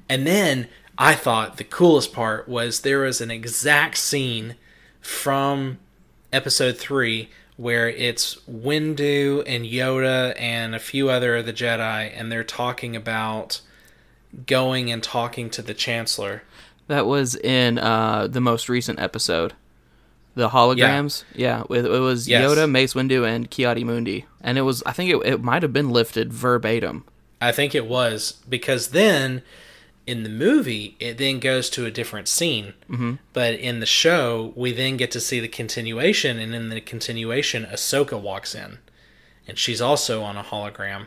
And 0.08 0.26
then 0.26 0.68
I 0.98 1.14
thought 1.14 1.56
the 1.56 1.64
coolest 1.64 2.12
part 2.12 2.48
was 2.48 2.80
there 2.80 3.00
was 3.00 3.20
an 3.20 3.30
exact 3.30 3.96
scene 3.96 4.56
from 5.00 5.78
episode 6.32 6.76
three 6.76 7.30
where 7.60 7.90
it's 7.90 8.36
Windu 8.50 9.44
and 9.46 9.66
Yoda 9.66 10.34
and 10.40 10.74
a 10.74 10.78
few 10.78 11.10
other 11.10 11.36
of 11.36 11.44
the 11.44 11.52
Jedi, 11.52 12.10
and 12.16 12.32
they're 12.32 12.42
talking 12.42 12.96
about 12.96 13.60
going 14.46 14.90
and 14.90 15.02
talking 15.02 15.50
to 15.50 15.60
the 15.60 15.74
Chancellor. 15.74 16.42
that 16.86 17.06
was 17.06 17.36
in 17.36 17.78
uh, 17.78 18.26
the 18.28 18.40
most 18.40 18.68
recent 18.70 18.98
episode, 18.98 19.52
the 20.34 20.48
holograms. 20.48 21.24
Yeah, 21.34 21.64
it, 21.68 21.84
it 21.84 22.00
was 22.00 22.26
Yes. 22.26 22.50
Yoda, 22.50 22.68
Mace 22.70 22.94
Windu, 22.94 23.28
and 23.28 23.50
Ki-Adi-Mundi, 23.50 24.24
and 24.40 24.56
it 24.56 24.62
was 24.62 24.82
I 24.86 24.92
think 24.92 25.10
it, 25.10 25.26
it 25.26 25.42
might 25.42 25.62
have 25.62 25.72
been 25.74 25.90
lifted 25.90 26.32
verbatim. 26.32 27.04
I 27.42 27.52
think 27.52 27.74
it 27.74 27.86
was 27.86 28.38
because 28.48 28.88
then 28.88 29.42
in 30.06 30.22
the 30.22 30.28
movie 30.28 30.96
it 30.98 31.18
then 31.18 31.38
goes 31.38 31.70
to 31.70 31.86
a 31.86 31.90
different 31.90 32.28
scene, 32.28 32.74
mm-hmm. 32.88 33.14
but 33.32 33.54
in 33.54 33.80
the 33.80 33.86
show 33.86 34.52
we 34.56 34.72
then 34.72 34.96
get 34.96 35.10
to 35.12 35.20
see 35.20 35.40
the 35.40 35.48
continuation, 35.48 36.38
and 36.38 36.54
in 36.54 36.68
the 36.68 36.80
continuation, 36.80 37.64
Ahsoka 37.66 38.20
walks 38.20 38.54
in, 38.54 38.78
and 39.46 39.58
she's 39.58 39.80
also 39.80 40.22
on 40.22 40.36
a 40.36 40.42
hologram, 40.42 41.06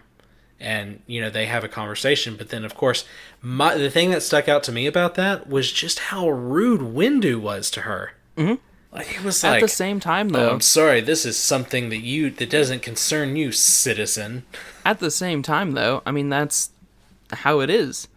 and 0.59 1.01
you 1.07 1.19
know 1.19 1.29
they 1.29 1.45
have 1.47 1.63
a 1.63 1.69
conversation. 1.69 2.35
But 2.37 2.49
then 2.49 2.63
of 2.63 2.75
course, 2.75 3.05
my, 3.41 3.75
the 3.75 3.89
thing 3.89 4.11
that 4.11 4.23
stuck 4.23 4.47
out 4.47 4.63
to 4.63 4.71
me 4.71 4.87
about 4.87 5.15
that 5.15 5.49
was 5.49 5.71
just 5.71 5.99
how 5.99 6.29
rude 6.29 6.81
Windu 6.81 7.39
was 7.39 7.69
to 7.71 7.81
her. 7.81 8.13
Mm-hmm. 8.37 8.55
Like 8.93 9.15
it 9.15 9.23
was 9.23 9.43
At 9.43 9.53
like. 9.53 9.61
the 9.61 9.67
same 9.67 9.99
time, 9.99 10.27
Oh, 10.29 10.39
though, 10.39 10.51
I'm 10.51 10.61
sorry. 10.61 11.01
This 11.01 11.25
is 11.25 11.35
something 11.35 11.89
that 11.89 12.01
you 12.01 12.29
that 12.29 12.49
doesn't 12.49 12.83
concern 12.83 13.35
you, 13.35 13.51
citizen. 13.51 14.43
At 14.85 14.99
the 14.99 15.09
same 15.11 15.41
time, 15.41 15.71
though, 15.71 16.03
I 16.05 16.11
mean 16.11 16.29
that's 16.29 16.69
how 17.31 17.59
it 17.61 17.69
is, 17.71 18.07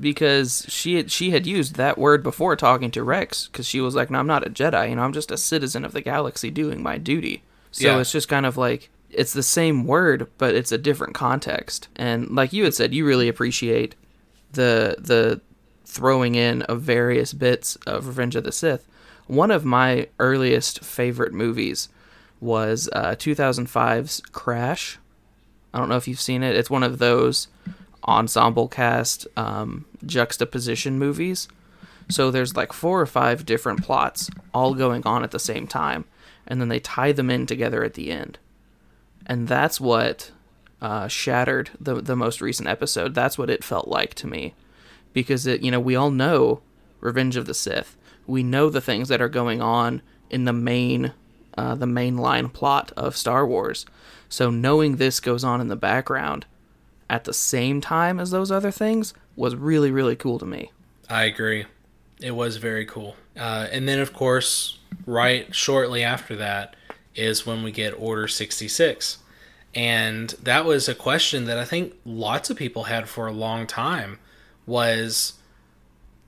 because 0.00 0.66
she 0.68 0.96
had, 0.96 1.10
she 1.10 1.30
had 1.30 1.46
used 1.46 1.76
that 1.76 1.96
word 1.98 2.22
before 2.22 2.56
talking 2.56 2.90
to 2.92 3.02
Rex, 3.02 3.48
because 3.48 3.66
she 3.66 3.80
was 3.80 3.94
like, 3.94 4.10
"No, 4.10 4.18
I'm 4.18 4.26
not 4.26 4.46
a 4.46 4.50
Jedi. 4.50 4.90
You 4.90 4.96
know, 4.96 5.02
I'm 5.02 5.12
just 5.12 5.30
a 5.30 5.36
citizen 5.38 5.84
of 5.84 5.92
the 5.92 6.00
galaxy 6.02 6.50
doing 6.50 6.82
my 6.82 6.98
duty." 6.98 7.42
So 7.72 7.86
Yeah. 7.88 8.00
it's 8.00 8.12
just 8.12 8.28
kind 8.28 8.46
of 8.46 8.56
like 8.56 8.90
it's 9.10 9.32
the 9.32 9.42
same 9.42 9.84
word, 9.86 10.26
but 10.38 10.54
it's 10.54 10.72
a 10.72 10.78
different 10.78 11.14
context. 11.14 11.88
And 11.96 12.30
like 12.34 12.52
you 12.52 12.64
had 12.64 12.74
said, 12.74 12.92
you 12.94 13.06
really 13.06 13.28
appreciate 13.28 13.94
the 14.52 14.96
the 14.98 15.40
throwing 15.84 16.34
in 16.34 16.62
of 16.62 16.80
various 16.82 17.32
bits 17.32 17.76
of 17.86 18.06
Revenge 18.08 18.36
of 18.36 18.44
the 18.44 18.52
Sith. 18.52 18.86
One 19.28 19.50
of 19.50 19.64
my 19.64 20.08
earliest 20.18 20.84
favorite 20.84 21.32
movies 21.32 21.88
was 22.40 22.88
uh, 22.92 23.14
2005's 23.16 24.20
Crash. 24.32 24.98
I 25.72 25.78
don't 25.78 25.88
know 25.88 25.96
if 25.96 26.06
you've 26.08 26.20
seen 26.20 26.42
it. 26.42 26.54
It's 26.56 26.70
one 26.70 26.82
of 26.82 26.98
those 26.98 27.48
ensemble 28.06 28.68
cast 28.68 29.26
um, 29.36 29.84
juxtaposition 30.04 30.98
movies. 30.98 31.48
So 32.08 32.30
there's 32.30 32.56
like 32.56 32.72
four 32.72 33.00
or 33.00 33.06
five 33.06 33.44
different 33.44 33.82
plots 33.82 34.30
all 34.54 34.74
going 34.74 35.04
on 35.04 35.24
at 35.24 35.32
the 35.32 35.40
same 35.40 35.66
time, 35.66 36.04
and 36.46 36.60
then 36.60 36.68
they 36.68 36.78
tie 36.80 37.12
them 37.12 37.30
in 37.30 37.46
together 37.46 37.82
at 37.82 37.94
the 37.94 38.12
end. 38.12 38.38
And 39.26 39.48
that's 39.48 39.80
what 39.80 40.30
uh, 40.80 41.08
shattered 41.08 41.70
the 41.80 42.00
the 42.00 42.14
most 42.14 42.40
recent 42.40 42.68
episode. 42.68 43.14
That's 43.14 43.36
what 43.36 43.50
it 43.50 43.64
felt 43.64 43.88
like 43.88 44.14
to 44.14 44.28
me, 44.28 44.54
because 45.12 45.46
it 45.46 45.62
you 45.62 45.70
know 45.72 45.80
we 45.80 45.96
all 45.96 46.10
know 46.10 46.60
Revenge 47.00 47.36
of 47.36 47.46
the 47.46 47.54
Sith. 47.54 47.96
we 48.26 48.42
know 48.42 48.68
the 48.70 48.80
things 48.80 49.08
that 49.08 49.20
are 49.20 49.28
going 49.28 49.62
on 49.62 50.02
in 50.30 50.44
the 50.44 50.52
main 50.52 51.12
uh, 51.56 51.74
the 51.74 51.86
main 51.86 52.16
line 52.18 52.48
plot 52.48 52.92
of 52.96 53.16
Star 53.16 53.46
Wars. 53.46 53.86
So 54.28 54.50
knowing 54.50 54.96
this 54.96 55.20
goes 55.20 55.44
on 55.44 55.60
in 55.60 55.68
the 55.68 55.76
background 55.76 56.46
at 57.08 57.24
the 57.24 57.34
same 57.34 57.80
time 57.80 58.18
as 58.18 58.30
those 58.30 58.50
other 58.50 58.70
things 58.70 59.14
was 59.36 59.54
really 59.54 59.90
really 59.90 60.16
cool 60.16 60.38
to 60.38 60.46
me. 60.46 60.70
I 61.08 61.24
agree. 61.24 61.66
It 62.20 62.32
was 62.32 62.56
very 62.56 62.86
cool. 62.86 63.16
Uh, 63.38 63.68
and 63.70 63.88
then, 63.88 63.98
of 63.98 64.12
course, 64.12 64.78
right 65.04 65.54
shortly 65.54 66.02
after 66.02 66.34
that 66.36 66.74
is 67.14 67.46
when 67.46 67.62
we 67.62 67.70
get 67.70 67.90
Order 67.98 68.28
66. 68.28 69.18
And 69.74 70.30
that 70.42 70.64
was 70.64 70.88
a 70.88 70.94
question 70.94 71.44
that 71.44 71.58
I 71.58 71.64
think 71.64 71.94
lots 72.04 72.48
of 72.48 72.56
people 72.56 72.84
had 72.84 73.08
for 73.08 73.26
a 73.26 73.32
long 73.32 73.66
time 73.66 74.18
was 74.64 75.34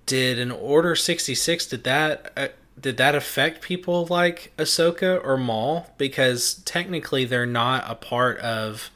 did 0.04 0.38
an 0.38 0.50
Order 0.50 0.94
66 0.94 1.66
did 1.66 1.84
that 1.84 2.32
uh, 2.36 2.48
did 2.80 2.96
that 2.98 3.14
affect 3.14 3.62
people 3.62 4.06
like 4.06 4.52
Ahsoka 4.56 5.22
or 5.24 5.36
Maul 5.36 5.90
because 5.98 6.54
technically 6.64 7.24
they're 7.24 7.46
not 7.46 7.84
a 7.86 7.94
part 7.94 8.38
of 8.38 8.90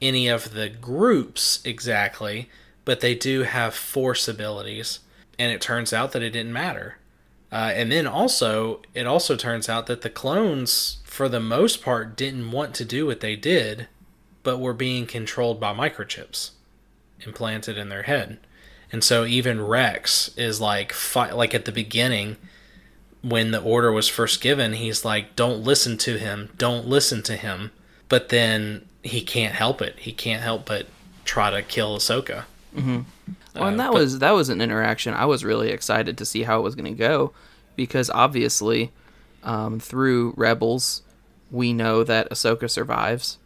any 0.00 0.28
of 0.28 0.52
the 0.52 0.68
groups 0.68 1.60
exactly, 1.64 2.48
but 2.84 3.00
they 3.00 3.14
do 3.14 3.42
have 3.42 3.74
force 3.74 4.28
abilities 4.28 5.00
and 5.38 5.52
it 5.52 5.60
turns 5.60 5.92
out 5.92 6.12
that 6.12 6.22
it 6.22 6.30
didn't 6.30 6.52
matter. 6.52 6.98
Uh, 7.50 7.72
and 7.74 7.90
then 7.90 8.06
also, 8.06 8.82
it 8.94 9.06
also 9.06 9.36
turns 9.36 9.68
out 9.68 9.86
that 9.86 10.02
the 10.02 10.10
clones, 10.10 10.98
for 11.04 11.28
the 11.28 11.40
most 11.40 11.82
part, 11.82 12.16
didn't 12.16 12.50
want 12.50 12.74
to 12.74 12.84
do 12.84 13.06
what 13.06 13.20
they 13.20 13.36
did, 13.36 13.88
but 14.42 14.58
were 14.58 14.74
being 14.74 15.06
controlled 15.06 15.60
by 15.60 15.72
microchips 15.72 16.50
implanted 17.26 17.78
in 17.78 17.88
their 17.88 18.02
head. 18.04 18.38
And 18.92 19.02
so 19.02 19.24
even 19.24 19.60
Rex 19.60 20.30
is 20.36 20.60
like, 20.60 20.92
fi- 20.92 21.32
like 21.32 21.54
at 21.54 21.64
the 21.64 21.72
beginning, 21.72 22.36
when 23.22 23.50
the 23.50 23.60
order 23.60 23.92
was 23.92 24.08
first 24.08 24.40
given, 24.40 24.74
he's 24.74 25.04
like, 25.04 25.34
"Don't 25.34 25.62
listen 25.62 25.98
to 25.98 26.18
him. 26.18 26.50
Don't 26.56 26.86
listen 26.86 27.22
to 27.24 27.36
him." 27.36 27.72
But 28.08 28.28
then 28.28 28.88
he 29.02 29.20
can't 29.20 29.54
help 29.54 29.80
it. 29.82 29.96
He 29.98 30.12
can't 30.12 30.42
help 30.42 30.66
but 30.66 30.86
try 31.24 31.50
to 31.50 31.62
kill 31.62 31.96
Ahsoka. 31.98 32.44
Mm-hmm. 32.76 33.00
Well, 33.54 33.66
and 33.68 33.80
Uh, 33.80 33.84
that 33.84 33.92
but- 33.92 33.98
was 34.00 34.18
that 34.18 34.32
was 34.32 34.48
an 34.48 34.60
interaction 34.60 35.14
I 35.14 35.26
was 35.26 35.44
really 35.44 35.70
excited 35.70 36.18
to 36.18 36.24
see 36.24 36.42
how 36.42 36.58
it 36.60 36.62
was 36.62 36.74
going 36.74 36.92
to 36.92 36.98
go, 36.98 37.32
because 37.76 38.10
obviously, 38.10 38.92
um, 39.42 39.80
through 39.80 40.34
Rebels, 40.36 41.02
we 41.50 41.72
know 41.72 42.04
that 42.04 42.28
Ahsoka 42.30 42.68
survives, 42.70 43.38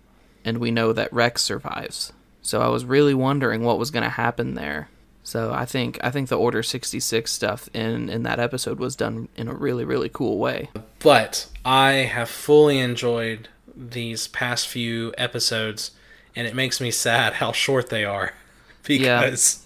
and 0.45 0.59
we 0.59 0.71
know 0.71 0.93
that 0.93 1.13
Rex 1.13 1.43
survives. 1.43 2.13
So 2.43 2.61
I 2.61 2.69
was 2.69 2.85
really 2.85 3.15
wondering 3.15 3.63
what 3.63 3.79
was 3.79 3.91
going 3.93 4.03
to 4.03 4.09
happen 4.11 4.55
there. 4.55 4.89
So 5.23 5.53
I 5.53 5.65
think 5.67 5.99
I 6.03 6.11
think 6.11 6.29
the 6.29 6.37
Order 6.39 6.65
sixty 6.65 6.99
six 6.99 7.31
stuff 7.33 7.69
in 7.73 8.11
in 8.11 8.25
that 8.25 8.41
episode 8.41 8.81
was 8.81 8.97
done 8.97 9.29
in 9.37 9.47
a 9.47 9.55
really 9.55 9.85
really 9.85 10.09
cool 10.09 10.39
way. 10.39 10.69
But 10.99 11.47
I 11.65 11.93
have 12.11 12.29
fully 12.29 12.81
enjoyed 12.81 13.49
these 13.77 14.29
past 14.29 14.69
few 14.69 15.13
episodes, 15.19 15.93
and 16.35 16.47
it 16.47 16.55
makes 16.55 16.81
me 16.81 16.91
sad 16.91 17.35
how 17.35 17.53
short 17.53 17.89
they 17.89 18.05
are. 18.05 18.35
Because 18.85 19.65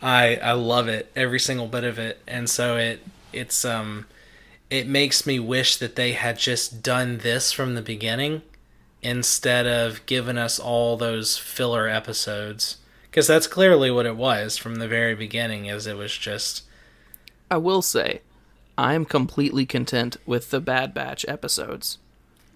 I 0.00 0.36
I 0.36 0.52
love 0.52 0.86
it 0.86 1.10
every 1.16 1.40
single 1.40 1.66
bit 1.66 1.82
of 1.82 1.98
it, 1.98 2.20
and 2.28 2.48
so 2.48 2.76
it 2.76 3.04
it's 3.32 3.64
um 3.64 4.06
it 4.70 4.86
makes 4.86 5.26
me 5.26 5.40
wish 5.40 5.76
that 5.78 5.96
they 5.96 6.12
had 6.12 6.38
just 6.38 6.80
done 6.80 7.18
this 7.18 7.50
from 7.50 7.74
the 7.74 7.82
beginning 7.82 8.42
instead 9.02 9.66
of 9.66 10.06
giving 10.06 10.38
us 10.38 10.60
all 10.60 10.96
those 10.96 11.36
filler 11.36 11.88
episodes. 11.88 12.76
Because 13.10 13.26
that's 13.26 13.48
clearly 13.48 13.90
what 13.90 14.06
it 14.06 14.16
was 14.16 14.56
from 14.56 14.76
the 14.76 14.88
very 14.88 15.16
beginning 15.16 15.66
is 15.66 15.86
it 15.88 15.96
was 15.96 16.16
just 16.16 16.62
I 17.50 17.58
will 17.58 17.82
say, 17.82 18.22
I 18.78 18.94
am 18.94 19.04
completely 19.04 19.66
content 19.66 20.16
with 20.24 20.48
the 20.48 20.60
Bad 20.60 20.94
Batch 20.94 21.26
episodes. 21.28 21.98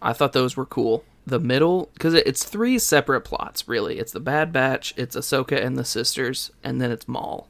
I 0.01 0.13
thought 0.13 0.33
those 0.33 0.57
were 0.57 0.67
cool. 0.67 1.05
The 1.27 1.41
middle, 1.41 1.91
because 1.95 2.15
it's 2.15 2.45
three 2.45 2.79
separate 2.79 3.23
plots, 3.23 3.67
really. 3.67 3.99
It's 3.99 4.13
the 4.13 4.21
Bad 4.21 4.53
Batch, 4.53 4.95
it's 4.97 5.17
Ahsoka 5.17 5.61
and 5.61 5.77
the 5.77 5.85
sisters, 5.85 6.53
and 6.63 6.81
then 6.81 6.93
it's 6.93 7.09
Maul. 7.09 7.49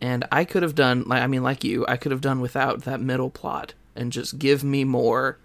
And 0.00 0.24
I 0.32 0.44
could 0.44 0.62
have 0.62 0.74
done, 0.74 1.04
like 1.06 1.22
I 1.22 1.26
mean, 1.26 1.42
like 1.42 1.62
you, 1.62 1.84
I 1.86 1.96
could 1.96 2.12
have 2.12 2.20
done 2.20 2.40
without 2.40 2.82
that 2.82 3.00
middle 3.00 3.30
plot 3.30 3.74
and 3.94 4.12
just 4.12 4.38
give 4.38 4.64
me 4.64 4.84
more 4.84 5.38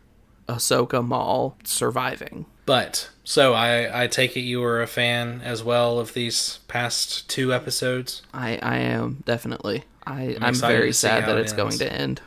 Ahsoka 0.47 1.05
Maul 1.05 1.57
surviving. 1.63 2.45
But 2.65 3.09
so 3.23 3.53
I 3.53 4.03
I 4.03 4.07
take 4.07 4.35
it 4.35 4.41
you 4.41 4.59
were 4.59 4.81
a 4.81 4.87
fan 4.87 5.41
as 5.43 5.63
well 5.63 5.99
of 5.99 6.13
these 6.13 6.59
past 6.67 7.29
two 7.29 7.53
episodes. 7.53 8.21
I 8.33 8.59
I 8.61 8.77
am 8.77 9.23
definitely. 9.25 9.83
I 10.05 10.37
I'm, 10.41 10.49
excited 10.49 10.75
very 10.75 10.93
sad 10.93 11.25
that 11.25 11.37
it 11.37 11.41
it's 11.41 11.53
going 11.53 11.77
to 11.77 11.91
end 11.91 12.21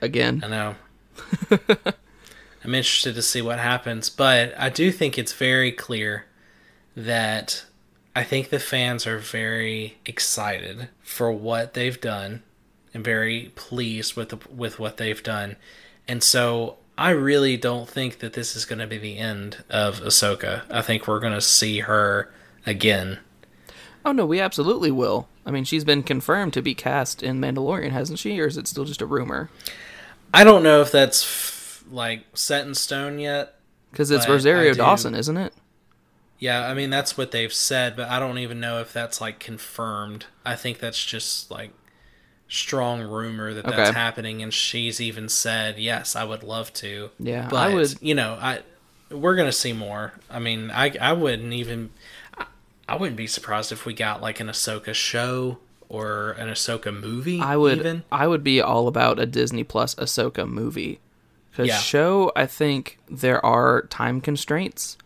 again. 0.00 0.42
I 0.44 0.48
know. 0.48 0.74
I'm 2.64 2.74
interested 2.74 3.14
to 3.14 3.22
see 3.22 3.42
what 3.42 3.58
happens, 3.58 4.10
but 4.10 4.54
I 4.58 4.68
do 4.68 4.90
think 4.90 5.16
it's 5.16 5.32
very 5.32 5.72
clear 5.72 6.26
that 6.96 7.64
I 8.16 8.24
think 8.24 8.50
the 8.50 8.58
fans 8.58 9.06
are 9.06 9.18
very 9.18 9.98
excited 10.04 10.88
for 11.02 11.30
what 11.30 11.74
they've 11.74 12.00
done 12.00 12.42
and 12.92 13.04
very 13.04 13.52
pleased 13.54 14.16
with 14.16 14.30
the, 14.30 14.38
with 14.52 14.78
what 14.78 14.96
they've 14.96 15.22
done. 15.22 15.56
And 16.08 16.22
so 16.22 16.78
I 16.96 17.10
really 17.10 17.56
don't 17.56 17.88
think 17.88 18.18
that 18.18 18.32
this 18.32 18.56
is 18.56 18.64
going 18.64 18.80
to 18.80 18.86
be 18.88 18.98
the 18.98 19.18
end 19.18 19.62
of 19.70 20.00
Ahsoka. 20.00 20.62
I 20.68 20.82
think 20.82 21.06
we're 21.06 21.20
going 21.20 21.32
to 21.32 21.40
see 21.40 21.80
her 21.80 22.32
again. 22.66 23.20
Oh 24.04 24.12
no, 24.12 24.26
we 24.26 24.40
absolutely 24.40 24.90
will. 24.90 25.28
I 25.46 25.50
mean, 25.50 25.64
she's 25.64 25.84
been 25.84 26.02
confirmed 26.02 26.54
to 26.54 26.62
be 26.62 26.74
cast 26.74 27.22
in 27.22 27.40
Mandalorian, 27.40 27.90
hasn't 27.90 28.18
she? 28.18 28.40
Or 28.40 28.46
is 28.46 28.56
it 28.56 28.66
still 28.66 28.84
just 28.84 29.00
a 29.00 29.06
rumor? 29.06 29.48
I 30.34 30.44
don't 30.44 30.62
know 30.62 30.80
if 30.80 30.90
that's 30.90 31.22
like 31.90 32.24
set 32.34 32.66
in 32.66 32.74
stone 32.74 33.18
yet. 33.18 33.54
Because 33.90 34.10
it's 34.10 34.28
Rosario 34.28 34.74
Dawson, 34.74 35.14
isn't 35.14 35.36
it? 35.36 35.52
Yeah, 36.38 36.68
I 36.68 36.74
mean 36.74 36.90
that's 36.90 37.18
what 37.18 37.32
they've 37.32 37.52
said, 37.52 37.96
but 37.96 38.08
I 38.08 38.18
don't 38.18 38.38
even 38.38 38.60
know 38.60 38.80
if 38.80 38.92
that's 38.92 39.20
like 39.20 39.40
confirmed. 39.40 40.26
I 40.44 40.54
think 40.54 40.78
that's 40.78 41.04
just 41.04 41.50
like 41.50 41.70
strong 42.48 43.02
rumor 43.02 43.52
that 43.54 43.66
that's 43.66 43.90
happening, 43.90 44.42
and 44.42 44.54
she's 44.54 45.00
even 45.00 45.28
said, 45.28 45.78
"Yes, 45.78 46.14
I 46.14 46.24
would 46.24 46.42
love 46.42 46.72
to." 46.74 47.10
Yeah, 47.18 47.48
but 47.50 47.56
I 47.56 47.74
would. 47.74 47.94
you 48.00 48.14
know, 48.14 48.38
I 48.40 48.60
we're 49.10 49.34
gonna 49.34 49.52
see 49.52 49.72
more. 49.72 50.12
I 50.30 50.38
mean, 50.38 50.70
I 50.70 50.94
I 51.00 51.12
wouldn't 51.12 51.52
even 51.52 51.90
I, 52.36 52.46
I 52.88 52.96
wouldn't 52.96 53.16
be 53.16 53.26
surprised 53.26 53.72
if 53.72 53.84
we 53.84 53.92
got 53.92 54.22
like 54.22 54.38
an 54.38 54.46
Ahsoka 54.46 54.94
show 54.94 55.58
or 55.88 56.32
an 56.32 56.48
Ahsoka 56.48 56.94
movie. 56.94 57.40
I 57.40 57.56
would. 57.56 57.78
even. 57.78 58.04
I 58.12 58.26
would 58.26 58.44
be 58.44 58.60
all 58.60 58.86
about 58.86 59.18
a 59.18 59.26
Disney 59.26 59.64
Plus 59.64 59.94
Ahsoka 59.96 60.48
movie. 60.48 61.00
Because 61.58 61.68
Yeah. 61.74 61.80
show, 61.80 62.30
I 62.36 62.46
think 62.46 63.00
there 63.10 63.44
are 63.44 63.82
time 63.88 64.20
constraints. 64.20 64.96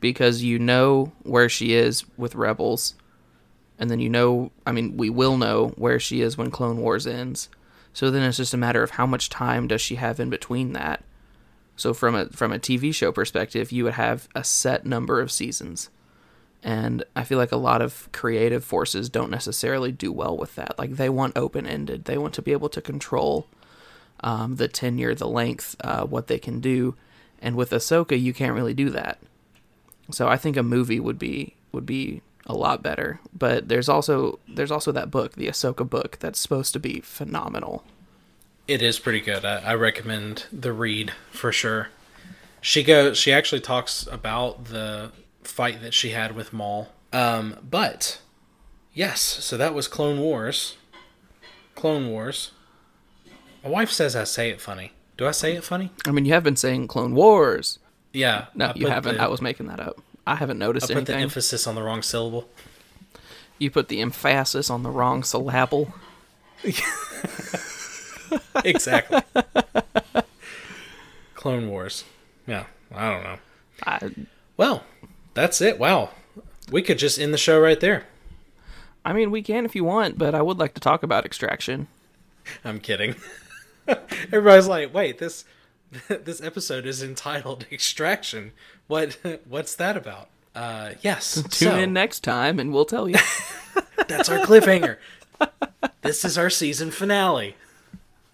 Because 0.00 0.42
you 0.42 0.58
know 0.58 1.12
where 1.24 1.50
she 1.50 1.74
is 1.74 2.04
with 2.16 2.34
Rebels, 2.34 2.94
and 3.78 3.90
then 3.90 3.98
you 3.98 4.08
know. 4.08 4.50
I 4.64 4.72
mean, 4.72 4.96
we 4.96 5.10
will 5.10 5.36
know 5.36 5.74
where 5.76 6.00
she 6.00 6.22
is 6.22 6.38
when 6.38 6.50
Clone 6.50 6.78
Wars 6.78 7.06
ends. 7.06 7.50
So 7.92 8.10
then 8.10 8.22
it's 8.22 8.38
just 8.38 8.54
a 8.54 8.56
matter 8.56 8.82
of 8.82 8.92
how 8.92 9.04
much 9.06 9.28
time 9.28 9.66
does 9.66 9.82
she 9.82 9.96
have 9.96 10.18
in 10.20 10.30
between 10.30 10.72
that. 10.72 11.04
So 11.76 11.92
from 11.92 12.14
a 12.14 12.26
from 12.30 12.50
a 12.50 12.58
TV 12.58 12.94
show 12.94 13.12
perspective, 13.12 13.70
you 13.70 13.84
would 13.84 13.94
have 13.94 14.26
a 14.34 14.44
set 14.44 14.86
number 14.86 15.20
of 15.20 15.30
seasons. 15.30 15.90
And 16.62 17.04
I 17.14 17.24
feel 17.24 17.36
like 17.38 17.52
a 17.52 17.56
lot 17.56 17.82
of 17.82 18.08
creative 18.12 18.64
forces 18.64 19.10
don't 19.10 19.30
necessarily 19.30 19.92
do 19.92 20.12
well 20.12 20.36
with 20.36 20.54
that. 20.54 20.78
Like 20.78 20.92
they 20.92 21.10
want 21.10 21.36
open 21.36 21.66
ended. 21.66 22.06
They 22.06 22.16
want 22.16 22.32
to 22.34 22.42
be 22.42 22.52
able 22.52 22.70
to 22.70 22.80
control 22.80 23.48
um, 24.20 24.56
the 24.56 24.68
tenure, 24.68 25.14
the 25.14 25.28
length, 25.28 25.76
uh, 25.80 26.04
what 26.04 26.26
they 26.26 26.38
can 26.38 26.60
do. 26.60 26.94
And 27.40 27.56
with 27.56 27.70
Ahsoka, 27.70 28.20
you 28.20 28.32
can't 28.34 28.54
really 28.54 28.74
do 28.74 28.90
that. 28.90 29.18
So 30.10 30.28
I 30.28 30.36
think 30.36 30.56
a 30.56 30.62
movie 30.62 31.00
would 31.00 31.18
be 31.18 31.54
would 31.72 31.86
be 31.86 32.22
a 32.46 32.54
lot 32.54 32.82
better. 32.82 33.20
But 33.36 33.68
there's 33.68 33.88
also 33.88 34.38
there's 34.48 34.70
also 34.70 34.90
that 34.92 35.10
book, 35.10 35.34
the 35.34 35.48
Ahsoka 35.48 35.88
book, 35.88 36.18
that's 36.18 36.40
supposed 36.40 36.72
to 36.72 36.80
be 36.80 37.00
phenomenal. 37.00 37.84
It 38.66 38.82
is 38.82 38.98
pretty 38.98 39.20
good. 39.20 39.44
I, 39.44 39.58
I 39.58 39.74
recommend 39.74 40.44
the 40.52 40.72
read 40.72 41.12
for 41.30 41.52
sure. 41.52 41.88
She 42.60 42.82
goes. 42.82 43.16
She 43.16 43.32
actually 43.32 43.60
talks 43.60 44.06
about 44.10 44.66
the 44.66 45.12
fight 45.42 45.80
that 45.82 45.94
she 45.94 46.10
had 46.10 46.34
with 46.34 46.52
Maul. 46.52 46.88
Um, 47.12 47.56
but 47.68 48.20
yes, 48.92 49.20
so 49.20 49.56
that 49.56 49.74
was 49.74 49.88
Clone 49.88 50.18
Wars. 50.18 50.76
Clone 51.74 52.08
Wars. 52.08 52.50
My 53.62 53.70
wife 53.70 53.90
says 53.90 54.16
I 54.16 54.24
say 54.24 54.50
it 54.50 54.60
funny. 54.60 54.92
Do 55.16 55.26
I 55.26 55.32
say 55.32 55.56
it 55.56 55.64
funny? 55.64 55.90
I 56.06 56.12
mean, 56.12 56.24
you 56.24 56.32
have 56.32 56.44
been 56.44 56.56
saying 56.56 56.88
Clone 56.88 57.14
Wars. 57.14 57.78
Yeah. 58.12 58.46
No, 58.54 58.66
I 58.66 58.72
you 58.76 58.86
haven't. 58.86 59.16
the- 59.16 59.22
I 59.22 59.26
was 59.26 59.42
making 59.42 59.66
that 59.66 59.80
up. 59.80 60.00
I 60.26 60.36
haven't 60.36 60.58
noticed 60.58 60.90
anything. 60.90 60.96
I 60.96 61.00
put 61.00 61.06
the 61.06 61.12
anything. 61.14 61.24
emphasis 61.24 61.66
on 61.66 61.74
the 61.74 61.82
wrong 61.82 62.02
syllable. 62.02 62.48
you 63.58 63.70
put 63.70 63.88
the 63.88 64.00
emphasis 64.00 64.70
on 64.70 64.82
the 64.82 64.90
wrong 64.90 65.24
syllable. 65.24 65.92
exactly. 68.64 69.20
Clone 71.34 71.68
Wars. 71.68 72.04
Yeah. 72.46 72.64
I 72.94 73.10
don't 73.10 73.22
know. 73.24 73.38
I, 73.86 74.10
Well, 74.56 74.84
that's 75.34 75.60
it. 75.60 75.78
Wow. 75.78 76.10
We 76.70 76.82
could 76.82 76.98
just 76.98 77.18
end 77.18 77.32
the 77.32 77.38
show 77.38 77.58
right 77.60 77.78
there. 77.80 78.04
I 79.04 79.12
mean, 79.12 79.30
we 79.30 79.42
can 79.42 79.64
if 79.64 79.74
you 79.74 79.84
want, 79.84 80.18
but 80.18 80.34
I 80.34 80.42
would 80.42 80.58
like 80.58 80.74
to 80.74 80.80
talk 80.80 81.02
about 81.02 81.24
extraction. 81.24 81.86
I'm 82.64 82.80
kidding. 82.80 83.14
Everybody's 84.32 84.68
like, 84.68 84.92
wait, 84.92 85.18
this 85.18 85.44
this 86.08 86.42
episode 86.42 86.86
is 86.86 87.02
entitled 87.02 87.66
Extraction. 87.72 88.52
What 88.86 89.18
what's 89.48 89.74
that 89.76 89.96
about? 89.96 90.28
Uh, 90.54 90.92
yes. 91.02 91.34
Tune 91.34 91.50
so, 91.50 91.76
in 91.76 91.92
next 91.92 92.20
time 92.20 92.58
and 92.58 92.72
we'll 92.72 92.84
tell 92.84 93.08
you. 93.08 93.18
That's 94.08 94.28
our 94.28 94.38
cliffhanger. 94.38 94.96
this 96.02 96.24
is 96.24 96.36
our 96.36 96.50
season 96.50 96.90
finale. 96.90 97.54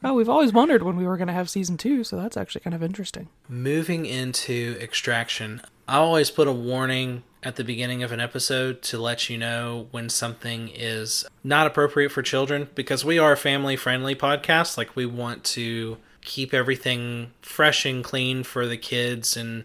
oh, 0.03 0.15
we've 0.15 0.29
always 0.29 0.53
wondered 0.53 0.83
when 0.83 0.97
we 0.97 1.07
were 1.07 1.17
going 1.17 1.29
to 1.29 1.35
have 1.35 1.51
season 1.51 1.77
two, 1.77 2.05
so 2.05 2.17
that's 2.17 2.37
actually 2.37 2.61
kind 2.63 2.75
of 2.75 2.83
interesting. 2.83 3.29
Moving 3.49 4.07
into 4.07 4.77
Extraction, 4.81 5.61
I 5.87 5.97
always 5.97 6.31
put 6.31 6.49
a 6.49 6.53
warning 6.53 7.25
at 7.45 7.57
the 7.57 7.65
beginning 7.65 8.03
of 8.03 8.11
an 8.11 8.21
episode 8.21 8.81
to 8.81 8.99
let 8.99 9.29
you 9.29 9.37
know 9.37 9.87
when 9.91 10.09
something 10.09 10.71
is 10.75 11.27
not 11.45 11.67
appropriate 11.67 12.11
for 12.11 12.23
children 12.23 12.69
because 12.75 13.05
we 13.05 13.19
are 13.19 13.33
a 13.33 13.37
family 13.37 13.77
friendly 13.77 14.17
podcast. 14.17 14.79
Like, 14.79 14.97
we 14.97 15.05
want 15.05 15.45
to 15.45 15.99
keep 16.23 16.55
everything 16.55 17.33
fresh 17.43 17.85
and 17.85 18.03
clean 18.03 18.43
for 18.43 18.67
the 18.67 18.79
kids 18.79 19.37
and 19.37 19.65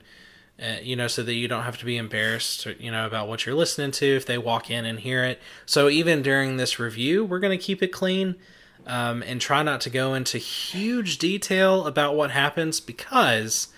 uh, 0.61 0.75
you 0.81 0.93
know 0.93 1.07
so 1.07 1.23
that 1.23 1.35
you 1.35 1.47
don't 1.47 1.63
have 1.63 1.77
to 1.77 1.85
be 1.85 1.95
embarrassed 1.95 2.65
you 2.79 2.91
know 2.91 3.05
about 3.05 3.29
what 3.29 3.45
you're 3.45 3.55
listening 3.55 3.91
to 3.91 4.05
if 4.05 4.25
they 4.25 4.37
walk 4.37 4.69
in 4.69 4.83
and 4.83 4.99
hear 4.99 5.23
it 5.23 5.39
so 5.65 5.87
even 5.87 6.21
during 6.21 6.57
this 6.57 6.77
review 6.77 7.23
we're 7.23 7.39
going 7.39 7.57
to 7.57 7.63
keep 7.63 7.81
it 7.81 7.93
clean 7.93 8.35
um, 8.85 9.23
and 9.23 9.39
try 9.39 9.63
not 9.63 9.79
to 9.79 9.89
go 9.89 10.13
into 10.13 10.37
huge 10.37 11.17
detail 11.17 11.87
about 11.87 12.13
what 12.13 12.31
happens 12.31 12.81
because 12.81 13.69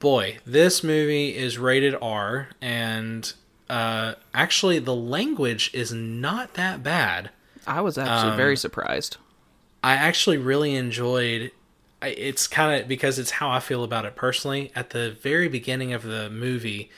boy 0.00 0.38
this 0.44 0.82
movie 0.82 1.36
is 1.36 1.56
rated 1.58 1.94
r 2.02 2.48
and 2.60 3.32
uh, 3.68 4.14
actually 4.34 4.80
the 4.80 4.94
language 4.94 5.70
is 5.72 5.92
not 5.92 6.54
that 6.54 6.82
bad 6.82 7.30
I 7.66 7.82
was 7.82 7.96
actually 7.98 8.36
very 8.36 8.56
surprised. 8.56 9.18
I 9.84 9.92
actually 9.94 10.38
really 10.38 10.74
enjoyed. 10.74 11.52
It's 12.02 12.48
kind 12.48 12.80
of 12.82 12.88
because 12.88 13.18
it's 13.18 13.32
how 13.32 13.50
I 13.50 13.60
feel 13.60 13.84
about 13.84 14.06
it 14.06 14.16
personally. 14.16 14.72
At 14.74 14.90
the 14.90 15.12
very 15.22 15.46
beginning 15.46 15.92
of 15.92 16.02
the 16.02 16.30
movie, 16.30 16.90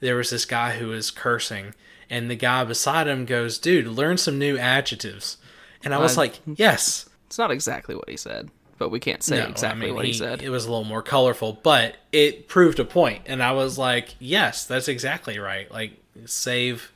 there 0.00 0.16
was 0.16 0.30
this 0.30 0.44
guy 0.44 0.72
who 0.76 0.88
was 0.88 1.10
cursing, 1.12 1.74
and 2.10 2.28
the 2.28 2.34
guy 2.34 2.64
beside 2.64 3.06
him 3.06 3.24
goes, 3.24 3.58
"Dude, 3.58 3.86
learn 3.86 4.18
some 4.18 4.38
new 4.38 4.58
adjectives." 4.58 5.36
And 5.84 5.94
I 5.94 5.98
was 5.98 6.18
Uh, 6.18 6.22
like, 6.22 6.40
"Yes." 6.44 7.08
It's 7.28 7.38
not 7.38 7.52
exactly 7.52 7.94
what 7.94 8.08
he 8.10 8.16
said, 8.16 8.50
but 8.78 8.90
we 8.90 9.00
can't 9.00 9.22
say 9.22 9.38
No, 9.38 9.44
I 9.44 9.48
exactly 9.48 9.86
mean, 9.86 9.94
what 9.94 10.04
he, 10.04 10.12
he- 10.12 10.18
said. 10.18 10.42
It 10.42 10.50
was 10.50 10.64
a 10.66 10.70
little 10.70 10.84
more 10.84 11.02
colorful, 11.02 11.58
but 11.62 11.96
it 12.12 12.48
proved 12.48 12.78
a 12.78 12.84
point, 12.84 13.22
and 13.26 13.42
I 13.42 13.52
was 13.52 13.76
like, 13.78 14.14
"Yes, 14.18 14.64
that's 14.64 14.88
exactly 14.88 15.38
right." 15.38 15.70
Like 15.70 15.92
save. 16.26 16.92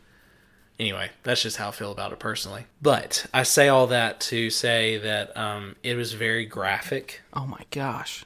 Anyway, 0.81 1.11
that's 1.23 1.43
just 1.43 1.59
how 1.59 1.69
I 1.69 1.71
feel 1.73 1.93
about 1.93 2.13
it 2.13 2.19
personally. 2.19 2.65
But 2.81 3.27
I 3.33 3.43
say 3.45 3.69
all 3.69 3.87
that 3.89 4.21
to 4.23 4.51
say 4.51 4.97
that 4.99 5.37
um, 5.37 5.77
it 5.83 5.95
was 5.97 6.13
very 6.15 6.45
graphic. 6.45 7.21
oh 7.35 7.47
my 7.47 7.61
gosh. 7.71 8.25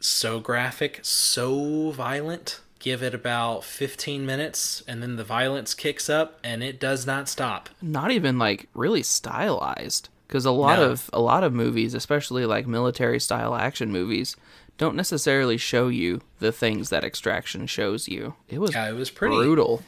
so 0.00 0.40
graphic, 0.40 1.00
so 1.02 1.90
violent. 1.90 2.60
Give 2.80 3.04
it 3.04 3.14
about 3.14 3.62
15 3.62 4.26
minutes 4.26 4.82
and 4.88 5.00
then 5.00 5.14
the 5.14 5.22
violence 5.22 5.72
kicks 5.74 6.10
up 6.10 6.40
and 6.42 6.64
it 6.64 6.80
does 6.80 7.06
not 7.06 7.28
stop. 7.28 7.68
not 7.80 8.10
even 8.10 8.38
like 8.38 8.68
really 8.74 9.04
stylized 9.04 10.08
because 10.32 10.46
a 10.46 10.50
lot 10.50 10.78
No. 10.78 10.90
of 10.92 11.10
a 11.12 11.20
lot 11.20 11.44
of 11.44 11.52
movies 11.52 11.92
especially 11.92 12.46
like 12.46 12.66
military 12.66 13.20
style 13.20 13.54
action 13.54 13.92
movies 13.92 14.34
don't 14.78 14.96
necessarily 14.96 15.58
show 15.58 15.88
you 15.88 16.22
the 16.38 16.50
things 16.52 16.88
that 16.88 17.04
extraction 17.04 17.66
shows 17.66 18.08
you 18.08 18.34
it 18.48 18.58
was 18.58 18.72
Yeah, 18.74 18.88
it 18.88 18.94
was 18.94 19.10
pretty 19.10 19.36
brutal 19.36 19.82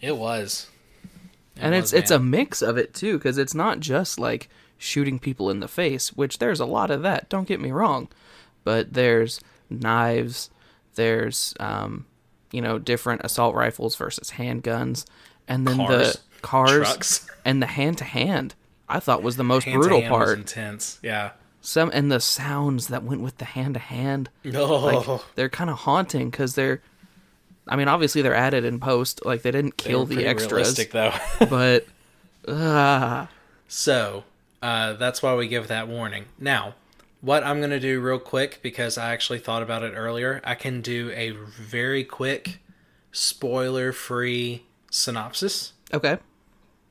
It 0.00 0.16
was. 0.16 0.66
It 1.54 1.62
and 1.62 1.72
was, 1.74 1.92
it's 1.92 2.02
it's 2.02 2.10
a 2.10 2.18
mix 2.18 2.62
of 2.62 2.76
it 2.76 2.94
too 2.94 3.16
because 3.16 3.38
it's 3.38 3.54
not 3.54 3.78
just 3.78 4.18
like 4.18 4.48
shooting 4.76 5.20
people 5.20 5.50
in 5.50 5.60
the 5.60 5.68
face 5.68 6.12
which 6.14 6.38
there's 6.38 6.58
a 6.60 6.66
lot 6.66 6.90
of 6.90 7.02
that 7.02 7.28
don't 7.28 7.46
get 7.46 7.60
me 7.60 7.70
wrong 7.70 8.08
but 8.64 8.92
there's 8.92 9.40
knives 9.70 10.50
there's 10.96 11.54
um 11.60 12.06
you 12.50 12.60
know 12.60 12.78
different 12.78 13.20
assault 13.24 13.54
rifles 13.54 13.94
versus 13.94 14.32
handguns 14.32 15.06
and 15.46 15.64
then 15.66 15.76
Cars, 15.76 16.12
the 16.12 16.18
cars 16.42 16.72
trucks. 16.88 17.26
and 17.44 17.62
the 17.62 17.66
hand 17.66 17.98
to 17.98 18.04
hand 18.04 18.54
i 18.88 18.98
thought 19.00 19.22
was 19.22 19.36
the 19.36 19.44
most 19.44 19.64
Hand 19.64 19.80
brutal 19.80 20.02
part 20.02 20.38
intense. 20.38 20.98
Yeah. 21.02 21.30
some 21.60 21.90
and 21.92 22.10
the 22.10 22.20
sounds 22.20 22.88
that 22.88 23.02
went 23.02 23.20
with 23.20 23.38
the 23.38 23.44
hand 23.44 23.74
to 23.74 23.80
hand 23.80 24.30
No. 24.44 25.22
they're 25.34 25.48
kind 25.48 25.70
of 25.70 25.78
haunting 25.80 26.30
because 26.30 26.54
they're 26.54 26.80
i 27.68 27.76
mean 27.76 27.88
obviously 27.88 28.22
they're 28.22 28.34
added 28.34 28.64
in 28.64 28.78
post 28.80 29.24
like 29.24 29.42
they 29.42 29.50
didn't 29.50 29.76
They 29.78 29.90
kill 29.90 30.00
were 30.06 30.14
the 30.14 30.26
extras 30.26 30.52
realistic, 30.52 30.92
though. 30.92 31.12
but 31.50 31.86
uh, 32.48 33.26
So, 33.68 34.22
uh, 34.62 34.92
that's 34.94 35.22
why 35.22 35.34
we 35.34 35.48
give 35.48 35.66
that 35.68 35.88
warning. 35.88 36.26
Now, 36.38 36.74
what 37.20 37.42
I'm 37.42 37.58
going 37.58 37.70
to 37.70 37.80
do 37.80 38.00
real 38.00 38.20
quick, 38.20 38.60
because 38.62 38.96
I 38.96 39.12
actually 39.12 39.40
thought 39.40 39.62
about 39.64 39.82
it 39.82 39.94
earlier, 39.96 40.40
I 40.44 40.54
can 40.54 40.80
do 40.80 41.10
a 41.10 41.30
very 41.32 42.04
quick, 42.04 42.60
spoiler 43.10 43.90
free 43.92 44.62
synopsis. 44.90 45.72
okay 45.92 46.18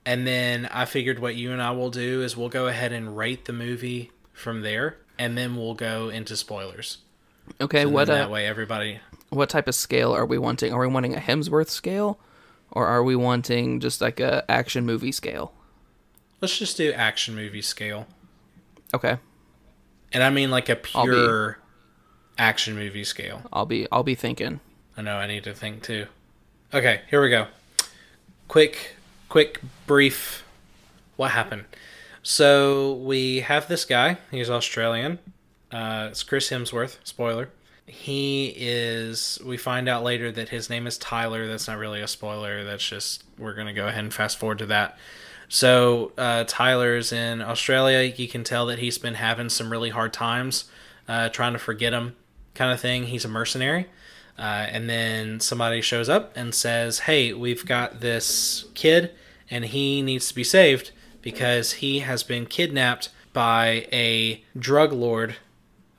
And 0.06 0.26
then 0.28 0.68
I 0.68 0.86
figured 0.86 1.20
what 1.20 1.36
you 1.36 1.52
and 1.52 1.62
I 1.62 1.72
will 1.72 1.90
do 1.90 2.22
is 2.22 2.38
we'll 2.38 2.50
go 2.50 2.68
ahead 2.68 2.92
and 2.92 3.18
rate 3.18 3.46
the 3.46 3.54
movie 3.54 4.12
from 4.34 4.62
there, 4.62 4.98
and 5.18 5.38
then 5.38 5.56
we'll 5.56 5.74
go 5.74 6.10
into 6.10 6.36
spoilers. 6.38 7.00
okay 7.62 7.84
So 7.84 7.90
what 7.90 8.08
then 8.08 8.26
uh, 8.26 8.30
way 8.30 8.46
everybody. 8.48 9.00
what 9.30 9.50
type 9.50 9.68
of 9.68 9.76
scale 9.76 10.14
are 10.14 10.26
we 10.26 10.38
wanting 10.38 10.74
are 10.74 10.80
we 10.82 10.88
wanting 10.88 11.16
a 11.16 11.20
hemsworth 11.20 11.70
scale 11.70 12.20
or 12.72 12.86
are 12.88 13.04
we 13.04 13.16
wanting 13.16 13.80
just 13.80 14.02
like 14.02 14.20
a 14.20 14.44
action 14.50 14.86
movie 14.86 15.12
scale 15.12 15.54
Let's 16.42 16.58
just 16.60 16.78
do 16.78 16.92
action 16.94 17.34
movie 17.36 17.62
scale, 17.62 18.08
okay 18.94 19.18
and 20.12 20.22
I 20.24 20.30
mean 20.30 20.52
like 20.52 20.70
a 20.70 20.78
I'll 20.96 21.06
be- 21.06 21.12
pure 21.12 21.60
action 22.38 22.76
movie 22.76 23.04
scale. 23.06 23.42
i'll 23.54 23.66
be 23.66 23.88
i'll 23.92 24.04
be 24.04 24.16
thinking 24.16 24.60
I 24.98 25.02
know 25.02 25.16
I 25.18 25.28
need 25.28 25.44
to 25.46 25.54
think 25.54 25.84
too. 25.84 26.08
Okay, 26.74 27.02
here 27.10 27.22
we 27.22 27.30
go. 27.30 27.48
Quick, 28.48 28.96
quick, 29.36 29.60
brief. 29.86 30.46
What 31.18 31.32
happened? 31.32 31.66
So 32.24 32.94
we 32.94 33.42
have 33.42 33.68
this 33.68 33.84
guy. 33.84 34.18
He's 34.32 34.50
Australian. 34.50 35.20
Uh, 35.70 36.08
it's 36.10 36.24
Chris 36.24 36.50
Hemsworth. 36.50 37.00
Spoiler. 37.04 37.50
He 37.86 38.54
is. 38.56 39.38
We 39.46 39.58
find 39.58 39.90
out 39.90 40.04
later 40.04 40.32
that 40.32 40.48
his 40.48 40.70
name 40.70 40.88
is 40.88 40.98
Tyler. 40.98 41.48
That's 41.50 41.68
not 41.68 41.80
really 41.80 42.00
a 42.00 42.08
spoiler. 42.08 42.64
That's 42.64 42.88
just 42.88 43.26
we're 43.38 43.56
gonna 43.56 43.74
go 43.74 43.88
ahead 43.88 44.06
and 44.06 44.14
fast 44.14 44.38
forward 44.38 44.60
to 44.60 44.68
that. 44.68 44.98
So 45.50 46.14
uh, 46.18 46.46
Tyler's 46.48 47.12
in 47.12 47.42
Australia. 47.42 48.14
You 48.16 48.30
can 48.30 48.46
tell 48.46 48.66
that 48.68 48.80
he's 48.80 48.98
been 48.98 49.16
having 49.16 49.50
some 49.50 49.70
really 49.70 49.90
hard 49.90 50.14
times, 50.14 50.64
uh, 51.10 51.28
trying 51.28 51.52
to 51.52 51.60
forget 51.60 51.92
him, 51.92 52.16
kind 52.54 52.72
of 52.72 52.80
thing. 52.80 53.08
He's 53.08 53.26
a 53.26 53.28
mercenary. 53.28 53.88
Uh, 54.40 54.68
and 54.70 54.90
then 54.90 55.42
somebody 55.42 55.82
shows 55.82 56.08
up 56.08 56.32
and 56.38 56.56
says, 56.56 57.00
Hey, 57.00 57.34
we've 57.34 57.66
got 57.66 58.00
this 58.00 58.64
kid 58.76 59.12
and 59.50 59.66
he 59.66 60.02
needs 60.02 60.28
to 60.28 60.36
be 60.36 60.44
saved 60.44 60.92
because 61.22 61.74
he 61.74 62.00
has 62.00 62.24
been 62.24 62.46
kidnapped 62.46 63.10
by 63.34 63.88
a 63.92 64.44
drug 64.58 64.94
lord. 64.94 65.36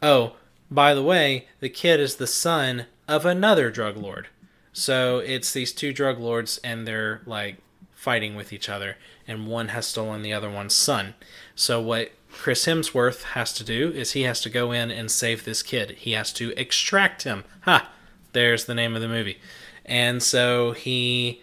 Oh, 0.03 0.36
by 0.70 0.94
the 0.94 1.03
way, 1.03 1.47
the 1.61 1.68
kid 1.68 2.01
is 2.01 2.16
the 2.16 2.26
son 2.26 2.86
of 3.07 3.24
another 3.24 3.70
drug 3.70 3.97
lord. 3.97 4.28
So 4.72 5.18
it's 5.18 5.53
these 5.53 5.72
two 5.72 5.92
drug 5.92 6.18
lords 6.18 6.59
and 6.64 6.86
they're 6.86 7.22
like 7.26 7.57
fighting 7.94 8.36
with 8.36 8.53
each 8.53 8.68
other, 8.68 8.97
and 9.26 9.49
one 9.49 9.68
has 9.68 9.86
stolen 9.86 10.22
the 10.22 10.32
other 10.32 10.51
one's 10.51 10.74
son. 10.74 11.14
So 11.57 11.80
what 11.80 12.12
Chris 12.30 12.66
Hemsworth 12.66 13.22
has 13.32 13.53
to 13.55 13.64
do 13.64 13.90
is 13.90 14.12
he 14.12 14.22
has 14.22 14.40
to 14.42 14.51
go 14.51 14.70
in 14.70 14.90
and 14.90 15.11
save 15.11 15.44
this 15.44 15.62
kid. 15.62 15.92
He 15.92 16.12
has 16.12 16.32
to 16.34 16.53
extract 16.57 17.24
him. 17.24 17.44
Ha! 17.62 17.90
There's 18.32 18.66
the 18.66 18.74
name 18.74 18.94
of 18.94 19.03
the 19.03 19.09
movie. 19.09 19.38
And 19.84 20.22
so 20.22 20.72
he 20.72 21.42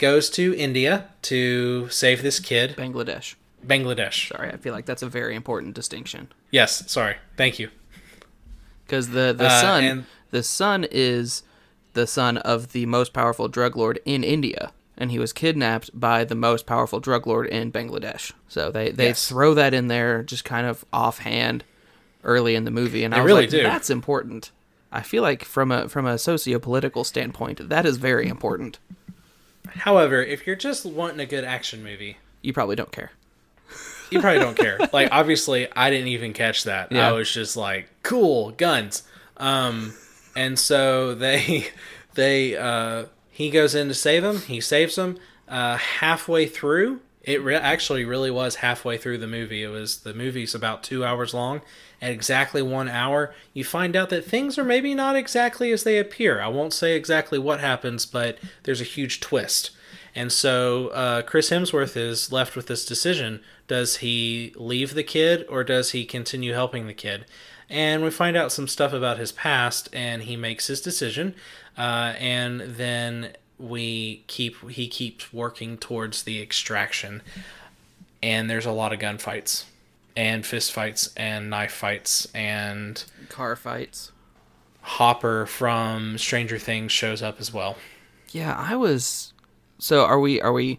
goes 0.00 0.28
to 0.30 0.54
India 0.56 1.06
to 1.22 1.88
save 1.90 2.22
this 2.22 2.40
kid. 2.40 2.74
bangladesh 2.76 3.34
Bangladesh. 3.66 4.28
sorry 4.28 4.50
i 4.52 4.56
feel 4.56 4.72
like 4.72 4.86
that's 4.86 5.02
a 5.02 5.08
very 5.08 5.34
important 5.36 5.74
distinction 5.74 6.28
Yes, 6.50 6.90
sorry. 6.90 7.14
Thank 7.36 7.60
you. 7.60 7.68
because 8.86 9.10
the 9.10 9.32
the 9.36 9.46
Uh, 9.46 9.60
son 9.60 9.84
and- 9.84 10.04
the 10.32 10.42
son 10.42 10.84
is 10.90 11.42
the 11.92 12.06
son 12.06 12.38
of 12.38 12.72
the 12.72 12.86
most 12.86 13.12
powerful 13.12 13.46
drug 13.48 13.76
lord 13.76 13.98
in 14.04 14.22
India, 14.24 14.72
and 14.96 15.10
he 15.10 15.18
was 15.18 15.32
kidnapped 15.32 15.90
by 15.98 16.24
the 16.24 16.34
most 16.34 16.66
powerful 16.66 17.00
drug 17.00 17.26
lord 17.26 17.46
in 17.48 17.70
Bangladesh. 17.72 18.32
So 18.48 18.70
they 18.70 18.90
they 18.90 19.08
Yes. 19.08 19.28
throw 19.28 19.54
that 19.54 19.74
in 19.74 19.86
there 19.88 20.22
just 20.22 20.44
kind 20.44 20.66
of 20.66 20.84
offhand 20.92 21.62
early 22.24 22.54
in 22.54 22.64
the 22.64 22.70
movie, 22.70 23.02
and 23.04 23.12
They 23.12 23.18
I 23.18 23.22
was 23.22 23.26
really 23.30 23.42
like, 23.42 23.50
do. 23.50 23.62
that's 23.62 23.90
important. 23.90 24.50
I 24.92 25.02
feel 25.02 25.22
like 25.22 25.44
from 25.44 25.70
a 25.72 25.88
from 25.88 26.06
a 26.06 26.18
socio-political 26.18 27.04
standpoint, 27.04 27.68
that 27.68 27.86
is 27.86 27.96
very 27.96 28.26
important. 28.28 28.78
However, 29.74 30.22
if 30.22 30.46
you're 30.46 30.56
just 30.56 30.84
wanting 30.84 31.20
a 31.20 31.26
good 31.26 31.44
action 31.44 31.82
movie, 31.82 32.18
You 32.42 32.52
probably 32.52 32.76
don't 32.76 32.92
care. 32.92 33.10
you 34.10 34.20
probably 34.20 34.40
don't 34.40 34.56
care. 34.56 34.78
Like 34.92 35.08
obviously, 35.12 35.68
I 35.74 35.90
didn't 35.90 36.08
even 36.08 36.32
catch 36.32 36.64
that. 36.64 36.90
Yeah. 36.92 37.08
I 37.08 37.12
was 37.12 37.32
just 37.32 37.56
like, 37.56 37.88
cool 38.02 38.50
guns. 38.52 39.02
Um, 39.36 39.94
and 40.36 40.58
so 40.58 41.14
they 41.14 41.68
they 42.14 42.56
uh, 42.56 43.04
he 43.30 43.50
goes 43.50 43.74
in 43.74 43.88
to 43.88 43.94
save 43.94 44.24
him. 44.24 44.38
He 44.40 44.60
saves 44.60 44.96
him. 44.96 45.18
Uh, 45.48 45.76
halfway 45.76 46.46
through, 46.46 47.00
It 47.24 47.42
re- 47.42 47.56
actually 47.56 48.04
really 48.04 48.30
was 48.30 48.56
halfway 48.56 48.96
through 48.98 49.18
the 49.18 49.26
movie. 49.26 49.62
It 49.64 49.68
was 49.68 49.98
the 49.98 50.14
movie's 50.14 50.54
about 50.54 50.82
two 50.84 51.04
hours 51.04 51.34
long. 51.34 51.60
At 52.02 52.12
exactly 52.12 52.62
one 52.62 52.88
hour, 52.88 53.34
you 53.52 53.62
find 53.62 53.94
out 53.94 54.08
that 54.10 54.24
things 54.24 54.58
are 54.58 54.64
maybe 54.64 54.94
not 54.94 55.16
exactly 55.16 55.70
as 55.70 55.84
they 55.84 55.98
appear. 55.98 56.40
I 56.40 56.48
won't 56.48 56.72
say 56.72 56.96
exactly 56.96 57.38
what 57.38 57.60
happens, 57.60 58.06
but 58.06 58.38
there's 58.62 58.80
a 58.80 58.84
huge 58.84 59.20
twist. 59.20 59.70
And 60.14 60.32
so 60.32 60.88
uh, 60.88 61.22
Chris 61.22 61.50
Hemsworth 61.50 61.96
is 61.96 62.32
left 62.32 62.56
with 62.56 62.66
this 62.66 62.84
decision: 62.84 63.40
does 63.68 63.98
he 63.98 64.54
leave 64.56 64.94
the 64.94 65.02
kid 65.02 65.46
or 65.48 65.62
does 65.62 65.90
he 65.90 66.04
continue 66.04 66.52
helping 66.52 66.86
the 66.86 66.94
kid? 66.94 67.26
And 67.68 68.02
we 68.02 68.10
find 68.10 68.36
out 68.36 68.50
some 68.50 68.66
stuff 68.66 68.92
about 68.92 69.18
his 69.18 69.30
past, 69.30 69.88
and 69.92 70.22
he 70.22 70.36
makes 70.36 70.66
his 70.66 70.80
decision. 70.80 71.34
Uh, 71.78 72.14
and 72.18 72.60
then 72.62 73.34
we 73.60 74.24
keep 74.26 74.70
he 74.70 74.88
keeps 74.88 75.32
working 75.32 75.76
towards 75.76 76.22
the 76.22 76.40
extraction 76.40 77.22
and 78.22 78.48
there's 78.48 78.66
a 78.66 78.72
lot 78.72 78.92
of 78.92 78.98
gunfights 78.98 79.64
and 80.16 80.44
fist 80.44 80.72
fights 80.72 81.12
and 81.16 81.48
knife 81.50 81.72
fights 81.72 82.26
and 82.34 83.04
Car 83.28 83.56
fights. 83.56 84.12
hopper 84.82 85.46
from 85.46 86.18
stranger 86.18 86.58
things 86.58 86.92
shows 86.92 87.22
up 87.22 87.40
as 87.40 87.52
well 87.52 87.76
Yeah, 88.32 88.54
I 88.56 88.76
was. 88.76 89.32
So 89.78 90.04
are 90.04 90.20
we? 90.20 90.40
Are 90.40 90.52
we? 90.52 90.78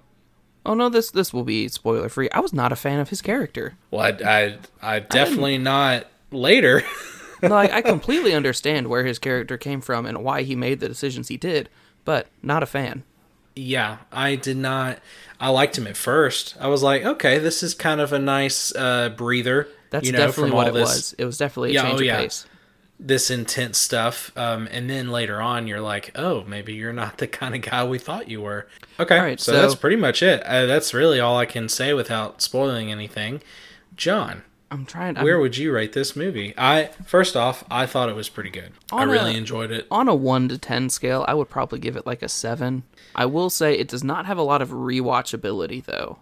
Oh 0.66 0.74
no, 0.74 0.90
this 0.90 1.12
this 1.12 1.34
will 1.34 1.44
be 1.44 1.68
spoiler 1.68 2.08
free. 2.08 2.30
I 2.32 2.40
was 2.40 2.54
not 2.54 2.72
a 2.72 2.76
fan 2.76 3.00
of 3.00 3.10
his 3.10 3.22
character. 3.22 3.74
well 3.90 4.02
i 4.24 4.58
i, 4.82 4.96
I 4.96 5.00
definitely 5.00 5.58
not 5.58 6.06
later 6.32 6.84
like 7.42 7.72
I 7.72 7.82
completely 7.94 8.34
understand 8.34 8.88
where 8.88 9.04
his 9.04 9.18
character 9.20 9.58
came 9.58 9.82
from 9.82 10.06
and 10.06 10.24
why 10.24 10.44
he 10.44 10.56
made 10.56 10.80
the 10.80 10.88
decisions 10.88 11.28
he 11.30 11.38
did, 11.38 11.68
but 12.06 12.28
not 12.44 12.62
a 12.64 12.68
fan. 12.68 13.04
Yeah 13.56 13.97
i 14.12 14.36
did 14.36 14.58
not 14.58 14.99
i 15.39 15.49
liked 15.49 15.78
him 15.78 15.86
at 15.88 15.97
first 15.97 16.56
i 16.60 16.68
was 16.68 16.82
like 16.82 17.04
okay 17.04 17.38
this 17.38 17.62
is 17.64 17.74
kind 17.74 17.99
of 18.02 18.14
a 18.14 18.20
nice 18.20 18.74
uh 18.76 19.10
breather 19.10 19.68
That's 19.89 20.06
you 20.06 20.12
know, 20.14 20.20
definitely 20.20 20.52
what 20.54 20.68
it 20.70 20.74
this- 20.74 20.88
was. 20.89 21.16
It 21.18 21.26
was 21.26 21.38
definitely 21.38 21.72
a 21.72 21.74
Yeah, 21.74 21.82
change 21.84 21.93
oh, 21.93 21.97
of 21.97 22.06
yeah. 22.06 22.18
pace. 22.18 22.45
this 22.99 23.30
intense 23.30 23.78
stuff 23.78 24.32
um, 24.38 24.68
and 24.72 24.89
then 24.89 25.10
later 25.12 25.41
on 25.41 25.68
you're 25.68 25.82
like 25.82 26.12
oh 26.16 26.43
maybe 26.45 26.74
you're 26.74 26.93
not 26.93 27.18
the 27.24 27.28
kind 27.28 27.54
of 27.56 27.62
guy 27.62 27.84
we 27.84 27.99
thought 27.99 28.30
you 28.30 28.39
were 28.41 28.68
okay 28.99 29.18
All 29.18 29.24
right, 29.26 29.39
so, 29.39 29.52
so- 29.52 29.62
that's 29.62 29.76
pretty 29.76 29.97
much 29.97 30.24
it 30.24 30.41
uh, 30.43 30.66
that's 30.66 30.93
really 30.93 31.20
all 31.20 31.38
i 31.38 31.45
can 31.45 31.68
say 31.68 31.93
without 31.93 32.41
spoiling 32.41 32.89
anything 32.91 33.41
john 33.97 34.43
I'm 34.72 34.86
trying. 34.86 35.18
I'm, 35.18 35.26
where 35.26 35.38
would 35.40 35.58
you 35.58 35.72
rate 35.74 35.92
this 35.94 36.16
movie 36.16 36.54
i 36.58 36.86
first 37.06 37.36
off 37.36 37.64
i 37.70 37.86
thought 37.86 38.08
it 38.10 38.16
was 38.16 38.30
pretty 38.30 38.50
good 38.50 38.72
i 38.92 39.02
On 39.02 39.10
a- 39.10 39.12
really 39.12 39.36
enjoyed 39.36 39.70
it 39.70 39.86
on 39.92 40.08
a 40.08 40.16
one 40.16 40.48
to 40.50 40.58
ten 40.58 40.90
scale, 40.90 41.26
I 41.28 41.34
would 41.34 41.50
probably 41.50 41.78
give 41.80 41.96
it 41.98 42.06
like 42.08 42.22
a 42.24 42.30
seven. 42.30 42.84
I 43.14 43.26
will 43.26 43.50
say 43.50 43.74
it 43.78 43.90
does 43.90 44.04
not 44.04 44.26
have 44.26 44.38
a 44.38 44.44
lot 44.44 44.62
of 44.62 44.70
rewatchability 44.70 45.84
though. 45.86 46.20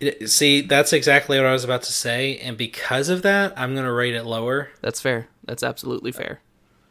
It- 0.00 0.30
see 0.30 0.60
that's 0.60 0.92
exactly 0.92 1.36
what 1.38 1.46
i 1.46 1.52
was 1.52 1.64
about 1.64 1.82
to 1.82 1.92
say 1.92 2.36
and 2.38 2.56
because 2.56 3.08
of 3.08 3.22
that 3.22 3.52
i'm 3.56 3.74
going 3.74 3.86
to 3.86 3.92
rate 3.92 4.14
it 4.14 4.24
lower 4.24 4.70
That's 4.80 5.00
fair. 5.00 5.28
That's 5.44 5.62
absolutely 5.62 6.10
fair. 6.12 6.40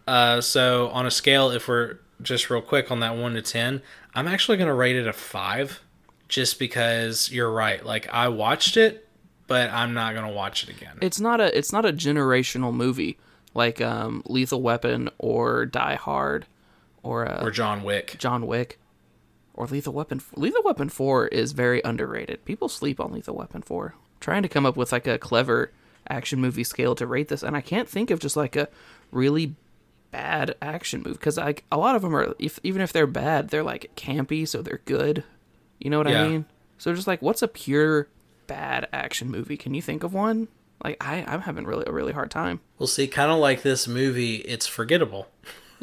uh, 0.08 0.42
so 0.42 0.90
on 0.90 1.06
a 1.06 1.12
scale 1.12 1.50
if 1.50 1.68
we're 1.68 1.98
just 2.22 2.50
real 2.50 2.62
quick 2.62 2.92
on 2.92 3.00
that 3.02 3.16
1 3.18 3.34
to 3.34 3.42
10 3.42 3.82
i'm 4.16 4.28
actually 4.28 4.58
going 4.58 4.68
to 4.70 4.74
rate 4.74 4.96
it 4.96 5.08
a 5.08 5.14
5 5.14 5.82
just 6.30 6.60
because 6.60 7.30
you're 7.32 7.52
right 7.52 7.86
like 7.86 8.08
i 8.14 8.28
watched 8.30 8.78
it 8.78 9.08
but 9.48 9.70
i'm 9.72 9.94
not 9.94 10.14
going 10.14 10.26
to 10.28 10.34
watch 10.34 10.64
it 10.64 10.70
again 10.70 10.98
It's 11.02 11.20
not 11.20 11.40
a 11.42 11.56
it's 11.58 11.72
not 11.72 11.86
a 11.86 11.94
generational 11.94 12.74
movie 12.74 13.18
like 13.56 13.80
um, 13.82 14.24
Lethal 14.26 14.62
Weapon 14.64 15.10
or 15.20 15.66
Die 15.68 15.96
Hard 15.96 16.48
or, 17.04 17.28
uh, 17.30 17.44
or 17.44 17.52
john 17.52 17.84
wick 17.84 18.16
John 18.18 18.48
Wick 18.48 18.80
or 19.56 19.68
Lethal 19.68 19.94
Weapon. 19.94 20.20
Lethal 20.36 20.64
Weapon 20.64 20.90
4 20.90 21.28
is 21.28 21.52
very 21.52 21.80
underrated. 21.84 22.44
People 22.44 22.68
sleep 22.68 23.00
on 23.00 23.12
Lethal 23.12 23.36
Weapon 23.36 23.62
4. 23.62 23.94
trying 24.20 24.42
to 24.42 24.50
come 24.50 24.66
up 24.66 24.76
with 24.76 24.92
like 24.92 25.06
a 25.06 25.20
clever 25.20 25.72
action 26.10 26.42
movie 26.42 26.64
scale 26.64 26.96
to 26.96 27.06
rate 27.06 27.28
this 27.28 27.44
and 27.44 27.56
I 27.56 27.62
can't 27.62 27.88
think 27.88 28.10
of 28.10 28.20
just 28.20 28.36
like 28.36 28.56
a 28.56 28.68
really 29.12 29.54
bad 30.12 30.56
action 30.62 31.04
movie 31.06 31.18
cuz 31.20 31.38
like 31.38 31.64
a 31.72 31.78
lot 31.78 31.96
of 31.96 32.02
them 32.02 32.16
are 32.16 32.34
if, 32.40 32.60
even 32.64 32.82
if 32.82 32.92
they're 32.92 33.06
bad, 33.06 33.50
they're 33.50 33.64
like 33.64 33.92
campy 33.96 34.48
so 34.48 34.64
they're 34.64 34.82
good. 34.86 35.24
You 35.80 35.92
know 35.92 36.00
what 36.00 36.10
Yeah. 36.10 36.24
I 36.24 36.28
mean? 36.28 36.46
So 36.80 36.94
just 36.96 37.08
like 37.08 37.22
what's 37.22 37.44
a 37.44 37.48
pure 37.48 38.08
bad 38.48 38.88
action 38.94 39.30
movie? 39.32 39.58
Can 39.58 39.74
you 39.74 39.82
think 39.82 40.04
of 40.04 40.14
one? 40.14 40.48
Like 40.84 40.98
I 41.02 41.24
I'm 41.28 41.42
having 41.42 41.66
really 41.66 41.86
a 41.88 41.92
really 41.94 42.14
hard 42.14 42.30
time. 42.32 42.60
we'll 42.78 42.88
see 42.88 43.08
kind 43.08 43.32
of 43.32 43.38
like 43.40 43.62
this 43.62 43.88
movie 43.88 44.36
it's 44.38 44.68
forgettable 44.68 45.28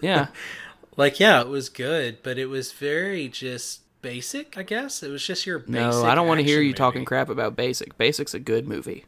Yeah. 0.01 0.27
like 0.97 1.19
yeah 1.21 1.41
it 1.41 1.49
was 1.49 1.69
good 1.71 2.19
but 2.23 2.37
it 2.39 2.47
was 2.47 2.73
very 2.73 3.29
just 3.29 3.81
basic 4.03 4.59
i 4.59 4.63
guess 4.63 5.03
it 5.03 5.09
was 5.11 5.25
just 5.27 5.47
your 5.47 5.59
basic 5.61 5.73
No, 5.73 6.05
I 6.05 6.15
don't 6.15 6.27
want 6.27 6.41
to 6.41 6.45
hear 6.45 6.61
you 6.61 6.75
talking 6.75 7.05
crap 7.05 7.29
about 7.31 7.57
Basic. 7.57 7.97
Basic's 7.97 8.35
a 8.35 8.39
good 8.41 8.67
movie. 8.69 9.05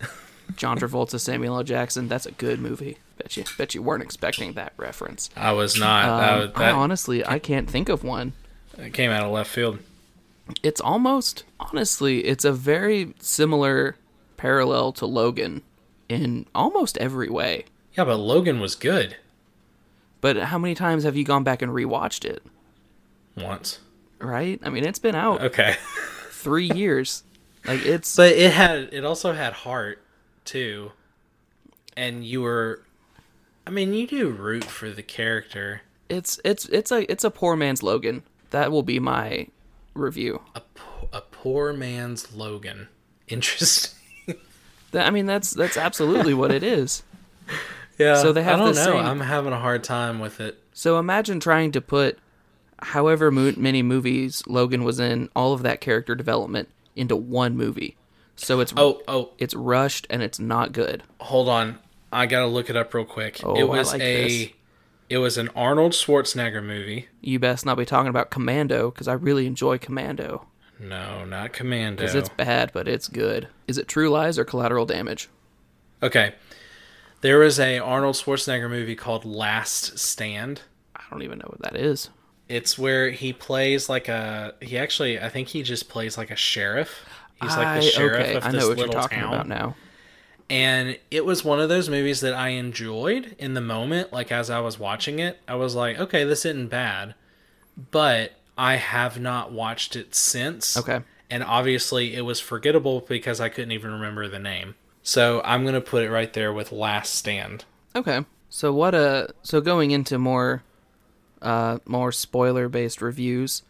John 0.56 0.78
Travolta, 0.78 1.18
Samuel 1.18 1.56
L. 1.56 1.62
Jackson, 1.62 2.06
that's 2.08 2.26
a 2.26 2.32
good 2.32 2.60
movie. 2.60 2.98
Bet 3.16 3.36
you, 3.36 3.44
bet 3.56 3.74
you 3.74 3.82
weren't 3.82 4.02
expecting 4.02 4.52
that 4.54 4.72
reference. 4.76 5.30
i 5.36 5.52
was 5.52 5.78
not 5.78 6.08
Um, 6.08 6.20
that, 6.20 6.36
was- 6.54 6.62
I 6.62 6.70
honestly, 6.70 7.24
I 7.24 7.38
can't 7.38 7.68
think 7.70 7.88
of 7.88 8.04
one. 8.04 8.32
It 8.76 8.92
came 8.92 9.10
out 9.10 9.24
of 9.24 9.30
left 9.32 9.50
field 9.50 9.78
It's 10.62 10.80
almost, 10.80 11.44
honestly, 11.58 12.24
it's 12.26 12.44
a 12.44 12.52
very 12.52 13.14
similar 13.18 13.96
parallel 14.36 14.92
to 14.92 15.06
Logan 15.06 15.62
in 16.08 16.46
almost 16.54 16.98
every 16.98 17.30
way. 17.30 17.64
yeah 17.96 18.04
but 18.04 18.16
logan 18.18 18.60
was 18.60 18.74
good 18.74 19.16
But 20.20 20.36
how 20.36 20.58
many 20.58 20.74
times 20.74 21.04
have 21.04 21.16
you 21.16 21.24
gone 21.24 21.44
back 21.44 21.62
and 21.62 21.72
rewatched 21.72 22.24
it? 22.26 22.42
once 23.36 23.78
Right? 24.18 24.60
I 24.62 24.68
mean, 24.70 24.84
it's 24.84 24.98
been 24.98 25.14
out 25.14 25.40
okay 25.42 25.76
three 26.30 26.70
years. 26.74 27.24
Like 27.66 27.84
it's 27.84 28.14
But 28.16 28.32
it 28.32 28.52
had 28.52 28.90
it 28.92 29.04
also 29.04 29.32
had 29.32 29.52
heart 29.54 30.00
too. 30.44 30.92
And 31.96 32.24
you 32.24 32.42
were 32.42 32.82
I 33.66 33.70
mean, 33.70 33.94
you 33.94 34.06
do 34.06 34.28
root 34.28 34.64
for 34.64 34.90
the 34.90 35.02
character. 35.02 35.82
it's 36.10 36.38
it's 36.44 36.66
it's 36.66 36.92
a 36.92 37.10
it's 37.10 37.24
a 37.24 37.30
poor 37.30 37.56
man's 37.56 37.82
Logan. 37.82 38.22
That 38.50 38.70
will 38.70 38.82
be 38.82 38.98
my 39.00 39.48
review. 39.94 40.42
A, 40.54 40.60
po- 40.60 41.08
a 41.12 41.20
poor 41.20 41.72
man's 41.72 42.32
Logan. 42.34 42.88
Interesting. 43.28 43.92
That, 44.92 45.06
I 45.06 45.10
mean, 45.10 45.26
that's 45.26 45.50
that's 45.50 45.76
absolutely 45.76 46.34
what 46.34 46.50
it 46.52 46.62
is. 46.62 47.02
Yeah. 47.96 48.16
So 48.16 48.32
they 48.32 48.42
have 48.42 48.56
I 48.60 48.64
don't 48.64 48.74
know. 48.74 48.84
same- 48.84 49.06
I'm 49.06 49.20
having 49.20 49.52
a 49.52 49.58
hard 49.60 49.84
time 49.84 50.18
with 50.18 50.40
it. 50.40 50.60
So 50.72 50.98
imagine 50.98 51.38
trying 51.38 51.70
to 51.72 51.80
put 51.80 52.18
however 52.80 53.30
mo- 53.30 53.52
many 53.56 53.82
movies 53.84 54.42
Logan 54.48 54.82
was 54.82 54.98
in, 54.98 55.28
all 55.36 55.52
of 55.52 55.62
that 55.62 55.80
character 55.80 56.16
development 56.16 56.68
into 56.96 57.14
one 57.14 57.56
movie. 57.56 57.96
So 58.34 58.58
it's 58.58 58.74
Oh, 58.76 59.00
oh, 59.06 59.30
it's 59.38 59.54
rushed 59.54 60.08
and 60.10 60.22
it's 60.24 60.40
not 60.40 60.72
good. 60.72 61.04
hold 61.20 61.48
on. 61.48 61.78
I 62.12 62.26
got 62.26 62.40
to 62.40 62.46
look 62.48 62.68
it 62.68 62.74
up 62.76 62.92
real 62.94 63.04
quick. 63.04 63.40
Oh, 63.44 63.54
it 63.54 63.62
was 63.68 63.92
like 63.92 64.00
a 64.02 64.28
this. 64.46 64.48
It 65.14 65.18
was 65.18 65.38
an 65.38 65.48
Arnold 65.54 65.92
Schwarzenegger 65.92 66.60
movie. 66.60 67.06
You 67.20 67.38
best 67.38 67.64
not 67.64 67.78
be 67.78 67.84
talking 67.84 68.08
about 68.10 68.30
Commando 68.32 68.90
because 68.90 69.06
I 69.06 69.12
really 69.12 69.46
enjoy 69.46 69.78
Commando 69.78 70.48
No, 70.80 71.24
not 71.24 71.52
Commando. 71.52 72.02
because 72.02 72.16
it's 72.16 72.28
bad 72.28 72.72
but 72.72 72.88
it's 72.88 73.06
good. 73.06 73.46
Is 73.68 73.78
it 73.78 73.86
True 73.86 74.10
Lies 74.10 74.40
or 74.40 74.44
Collateral 74.44 74.86
Damage? 74.86 75.28
Okay. 76.02 76.34
There 77.20 77.38
was 77.38 77.60
a 77.60 77.78
Arnold 77.78 78.16
Schwarzenegger 78.16 78.68
movie 78.68 78.96
called 78.96 79.24
Last 79.24 80.00
Stand. 80.00 80.62
I 80.96 81.02
don't 81.12 81.22
even 81.22 81.38
know 81.38 81.46
what 81.46 81.62
that 81.62 81.76
is. 81.76 82.10
It's 82.48 82.76
where 82.76 83.12
he 83.12 83.32
plays 83.32 83.88
like 83.88 84.08
a. 84.08 84.54
He 84.60 84.76
actually, 84.76 85.20
I 85.20 85.28
think 85.28 85.46
he 85.46 85.62
just 85.62 85.88
plays 85.88 86.18
like 86.18 86.32
a 86.32 86.36
sheriff. 86.36 87.06
He's 87.40 87.56
like 87.56 87.80
the 87.80 87.86
sheriff 87.86 88.20
okay, 88.20 88.34
of 88.34 88.44
I 88.44 88.50
this 88.50 88.60
know 88.60 88.68
what 88.68 88.78
you're 88.78 88.88
little 88.88 89.00
talking 89.00 89.20
town. 89.20 89.32
about 89.32 89.46
now. 89.46 89.76
And 90.50 90.98
it 91.10 91.24
was 91.24 91.44
one 91.44 91.60
of 91.60 91.68
those 91.68 91.88
movies 91.88 92.20
that 92.20 92.34
I 92.34 92.48
enjoyed 92.50 93.34
in 93.38 93.54
the 93.54 93.60
moment. 93.60 94.12
Like 94.12 94.30
as 94.30 94.50
I 94.50 94.60
was 94.60 94.78
watching 94.78 95.18
it, 95.18 95.40
I 95.48 95.54
was 95.54 95.74
like, 95.74 95.98
okay, 95.98 96.24
this 96.24 96.44
isn't 96.44 96.68
bad. 96.68 97.14
But 97.90 98.32
I 98.56 98.76
have 98.76 99.18
not 99.18 99.52
watched 99.52 99.96
it 99.96 100.14
since. 100.14 100.76
Okay. 100.76 101.00
And 101.30 101.42
obviously, 101.42 102.14
it 102.14 102.20
was 102.20 102.38
forgettable 102.40 103.00
because 103.00 103.40
I 103.40 103.48
couldn't 103.48 103.72
even 103.72 103.90
remember 103.90 104.28
the 104.28 104.38
name. 104.38 104.74
So 105.02 105.42
I'm 105.44 105.64
gonna 105.64 105.80
put 105.80 106.04
it 106.04 106.10
right 106.10 106.32
there 106.32 106.52
with 106.52 106.72
Last 106.72 107.14
Stand. 107.14 107.64
Okay. 107.96 108.24
So 108.48 108.72
what 108.72 108.94
uh 108.94 109.28
so 109.42 109.60
going 109.60 109.90
into 109.90 110.18
more 110.18 110.62
uh 111.42 111.78
more 111.84 112.12
spoiler 112.12 112.68
based 112.68 113.02
reviews, 113.02 113.62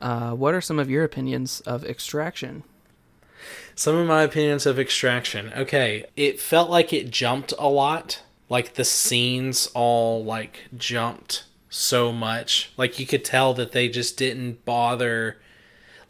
uh 0.00 0.30
what 0.32 0.54
are 0.54 0.60
some 0.60 0.78
of 0.78 0.88
your 0.88 1.04
opinions 1.04 1.60
of 1.62 1.84
Extraction? 1.84 2.62
Some 3.74 3.96
of 3.96 4.06
my 4.06 4.22
opinions 4.22 4.66
of 4.66 4.78
Extraction. 4.78 5.52
Okay, 5.56 6.04
it 6.16 6.40
felt 6.40 6.70
like 6.70 6.92
it 6.92 7.10
jumped 7.10 7.52
a 7.58 7.68
lot. 7.68 8.22
Like 8.48 8.74
the 8.74 8.84
scenes 8.84 9.68
all 9.74 10.24
like 10.24 10.60
jumped 10.76 11.44
so 11.68 12.12
much. 12.12 12.72
Like 12.76 12.98
you 12.98 13.06
could 13.06 13.24
tell 13.24 13.54
that 13.54 13.72
they 13.72 13.88
just 13.88 14.16
didn't 14.16 14.64
bother. 14.64 15.38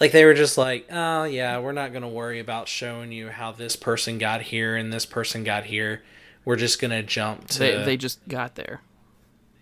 Like 0.01 0.13
they 0.13 0.25
were 0.25 0.33
just 0.35 0.57
like, 0.57 0.87
oh 0.91 1.25
yeah, 1.25 1.59
we're 1.59 1.73
not 1.73 1.93
gonna 1.93 2.09
worry 2.09 2.41
about 2.41 2.67
showing 2.67 3.13
you 3.13 3.29
how 3.29 3.53
this 3.53 3.77
person 3.77 4.17
got 4.19 4.41
here 4.43 4.75
and 4.75 4.91
this 4.93 5.05
person 5.05 5.45
got 5.45 5.65
here. 5.65 6.03
We're 6.47 6.57
just 6.57 6.81
gonna 6.81 7.03
jump 7.03 7.49
to. 7.49 7.59
They 7.59 7.85
they 7.85 7.97
just 7.99 8.27
got 8.27 8.55
there. 8.55 8.81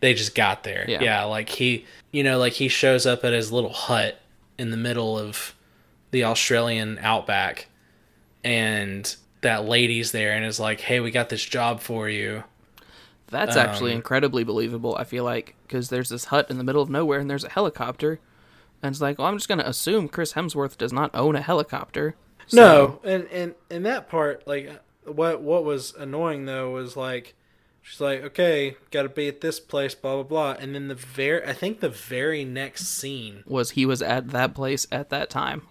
they 0.00 0.14
just 0.14 0.36
got 0.36 0.62
there. 0.62 0.84
Yeah. 0.88 1.02
Yeah. 1.02 1.24
like 1.24 1.48
he, 1.48 1.84
you 2.12 2.22
know, 2.22 2.38
like 2.38 2.52
he 2.52 2.68
shows 2.68 3.04
up 3.04 3.24
at 3.24 3.32
his 3.32 3.50
little 3.50 3.72
hut 3.72 4.20
in 4.56 4.70
the 4.70 4.76
middle 4.76 5.18
of 5.18 5.54
the 6.10 6.24
Australian 6.24 6.98
outback, 7.00 7.68
and 8.44 9.14
that 9.40 9.64
lady's 9.64 10.12
there 10.12 10.32
and 10.32 10.44
is 10.44 10.58
like, 10.60 10.80
"Hey, 10.80 11.00
we 11.00 11.10
got 11.10 11.28
this 11.28 11.44
job 11.44 11.80
for 11.80 12.08
you." 12.08 12.44
That's 13.30 13.56
actually 13.56 13.90
Um, 13.92 13.98
incredibly 13.98 14.42
believable. 14.42 14.96
I 14.96 15.04
feel 15.04 15.24
like 15.24 15.54
because 15.66 15.90
there's 15.90 16.08
this 16.08 16.26
hut 16.26 16.50
in 16.50 16.56
the 16.58 16.64
middle 16.64 16.80
of 16.82 16.88
nowhere 16.88 17.20
and 17.20 17.28
there's 17.28 17.44
a 17.44 17.50
helicopter, 17.50 18.20
and 18.82 18.92
it's 18.92 19.00
like, 19.02 19.18
well, 19.18 19.26
I'm 19.28 19.36
just 19.36 19.48
gonna 19.48 19.64
assume 19.66 20.08
Chris 20.08 20.32
Hemsworth 20.32 20.78
does 20.78 20.92
not 20.92 21.10
own 21.14 21.36
a 21.36 21.42
helicopter. 21.42 22.14
So- 22.46 22.56
No, 23.04 23.10
and 23.10 23.28
and 23.30 23.54
and 23.70 23.84
that 23.84 24.08
part, 24.08 24.46
like, 24.46 24.70
what 25.04 25.42
what 25.42 25.64
was 25.64 25.94
annoying 25.98 26.46
though 26.46 26.70
was 26.70 26.96
like, 26.96 27.34
she's 27.82 28.00
like, 28.00 28.22
okay, 28.24 28.76
got 28.90 29.02
to 29.02 29.08
be 29.10 29.28
at 29.28 29.42
this 29.42 29.60
place, 29.60 29.94
blah 29.94 30.14
blah 30.14 30.22
blah, 30.22 30.56
and 30.58 30.74
then 30.74 30.88
the 30.88 30.94
very, 30.94 31.44
I 31.46 31.52
think 31.52 31.80
the 31.80 31.90
very 31.90 32.44
next 32.46 32.86
scene, 32.86 33.42
was 33.46 33.72
he 33.72 33.84
was 33.84 34.00
at 34.00 34.30
that 34.30 34.54
place 34.54 34.86
at 34.90 35.10
that 35.10 35.28
time. 35.28 35.62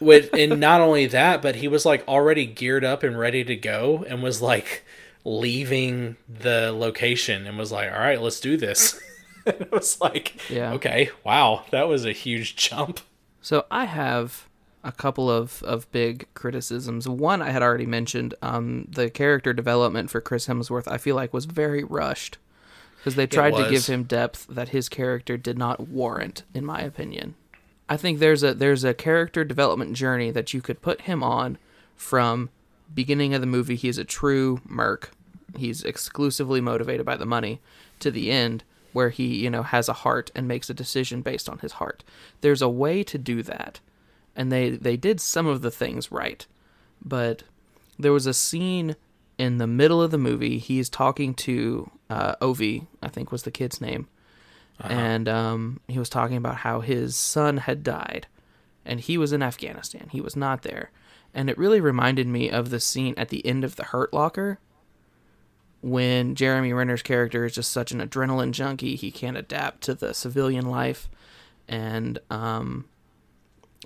With 0.00 0.30
and 0.32 0.58
not 0.58 0.80
only 0.80 1.06
that, 1.06 1.42
but 1.42 1.56
he 1.56 1.68
was 1.68 1.84
like 1.86 2.06
already 2.08 2.46
geared 2.46 2.84
up 2.84 3.02
and 3.02 3.18
ready 3.18 3.44
to 3.44 3.54
go, 3.56 4.04
and 4.08 4.22
was 4.22 4.40
like 4.42 4.84
leaving 5.24 6.16
the 6.28 6.72
location 6.72 7.46
and 7.46 7.58
was 7.58 7.70
like, 7.70 7.92
all 7.92 7.98
right, 7.98 8.20
let's 8.20 8.40
do 8.40 8.56
this. 8.56 9.00
And 9.46 9.58
it 9.58 9.72
was 9.72 9.98
like, 10.02 10.38
Yeah. 10.50 10.74
okay, 10.74 11.08
wow, 11.24 11.64
that 11.70 11.88
was 11.88 12.04
a 12.04 12.12
huge 12.12 12.56
jump. 12.56 13.00
So 13.40 13.64
I 13.70 13.86
have 13.86 14.46
a 14.84 14.92
couple 14.92 15.30
of, 15.30 15.62
of 15.62 15.90
big 15.92 16.26
criticisms. 16.34 17.08
One 17.08 17.40
I 17.40 17.48
had 17.50 17.62
already 17.62 17.86
mentioned. 17.86 18.34
Um, 18.42 18.86
the 18.90 19.08
character 19.08 19.54
development 19.54 20.10
for 20.10 20.20
Chris 20.20 20.46
Hemsworth 20.46 20.86
I 20.86 20.98
feel 20.98 21.16
like 21.16 21.32
was 21.32 21.46
very 21.46 21.82
rushed 21.82 22.36
because 22.98 23.14
they 23.14 23.26
tried 23.26 23.56
to 23.56 23.70
give 23.70 23.86
him 23.86 24.02
depth 24.04 24.46
that 24.48 24.68
his 24.68 24.90
character 24.90 25.38
did 25.38 25.56
not 25.56 25.88
warrant, 25.88 26.42
in 26.52 26.64
my 26.66 26.80
opinion. 26.82 27.34
I 27.90 27.96
think 27.96 28.20
there's 28.20 28.44
a 28.44 28.54
there's 28.54 28.84
a 28.84 28.94
character 28.94 29.44
development 29.44 29.94
journey 29.94 30.30
that 30.30 30.54
you 30.54 30.62
could 30.62 30.80
put 30.80 31.02
him 31.02 31.24
on 31.24 31.58
from 31.96 32.48
beginning 32.94 33.34
of 33.34 33.40
the 33.40 33.48
movie. 33.48 33.74
He's 33.74 33.98
a 33.98 34.04
true 34.04 34.60
merc. 34.64 35.10
He's 35.56 35.82
exclusively 35.82 36.60
motivated 36.60 37.04
by 37.04 37.16
the 37.16 37.26
money 37.26 37.60
to 37.98 38.12
the 38.12 38.30
end 38.30 38.62
where 38.92 39.10
he, 39.10 39.36
you 39.42 39.50
know, 39.50 39.64
has 39.64 39.88
a 39.88 39.92
heart 39.92 40.30
and 40.36 40.46
makes 40.46 40.70
a 40.70 40.74
decision 40.74 41.20
based 41.20 41.48
on 41.48 41.58
his 41.58 41.72
heart. 41.72 42.04
There's 42.40 42.62
a 42.62 42.68
way 42.68 43.02
to 43.02 43.18
do 43.18 43.42
that. 43.42 43.80
And 44.36 44.52
they 44.52 44.70
they 44.70 44.96
did 44.96 45.20
some 45.20 45.48
of 45.48 45.60
the 45.60 45.70
things 45.70 46.12
right. 46.12 46.46
But 47.04 47.42
there 47.98 48.12
was 48.12 48.26
a 48.26 48.34
scene 48.34 48.94
in 49.36 49.58
the 49.58 49.66
middle 49.66 50.00
of 50.00 50.12
the 50.12 50.18
movie. 50.18 50.58
He's 50.58 50.88
talking 50.88 51.34
to 51.34 51.90
uh, 52.08 52.36
Ovi, 52.36 52.86
I 53.02 53.08
think 53.08 53.32
was 53.32 53.42
the 53.42 53.50
kid's 53.50 53.80
name, 53.80 54.06
and 54.84 55.28
um, 55.28 55.80
he 55.88 55.98
was 55.98 56.08
talking 56.08 56.36
about 56.36 56.56
how 56.56 56.80
his 56.80 57.16
son 57.16 57.58
had 57.58 57.82
died, 57.82 58.26
and 58.84 59.00
he 59.00 59.18
was 59.18 59.32
in 59.32 59.42
Afghanistan. 59.42 60.08
He 60.10 60.20
was 60.20 60.36
not 60.36 60.62
there, 60.62 60.90
and 61.34 61.50
it 61.50 61.58
really 61.58 61.80
reminded 61.80 62.26
me 62.26 62.50
of 62.50 62.70
the 62.70 62.80
scene 62.80 63.14
at 63.16 63.28
the 63.28 63.44
end 63.44 63.64
of 63.64 63.76
the 63.76 63.84
Hurt 63.84 64.12
Locker, 64.12 64.58
when 65.82 66.34
Jeremy 66.34 66.72
Renner's 66.72 67.02
character 67.02 67.44
is 67.44 67.54
just 67.54 67.72
such 67.72 67.92
an 67.92 68.00
adrenaline 68.00 68.52
junkie, 68.52 68.96
he 68.96 69.10
can't 69.10 69.36
adapt 69.36 69.80
to 69.82 69.94
the 69.94 70.12
civilian 70.12 70.66
life, 70.66 71.08
and 71.66 72.18
um, 72.28 72.84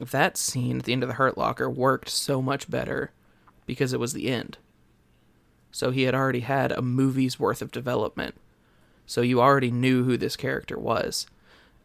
that 0.01 0.37
scene 0.37 0.79
at 0.79 0.85
the 0.85 0.93
end 0.93 1.03
of 1.03 1.09
the 1.09 1.15
Hurt 1.15 1.39
Locker 1.39 1.71
worked 1.71 2.09
so 2.09 2.43
much 2.43 2.69
better 2.69 3.13
because 3.67 3.93
it 3.93 4.01
was 4.01 4.13
the 4.13 4.29
end. 4.29 4.59
So 5.71 5.91
he 5.91 6.03
had 6.03 6.15
already 6.15 6.41
had 6.41 6.73
a 6.73 6.83
movie's 6.83 7.39
worth 7.39 7.63
of 7.63 7.73
development. 7.73 8.35
So 9.07 9.21
you 9.21 9.41
already 9.41 9.71
knew 9.71 10.05
who 10.05 10.17
this 10.17 10.37
character 10.37 10.79
was. 10.79 11.27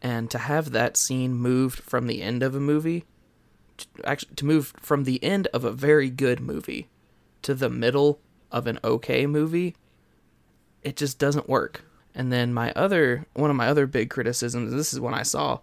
And 0.02 0.32
to 0.32 0.38
have 0.38 0.72
that 0.72 0.96
scene 0.96 1.34
moved 1.34 1.80
from 1.80 2.08
the 2.08 2.22
end 2.22 2.42
of 2.42 2.56
a 2.56 2.60
movie, 2.60 3.06
to, 3.78 3.88
actually, 4.06 4.36
to 4.36 4.46
move 4.46 4.74
from 4.80 5.04
the 5.04 5.22
end 5.24 5.48
of 5.48 5.64
a 5.64 5.72
very 5.72 6.10
good 6.10 6.40
movie 6.40 6.88
to 7.42 7.54
the 7.54 7.70
middle 7.70 8.20
of 8.52 8.68
an 8.68 8.80
okay 8.84 9.26
movie, 9.26 9.76
it 10.84 10.96
just 10.96 11.20
doesn't 11.20 11.50
work. 11.50 11.84
And 12.16 12.32
then 12.32 12.54
my 12.54 12.72
other, 12.74 13.26
one 13.34 13.50
of 13.50 13.56
my 13.56 13.68
other 13.68 13.86
big 13.88 14.10
criticisms, 14.10 14.72
this 14.72 14.94
is 14.94 15.00
one 15.00 15.14
I 15.14 15.24
saw 15.24 15.60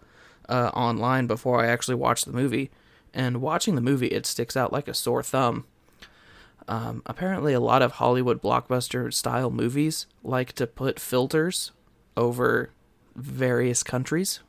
uh, 0.48 0.70
online 0.74 1.26
before 1.26 1.62
I 1.62 1.68
actually 1.68 1.96
watched 1.96 2.26
the 2.26 2.32
movie. 2.32 2.70
And 3.12 3.40
watching 3.40 3.74
the 3.74 3.80
movie, 3.80 4.09
it 4.09 4.26
sticks 4.26 4.57
out 4.57 4.72
like 4.72 4.88
a 4.88 4.94
sore 4.94 5.22
thumb. 5.22 5.64
Um, 6.68 7.02
apparently, 7.06 7.52
a 7.52 7.60
lot 7.60 7.82
of 7.82 7.92
Hollywood 7.92 8.42
blockbuster 8.42 9.12
style 9.12 9.50
movies 9.50 10.06
like 10.24 10.52
to 10.54 10.66
put 10.66 10.98
filters 10.98 11.70
over 12.16 12.70
various 13.14 13.82
countries. 13.82 14.40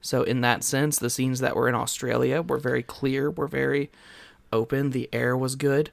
So, 0.00 0.22
in 0.22 0.40
that 0.40 0.64
sense, 0.64 0.98
the 0.98 1.10
scenes 1.10 1.40
that 1.40 1.56
were 1.56 1.68
in 1.68 1.74
Australia 1.74 2.42
were 2.42 2.58
very 2.58 2.82
clear, 2.82 3.30
were 3.30 3.48
very 3.48 3.90
open, 4.52 4.90
the 4.90 5.08
air 5.12 5.36
was 5.36 5.56
good. 5.56 5.90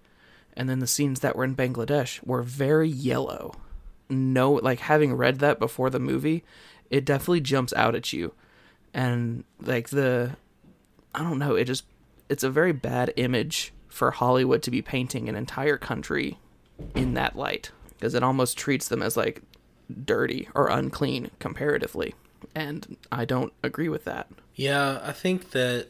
And 0.57 0.69
then 0.69 0.79
the 0.79 0.87
scenes 0.87 1.19
that 1.19 1.35
were 1.35 1.43
in 1.43 1.55
Bangladesh 1.55 2.25
were 2.25 2.41
very 2.41 2.89
yellow. 2.89 3.55
No, 4.09 4.53
like 4.53 4.79
having 4.79 5.13
read 5.13 5.39
that 5.39 5.59
before 5.59 5.89
the 5.89 5.99
movie, 5.99 6.43
it 6.89 7.05
definitely 7.05 7.41
jumps 7.41 7.73
out 7.73 7.95
at 7.95 8.13
you. 8.13 8.33
And 8.93 9.43
like 9.59 9.89
the, 9.89 10.37
I 11.13 11.23
don't 11.23 11.39
know, 11.39 11.55
it 11.55 11.65
just, 11.65 11.83
it's 12.29 12.43
a 12.43 12.49
very 12.49 12.71
bad 12.71 13.11
image 13.17 13.73
for 13.95 14.11
Hollywood 14.11 14.61
to 14.63 14.71
be 14.71 14.81
painting 14.81 15.29
an 15.29 15.35
entire 15.35 15.77
country 15.77 16.37
in 16.93 17.13
that 17.13 17.37
light 17.37 17.71
because 17.93 18.13
it 18.13 18.23
almost 18.23 18.57
treats 18.57 18.89
them 18.89 19.01
as 19.01 19.15
like 19.15 19.41
dirty 20.03 20.49
or 20.53 20.67
unclean 20.67 21.31
comparatively. 21.39 22.13
And 22.53 22.97
I 23.09 23.23
don't 23.23 23.53
agree 23.63 23.87
with 23.87 24.03
that. 24.03 24.27
Yeah, 24.53 24.99
I 25.01 25.13
think 25.13 25.51
that 25.51 25.87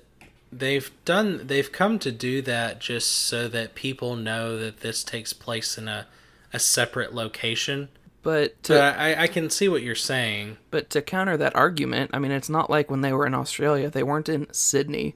they've 0.51 0.91
done 1.03 1.47
they've 1.47 1.71
come 1.71 1.97
to 1.97 2.11
do 2.11 2.43
that 2.43 2.79
just 2.79 3.09
so 3.09 3.47
that 3.47 3.73
people 3.73 4.15
know 4.15 4.59
that 4.59 4.81
this 4.81 5.03
takes 5.03 5.33
place 5.33 5.75
in 5.75 5.87
a 5.87 6.05
a 6.53 6.59
separate 6.59 7.11
location. 7.15 7.89
But 8.21 8.61
to, 8.63 8.73
But 8.73 8.99
I, 8.99 9.23
I 9.23 9.27
can 9.27 9.49
see 9.49 9.67
what 9.67 9.81
you're 9.81 9.95
saying. 9.95 10.57
But 10.69 10.91
to 10.91 11.01
counter 11.01 11.37
that 11.37 11.55
argument, 11.55 12.11
I 12.13 12.19
mean, 12.19 12.31
it's 12.31 12.49
not 12.49 12.69
like 12.69 12.91
when 12.91 13.01
they 13.01 13.13
were 13.13 13.25
in 13.25 13.33
Australia, 13.33 13.89
they 13.89 14.03
weren't 14.03 14.29
in 14.29 14.51
Sydney, 14.53 15.15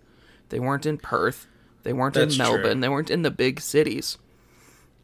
they 0.49 0.59
weren't 0.59 0.87
in 0.87 0.97
Perth, 0.97 1.47
they 1.83 1.93
weren't 1.93 2.15
That's 2.15 2.37
in 2.37 2.45
true. 2.45 2.53
Melbourne, 2.53 2.79
they 2.79 2.89
weren't 2.89 3.09
in 3.09 3.21
the 3.21 3.31
big 3.31 3.61
cities. 3.61 4.17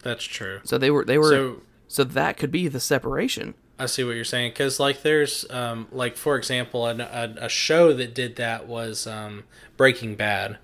That's 0.04 0.24
true. 0.24 0.60
So 0.64 0.78
they 0.78 0.92
were 0.92 1.06
they 1.06 1.18
were 1.18 1.30
so, 1.30 1.62
So 1.88 2.04
that 2.04 2.38
could 2.38 2.52
be 2.52 2.68
the 2.68 2.80
separation. 2.80 3.56
I 3.78 3.88
see 3.88 4.04
what 4.04 4.16
you're 4.16 4.24
saying 4.24 4.52
because 4.52 4.80
like 4.80 5.02
there's 5.02 5.50
um 5.50 5.88
like 5.92 6.16
for 6.16 6.38
example 6.38 6.86
a, 6.86 6.96
a, 6.96 7.46
a 7.46 7.50
show 7.50 7.94
that 7.94 8.14
did 8.14 8.38
that 8.38 8.68
was 8.68 9.08
um 9.08 9.44
Breaking 9.78 10.16
Bad. 10.16 10.58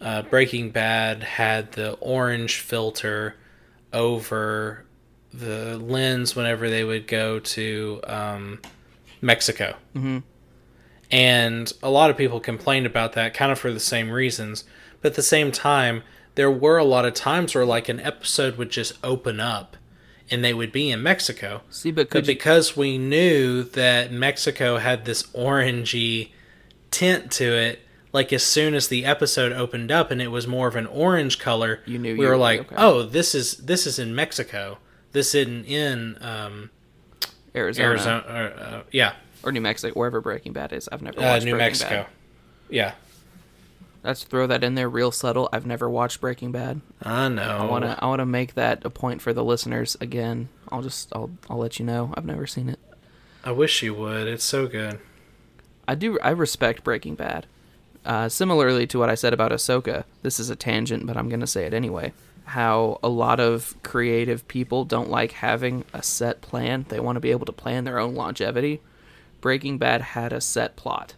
Uh, 0.00 0.22
Breaking 0.22 0.70
Bad 0.70 1.22
had 1.24 1.72
the 1.72 1.92
orange 1.94 2.60
filter 2.60 3.34
over 3.92 4.84
the 5.32 5.78
lens 5.78 6.34
whenever 6.36 6.70
they 6.70 6.84
would 6.84 7.06
go 7.06 7.38
to 7.40 8.00
um, 8.04 8.60
Mexico. 9.20 9.76
Mm-hmm. 9.94 10.18
And 11.10 11.72
a 11.82 11.90
lot 11.90 12.10
of 12.10 12.16
people 12.16 12.38
complained 12.40 12.86
about 12.86 13.14
that 13.14 13.34
kind 13.34 13.50
of 13.50 13.58
for 13.58 13.72
the 13.72 13.80
same 13.80 14.10
reasons. 14.10 14.64
But 15.00 15.12
at 15.12 15.16
the 15.16 15.22
same 15.22 15.52
time, 15.52 16.02
there 16.34 16.50
were 16.50 16.78
a 16.78 16.84
lot 16.84 17.04
of 17.04 17.14
times 17.14 17.54
where 17.54 17.64
like 17.64 17.88
an 17.88 18.00
episode 18.00 18.56
would 18.56 18.70
just 18.70 18.98
open 19.02 19.40
up 19.40 19.76
and 20.30 20.44
they 20.44 20.54
would 20.54 20.72
be 20.72 20.90
in 20.90 21.02
Mexico. 21.02 21.62
See, 21.70 21.90
but 21.90 22.08
But 22.08 22.10
could 22.10 22.28
you, 22.28 22.34
because 22.34 22.76
we 22.76 22.98
knew 22.98 23.62
that 23.62 24.12
Mexico 24.12 24.78
had 24.78 25.04
this 25.04 25.22
orangey 25.28 26.30
tint 26.90 27.30
to 27.32 27.44
it, 27.44 27.80
like 28.12 28.32
as 28.32 28.42
soon 28.42 28.74
as 28.74 28.88
the 28.88 29.04
episode 29.04 29.52
opened 29.52 29.90
up 29.90 30.10
and 30.10 30.20
it 30.20 30.28
was 30.28 30.46
more 30.46 30.68
of 30.68 30.76
an 30.76 30.86
orange 30.86 31.38
color, 31.38 31.80
You 31.86 31.98
knew 31.98 32.14
we 32.16 32.24
you 32.24 32.28
were 32.28 32.36
like, 32.36 32.60
okay. 32.60 32.74
"Oh, 32.76 33.02
this 33.02 33.34
is 33.34 33.56
this 33.58 33.86
is 33.86 33.98
in 33.98 34.14
Mexico. 34.14 34.78
This 35.12 35.34
isn't 35.34 35.64
in 35.66 36.18
um, 36.20 36.70
Arizona, 37.54 37.88
Arizona. 37.88 38.24
Uh, 38.26 38.60
uh, 38.60 38.82
yeah, 38.92 39.14
or 39.42 39.52
New 39.52 39.60
Mexico, 39.60 39.92
wherever 39.98 40.20
Breaking 40.20 40.52
Bad 40.52 40.72
is. 40.72 40.88
I've 40.90 41.02
never 41.02 41.18
uh, 41.20 41.24
watched 41.24 41.44
New 41.44 41.52
Breaking 41.52 41.66
Mexico. 41.66 41.90
Bad. 41.90 42.06
Yeah, 42.70 42.92
Let's 44.04 44.24
throw 44.24 44.46
that 44.46 44.62
in 44.64 44.74
there 44.74 44.88
real 44.88 45.10
subtle. 45.10 45.48
I've 45.52 45.66
never 45.66 45.90
watched 45.90 46.20
Breaking 46.20 46.52
Bad. 46.52 46.80
I 47.02 47.28
know. 47.28 47.58
I 47.58 47.64
wanna 47.64 47.98
I 48.00 48.06
wanna 48.06 48.26
make 48.26 48.54
that 48.54 48.84
a 48.84 48.90
point 48.90 49.20
for 49.20 49.32
the 49.32 49.44
listeners 49.44 49.96
again. 50.00 50.48
I'll 50.70 50.82
just 50.82 51.14
I'll 51.14 51.30
I'll 51.50 51.58
let 51.58 51.78
you 51.78 51.84
know. 51.84 52.14
I've 52.16 52.24
never 52.24 52.46
seen 52.46 52.68
it. 52.68 52.78
I 53.44 53.50
wish 53.52 53.82
you 53.82 53.94
would. 53.94 54.28
It's 54.28 54.44
so 54.44 54.66
good. 54.66 55.00
I 55.86 55.94
do. 55.94 56.18
I 56.20 56.30
respect 56.30 56.84
Breaking 56.84 57.14
Bad. 57.14 57.46
Uh, 58.04 58.28
similarly 58.28 58.86
to 58.86 58.98
what 58.98 59.10
I 59.10 59.14
said 59.14 59.32
about 59.32 59.52
Ahsoka, 59.52 60.04
this 60.22 60.38
is 60.40 60.50
a 60.50 60.56
tangent, 60.56 61.06
but 61.06 61.16
I'm 61.16 61.28
going 61.28 61.40
to 61.40 61.46
say 61.46 61.64
it 61.66 61.74
anyway. 61.74 62.12
How 62.44 62.98
a 63.02 63.08
lot 63.08 63.40
of 63.40 63.74
creative 63.82 64.48
people 64.48 64.84
don't 64.84 65.10
like 65.10 65.32
having 65.32 65.84
a 65.92 66.02
set 66.02 66.40
plan. 66.40 66.86
They 66.88 67.00
want 67.00 67.16
to 67.16 67.20
be 67.20 67.30
able 67.30 67.44
to 67.46 67.52
plan 67.52 67.84
their 67.84 67.98
own 67.98 68.14
longevity. 68.14 68.80
Breaking 69.40 69.76
Bad 69.78 70.00
had 70.00 70.32
a 70.32 70.40
set 70.40 70.74
plot. 70.76 71.14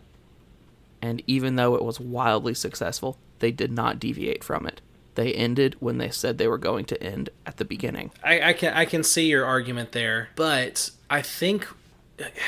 And 1.03 1.23
even 1.27 1.57
though 1.57 1.75
it 1.75 1.85
was 1.85 1.99
wildly 1.99 2.55
successful, 2.55 3.19
they 3.39 3.51
did 3.51 3.73
not 3.73 3.99
deviate 3.99 4.45
from 4.45 4.67
it. 4.67 4.81
They 5.15 5.33
ended 5.33 5.77
when 5.81 5.99
they 5.99 6.11
said 6.11 6.39
they 6.39 6.49
were 6.49 6.59
going 6.59 6.85
to 6.87 7.03
end 7.03 7.31
at 7.45 7.57
the 7.57 7.65
beginning. 7.65 8.11
I, 8.23 8.51
I 8.51 8.53
can 8.53 8.73
I 8.75 8.85
can 8.85 9.03
see 9.03 9.27
your 9.29 9.45
argument 9.45 9.93
there, 9.93 10.29
but 10.37 10.91
I 11.11 11.21
think 11.23 11.69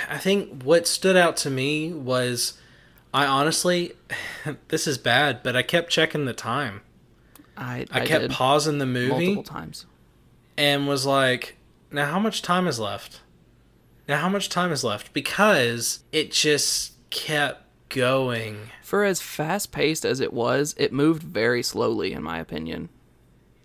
I 0.08 0.18
think 0.18 0.62
what 0.62 0.86
stood 0.86 1.16
out 1.16 1.36
to 1.38 1.50
me 1.50 1.92
was 1.92 2.54
I 3.12 3.26
honestly, 3.26 3.92
this 4.68 4.86
is 4.86 4.96
bad, 4.96 5.42
but 5.42 5.56
I 5.56 5.62
kept 5.62 5.90
checking 5.90 6.24
the 6.24 6.32
time. 6.32 6.82
I 7.56 7.86
I, 7.90 8.00
I, 8.00 8.06
kept 8.06 8.30
pausing 8.30 8.78
the 8.78 8.86
movie 8.86 9.34
multiple 9.34 9.42
times. 9.42 9.86
and 10.56 10.88
was 10.88 11.04
like, 11.04 11.56
now 11.90 12.10
how 12.10 12.18
much 12.18 12.42
time 12.42 12.66
is 12.66 12.78
left? 12.78 13.20
Now 14.08 14.18
how 14.18 14.28
much 14.28 14.48
time 14.48 14.72
is 14.72 14.82
left? 14.82 15.12
Because 15.12 16.04
it 16.12 16.32
just 16.32 16.92
kept 17.10 17.64
going. 17.92 18.70
For 18.82 19.04
as 19.04 19.20
fast 19.22 19.72
paced 19.72 20.04
as 20.04 20.20
it 20.20 20.32
was, 20.32 20.74
it 20.76 20.92
moved 20.92 21.22
very 21.22 21.62
slowly, 21.62 22.12
in 22.12 22.22
my 22.22 22.38
opinion. 22.38 22.88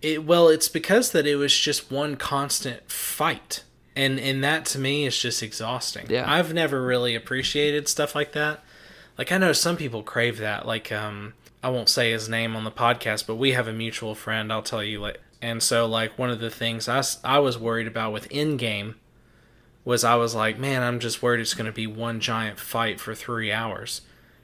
It 0.02 0.24
well, 0.26 0.48
it's 0.50 0.70
because 0.70 1.12
that 1.12 1.26
it 1.26 1.38
was 1.38 1.58
just 1.58 1.92
one 1.92 2.16
constant 2.16 2.92
fight. 2.92 3.64
And 3.96 4.20
and 4.20 4.44
that 4.44 4.66
to 4.68 4.80
me 4.80 5.06
is 5.06 5.18
just 5.18 5.42
exhausting. 5.42 6.06
Yeah. 6.08 6.32
I've 6.32 6.54
never 6.54 6.84
really 6.84 7.16
appreciated 7.16 7.88
stuff 7.88 8.14
like 8.14 8.34
that. 8.34 8.64
Like 9.18 9.32
I 9.32 9.40
know 9.40 9.54
some 9.54 9.76
people 9.76 10.04
crave 10.04 10.38
that. 10.38 10.68
Like 10.68 10.92
um 10.92 11.34
I 11.64 11.70
won't 11.70 11.90
say 11.90 12.12
his 12.12 12.30
name 12.30 12.56
on 12.56 12.64
the 12.64 12.72
podcast, 12.72 13.26
but 13.26 13.36
we 13.36 13.54
have 13.54 13.68
a 13.68 13.74
mutual 13.74 14.14
friend, 14.14 14.54
I'll 14.54 14.62
tell 14.62 14.84
you 14.84 15.00
like 15.00 15.20
and 15.42 15.64
so 15.64 15.88
like 15.88 16.18
one 16.18 16.30
of 16.30 16.40
the 16.40 16.52
things 16.52 16.88
I, 16.88 17.04
I 17.24 17.40
was 17.40 17.58
worried 17.58 17.88
about 17.88 18.14
with 18.14 18.30
Endgame 18.30 18.96
was 19.84 20.04
I 20.04 20.16
was 20.16 20.36
like, 20.36 20.60
man, 20.60 20.84
I'm 20.84 21.00
just 21.00 21.24
worried 21.24 21.40
it's 21.40 21.54
going 21.54 21.66
to 21.66 21.72
be 21.72 21.88
one 21.88 22.20
giant 22.20 22.60
fight 22.60 23.00
for 23.00 23.16
3 23.16 23.52
hours. 23.52 24.02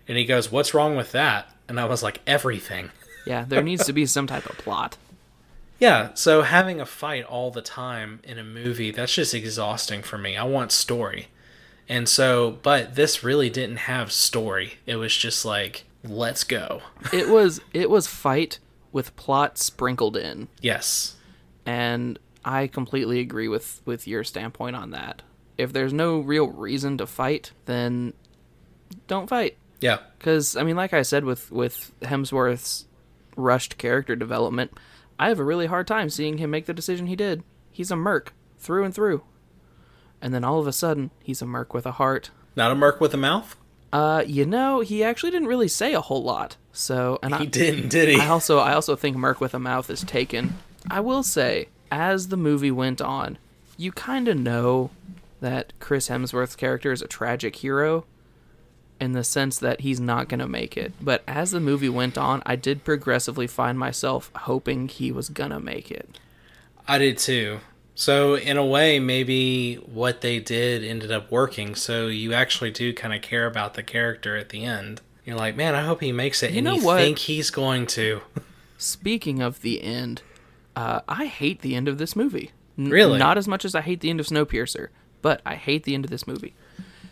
And 0.07 0.17
he 0.17 0.25
goes, 0.25 0.51
"What's 0.51 0.73
wrong 0.73 0.95
with 0.95 1.11
that?" 1.13 1.49
And 1.67 1.79
I 1.79 1.85
was 1.85 2.03
like, 2.03 2.21
"Everything." 2.27 2.89
Yeah, 3.25 3.45
there 3.47 3.63
needs 3.63 3.85
to 3.85 3.93
be 3.93 4.05
some 4.05 4.27
type 4.27 4.45
of 4.49 4.57
plot. 4.57 4.97
Yeah, 5.79 6.09
so 6.13 6.41
having 6.41 6.81
a 6.81 6.85
fight 6.85 7.23
all 7.23 7.51
the 7.51 7.61
time 7.61 8.19
in 8.25 8.37
a 8.37 8.43
movie, 8.43 8.91
that's 8.91 9.15
just 9.15 9.33
exhausting 9.33 10.01
for 10.01 10.17
me. 10.17 10.35
I 10.35 10.43
want 10.43 10.73
story. 10.73 11.29
And 11.87 12.09
so, 12.09 12.57
but 12.63 12.95
this 12.95 13.23
really 13.23 13.49
didn't 13.49 13.77
have 13.77 14.11
story. 14.11 14.73
It 14.85 14.97
was 14.97 15.15
just 15.15 15.45
like, 15.45 15.85
let's 16.03 16.43
go. 16.43 16.81
It 17.13 17.29
was 17.29 17.61
it 17.71 17.89
was 17.89 18.07
fight 18.07 18.59
with 18.91 19.15
plot 19.15 19.57
sprinkled 19.57 20.17
in, 20.17 20.49
Yes. 20.59 21.15
and 21.65 22.19
I 22.43 22.67
completely 22.67 23.21
agree 23.21 23.47
with 23.47 23.81
with 23.85 24.05
your 24.05 24.25
standpoint 24.25 24.75
on 24.75 24.91
that. 24.91 25.21
If 25.57 25.71
there's 25.71 25.93
no 25.93 26.19
real 26.19 26.47
reason 26.47 26.97
to 26.97 27.07
fight, 27.07 27.51
then 27.67 28.11
don't 29.07 29.29
fight. 29.29 29.55
Yeah. 29.83 29.97
Because 30.17 30.55
I 30.55 30.63
mean, 30.63 30.77
like 30.77 30.93
I 30.93 31.01
said, 31.01 31.25
with 31.25 31.51
with 31.51 31.91
Hemsworth's 32.01 32.85
rushed 33.35 33.77
character 33.77 34.15
development, 34.15 34.71
I 35.19 35.27
have 35.27 35.39
a 35.39 35.43
really 35.43 35.65
hard 35.65 35.87
time 35.87 36.09
seeing 36.09 36.37
him 36.37 36.51
make 36.51 36.67
the 36.67 36.73
decision 36.73 37.07
he 37.07 37.17
did. 37.17 37.43
He's 37.69 37.91
a 37.91 37.97
merc 37.97 38.33
through 38.57 38.85
and 38.85 38.95
through, 38.95 39.23
and 40.21 40.33
then 40.33 40.45
all 40.45 40.57
of 40.59 40.67
a 40.67 40.71
sudden, 40.71 41.11
he's 41.21 41.41
a 41.41 41.45
merc 41.45 41.73
with 41.73 41.85
a 41.85 41.91
heart. 41.91 42.31
Not 42.55 42.71
a 42.71 42.75
merc 42.75 43.01
with 43.01 43.13
a 43.13 43.17
mouth? 43.17 43.57
Uh, 43.91 44.23
you 44.25 44.45
know, 44.45 44.79
he 44.79 45.03
actually 45.03 45.31
didn't 45.31 45.49
really 45.49 45.67
say 45.67 45.93
a 45.93 46.01
whole 46.01 46.23
lot. 46.23 46.55
So, 46.71 47.19
and 47.21 47.35
He 47.35 47.43
I, 47.43 47.45
didn't, 47.45 47.89
did 47.89 48.07
he? 48.07 48.21
I 48.21 48.29
also 48.29 48.59
I 48.59 48.73
also 48.73 48.95
think 48.95 49.17
Merc 49.17 49.41
with 49.41 49.53
a 49.53 49.59
mouth 49.59 49.89
is 49.89 50.01
taken. 50.01 50.55
I 50.89 51.01
will 51.01 51.23
say, 51.23 51.67
as 51.91 52.29
the 52.29 52.37
movie 52.37 52.71
went 52.71 53.01
on, 53.01 53.37
you 53.75 53.91
kind 53.91 54.29
of 54.29 54.37
know 54.37 54.91
that 55.41 55.73
Chris 55.81 56.07
Hemsworth's 56.07 56.55
character 56.55 56.93
is 56.93 57.01
a 57.01 57.07
tragic 57.07 57.57
hero 57.57 58.05
in 59.03 59.11
the 59.11 59.23
sense 59.23 59.59
that 59.59 59.81
he's 59.81 59.99
not 59.99 60.29
going 60.29 60.39
to 60.39 60.47
make 60.47 60.77
it. 60.77 60.93
But 61.01 61.23
as 61.27 61.51
the 61.51 61.59
movie 61.59 61.89
went 61.89 62.17
on, 62.17 62.41
I 62.45 62.55
did 62.55 62.83
progressively 62.83 63.47
find 63.47 63.77
myself 63.77 64.31
hoping 64.35 64.87
he 64.87 65.11
was 65.11 65.29
going 65.29 65.51
to 65.51 65.59
make 65.59 65.91
it. 65.91 66.17
I 66.87 66.97
did 66.97 67.17
too. 67.17 67.59
So, 67.95 68.35
in 68.35 68.57
a 68.57 68.65
way, 68.65 68.99
maybe 68.99 69.75
what 69.75 70.21
they 70.21 70.39
did 70.39 70.83
ended 70.83 71.11
up 71.11 71.29
working. 71.31 71.75
So, 71.75 72.07
you 72.07 72.33
actually 72.33 72.71
do 72.71 72.91
kind 72.93 73.13
of 73.13 73.21
care 73.21 73.45
about 73.45 73.75
the 73.75 73.83
character 73.83 74.35
at 74.35 74.49
the 74.49 74.63
end. 74.63 75.01
You're 75.25 75.37
like, 75.37 75.55
man, 75.55 75.75
I 75.75 75.81
hope 75.83 76.01
he 76.01 76.11
makes 76.11 76.41
it. 76.41 76.51
You 76.51 76.57
and 76.57 76.65
know 76.65 76.75
you 76.75 76.83
what? 76.85 76.97
think 76.97 77.19
he's 77.19 77.49
going 77.51 77.85
to. 77.87 78.21
Speaking 78.77 79.41
of 79.41 79.61
the 79.61 79.81
end, 79.83 80.21
uh, 80.75 81.01
I 81.07 81.25
hate 81.27 81.61
the 81.61 81.75
end 81.75 81.87
of 81.87 81.97
this 81.99 82.15
movie. 82.15 82.51
N- 82.77 82.89
Really? 82.89 83.19
Not 83.19 83.37
as 83.37 83.47
much 83.47 83.63
as 83.63 83.75
I 83.75 83.81
hate 83.81 83.99
the 83.99 84.09
end 84.09 84.19
of 84.19 84.25
Snowpiercer, 84.27 84.87
but 85.21 85.41
I 85.45 85.55
hate 85.55 85.83
the 85.83 85.93
end 85.93 86.03
of 86.03 86.11
this 86.11 86.25
movie. 86.27 86.53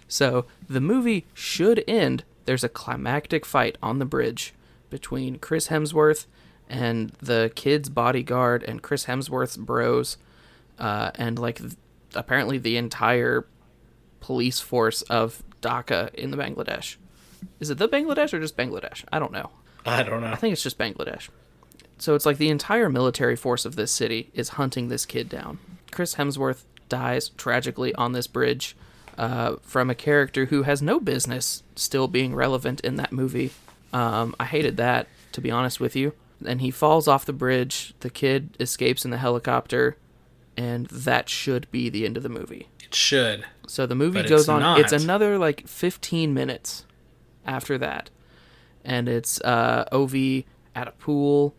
So 0.07 0.45
the 0.71 0.81
movie 0.81 1.25
should 1.33 1.83
end. 1.87 2.23
There's 2.45 2.63
a 2.63 2.69
climactic 2.69 3.45
fight 3.45 3.77
on 3.81 3.99
the 3.99 4.05
bridge 4.05 4.53
between 4.89 5.37
Chris 5.39 5.67
Hemsworth 5.67 6.25
and 6.69 7.09
the 7.21 7.51
kid's 7.55 7.89
bodyguard 7.89 8.63
and 8.63 8.81
Chris 8.81 9.05
Hemsworth's 9.05 9.57
bros, 9.57 10.17
uh, 10.79 11.11
and 11.15 11.37
like 11.37 11.57
th- 11.57 11.73
apparently 12.15 12.57
the 12.57 12.77
entire 12.77 13.45
police 14.21 14.59
force 14.59 15.01
of 15.03 15.43
Dhaka 15.61 16.13
in 16.15 16.31
the 16.31 16.37
Bangladesh. 16.37 16.95
Is 17.59 17.69
it 17.69 17.77
the 17.77 17.89
Bangladesh 17.89 18.33
or 18.33 18.39
just 18.39 18.55
Bangladesh? 18.55 19.03
I 19.11 19.19
don't 19.19 19.31
know. 19.31 19.49
I 19.85 20.03
don't 20.03 20.21
know. 20.21 20.27
I 20.27 20.35
think 20.35 20.53
it's 20.53 20.63
just 20.63 20.77
Bangladesh. 20.77 21.29
So 21.97 22.15
it's 22.15 22.25
like 22.25 22.37
the 22.37 22.49
entire 22.49 22.89
military 22.89 23.35
force 23.35 23.65
of 23.65 23.75
this 23.75 23.91
city 23.91 24.31
is 24.33 24.49
hunting 24.49 24.87
this 24.87 25.05
kid 25.05 25.27
down. 25.27 25.59
Chris 25.91 26.15
Hemsworth 26.15 26.63
dies 26.87 27.29
tragically 27.29 27.93
on 27.95 28.13
this 28.13 28.27
bridge 28.27 28.75
uh, 29.17 29.55
from 29.61 29.89
a 29.89 29.95
character 29.95 30.45
who 30.45 30.63
has 30.63 30.81
no 30.81 30.99
business 30.99 31.63
still 31.75 32.07
being 32.07 32.35
relevant 32.35 32.81
in 32.81 32.95
that 32.95 33.11
movie. 33.11 33.51
Um, 33.93 34.35
I 34.39 34.45
hated 34.45 34.77
that, 34.77 35.07
to 35.33 35.41
be 35.41 35.51
honest 35.51 35.79
with 35.79 35.95
you. 35.95 36.13
And 36.45 36.61
he 36.61 36.71
falls 36.71 37.07
off 37.07 37.25
the 37.25 37.33
bridge. 37.33 37.93
The 37.99 38.09
kid 38.09 38.55
escapes 38.59 39.05
in 39.05 39.11
the 39.11 39.17
helicopter, 39.17 39.97
and 40.57 40.87
that 40.87 41.29
should 41.29 41.69
be 41.71 41.89
the 41.89 42.05
end 42.05 42.17
of 42.17 42.23
the 42.23 42.29
movie. 42.29 42.67
It 42.83 42.95
should. 42.95 43.45
So 43.67 43.85
the 43.85 43.95
movie 43.95 44.23
goes 44.23 44.41
it's 44.41 44.49
on. 44.49 44.61
not. 44.61 44.79
It's 44.79 44.91
another 44.91 45.37
like 45.37 45.67
15 45.67 46.33
minutes 46.33 46.85
after 47.45 47.77
that, 47.77 48.09
and 48.83 49.07
it's 49.07 49.39
uh, 49.41 49.85
Ov 49.91 50.15
at 50.75 50.87
a 50.87 50.91
pool, 50.91 51.53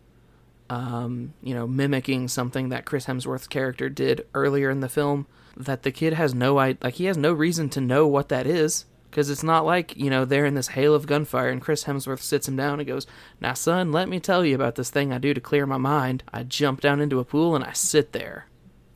um, 0.69 1.33
you 1.43 1.55
know, 1.55 1.67
mimicking 1.67 2.29
something 2.29 2.71
that 2.71 2.85
Chris 2.85 3.07
Hemsworth's 3.07 3.47
character 3.47 3.89
did 3.89 4.27
earlier 4.35 4.69
in 4.71 4.81
the 4.81 4.89
film. 4.89 5.27
That 5.57 5.83
the 5.83 5.93
kid 5.93 6.15
has 6.15 6.35
no 6.35 6.59
i 6.59 6.77
like 6.83 6.95
he 6.95 7.05
has 7.05 7.17
no 7.17 7.33
reason 7.33 7.69
to 7.71 7.81
know 7.81 8.07
what 8.07 8.29
that 8.31 8.47
is 8.47 8.87
because 9.11 9.29
it's 9.29 9.43
not 9.43 9.67
like 9.67 9.97
you 9.97 10.09
know 10.09 10.25
they're 10.25 10.47
in 10.47 10.55
this 10.55 10.69
hail 10.69 10.95
of 10.95 11.07
gunfire 11.07 11.51
and 11.51 11.61
Chris 11.61 11.85
Hemsworth 11.85 12.21
sits 12.21 12.49
him 12.49 12.57
down 12.57 12.81
and 12.81 12.89
goes, 12.89 13.07
"Now, 13.41 13.53
son, 13.53 13.93
let 13.93 14.09
me 14.09 14.19
tell 14.21 14.45
you 14.45 14.55
about 14.55 14.77
this 14.77 14.91
thing 14.91 15.13
I 15.13 15.19
do 15.19 15.35
to 15.35 15.41
clear 15.41 15.67
my 15.67 15.77
mind. 15.77 16.23
I 16.33 16.43
jump 16.43 16.81
down 16.81 17.01
into 17.01 17.21
a 17.21 17.25
pool 17.25 17.55
and 17.55 17.65
I 17.65 17.73
sit 17.73 18.13
there." 18.13 18.47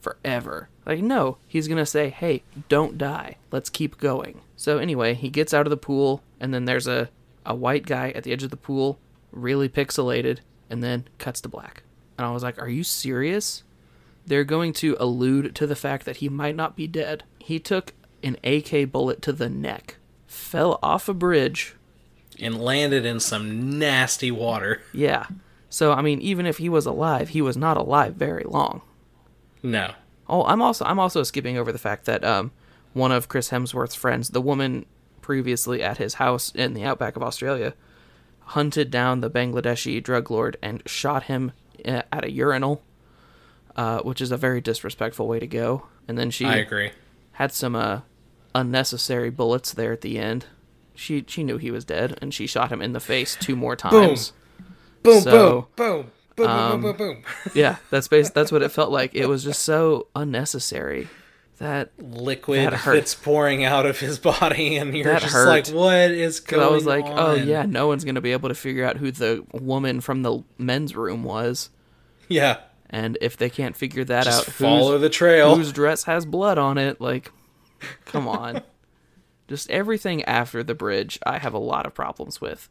forever. 0.06 0.68
Like, 0.86 1.00
no, 1.00 1.38
he's 1.48 1.66
gonna 1.66 1.84
say, 1.84 2.10
hey, 2.10 2.44
don't 2.68 2.96
die. 2.96 3.38
Let's 3.50 3.68
keep 3.68 3.98
going. 3.98 4.40
So, 4.54 4.78
anyway, 4.78 5.14
he 5.14 5.28
gets 5.30 5.52
out 5.52 5.66
of 5.66 5.70
the 5.70 5.76
pool, 5.76 6.22
and 6.38 6.54
then 6.54 6.64
there's 6.64 6.86
a, 6.86 7.10
a 7.44 7.56
white 7.56 7.86
guy 7.86 8.10
at 8.10 8.22
the 8.22 8.32
edge 8.32 8.44
of 8.44 8.50
the 8.50 8.56
pool, 8.56 9.00
really 9.32 9.68
pixelated, 9.68 10.38
and 10.70 10.80
then 10.80 11.08
cuts 11.18 11.40
to 11.40 11.48
black. 11.48 11.82
And 12.16 12.24
I 12.24 12.30
was 12.30 12.44
like, 12.44 12.62
are 12.62 12.68
you 12.68 12.84
serious? 12.84 13.64
They're 14.26 14.44
going 14.44 14.72
to 14.74 14.96
allude 14.98 15.54
to 15.54 15.66
the 15.66 15.76
fact 15.76 16.04
that 16.04 16.16
he 16.16 16.28
might 16.28 16.56
not 16.56 16.76
be 16.76 16.86
dead. 16.86 17.24
He 17.38 17.58
took 17.58 17.92
an 18.22 18.36
AK 18.42 18.90
bullet 18.90 19.22
to 19.22 19.32
the 19.32 19.48
neck, 19.48 19.96
fell 20.26 20.78
off 20.82 21.08
a 21.08 21.14
bridge. 21.14 21.74
And 22.38 22.60
landed 22.60 23.06
in 23.06 23.20
some 23.20 23.78
nasty 23.78 24.30
water. 24.30 24.82
Yeah. 24.92 25.26
So, 25.70 25.92
I 25.92 26.02
mean, 26.02 26.20
even 26.20 26.44
if 26.44 26.58
he 26.58 26.68
was 26.68 26.86
alive, 26.86 27.30
he 27.30 27.40
was 27.40 27.56
not 27.56 27.76
alive 27.76 28.14
very 28.14 28.44
long. 28.44 28.82
No. 29.62 29.92
Oh, 30.28 30.44
I'm 30.44 30.60
also 30.60 30.84
I'm 30.84 30.98
also 30.98 31.22
skipping 31.22 31.56
over 31.56 31.72
the 31.72 31.78
fact 31.78 32.04
that 32.06 32.24
um, 32.24 32.50
one 32.92 33.12
of 33.12 33.28
Chris 33.28 33.50
Hemsworth's 33.50 33.94
friends, 33.94 34.30
the 34.30 34.40
woman 34.40 34.86
previously 35.22 35.82
at 35.82 35.98
his 35.98 36.14
house 36.14 36.52
in 36.54 36.74
the 36.74 36.84
outback 36.84 37.16
of 37.16 37.22
Australia, 37.22 37.74
hunted 38.40 38.90
down 38.90 39.20
the 39.20 39.30
Bangladeshi 39.30 40.02
drug 40.02 40.30
lord 40.30 40.56
and 40.62 40.82
shot 40.86 41.24
him 41.24 41.52
uh, 41.84 42.02
at 42.12 42.24
a 42.24 42.30
urinal, 42.30 42.82
uh, 43.76 44.00
which 44.00 44.20
is 44.20 44.32
a 44.32 44.36
very 44.36 44.60
disrespectful 44.60 45.28
way 45.28 45.38
to 45.38 45.46
go. 45.46 45.86
And 46.08 46.18
then 46.18 46.30
she 46.30 46.44
I 46.44 46.56
agree. 46.56 46.90
had 47.32 47.52
some 47.52 47.76
uh, 47.76 48.00
unnecessary 48.54 49.30
bullets 49.30 49.72
there 49.72 49.92
at 49.92 50.00
the 50.00 50.18
end. 50.18 50.46
She 50.94 51.24
she 51.28 51.44
knew 51.44 51.58
he 51.58 51.70
was 51.70 51.84
dead, 51.84 52.18
and 52.22 52.32
she 52.32 52.46
shot 52.46 52.70
him 52.72 52.80
in 52.80 52.92
the 52.92 53.00
face 53.00 53.36
two 53.38 53.54
more 53.54 53.76
times. 53.76 54.32
Boom, 55.02 55.20
So, 55.20 55.68
boom, 55.76 55.86
boom, 56.06 56.10
boom, 56.36 56.46
um, 56.48 56.80
boom, 56.80 56.96
boom, 56.96 56.96
boom. 56.96 57.22
Yeah, 57.54 57.76
that's 57.90 58.08
bas- 58.08 58.30
that's 58.30 58.50
what 58.50 58.62
it 58.62 58.70
felt 58.72 58.90
like. 58.90 59.14
It 59.14 59.26
was 59.28 59.44
just 59.44 59.62
so 59.62 60.08
unnecessary. 60.16 61.08
That 61.58 61.90
Liquid 61.98 62.70
That 62.72 62.82
that's 62.84 63.14
pouring 63.14 63.64
out 63.64 63.86
of 63.86 63.98
his 64.00 64.18
body, 64.18 64.76
and 64.76 64.94
you're 64.94 65.04
That 65.04 65.22
just 65.22 65.32
hurt. 65.34 65.48
like, 65.48 65.66
what 65.68 66.10
is 66.10 66.40
going 66.40 66.62
I 66.62 66.66
was 66.68 66.84
like, 66.84 67.04
oh 67.06 67.34
yeah, 67.34 67.64
no 67.66 67.86
one's 67.86 68.04
gonna 68.04 68.20
be 68.20 68.32
able 68.32 68.48
to 68.50 68.54
figure 68.54 68.84
out 68.84 68.96
who 68.98 69.10
the 69.10 69.44
woman 69.52 70.00
from 70.02 70.22
the 70.22 70.42
men's 70.58 70.94
room 70.96 71.24
was, 71.24 71.70
Yeah. 72.28 72.58
And 72.90 73.18
if 73.20 73.36
they 73.36 73.50
can't 73.50 73.76
figure 73.76 74.04
that 74.04 74.24
Just 74.24 74.48
out, 74.48 74.54
follow 74.54 74.98
the 74.98 75.08
trail. 75.10 75.56
whose 75.56 75.72
dress 75.72 76.04
has 76.04 76.24
blood 76.26 76.58
on 76.58 76.78
it? 76.78 77.00
Like, 77.00 77.30
come 78.04 78.28
on. 78.28 78.62
Just 79.48 79.70
everything 79.70 80.24
after 80.24 80.62
the 80.64 80.74
bridge, 80.74 81.18
I 81.24 81.38
have 81.38 81.54
a 81.54 81.58
lot 81.58 81.86
of 81.86 81.94
problems 81.94 82.40
with. 82.40 82.68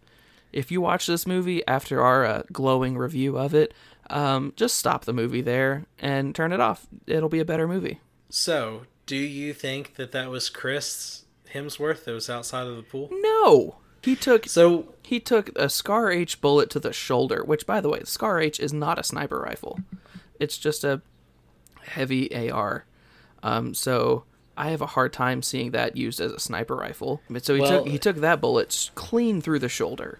If 0.51 0.71
you 0.71 0.81
watch 0.81 1.07
this 1.07 1.25
movie 1.25 1.65
after 1.67 2.01
our 2.01 2.25
uh, 2.25 2.43
glowing 2.51 2.97
review 2.97 3.37
of 3.37 3.53
it, 3.53 3.73
um, 4.09 4.53
just 4.55 4.77
stop 4.77 5.05
the 5.05 5.13
movie 5.13 5.41
there 5.41 5.85
and 5.99 6.35
turn 6.35 6.51
it 6.53 6.59
off. 6.59 6.85
It'll 7.07 7.29
be 7.29 7.39
a 7.39 7.45
better 7.45 7.67
movie. 7.67 7.99
So, 8.29 8.83
do 9.05 9.15
you 9.15 9.53
think 9.53 9.95
that 9.95 10.11
that 10.11 10.29
was 10.29 10.49
Chris 10.49 11.23
Hemsworth 11.53 12.03
that 12.03 12.11
was 12.13 12.29
outside 12.29 12.67
of 12.67 12.75
the 12.75 12.83
pool? 12.83 13.09
No, 13.11 13.77
He 14.01 14.15
took 14.15 14.45
So 14.47 14.93
he 15.01 15.19
took 15.19 15.57
a 15.57 15.69
Scar 15.69 16.11
H 16.11 16.39
bullet 16.41 16.69
to 16.71 16.79
the 16.79 16.93
shoulder, 16.93 17.43
which 17.43 17.65
by 17.65 17.79
the 17.81 17.89
way, 17.89 18.01
Scar 18.03 18.39
H 18.39 18.59
is 18.59 18.73
not 18.73 18.99
a 18.99 19.03
sniper 19.03 19.39
rifle. 19.39 19.79
It's 20.39 20.57
just 20.57 20.83
a 20.83 21.01
heavy 21.81 22.49
AR. 22.49 22.85
Um, 23.43 23.73
so 23.73 24.23
I 24.57 24.69
have 24.69 24.81
a 24.81 24.85
hard 24.87 25.13
time 25.13 25.41
seeing 25.41 25.71
that 25.71 25.95
used 25.97 26.19
as 26.19 26.31
a 26.31 26.39
sniper 26.39 26.75
rifle. 26.75 27.21
But 27.29 27.45
so 27.45 27.55
he 27.55 27.61
Well- 27.61 27.83
took 27.83 27.87
he 27.87 27.97
took 27.99 28.17
that 28.17 28.41
bullet 28.41 28.91
clean 28.95 29.41
through 29.41 29.59
the 29.59 29.69
shoulder, 29.69 30.19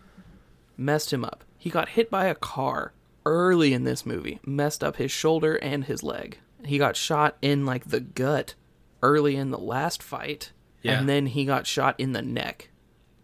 messed 0.78 1.12
him 1.14 1.24
up. 1.26 1.44
He 1.58 1.70
got 1.70 1.90
hit 1.90 2.12
by 2.12 2.26
a 2.26 2.36
car 2.36 2.94
early 3.26 3.74
in 3.74 3.84
this 3.86 4.06
movie, 4.06 4.40
messed 4.46 4.84
up 4.84 4.98
his 4.98 5.12
shoulder 5.12 5.56
and 5.56 5.86
his 5.86 6.04
leg. 6.04 6.38
He 6.64 6.78
got 6.78 6.96
shot 6.96 7.38
in 7.42 7.66
like 7.66 7.86
the 7.90 8.00
gut 8.00 8.54
early 9.02 9.36
in 9.36 9.50
the 9.52 9.58
last 9.58 10.04
fight, 10.04 10.52
Yeah. 10.84 11.00
and 11.00 11.10
then 11.10 11.28
he 11.28 11.46
got 11.46 11.66
shot 11.66 11.96
in 12.00 12.12
the 12.14 12.22
neck. 12.22 12.70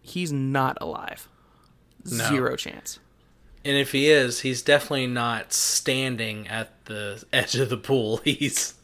He's 0.00 0.32
not 0.32 0.76
alive. 0.80 1.28
No. 2.04 2.28
Zero 2.28 2.56
chance. 2.56 2.98
And 3.64 3.76
if 3.76 3.92
he 3.92 4.10
is, 4.10 4.40
he's 4.40 4.60
definitely 4.62 5.06
not 5.06 5.52
standing 5.52 6.48
at 6.48 6.81
the 6.86 7.22
edge 7.32 7.54
of 7.56 7.68
the 7.70 7.76
pool. 7.76 8.16
He's 8.24 8.74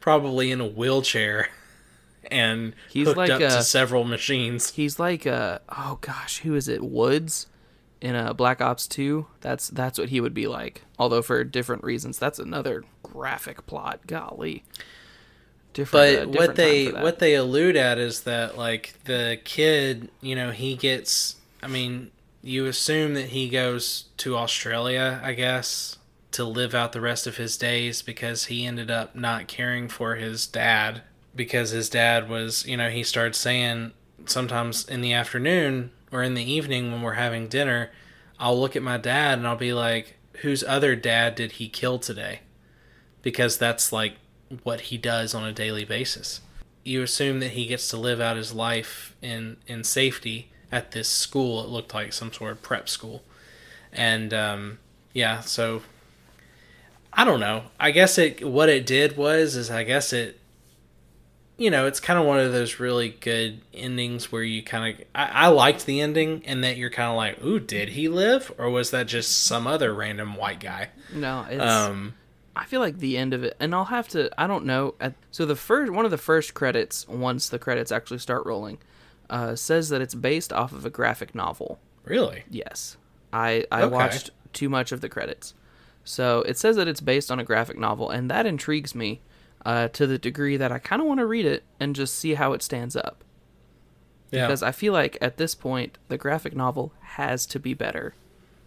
probably 0.00 0.50
in 0.50 0.60
a 0.60 0.66
wheelchair 0.66 1.48
and 2.30 2.74
He's 2.90 3.06
hooked 3.06 3.16
like 3.16 3.30
up 3.30 3.40
a- 3.40 3.48
to 3.48 3.62
several 3.62 4.04
machines. 4.04 4.70
He's 4.70 4.98
like 4.98 5.26
uh 5.26 5.58
oh 5.68 5.98
gosh, 6.00 6.38
who 6.38 6.54
is 6.54 6.68
it? 6.68 6.82
Woods 6.82 7.46
in 8.00 8.14
a 8.14 8.34
Black 8.34 8.60
Ops 8.60 8.86
2. 8.86 9.26
That's 9.40 9.68
that's 9.68 9.98
what 9.98 10.10
he 10.10 10.20
would 10.20 10.34
be 10.34 10.46
like. 10.46 10.82
Although 10.98 11.22
for 11.22 11.42
different 11.44 11.84
reasons. 11.84 12.18
That's 12.18 12.38
another 12.38 12.84
graphic 13.02 13.66
plot. 13.66 14.00
Golly. 14.06 14.64
Different, 15.72 15.92
But 15.92 16.06
uh, 16.06 16.24
different 16.26 16.36
what 16.36 16.56
they 16.56 16.86
what 16.88 17.18
they 17.18 17.34
allude 17.34 17.76
at 17.76 17.98
is 17.98 18.22
that 18.22 18.56
like 18.56 18.94
the 19.04 19.38
kid, 19.44 20.10
you 20.20 20.34
know, 20.34 20.50
he 20.50 20.74
gets. 20.74 21.36
I 21.62 21.68
mean, 21.68 22.10
you 22.42 22.66
assume 22.66 23.14
that 23.14 23.26
he 23.26 23.48
goes 23.48 24.04
to 24.18 24.36
Australia, 24.36 25.20
I 25.22 25.32
guess, 25.34 25.98
to 26.36 26.44
live 26.44 26.74
out 26.74 26.92
the 26.92 27.00
rest 27.00 27.26
of 27.26 27.38
his 27.38 27.56
days 27.56 28.02
because 28.02 28.44
he 28.44 28.66
ended 28.66 28.90
up 28.90 29.16
not 29.16 29.48
caring 29.48 29.88
for 29.88 30.16
his 30.16 30.46
dad 30.46 31.00
because 31.34 31.70
his 31.70 31.88
dad 31.88 32.28
was, 32.28 32.66
you 32.66 32.76
know, 32.76 32.90
he 32.90 33.02
started 33.02 33.34
saying 33.34 33.92
sometimes 34.26 34.86
in 34.86 35.00
the 35.00 35.14
afternoon 35.14 35.90
or 36.12 36.22
in 36.22 36.34
the 36.34 36.44
evening 36.44 36.92
when 36.92 37.00
we're 37.00 37.14
having 37.14 37.48
dinner, 37.48 37.90
I'll 38.38 38.60
look 38.60 38.76
at 38.76 38.82
my 38.82 38.98
dad 38.98 39.38
and 39.38 39.46
I'll 39.46 39.56
be 39.56 39.72
like, 39.72 40.16
whose 40.42 40.62
other 40.62 40.94
dad 40.94 41.36
did 41.36 41.52
he 41.52 41.70
kill 41.70 41.98
today? 41.98 42.40
Because 43.22 43.56
that's 43.56 43.90
like 43.90 44.16
what 44.62 44.82
he 44.82 44.98
does 44.98 45.34
on 45.34 45.42
a 45.42 45.54
daily 45.54 45.86
basis. 45.86 46.42
You 46.84 47.02
assume 47.02 47.40
that 47.40 47.52
he 47.52 47.64
gets 47.64 47.88
to 47.88 47.96
live 47.96 48.20
out 48.20 48.36
his 48.36 48.52
life 48.52 49.16
in 49.22 49.56
in 49.66 49.84
safety 49.84 50.50
at 50.70 50.92
this 50.92 51.08
school. 51.08 51.64
It 51.64 51.70
looked 51.70 51.94
like 51.94 52.12
some 52.12 52.30
sort 52.30 52.52
of 52.52 52.62
prep 52.62 52.90
school, 52.90 53.24
and 53.90 54.32
um, 54.32 54.78
yeah. 55.12 55.40
So 55.40 55.82
I 57.16 57.24
don't 57.24 57.40
know. 57.40 57.64
I 57.80 57.90
guess 57.92 58.18
it 58.18 58.46
what 58.46 58.68
it 58.68 58.84
did 58.86 59.16
was 59.16 59.56
is 59.56 59.70
I 59.70 59.82
guess 59.84 60.12
it. 60.12 60.38
You 61.58 61.70
know, 61.70 61.86
it's 61.86 62.00
kind 62.00 62.18
of 62.18 62.26
one 62.26 62.38
of 62.38 62.52
those 62.52 62.78
really 62.78 63.08
good 63.08 63.62
endings 63.72 64.30
where 64.30 64.42
you 64.42 64.62
kind 64.62 64.94
of. 65.00 65.06
I, 65.14 65.46
I 65.46 65.46
liked 65.48 65.86
the 65.86 66.02
ending, 66.02 66.42
and 66.44 66.62
that 66.62 66.76
you're 66.76 66.90
kind 66.90 67.08
of 67.10 67.16
like, 67.16 67.42
"Ooh, 67.42 67.58
did 67.58 67.90
he 67.90 68.08
live, 68.08 68.52
or 68.58 68.68
was 68.68 68.90
that 68.90 69.06
just 69.06 69.44
some 69.44 69.66
other 69.66 69.94
random 69.94 70.36
white 70.36 70.60
guy?" 70.60 70.90
No, 71.14 71.46
it's 71.48 71.62
Um, 71.64 72.14
I 72.54 72.66
feel 72.66 72.80
like 72.80 72.98
the 72.98 73.16
end 73.16 73.32
of 73.32 73.42
it, 73.42 73.56
and 73.58 73.74
I'll 73.74 73.86
have 73.86 74.06
to. 74.08 74.28
I 74.38 74.46
don't 74.46 74.66
know. 74.66 74.96
At, 75.00 75.14
so 75.30 75.46
the 75.46 75.56
first 75.56 75.90
one 75.90 76.04
of 76.04 76.10
the 76.10 76.18
first 76.18 76.52
credits, 76.52 77.08
once 77.08 77.48
the 77.48 77.58
credits 77.58 77.90
actually 77.90 78.18
start 78.18 78.44
rolling, 78.44 78.76
uh, 79.30 79.56
says 79.56 79.88
that 79.88 80.02
it's 80.02 80.14
based 80.14 80.52
off 80.52 80.72
of 80.72 80.84
a 80.84 80.90
graphic 80.90 81.34
novel. 81.34 81.78
really? 82.04 82.44
Yes, 82.50 82.98
I 83.32 83.64
I 83.72 83.84
Okay. 83.84 83.94
watched 83.94 84.28
too 84.52 84.68
much 84.68 84.92
of 84.92 85.00
the 85.00 85.08
credits, 85.08 85.54
so 86.06 86.40
it 86.42 86.56
says 86.56 86.76
that 86.76 86.88
it's 86.88 87.02
based 87.02 87.30
on 87.30 87.38
a 87.38 87.44
graphic 87.44 87.76
novel, 87.78 88.08
and 88.08 88.30
that 88.30 88.46
intrigues 88.46 88.94
me 88.94 89.20
uh, 89.66 89.88
to 89.88 90.06
the 90.06 90.16
degree 90.18 90.56
that 90.56 90.72
I 90.72 90.78
kind 90.78 91.02
of 91.02 91.08
want 91.08 91.20
to 91.20 91.26
read 91.26 91.44
it 91.44 91.64
and 91.78 91.94
just 91.94 92.14
see 92.14 92.34
how 92.34 92.52
it 92.54 92.62
stands 92.62 92.96
up. 92.96 93.22
Yeah. 94.30 94.46
Because 94.46 94.62
I 94.62 94.72
feel 94.72 94.92
like 94.92 95.18
at 95.20 95.36
this 95.36 95.54
point, 95.54 95.98
the 96.08 96.16
graphic 96.16 96.54
novel 96.56 96.92
has 97.00 97.44
to 97.46 97.58
be 97.60 97.74
better 97.74 98.14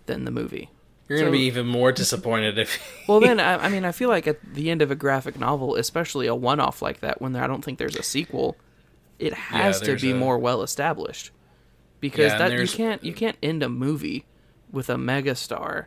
than 0.06 0.26
the 0.26 0.32
movie. 0.32 0.70
You're 1.08 1.18
gonna 1.20 1.30
So- 1.30 1.34
be 1.34 1.40
even 1.46 1.66
more 1.66 1.92
disappointed 1.92 2.58
if. 2.60 2.80
Well, 3.08 3.20
then 3.20 3.40
I, 3.40 3.66
I 3.66 3.70
mean, 3.70 3.84
I 3.86 3.92
feel 3.92 4.10
like 4.10 4.28
at 4.28 4.38
the 4.54 4.70
end 4.70 4.82
of 4.84 4.92
a 4.92 4.96
graphic 4.96 5.40
novel, 5.40 5.76
especially 5.76 6.28
a 6.28 6.36
one-off 6.36 6.82
like 6.82 7.00
that, 7.00 7.20
when 7.22 7.36
I 7.36 7.48
don't 7.48 7.66
think 7.66 7.80
there's 7.80 7.96
a 7.96 8.04
sequel, 8.04 8.56
it 9.18 9.34
has 9.34 9.82
to 9.82 9.96
be 9.96 10.12
a- 10.12 10.16
more 10.16 10.38
well 10.38 10.62
established. 10.62 11.32
Because 12.00 12.32
Yeah, 12.34 12.38
that 12.38 12.52
you 12.54 12.68
can't 12.68 13.04
you 13.04 13.14
can't 13.14 13.36
end 13.44 13.64
a 13.64 13.68
movie 13.70 14.26
with 14.72 14.90
a 14.90 14.96
megastar 14.96 15.86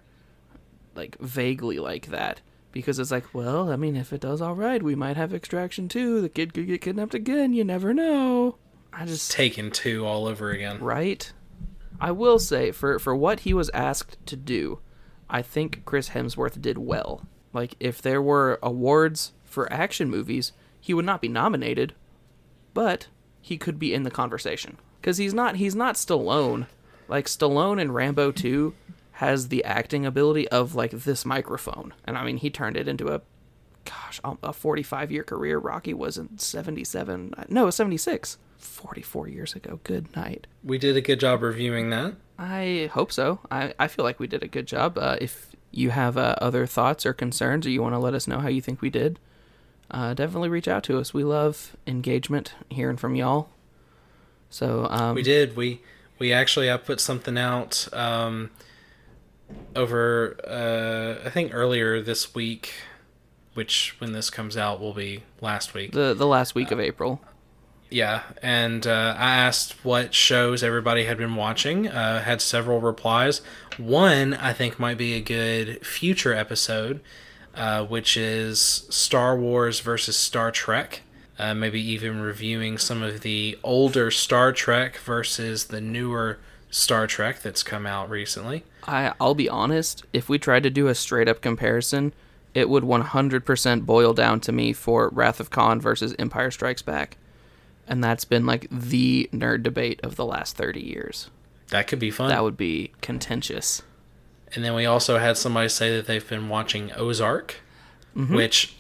like 0.95 1.16
vaguely 1.18 1.78
like 1.78 2.07
that 2.07 2.40
because 2.72 2.99
it's 2.99 3.11
like, 3.11 3.34
well, 3.34 3.70
I 3.70 3.76
mean, 3.76 3.97
if 3.97 4.12
it 4.12 4.20
does 4.20 4.40
all 4.40 4.55
right, 4.55 4.82
we 4.82 4.95
might 4.95 5.16
have 5.16 5.34
Extraction 5.34 5.88
too. 5.88 6.20
The 6.20 6.28
kid 6.28 6.55
could 6.55 6.66
get 6.66 6.80
kidnapped 6.80 7.14
again. 7.14 7.53
You 7.53 7.64
never 7.64 7.93
know. 7.93 8.57
I 8.93 9.05
just 9.07 9.30
Taken 9.30 9.70
two 9.70 10.05
all 10.07 10.26
over 10.26 10.51
again. 10.51 10.78
right? 10.80 11.32
I 12.01 12.11
will 12.11 12.38
say 12.38 12.72
for 12.72 12.99
for 12.99 13.14
what 13.14 13.40
he 13.40 13.55
was 13.55 13.70
asked 13.72 14.16
to 14.26 14.36
do, 14.36 14.80
I 15.30 15.40
think 15.43 15.84
Chris 15.84 16.11
Hemsworth 16.11 16.61
did 16.61 16.76
well. 16.78 17.26
Like 17.53 17.74
if 17.78 18.03
there 18.03 18.20
were 18.20 18.59
awards 18.62 19.32
for 19.45 19.72
action 19.72 20.11
movies, 20.11 20.53
he 20.80 20.95
would 20.95 21.05
not 21.05 21.20
be 21.22 21.28
nominated, 21.28 21.95
but 22.74 23.09
he 23.40 23.57
could 23.57 23.78
be 23.78 23.95
in 23.95 24.03
the 24.03 24.11
conversation 24.11 24.78
cuz 25.01 25.18
he's 25.18 25.34
not 25.34 25.57
he's 25.57 25.74
not 25.76 25.95
Stallone. 25.95 26.66
Like 27.09 27.26
Stallone 27.26 27.80
and 27.80 27.95
Rambo 27.95 28.32
2 28.32 28.74
has 29.23 29.49
the 29.49 29.62
acting 29.62 30.05
ability 30.05 30.49
of 30.49 30.75
like 30.75 30.91
this 30.91 31.25
microphone. 31.25 31.95
And 32.05 32.18
I 32.18 32.25
mean, 32.25 32.39
he 32.39 32.51
turned 32.51 32.77
it 32.77 32.89
into 32.89 33.07
a 33.07 33.20
gosh, 33.85 34.20
a 34.25 34.53
45 34.53 35.12
year 35.12 35.23
career. 35.23 35.59
Rocky 35.59 35.95
was 35.95 36.18
in 36.18 36.39
77. 36.39 37.33
No, 37.49 37.70
76. 37.70 38.39
44 38.59 39.29
years 39.29 39.55
ago. 39.55 39.79
Good 39.85 40.14
night. 40.16 40.49
We 40.64 40.77
did 40.77 40.97
a 40.97 41.01
good 41.01 41.20
job 41.20 41.43
reviewing 41.43 41.91
that. 41.91 42.14
I 42.37 42.91
hope 42.93 43.12
so. 43.12 43.39
I, 43.49 43.75
I 43.79 43.87
feel 43.87 44.05
like 44.05 44.18
we 44.18 44.27
did 44.27 44.43
a 44.43 44.49
good 44.49 44.66
job. 44.66 44.99
Uh, 44.99 45.16
if 45.20 45.55
you 45.70 45.91
have 45.91 46.16
uh, 46.16 46.35
other 46.39 46.66
thoughts 46.66 47.07
or 47.07 47.12
concerns, 47.12 47.64
or 47.64 47.70
you 47.70 47.81
want 47.81 47.95
to 47.95 48.01
let 48.01 48.14
us 48.14 48.27
know 48.27 48.41
how 48.41 48.49
you 48.49 48.61
think 48.61 48.81
we 48.81 48.91
did, 48.91 49.20
uh, 49.93 50.14
definitely 50.14 50.49
reach 50.49 50.66
out 50.66 50.83
to 50.85 50.99
us. 50.99 51.14
We 51.14 51.23
love 51.23 51.77
engagement, 51.87 52.55
hearing 52.70 52.97
from 52.97 53.14
y'all. 53.14 53.51
So 54.51 54.89
um, 54.91 55.14
We 55.14 55.23
did. 55.23 55.57
We 55.57 55.81
we 56.18 56.33
actually 56.33 56.70
I 56.70 56.77
put 56.77 57.01
something 57.01 57.39
out 57.39 57.89
um, 57.93 58.51
over 59.74 60.36
uh, 60.46 61.26
I 61.26 61.30
think 61.30 61.55
earlier 61.55 62.00
this 62.00 62.34
week, 62.34 62.74
which 63.55 63.96
when 63.98 64.12
this 64.12 64.30
comes 64.30 64.57
out 64.57 64.80
will 64.80 64.94
be 64.94 65.22
last 65.40 65.74
week. 65.74 65.92
the 65.92 66.14
the 66.14 66.26
last 66.26 66.54
week 66.54 66.70
of 66.70 66.80
April. 66.80 67.20
Yeah, 67.91 68.22
and 68.41 68.87
uh, 68.87 69.14
I 69.18 69.37
asked 69.37 69.84
what 69.84 70.14
shows 70.14 70.62
everybody 70.62 71.04
had 71.04 71.18
been 71.18 71.37
watching. 71.37 71.88
Uh, 71.88 72.22
had 72.22 72.41
several 72.41 72.80
replies. 72.80 73.42
One 73.76 74.33
I 74.33 74.54
think 74.54 74.79
might 74.79 74.96
be 74.96 75.12
a 75.12 75.20
good 75.20 75.84
future 75.87 76.33
episode, 76.33 77.03
uh, 77.54 77.84
which 77.84 78.16
is 78.16 78.87
Star 78.88 79.37
Wars 79.37 79.80
versus 79.80 80.16
Star 80.16 80.50
Trek. 80.50 81.03
Uh, 81.38 81.54
maybe 81.54 81.80
even 81.80 82.20
reviewing 82.20 82.79
some 82.79 83.03
of 83.03 83.20
the 83.20 83.58
older 83.62 84.11
Star 84.11 84.53
Trek 84.53 84.96
versus 84.96 85.66
the 85.66 85.80
newer 85.80 86.38
Star 86.70 87.07
Trek 87.07 87.42
that's 87.42 87.62
come 87.62 87.87
out 87.87 88.08
recently. 88.08 88.64
I 88.84 89.13
I'll 89.21 89.34
be 89.34 89.49
honest. 89.49 90.04
If 90.13 90.29
we 90.29 90.38
tried 90.38 90.63
to 90.64 90.71
do 90.71 90.88
a 90.88 90.95
straight 90.95 91.29
up 91.29 91.41
comparison, 91.41 92.13
it 92.54 92.68
would 92.68 92.84
100% 92.84 93.87
boil 93.87 94.13
down 94.13 94.41
to 94.41 94.53
me 94.53 94.72
for 94.72 95.09
Wrath 95.11 95.41
of 95.41 95.50
Khan 95.50 95.80
versus 95.80 96.14
Empire 96.18 96.50
Strikes 96.50 96.83
Back, 96.83 97.17
and 97.88 98.03
that's 98.04 98.25
been 98.25 98.45
like 98.46 98.67
the 98.71 99.29
nerd 99.33 99.63
debate 99.63 100.00
of 100.03 100.17
the 100.17 100.25
last 100.26 100.57
30 100.57 100.80
years. 100.80 101.30
That 101.71 101.87
could 101.87 101.99
be 101.99 102.11
fun. 102.11 102.29
That 102.29 102.42
would 102.42 102.57
be 102.59 102.92
contentious. 103.00 103.83
And 104.54 104.63
then 104.63 104.75
we 104.75 104.84
also 104.84 105.17
had 105.18 105.38
somebody 105.38 105.71
say 105.71 105.96
that 105.96 106.07
they've 106.07 106.29
been 106.29 106.49
watching 106.49 106.92
Ozark, 106.96 107.57
Mm-hmm. 108.14 108.34
which 108.34 108.75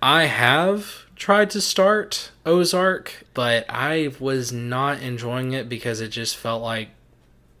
I 0.00 0.26
have 0.26 1.06
tried 1.16 1.50
to 1.50 1.60
start 1.60 2.30
Ozark, 2.44 3.24
but 3.34 3.64
I 3.68 4.12
was 4.20 4.52
not 4.52 5.00
enjoying 5.02 5.50
it 5.52 5.68
because 5.68 6.00
it 6.00 6.08
just 6.10 6.36
felt 6.36 6.62
like 6.62 6.90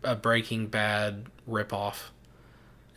a 0.06 0.14
Breaking 0.14 0.68
Bad 0.68 1.26
ripoff. 1.48 2.04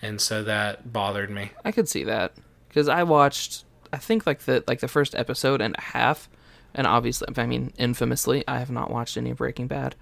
And 0.02 0.22
so 0.22 0.44
that 0.44 0.94
bothered 0.94 1.30
me. 1.30 1.52
I 1.66 1.72
could 1.72 1.90
see 1.90 2.06
that 2.06 2.34
because 2.70 2.88
I 2.88 3.04
watched, 3.04 3.66
I 3.92 3.98
think 3.98 4.26
like 4.26 4.40
the 4.42 4.64
like 4.68 4.80
the 4.80 4.88
first 4.88 5.14
episode 5.16 5.60
and 5.62 5.76
a 5.78 5.82
half, 5.82 6.30
and 6.74 6.88
obviously, 6.88 7.28
I 7.36 7.46
mean, 7.46 7.74
infamously, 7.78 8.44
I 8.48 8.60
have 8.60 8.72
not 8.72 8.92
watched 8.92 9.18
any 9.18 9.34
Breaking 9.34 9.68
Bad, 9.68 9.96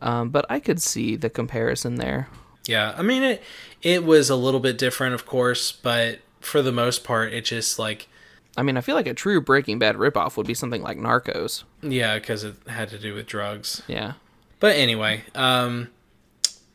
um, 0.00 0.30
but 0.30 0.44
I 0.48 0.58
could 0.58 0.82
see 0.82 1.14
the 1.14 1.30
comparison 1.30 1.96
there. 1.96 2.28
Yeah, 2.66 2.94
I 2.96 3.02
mean 3.02 3.22
it 3.22 3.42
it 3.82 4.04
was 4.04 4.30
a 4.30 4.36
little 4.36 4.60
bit 4.60 4.78
different 4.78 5.14
of 5.14 5.26
course, 5.26 5.70
but 5.70 6.20
for 6.40 6.62
the 6.62 6.72
most 6.72 7.04
part 7.04 7.32
it 7.32 7.44
just 7.44 7.78
like 7.78 8.08
I 8.56 8.62
mean, 8.62 8.76
I 8.76 8.80
feel 8.82 8.94
like 8.94 9.06
a 9.08 9.14
true 9.14 9.40
Breaking 9.40 9.78
Bad 9.78 9.96
ripoff 9.96 10.36
would 10.36 10.46
be 10.46 10.54
something 10.54 10.82
like 10.82 10.96
Narcos. 10.96 11.64
yeah, 11.82 12.18
cuz 12.18 12.42
it 12.44 12.54
had 12.66 12.88
to 12.90 12.98
do 12.98 13.14
with 13.14 13.26
drugs. 13.26 13.82
Yeah. 13.86 14.14
But 14.60 14.76
anyway, 14.76 15.24
um, 15.34 15.90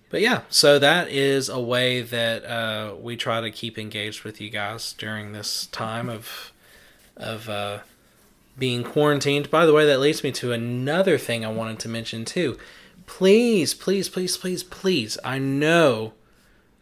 But 0.09 0.21
yeah, 0.21 0.41
so 0.49 0.79
that 0.79 1.09
is 1.09 1.49
a 1.49 1.59
way 1.59 2.01
that 2.01 2.43
uh, 2.45 2.95
we 2.99 3.15
try 3.15 3.41
to 3.41 3.51
keep 3.51 3.77
engaged 3.77 4.23
with 4.23 4.41
you 4.41 4.49
guys 4.49 4.93
during 4.93 5.31
this 5.31 5.67
time 5.67 6.09
of 6.09 6.51
of 7.15 7.49
uh, 7.49 7.79
being 8.57 8.83
quarantined. 8.83 9.51
By 9.51 9.65
the 9.65 9.73
way, 9.73 9.85
that 9.85 9.99
leads 9.99 10.23
me 10.23 10.31
to 10.33 10.51
another 10.51 11.17
thing 11.17 11.45
I 11.45 11.49
wanted 11.49 11.79
to 11.79 11.89
mention 11.89 12.25
too. 12.25 12.57
Please, 13.05 13.73
please, 13.73 14.09
please, 14.09 14.37
please, 14.37 14.63
please. 14.63 15.17
I 15.23 15.37
know 15.37 16.13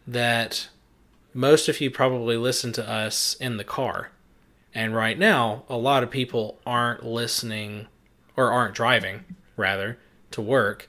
that 0.06 0.68
most 1.34 1.68
of 1.68 1.80
you 1.80 1.90
probably 1.90 2.36
listen 2.36 2.72
to 2.72 2.88
us 2.88 3.34
in 3.40 3.56
the 3.56 3.64
car. 3.64 4.10
And 4.74 4.94
right 4.94 5.18
now, 5.18 5.64
a 5.68 5.76
lot 5.76 6.02
of 6.02 6.10
people 6.10 6.58
aren't 6.66 7.04
listening 7.04 7.88
or 8.36 8.50
aren't 8.50 8.74
driving, 8.74 9.24
rather, 9.56 9.98
to 10.30 10.40
work 10.40 10.88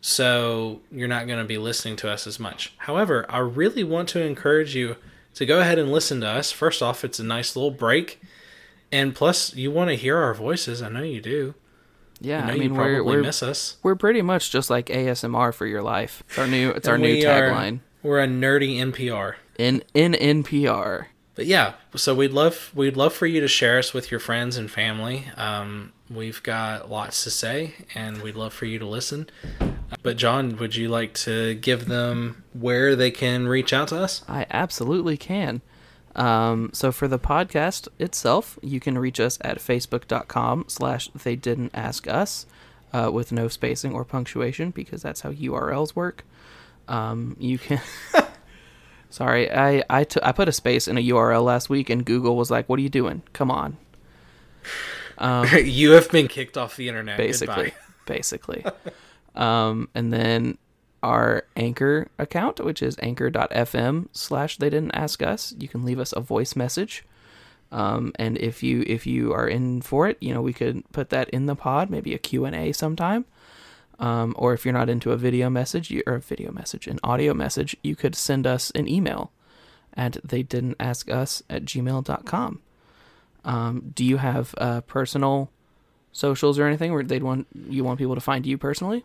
so 0.00 0.80
you're 0.90 1.08
not 1.08 1.26
going 1.26 1.38
to 1.38 1.44
be 1.44 1.58
listening 1.58 1.96
to 1.96 2.10
us 2.10 2.26
as 2.26 2.38
much. 2.38 2.72
However, 2.78 3.26
I 3.28 3.38
really 3.38 3.84
want 3.84 4.08
to 4.10 4.20
encourage 4.22 4.74
you 4.74 4.96
to 5.34 5.46
go 5.46 5.60
ahead 5.60 5.78
and 5.78 5.90
listen 5.92 6.20
to 6.22 6.28
us. 6.28 6.50
First 6.52 6.82
off, 6.82 7.04
it's 7.04 7.18
a 7.18 7.24
nice 7.24 7.54
little 7.56 7.70
break, 7.70 8.20
and 8.90 9.14
plus, 9.14 9.54
you 9.54 9.70
want 9.70 9.90
to 9.90 9.96
hear 9.96 10.16
our 10.16 10.34
voices. 10.34 10.80
I 10.82 10.88
know 10.88 11.02
you 11.02 11.20
do. 11.20 11.54
Yeah, 12.20 12.42
I, 12.42 12.46
know 12.48 12.52
I 12.52 12.56
mean 12.56 12.62
you 12.70 12.74
probably 12.74 12.94
we're 13.00 13.04
we're, 13.04 13.22
miss 13.22 13.42
us. 13.42 13.76
we're 13.82 13.94
pretty 13.94 14.22
much 14.22 14.50
just 14.50 14.70
like 14.70 14.86
ASMR 14.86 15.54
for 15.54 15.66
your 15.66 15.82
life. 15.82 16.22
It's 16.30 16.38
our 16.38 16.46
new 16.48 16.70
it's 16.70 16.88
our 16.88 16.98
new 16.98 17.12
we 17.12 17.24
are- 17.24 17.50
tagline 17.50 17.80
We're 18.02 18.20
a 18.20 18.26
nerdy 18.26 18.78
NPR. 18.78 19.34
in 19.56 19.84
in 19.94 20.12
NPR. 20.14 21.06
But 21.38 21.46
yeah, 21.46 21.74
so 21.94 22.16
we'd 22.16 22.32
love 22.32 22.72
we'd 22.74 22.96
love 22.96 23.12
for 23.12 23.24
you 23.24 23.40
to 23.40 23.46
share 23.46 23.78
us 23.78 23.94
with 23.94 24.10
your 24.10 24.18
friends 24.18 24.56
and 24.56 24.68
family. 24.68 25.26
Um, 25.36 25.92
we've 26.10 26.42
got 26.42 26.90
lots 26.90 27.22
to 27.22 27.30
say, 27.30 27.74
and 27.94 28.20
we'd 28.22 28.34
love 28.34 28.52
for 28.52 28.64
you 28.64 28.80
to 28.80 28.86
listen. 28.86 29.30
But 30.02 30.16
John, 30.16 30.56
would 30.56 30.74
you 30.74 30.88
like 30.88 31.14
to 31.14 31.54
give 31.54 31.86
them 31.86 32.42
where 32.54 32.96
they 32.96 33.12
can 33.12 33.46
reach 33.46 33.72
out 33.72 33.86
to 33.88 34.00
us? 34.00 34.24
I 34.28 34.46
absolutely 34.50 35.16
can. 35.16 35.60
Um, 36.16 36.70
so 36.72 36.90
for 36.90 37.06
the 37.06 37.20
podcast 37.20 37.86
itself, 38.00 38.58
you 38.60 38.80
can 38.80 38.98
reach 38.98 39.20
us 39.20 39.38
at 39.40 39.58
facebook.com 39.58 40.64
slash 40.66 41.08
they 41.10 41.36
didn't 41.36 41.70
ask 41.72 42.08
us 42.08 42.46
uh, 42.92 43.12
with 43.12 43.30
no 43.30 43.46
spacing 43.46 43.92
or 43.92 44.04
punctuation 44.04 44.72
because 44.72 45.02
that's 45.02 45.20
how 45.20 45.30
URLs 45.30 45.94
work. 45.94 46.24
Um, 46.88 47.36
you 47.38 47.58
can. 47.58 47.80
Sorry, 49.10 49.50
I 49.50 49.82
I 49.88 50.04
t- 50.04 50.20
I 50.22 50.32
put 50.32 50.48
a 50.48 50.52
space 50.52 50.86
in 50.86 50.98
a 50.98 51.02
URL 51.08 51.42
last 51.44 51.70
week 51.70 51.88
and 51.90 52.04
Google 52.04 52.36
was 52.36 52.50
like, 52.50 52.68
"What 52.68 52.78
are 52.78 52.82
you 52.82 52.88
doing? 52.90 53.22
Come 53.32 53.50
on." 53.50 53.76
you 55.64 55.92
have 55.92 56.10
been 56.10 56.28
kicked 56.28 56.56
off 56.56 56.76
the 56.76 56.88
internet. 56.88 57.16
basically 57.18 57.72
basically 58.06 58.64
um 59.34 59.88
and 59.94 60.12
then 60.12 60.56
our 61.02 61.44
anchor 61.56 62.08
account 62.18 62.60
which 62.60 62.82
is 62.82 62.96
anchor.fm 63.02 64.06
slash 64.12 64.58
they 64.58 64.70
didn't 64.70 64.94
ask 64.94 65.22
us 65.22 65.54
you 65.58 65.66
can 65.68 65.84
leave 65.84 65.98
us 65.98 66.12
a 66.12 66.20
voice 66.20 66.54
message 66.54 67.04
um 67.72 68.12
and 68.16 68.38
if 68.38 68.62
you 68.62 68.84
if 68.86 69.06
you 69.06 69.32
are 69.32 69.48
in 69.48 69.80
for 69.82 70.08
it 70.08 70.16
you 70.20 70.32
know 70.32 70.40
we 70.42 70.52
could 70.52 70.82
put 70.92 71.10
that 71.10 71.28
in 71.30 71.46
the 71.46 71.56
pod 71.56 71.90
maybe 71.90 72.14
a 72.14 72.18
q&a 72.18 72.72
sometime 72.72 73.24
um, 73.98 74.34
or 74.36 74.52
if 74.54 74.64
you're 74.64 74.74
not 74.74 74.88
into 74.88 75.12
a 75.12 75.16
video 75.16 75.50
message 75.50 75.92
or 76.06 76.14
a 76.14 76.20
video 76.20 76.52
message 76.52 76.86
an 76.86 76.98
audio 77.02 77.34
message 77.34 77.76
you 77.82 77.96
could 77.96 78.14
send 78.14 78.46
us 78.46 78.70
an 78.72 78.88
email 78.88 79.32
at 79.94 80.16
they 80.24 80.42
didn't 80.42 80.76
ask 80.78 81.10
us 81.10 81.42
at 81.50 81.64
gmail.com 81.64 82.60
um, 83.44 83.92
do 83.94 84.04
you 84.04 84.18
have 84.18 84.54
uh, 84.58 84.80
personal 84.82 85.50
socials 86.12 86.58
or 86.58 86.66
anything 86.66 86.92
where 86.92 87.02
they'd 87.02 87.22
want 87.22 87.46
you 87.68 87.84
want 87.84 87.98
people 87.98 88.14
to 88.14 88.20
find 88.20 88.46
you 88.46 88.58
personally? 88.58 89.04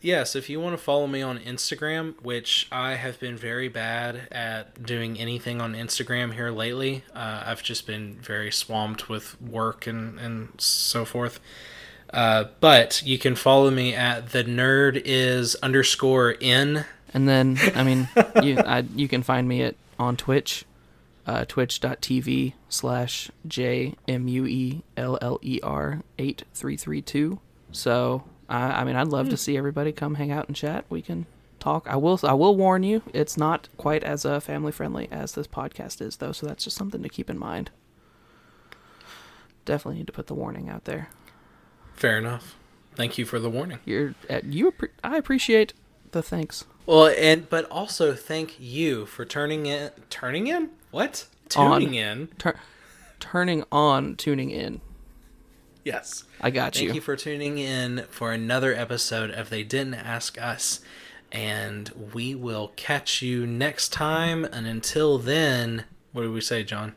Yes, 0.00 0.36
if 0.36 0.50
you 0.50 0.60
want 0.60 0.76
to 0.76 0.82
follow 0.82 1.06
me 1.06 1.22
on 1.22 1.38
Instagram, 1.38 2.20
which 2.22 2.68
I 2.70 2.94
have 2.94 3.18
been 3.18 3.38
very 3.38 3.68
bad 3.68 4.28
at 4.30 4.84
doing 4.84 5.18
anything 5.18 5.62
on 5.62 5.72
Instagram 5.72 6.34
here 6.34 6.50
lately, 6.50 7.04
uh, 7.14 7.44
I've 7.46 7.62
just 7.62 7.86
been 7.86 8.18
very 8.20 8.52
swamped 8.52 9.08
with 9.08 9.40
work 9.40 9.86
and, 9.86 10.20
and 10.20 10.50
so 10.58 11.06
forth. 11.06 11.40
Uh, 12.14 12.44
but 12.60 13.02
you 13.04 13.18
can 13.18 13.34
follow 13.34 13.70
me 13.72 13.92
at 13.92 14.30
the 14.30 14.44
nerd 14.44 15.02
is 15.04 15.56
underscore 15.56 16.30
in. 16.30 16.84
And 17.12 17.28
then 17.28 17.58
I 17.74 17.82
mean 17.82 18.08
you 18.42 18.58
I, 18.58 18.84
you 18.94 19.08
can 19.08 19.22
find 19.22 19.48
me 19.48 19.62
at 19.62 19.74
on 19.98 20.16
Twitch, 20.16 20.64
uh, 21.26 21.44
twitch.tv 21.46 22.52
slash 22.68 23.30
J 23.46 23.96
M 24.06 24.28
U 24.28 24.46
E 24.46 24.82
L 24.96 25.18
L 25.20 25.40
E 25.42 25.58
R 25.62 26.02
eight 26.18 26.44
three 26.54 26.76
three 26.76 27.02
two. 27.02 27.40
So 27.72 28.22
I 28.48 28.80
I 28.80 28.84
mean 28.84 28.94
I'd 28.94 29.08
love 29.08 29.28
to 29.30 29.36
see 29.36 29.56
everybody 29.56 29.90
come 29.90 30.14
hang 30.14 30.30
out 30.30 30.46
and 30.46 30.54
chat. 30.54 30.84
We 30.88 31.02
can 31.02 31.26
talk. 31.58 31.88
I 31.88 31.96
will 31.96 32.20
I 32.22 32.34
will 32.34 32.54
warn 32.56 32.84
you, 32.84 33.02
it's 33.12 33.36
not 33.36 33.68
quite 33.76 34.04
as 34.04 34.24
uh, 34.24 34.38
family 34.38 34.70
friendly 34.70 35.08
as 35.10 35.32
this 35.32 35.48
podcast 35.48 36.00
is 36.00 36.16
though, 36.16 36.32
so 36.32 36.46
that's 36.46 36.62
just 36.62 36.76
something 36.76 37.02
to 37.02 37.08
keep 37.08 37.28
in 37.28 37.38
mind. 37.38 37.70
Definitely 39.64 39.98
need 39.98 40.06
to 40.06 40.12
put 40.12 40.28
the 40.28 40.34
warning 40.34 40.68
out 40.68 40.84
there. 40.84 41.08
Fair 41.94 42.18
enough. 42.18 42.56
Thank 42.94 43.18
you 43.18 43.24
for 43.24 43.38
the 43.38 43.50
warning. 43.50 43.78
You're 43.84 44.14
uh, 44.30 44.40
you 44.44 44.70
appre- 44.70 44.90
I 45.02 45.16
appreciate 45.16 45.72
the 46.12 46.22
thanks. 46.22 46.64
Well, 46.86 47.14
and 47.18 47.48
but 47.48 47.68
also 47.70 48.14
thank 48.14 48.60
you 48.60 49.06
for 49.06 49.24
turning 49.24 49.66
in. 49.66 49.90
Turning 50.10 50.46
in? 50.46 50.70
What? 50.90 51.26
On. 51.56 51.80
Tuning 51.80 51.94
in. 51.94 52.28
Tur- 52.38 52.60
turning 53.20 53.64
on, 53.72 54.16
tuning 54.16 54.50
in. 54.50 54.80
Yes. 55.84 56.24
I 56.40 56.50
got 56.50 56.74
Thank 56.74 56.82
you. 56.82 56.88
Thank 56.88 56.94
you 56.96 57.00
for 57.00 57.16
tuning 57.16 57.58
in 57.58 58.04
for 58.10 58.32
another 58.32 58.74
episode 58.74 59.30
of 59.30 59.50
They 59.50 59.62
Didn't 59.62 59.94
Ask 59.94 60.40
Us. 60.40 60.80
And 61.30 61.90
we 62.14 62.34
will 62.34 62.72
catch 62.76 63.22
you 63.22 63.46
next 63.46 63.92
time. 63.92 64.44
And 64.44 64.66
until 64.66 65.18
then, 65.18 65.84
what 66.12 66.22
do 66.22 66.32
we 66.32 66.40
say, 66.40 66.64
John? 66.64 66.94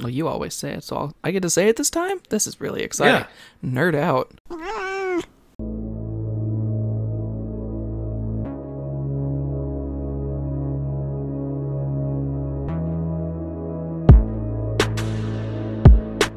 Well, 0.00 0.10
you 0.10 0.28
always 0.28 0.54
say 0.54 0.74
it, 0.74 0.84
so 0.84 0.96
I'll, 0.96 1.14
I 1.24 1.32
get 1.32 1.42
to 1.42 1.50
say 1.50 1.68
it 1.68 1.76
this 1.76 1.90
time. 1.90 2.20
This 2.28 2.46
is 2.46 2.60
really 2.60 2.82
exciting. 2.82 3.26
Nerd 3.64 3.96
out. 3.96 4.32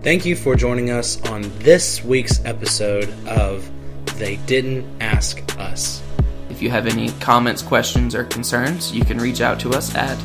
Thank 0.03 0.25
you 0.25 0.35
for 0.35 0.55
joining 0.55 0.89
us 0.89 1.21
on 1.29 1.43
this 1.59 2.03
week's 2.03 2.43
episode 2.43 3.13
of 3.27 3.69
They 4.17 4.37
Didn't 4.47 4.83
Ask 4.99 5.43
Us. 5.59 6.01
If 6.49 6.59
you 6.63 6.71
have 6.71 6.87
any 6.87 7.11
comments, 7.19 7.61
questions, 7.61 8.15
or 8.15 8.23
concerns, 8.23 8.91
you 8.91 9.05
can 9.05 9.19
reach 9.19 9.41
out 9.41 9.59
to 9.59 9.69
us 9.69 9.93
at 9.93 10.17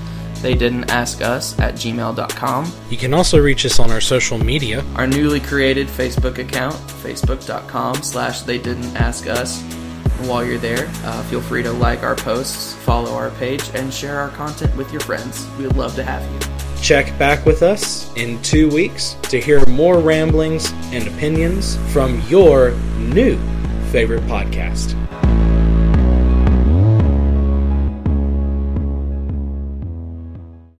they 0.42 0.54
didn't 0.54 0.90
ask 0.90 1.22
us 1.22 1.58
at 1.58 1.74
gmail.com. 1.74 2.72
You 2.90 2.96
can 2.96 3.14
also 3.14 3.38
reach 3.38 3.64
us 3.66 3.78
on 3.78 3.90
our 3.90 4.00
social 4.00 4.38
media. 4.38 4.84
Our 4.96 5.06
newly 5.06 5.40
created 5.40 5.88
Facebook 5.88 6.38
account, 6.38 6.74
facebook.com 6.74 8.02
slash 8.02 8.42
they 8.42 8.58
didn't 8.58 8.96
ask 8.96 9.26
us. 9.26 9.62
While 10.26 10.44
you're 10.46 10.58
there, 10.58 10.88
uh, 11.04 11.22
feel 11.24 11.42
free 11.42 11.62
to 11.62 11.72
like 11.72 12.02
our 12.02 12.16
posts, 12.16 12.74
follow 12.74 13.12
our 13.12 13.30
page, 13.32 13.62
and 13.74 13.92
share 13.92 14.18
our 14.18 14.30
content 14.30 14.74
with 14.74 14.90
your 14.90 15.02
friends. 15.02 15.46
We 15.58 15.66
would 15.66 15.76
love 15.76 15.94
to 15.96 16.02
have 16.02 16.22
you. 16.32 16.56
Check 16.82 17.18
back 17.18 17.44
with 17.44 17.62
us 17.62 18.14
in 18.16 18.40
two 18.42 18.68
weeks 18.70 19.16
to 19.24 19.40
hear 19.40 19.64
more 19.66 19.98
ramblings 19.98 20.72
and 20.92 21.06
opinions 21.06 21.76
from 21.92 22.20
your 22.28 22.72
new 22.98 23.38
favorite 23.90 24.22
podcast. 24.24 24.94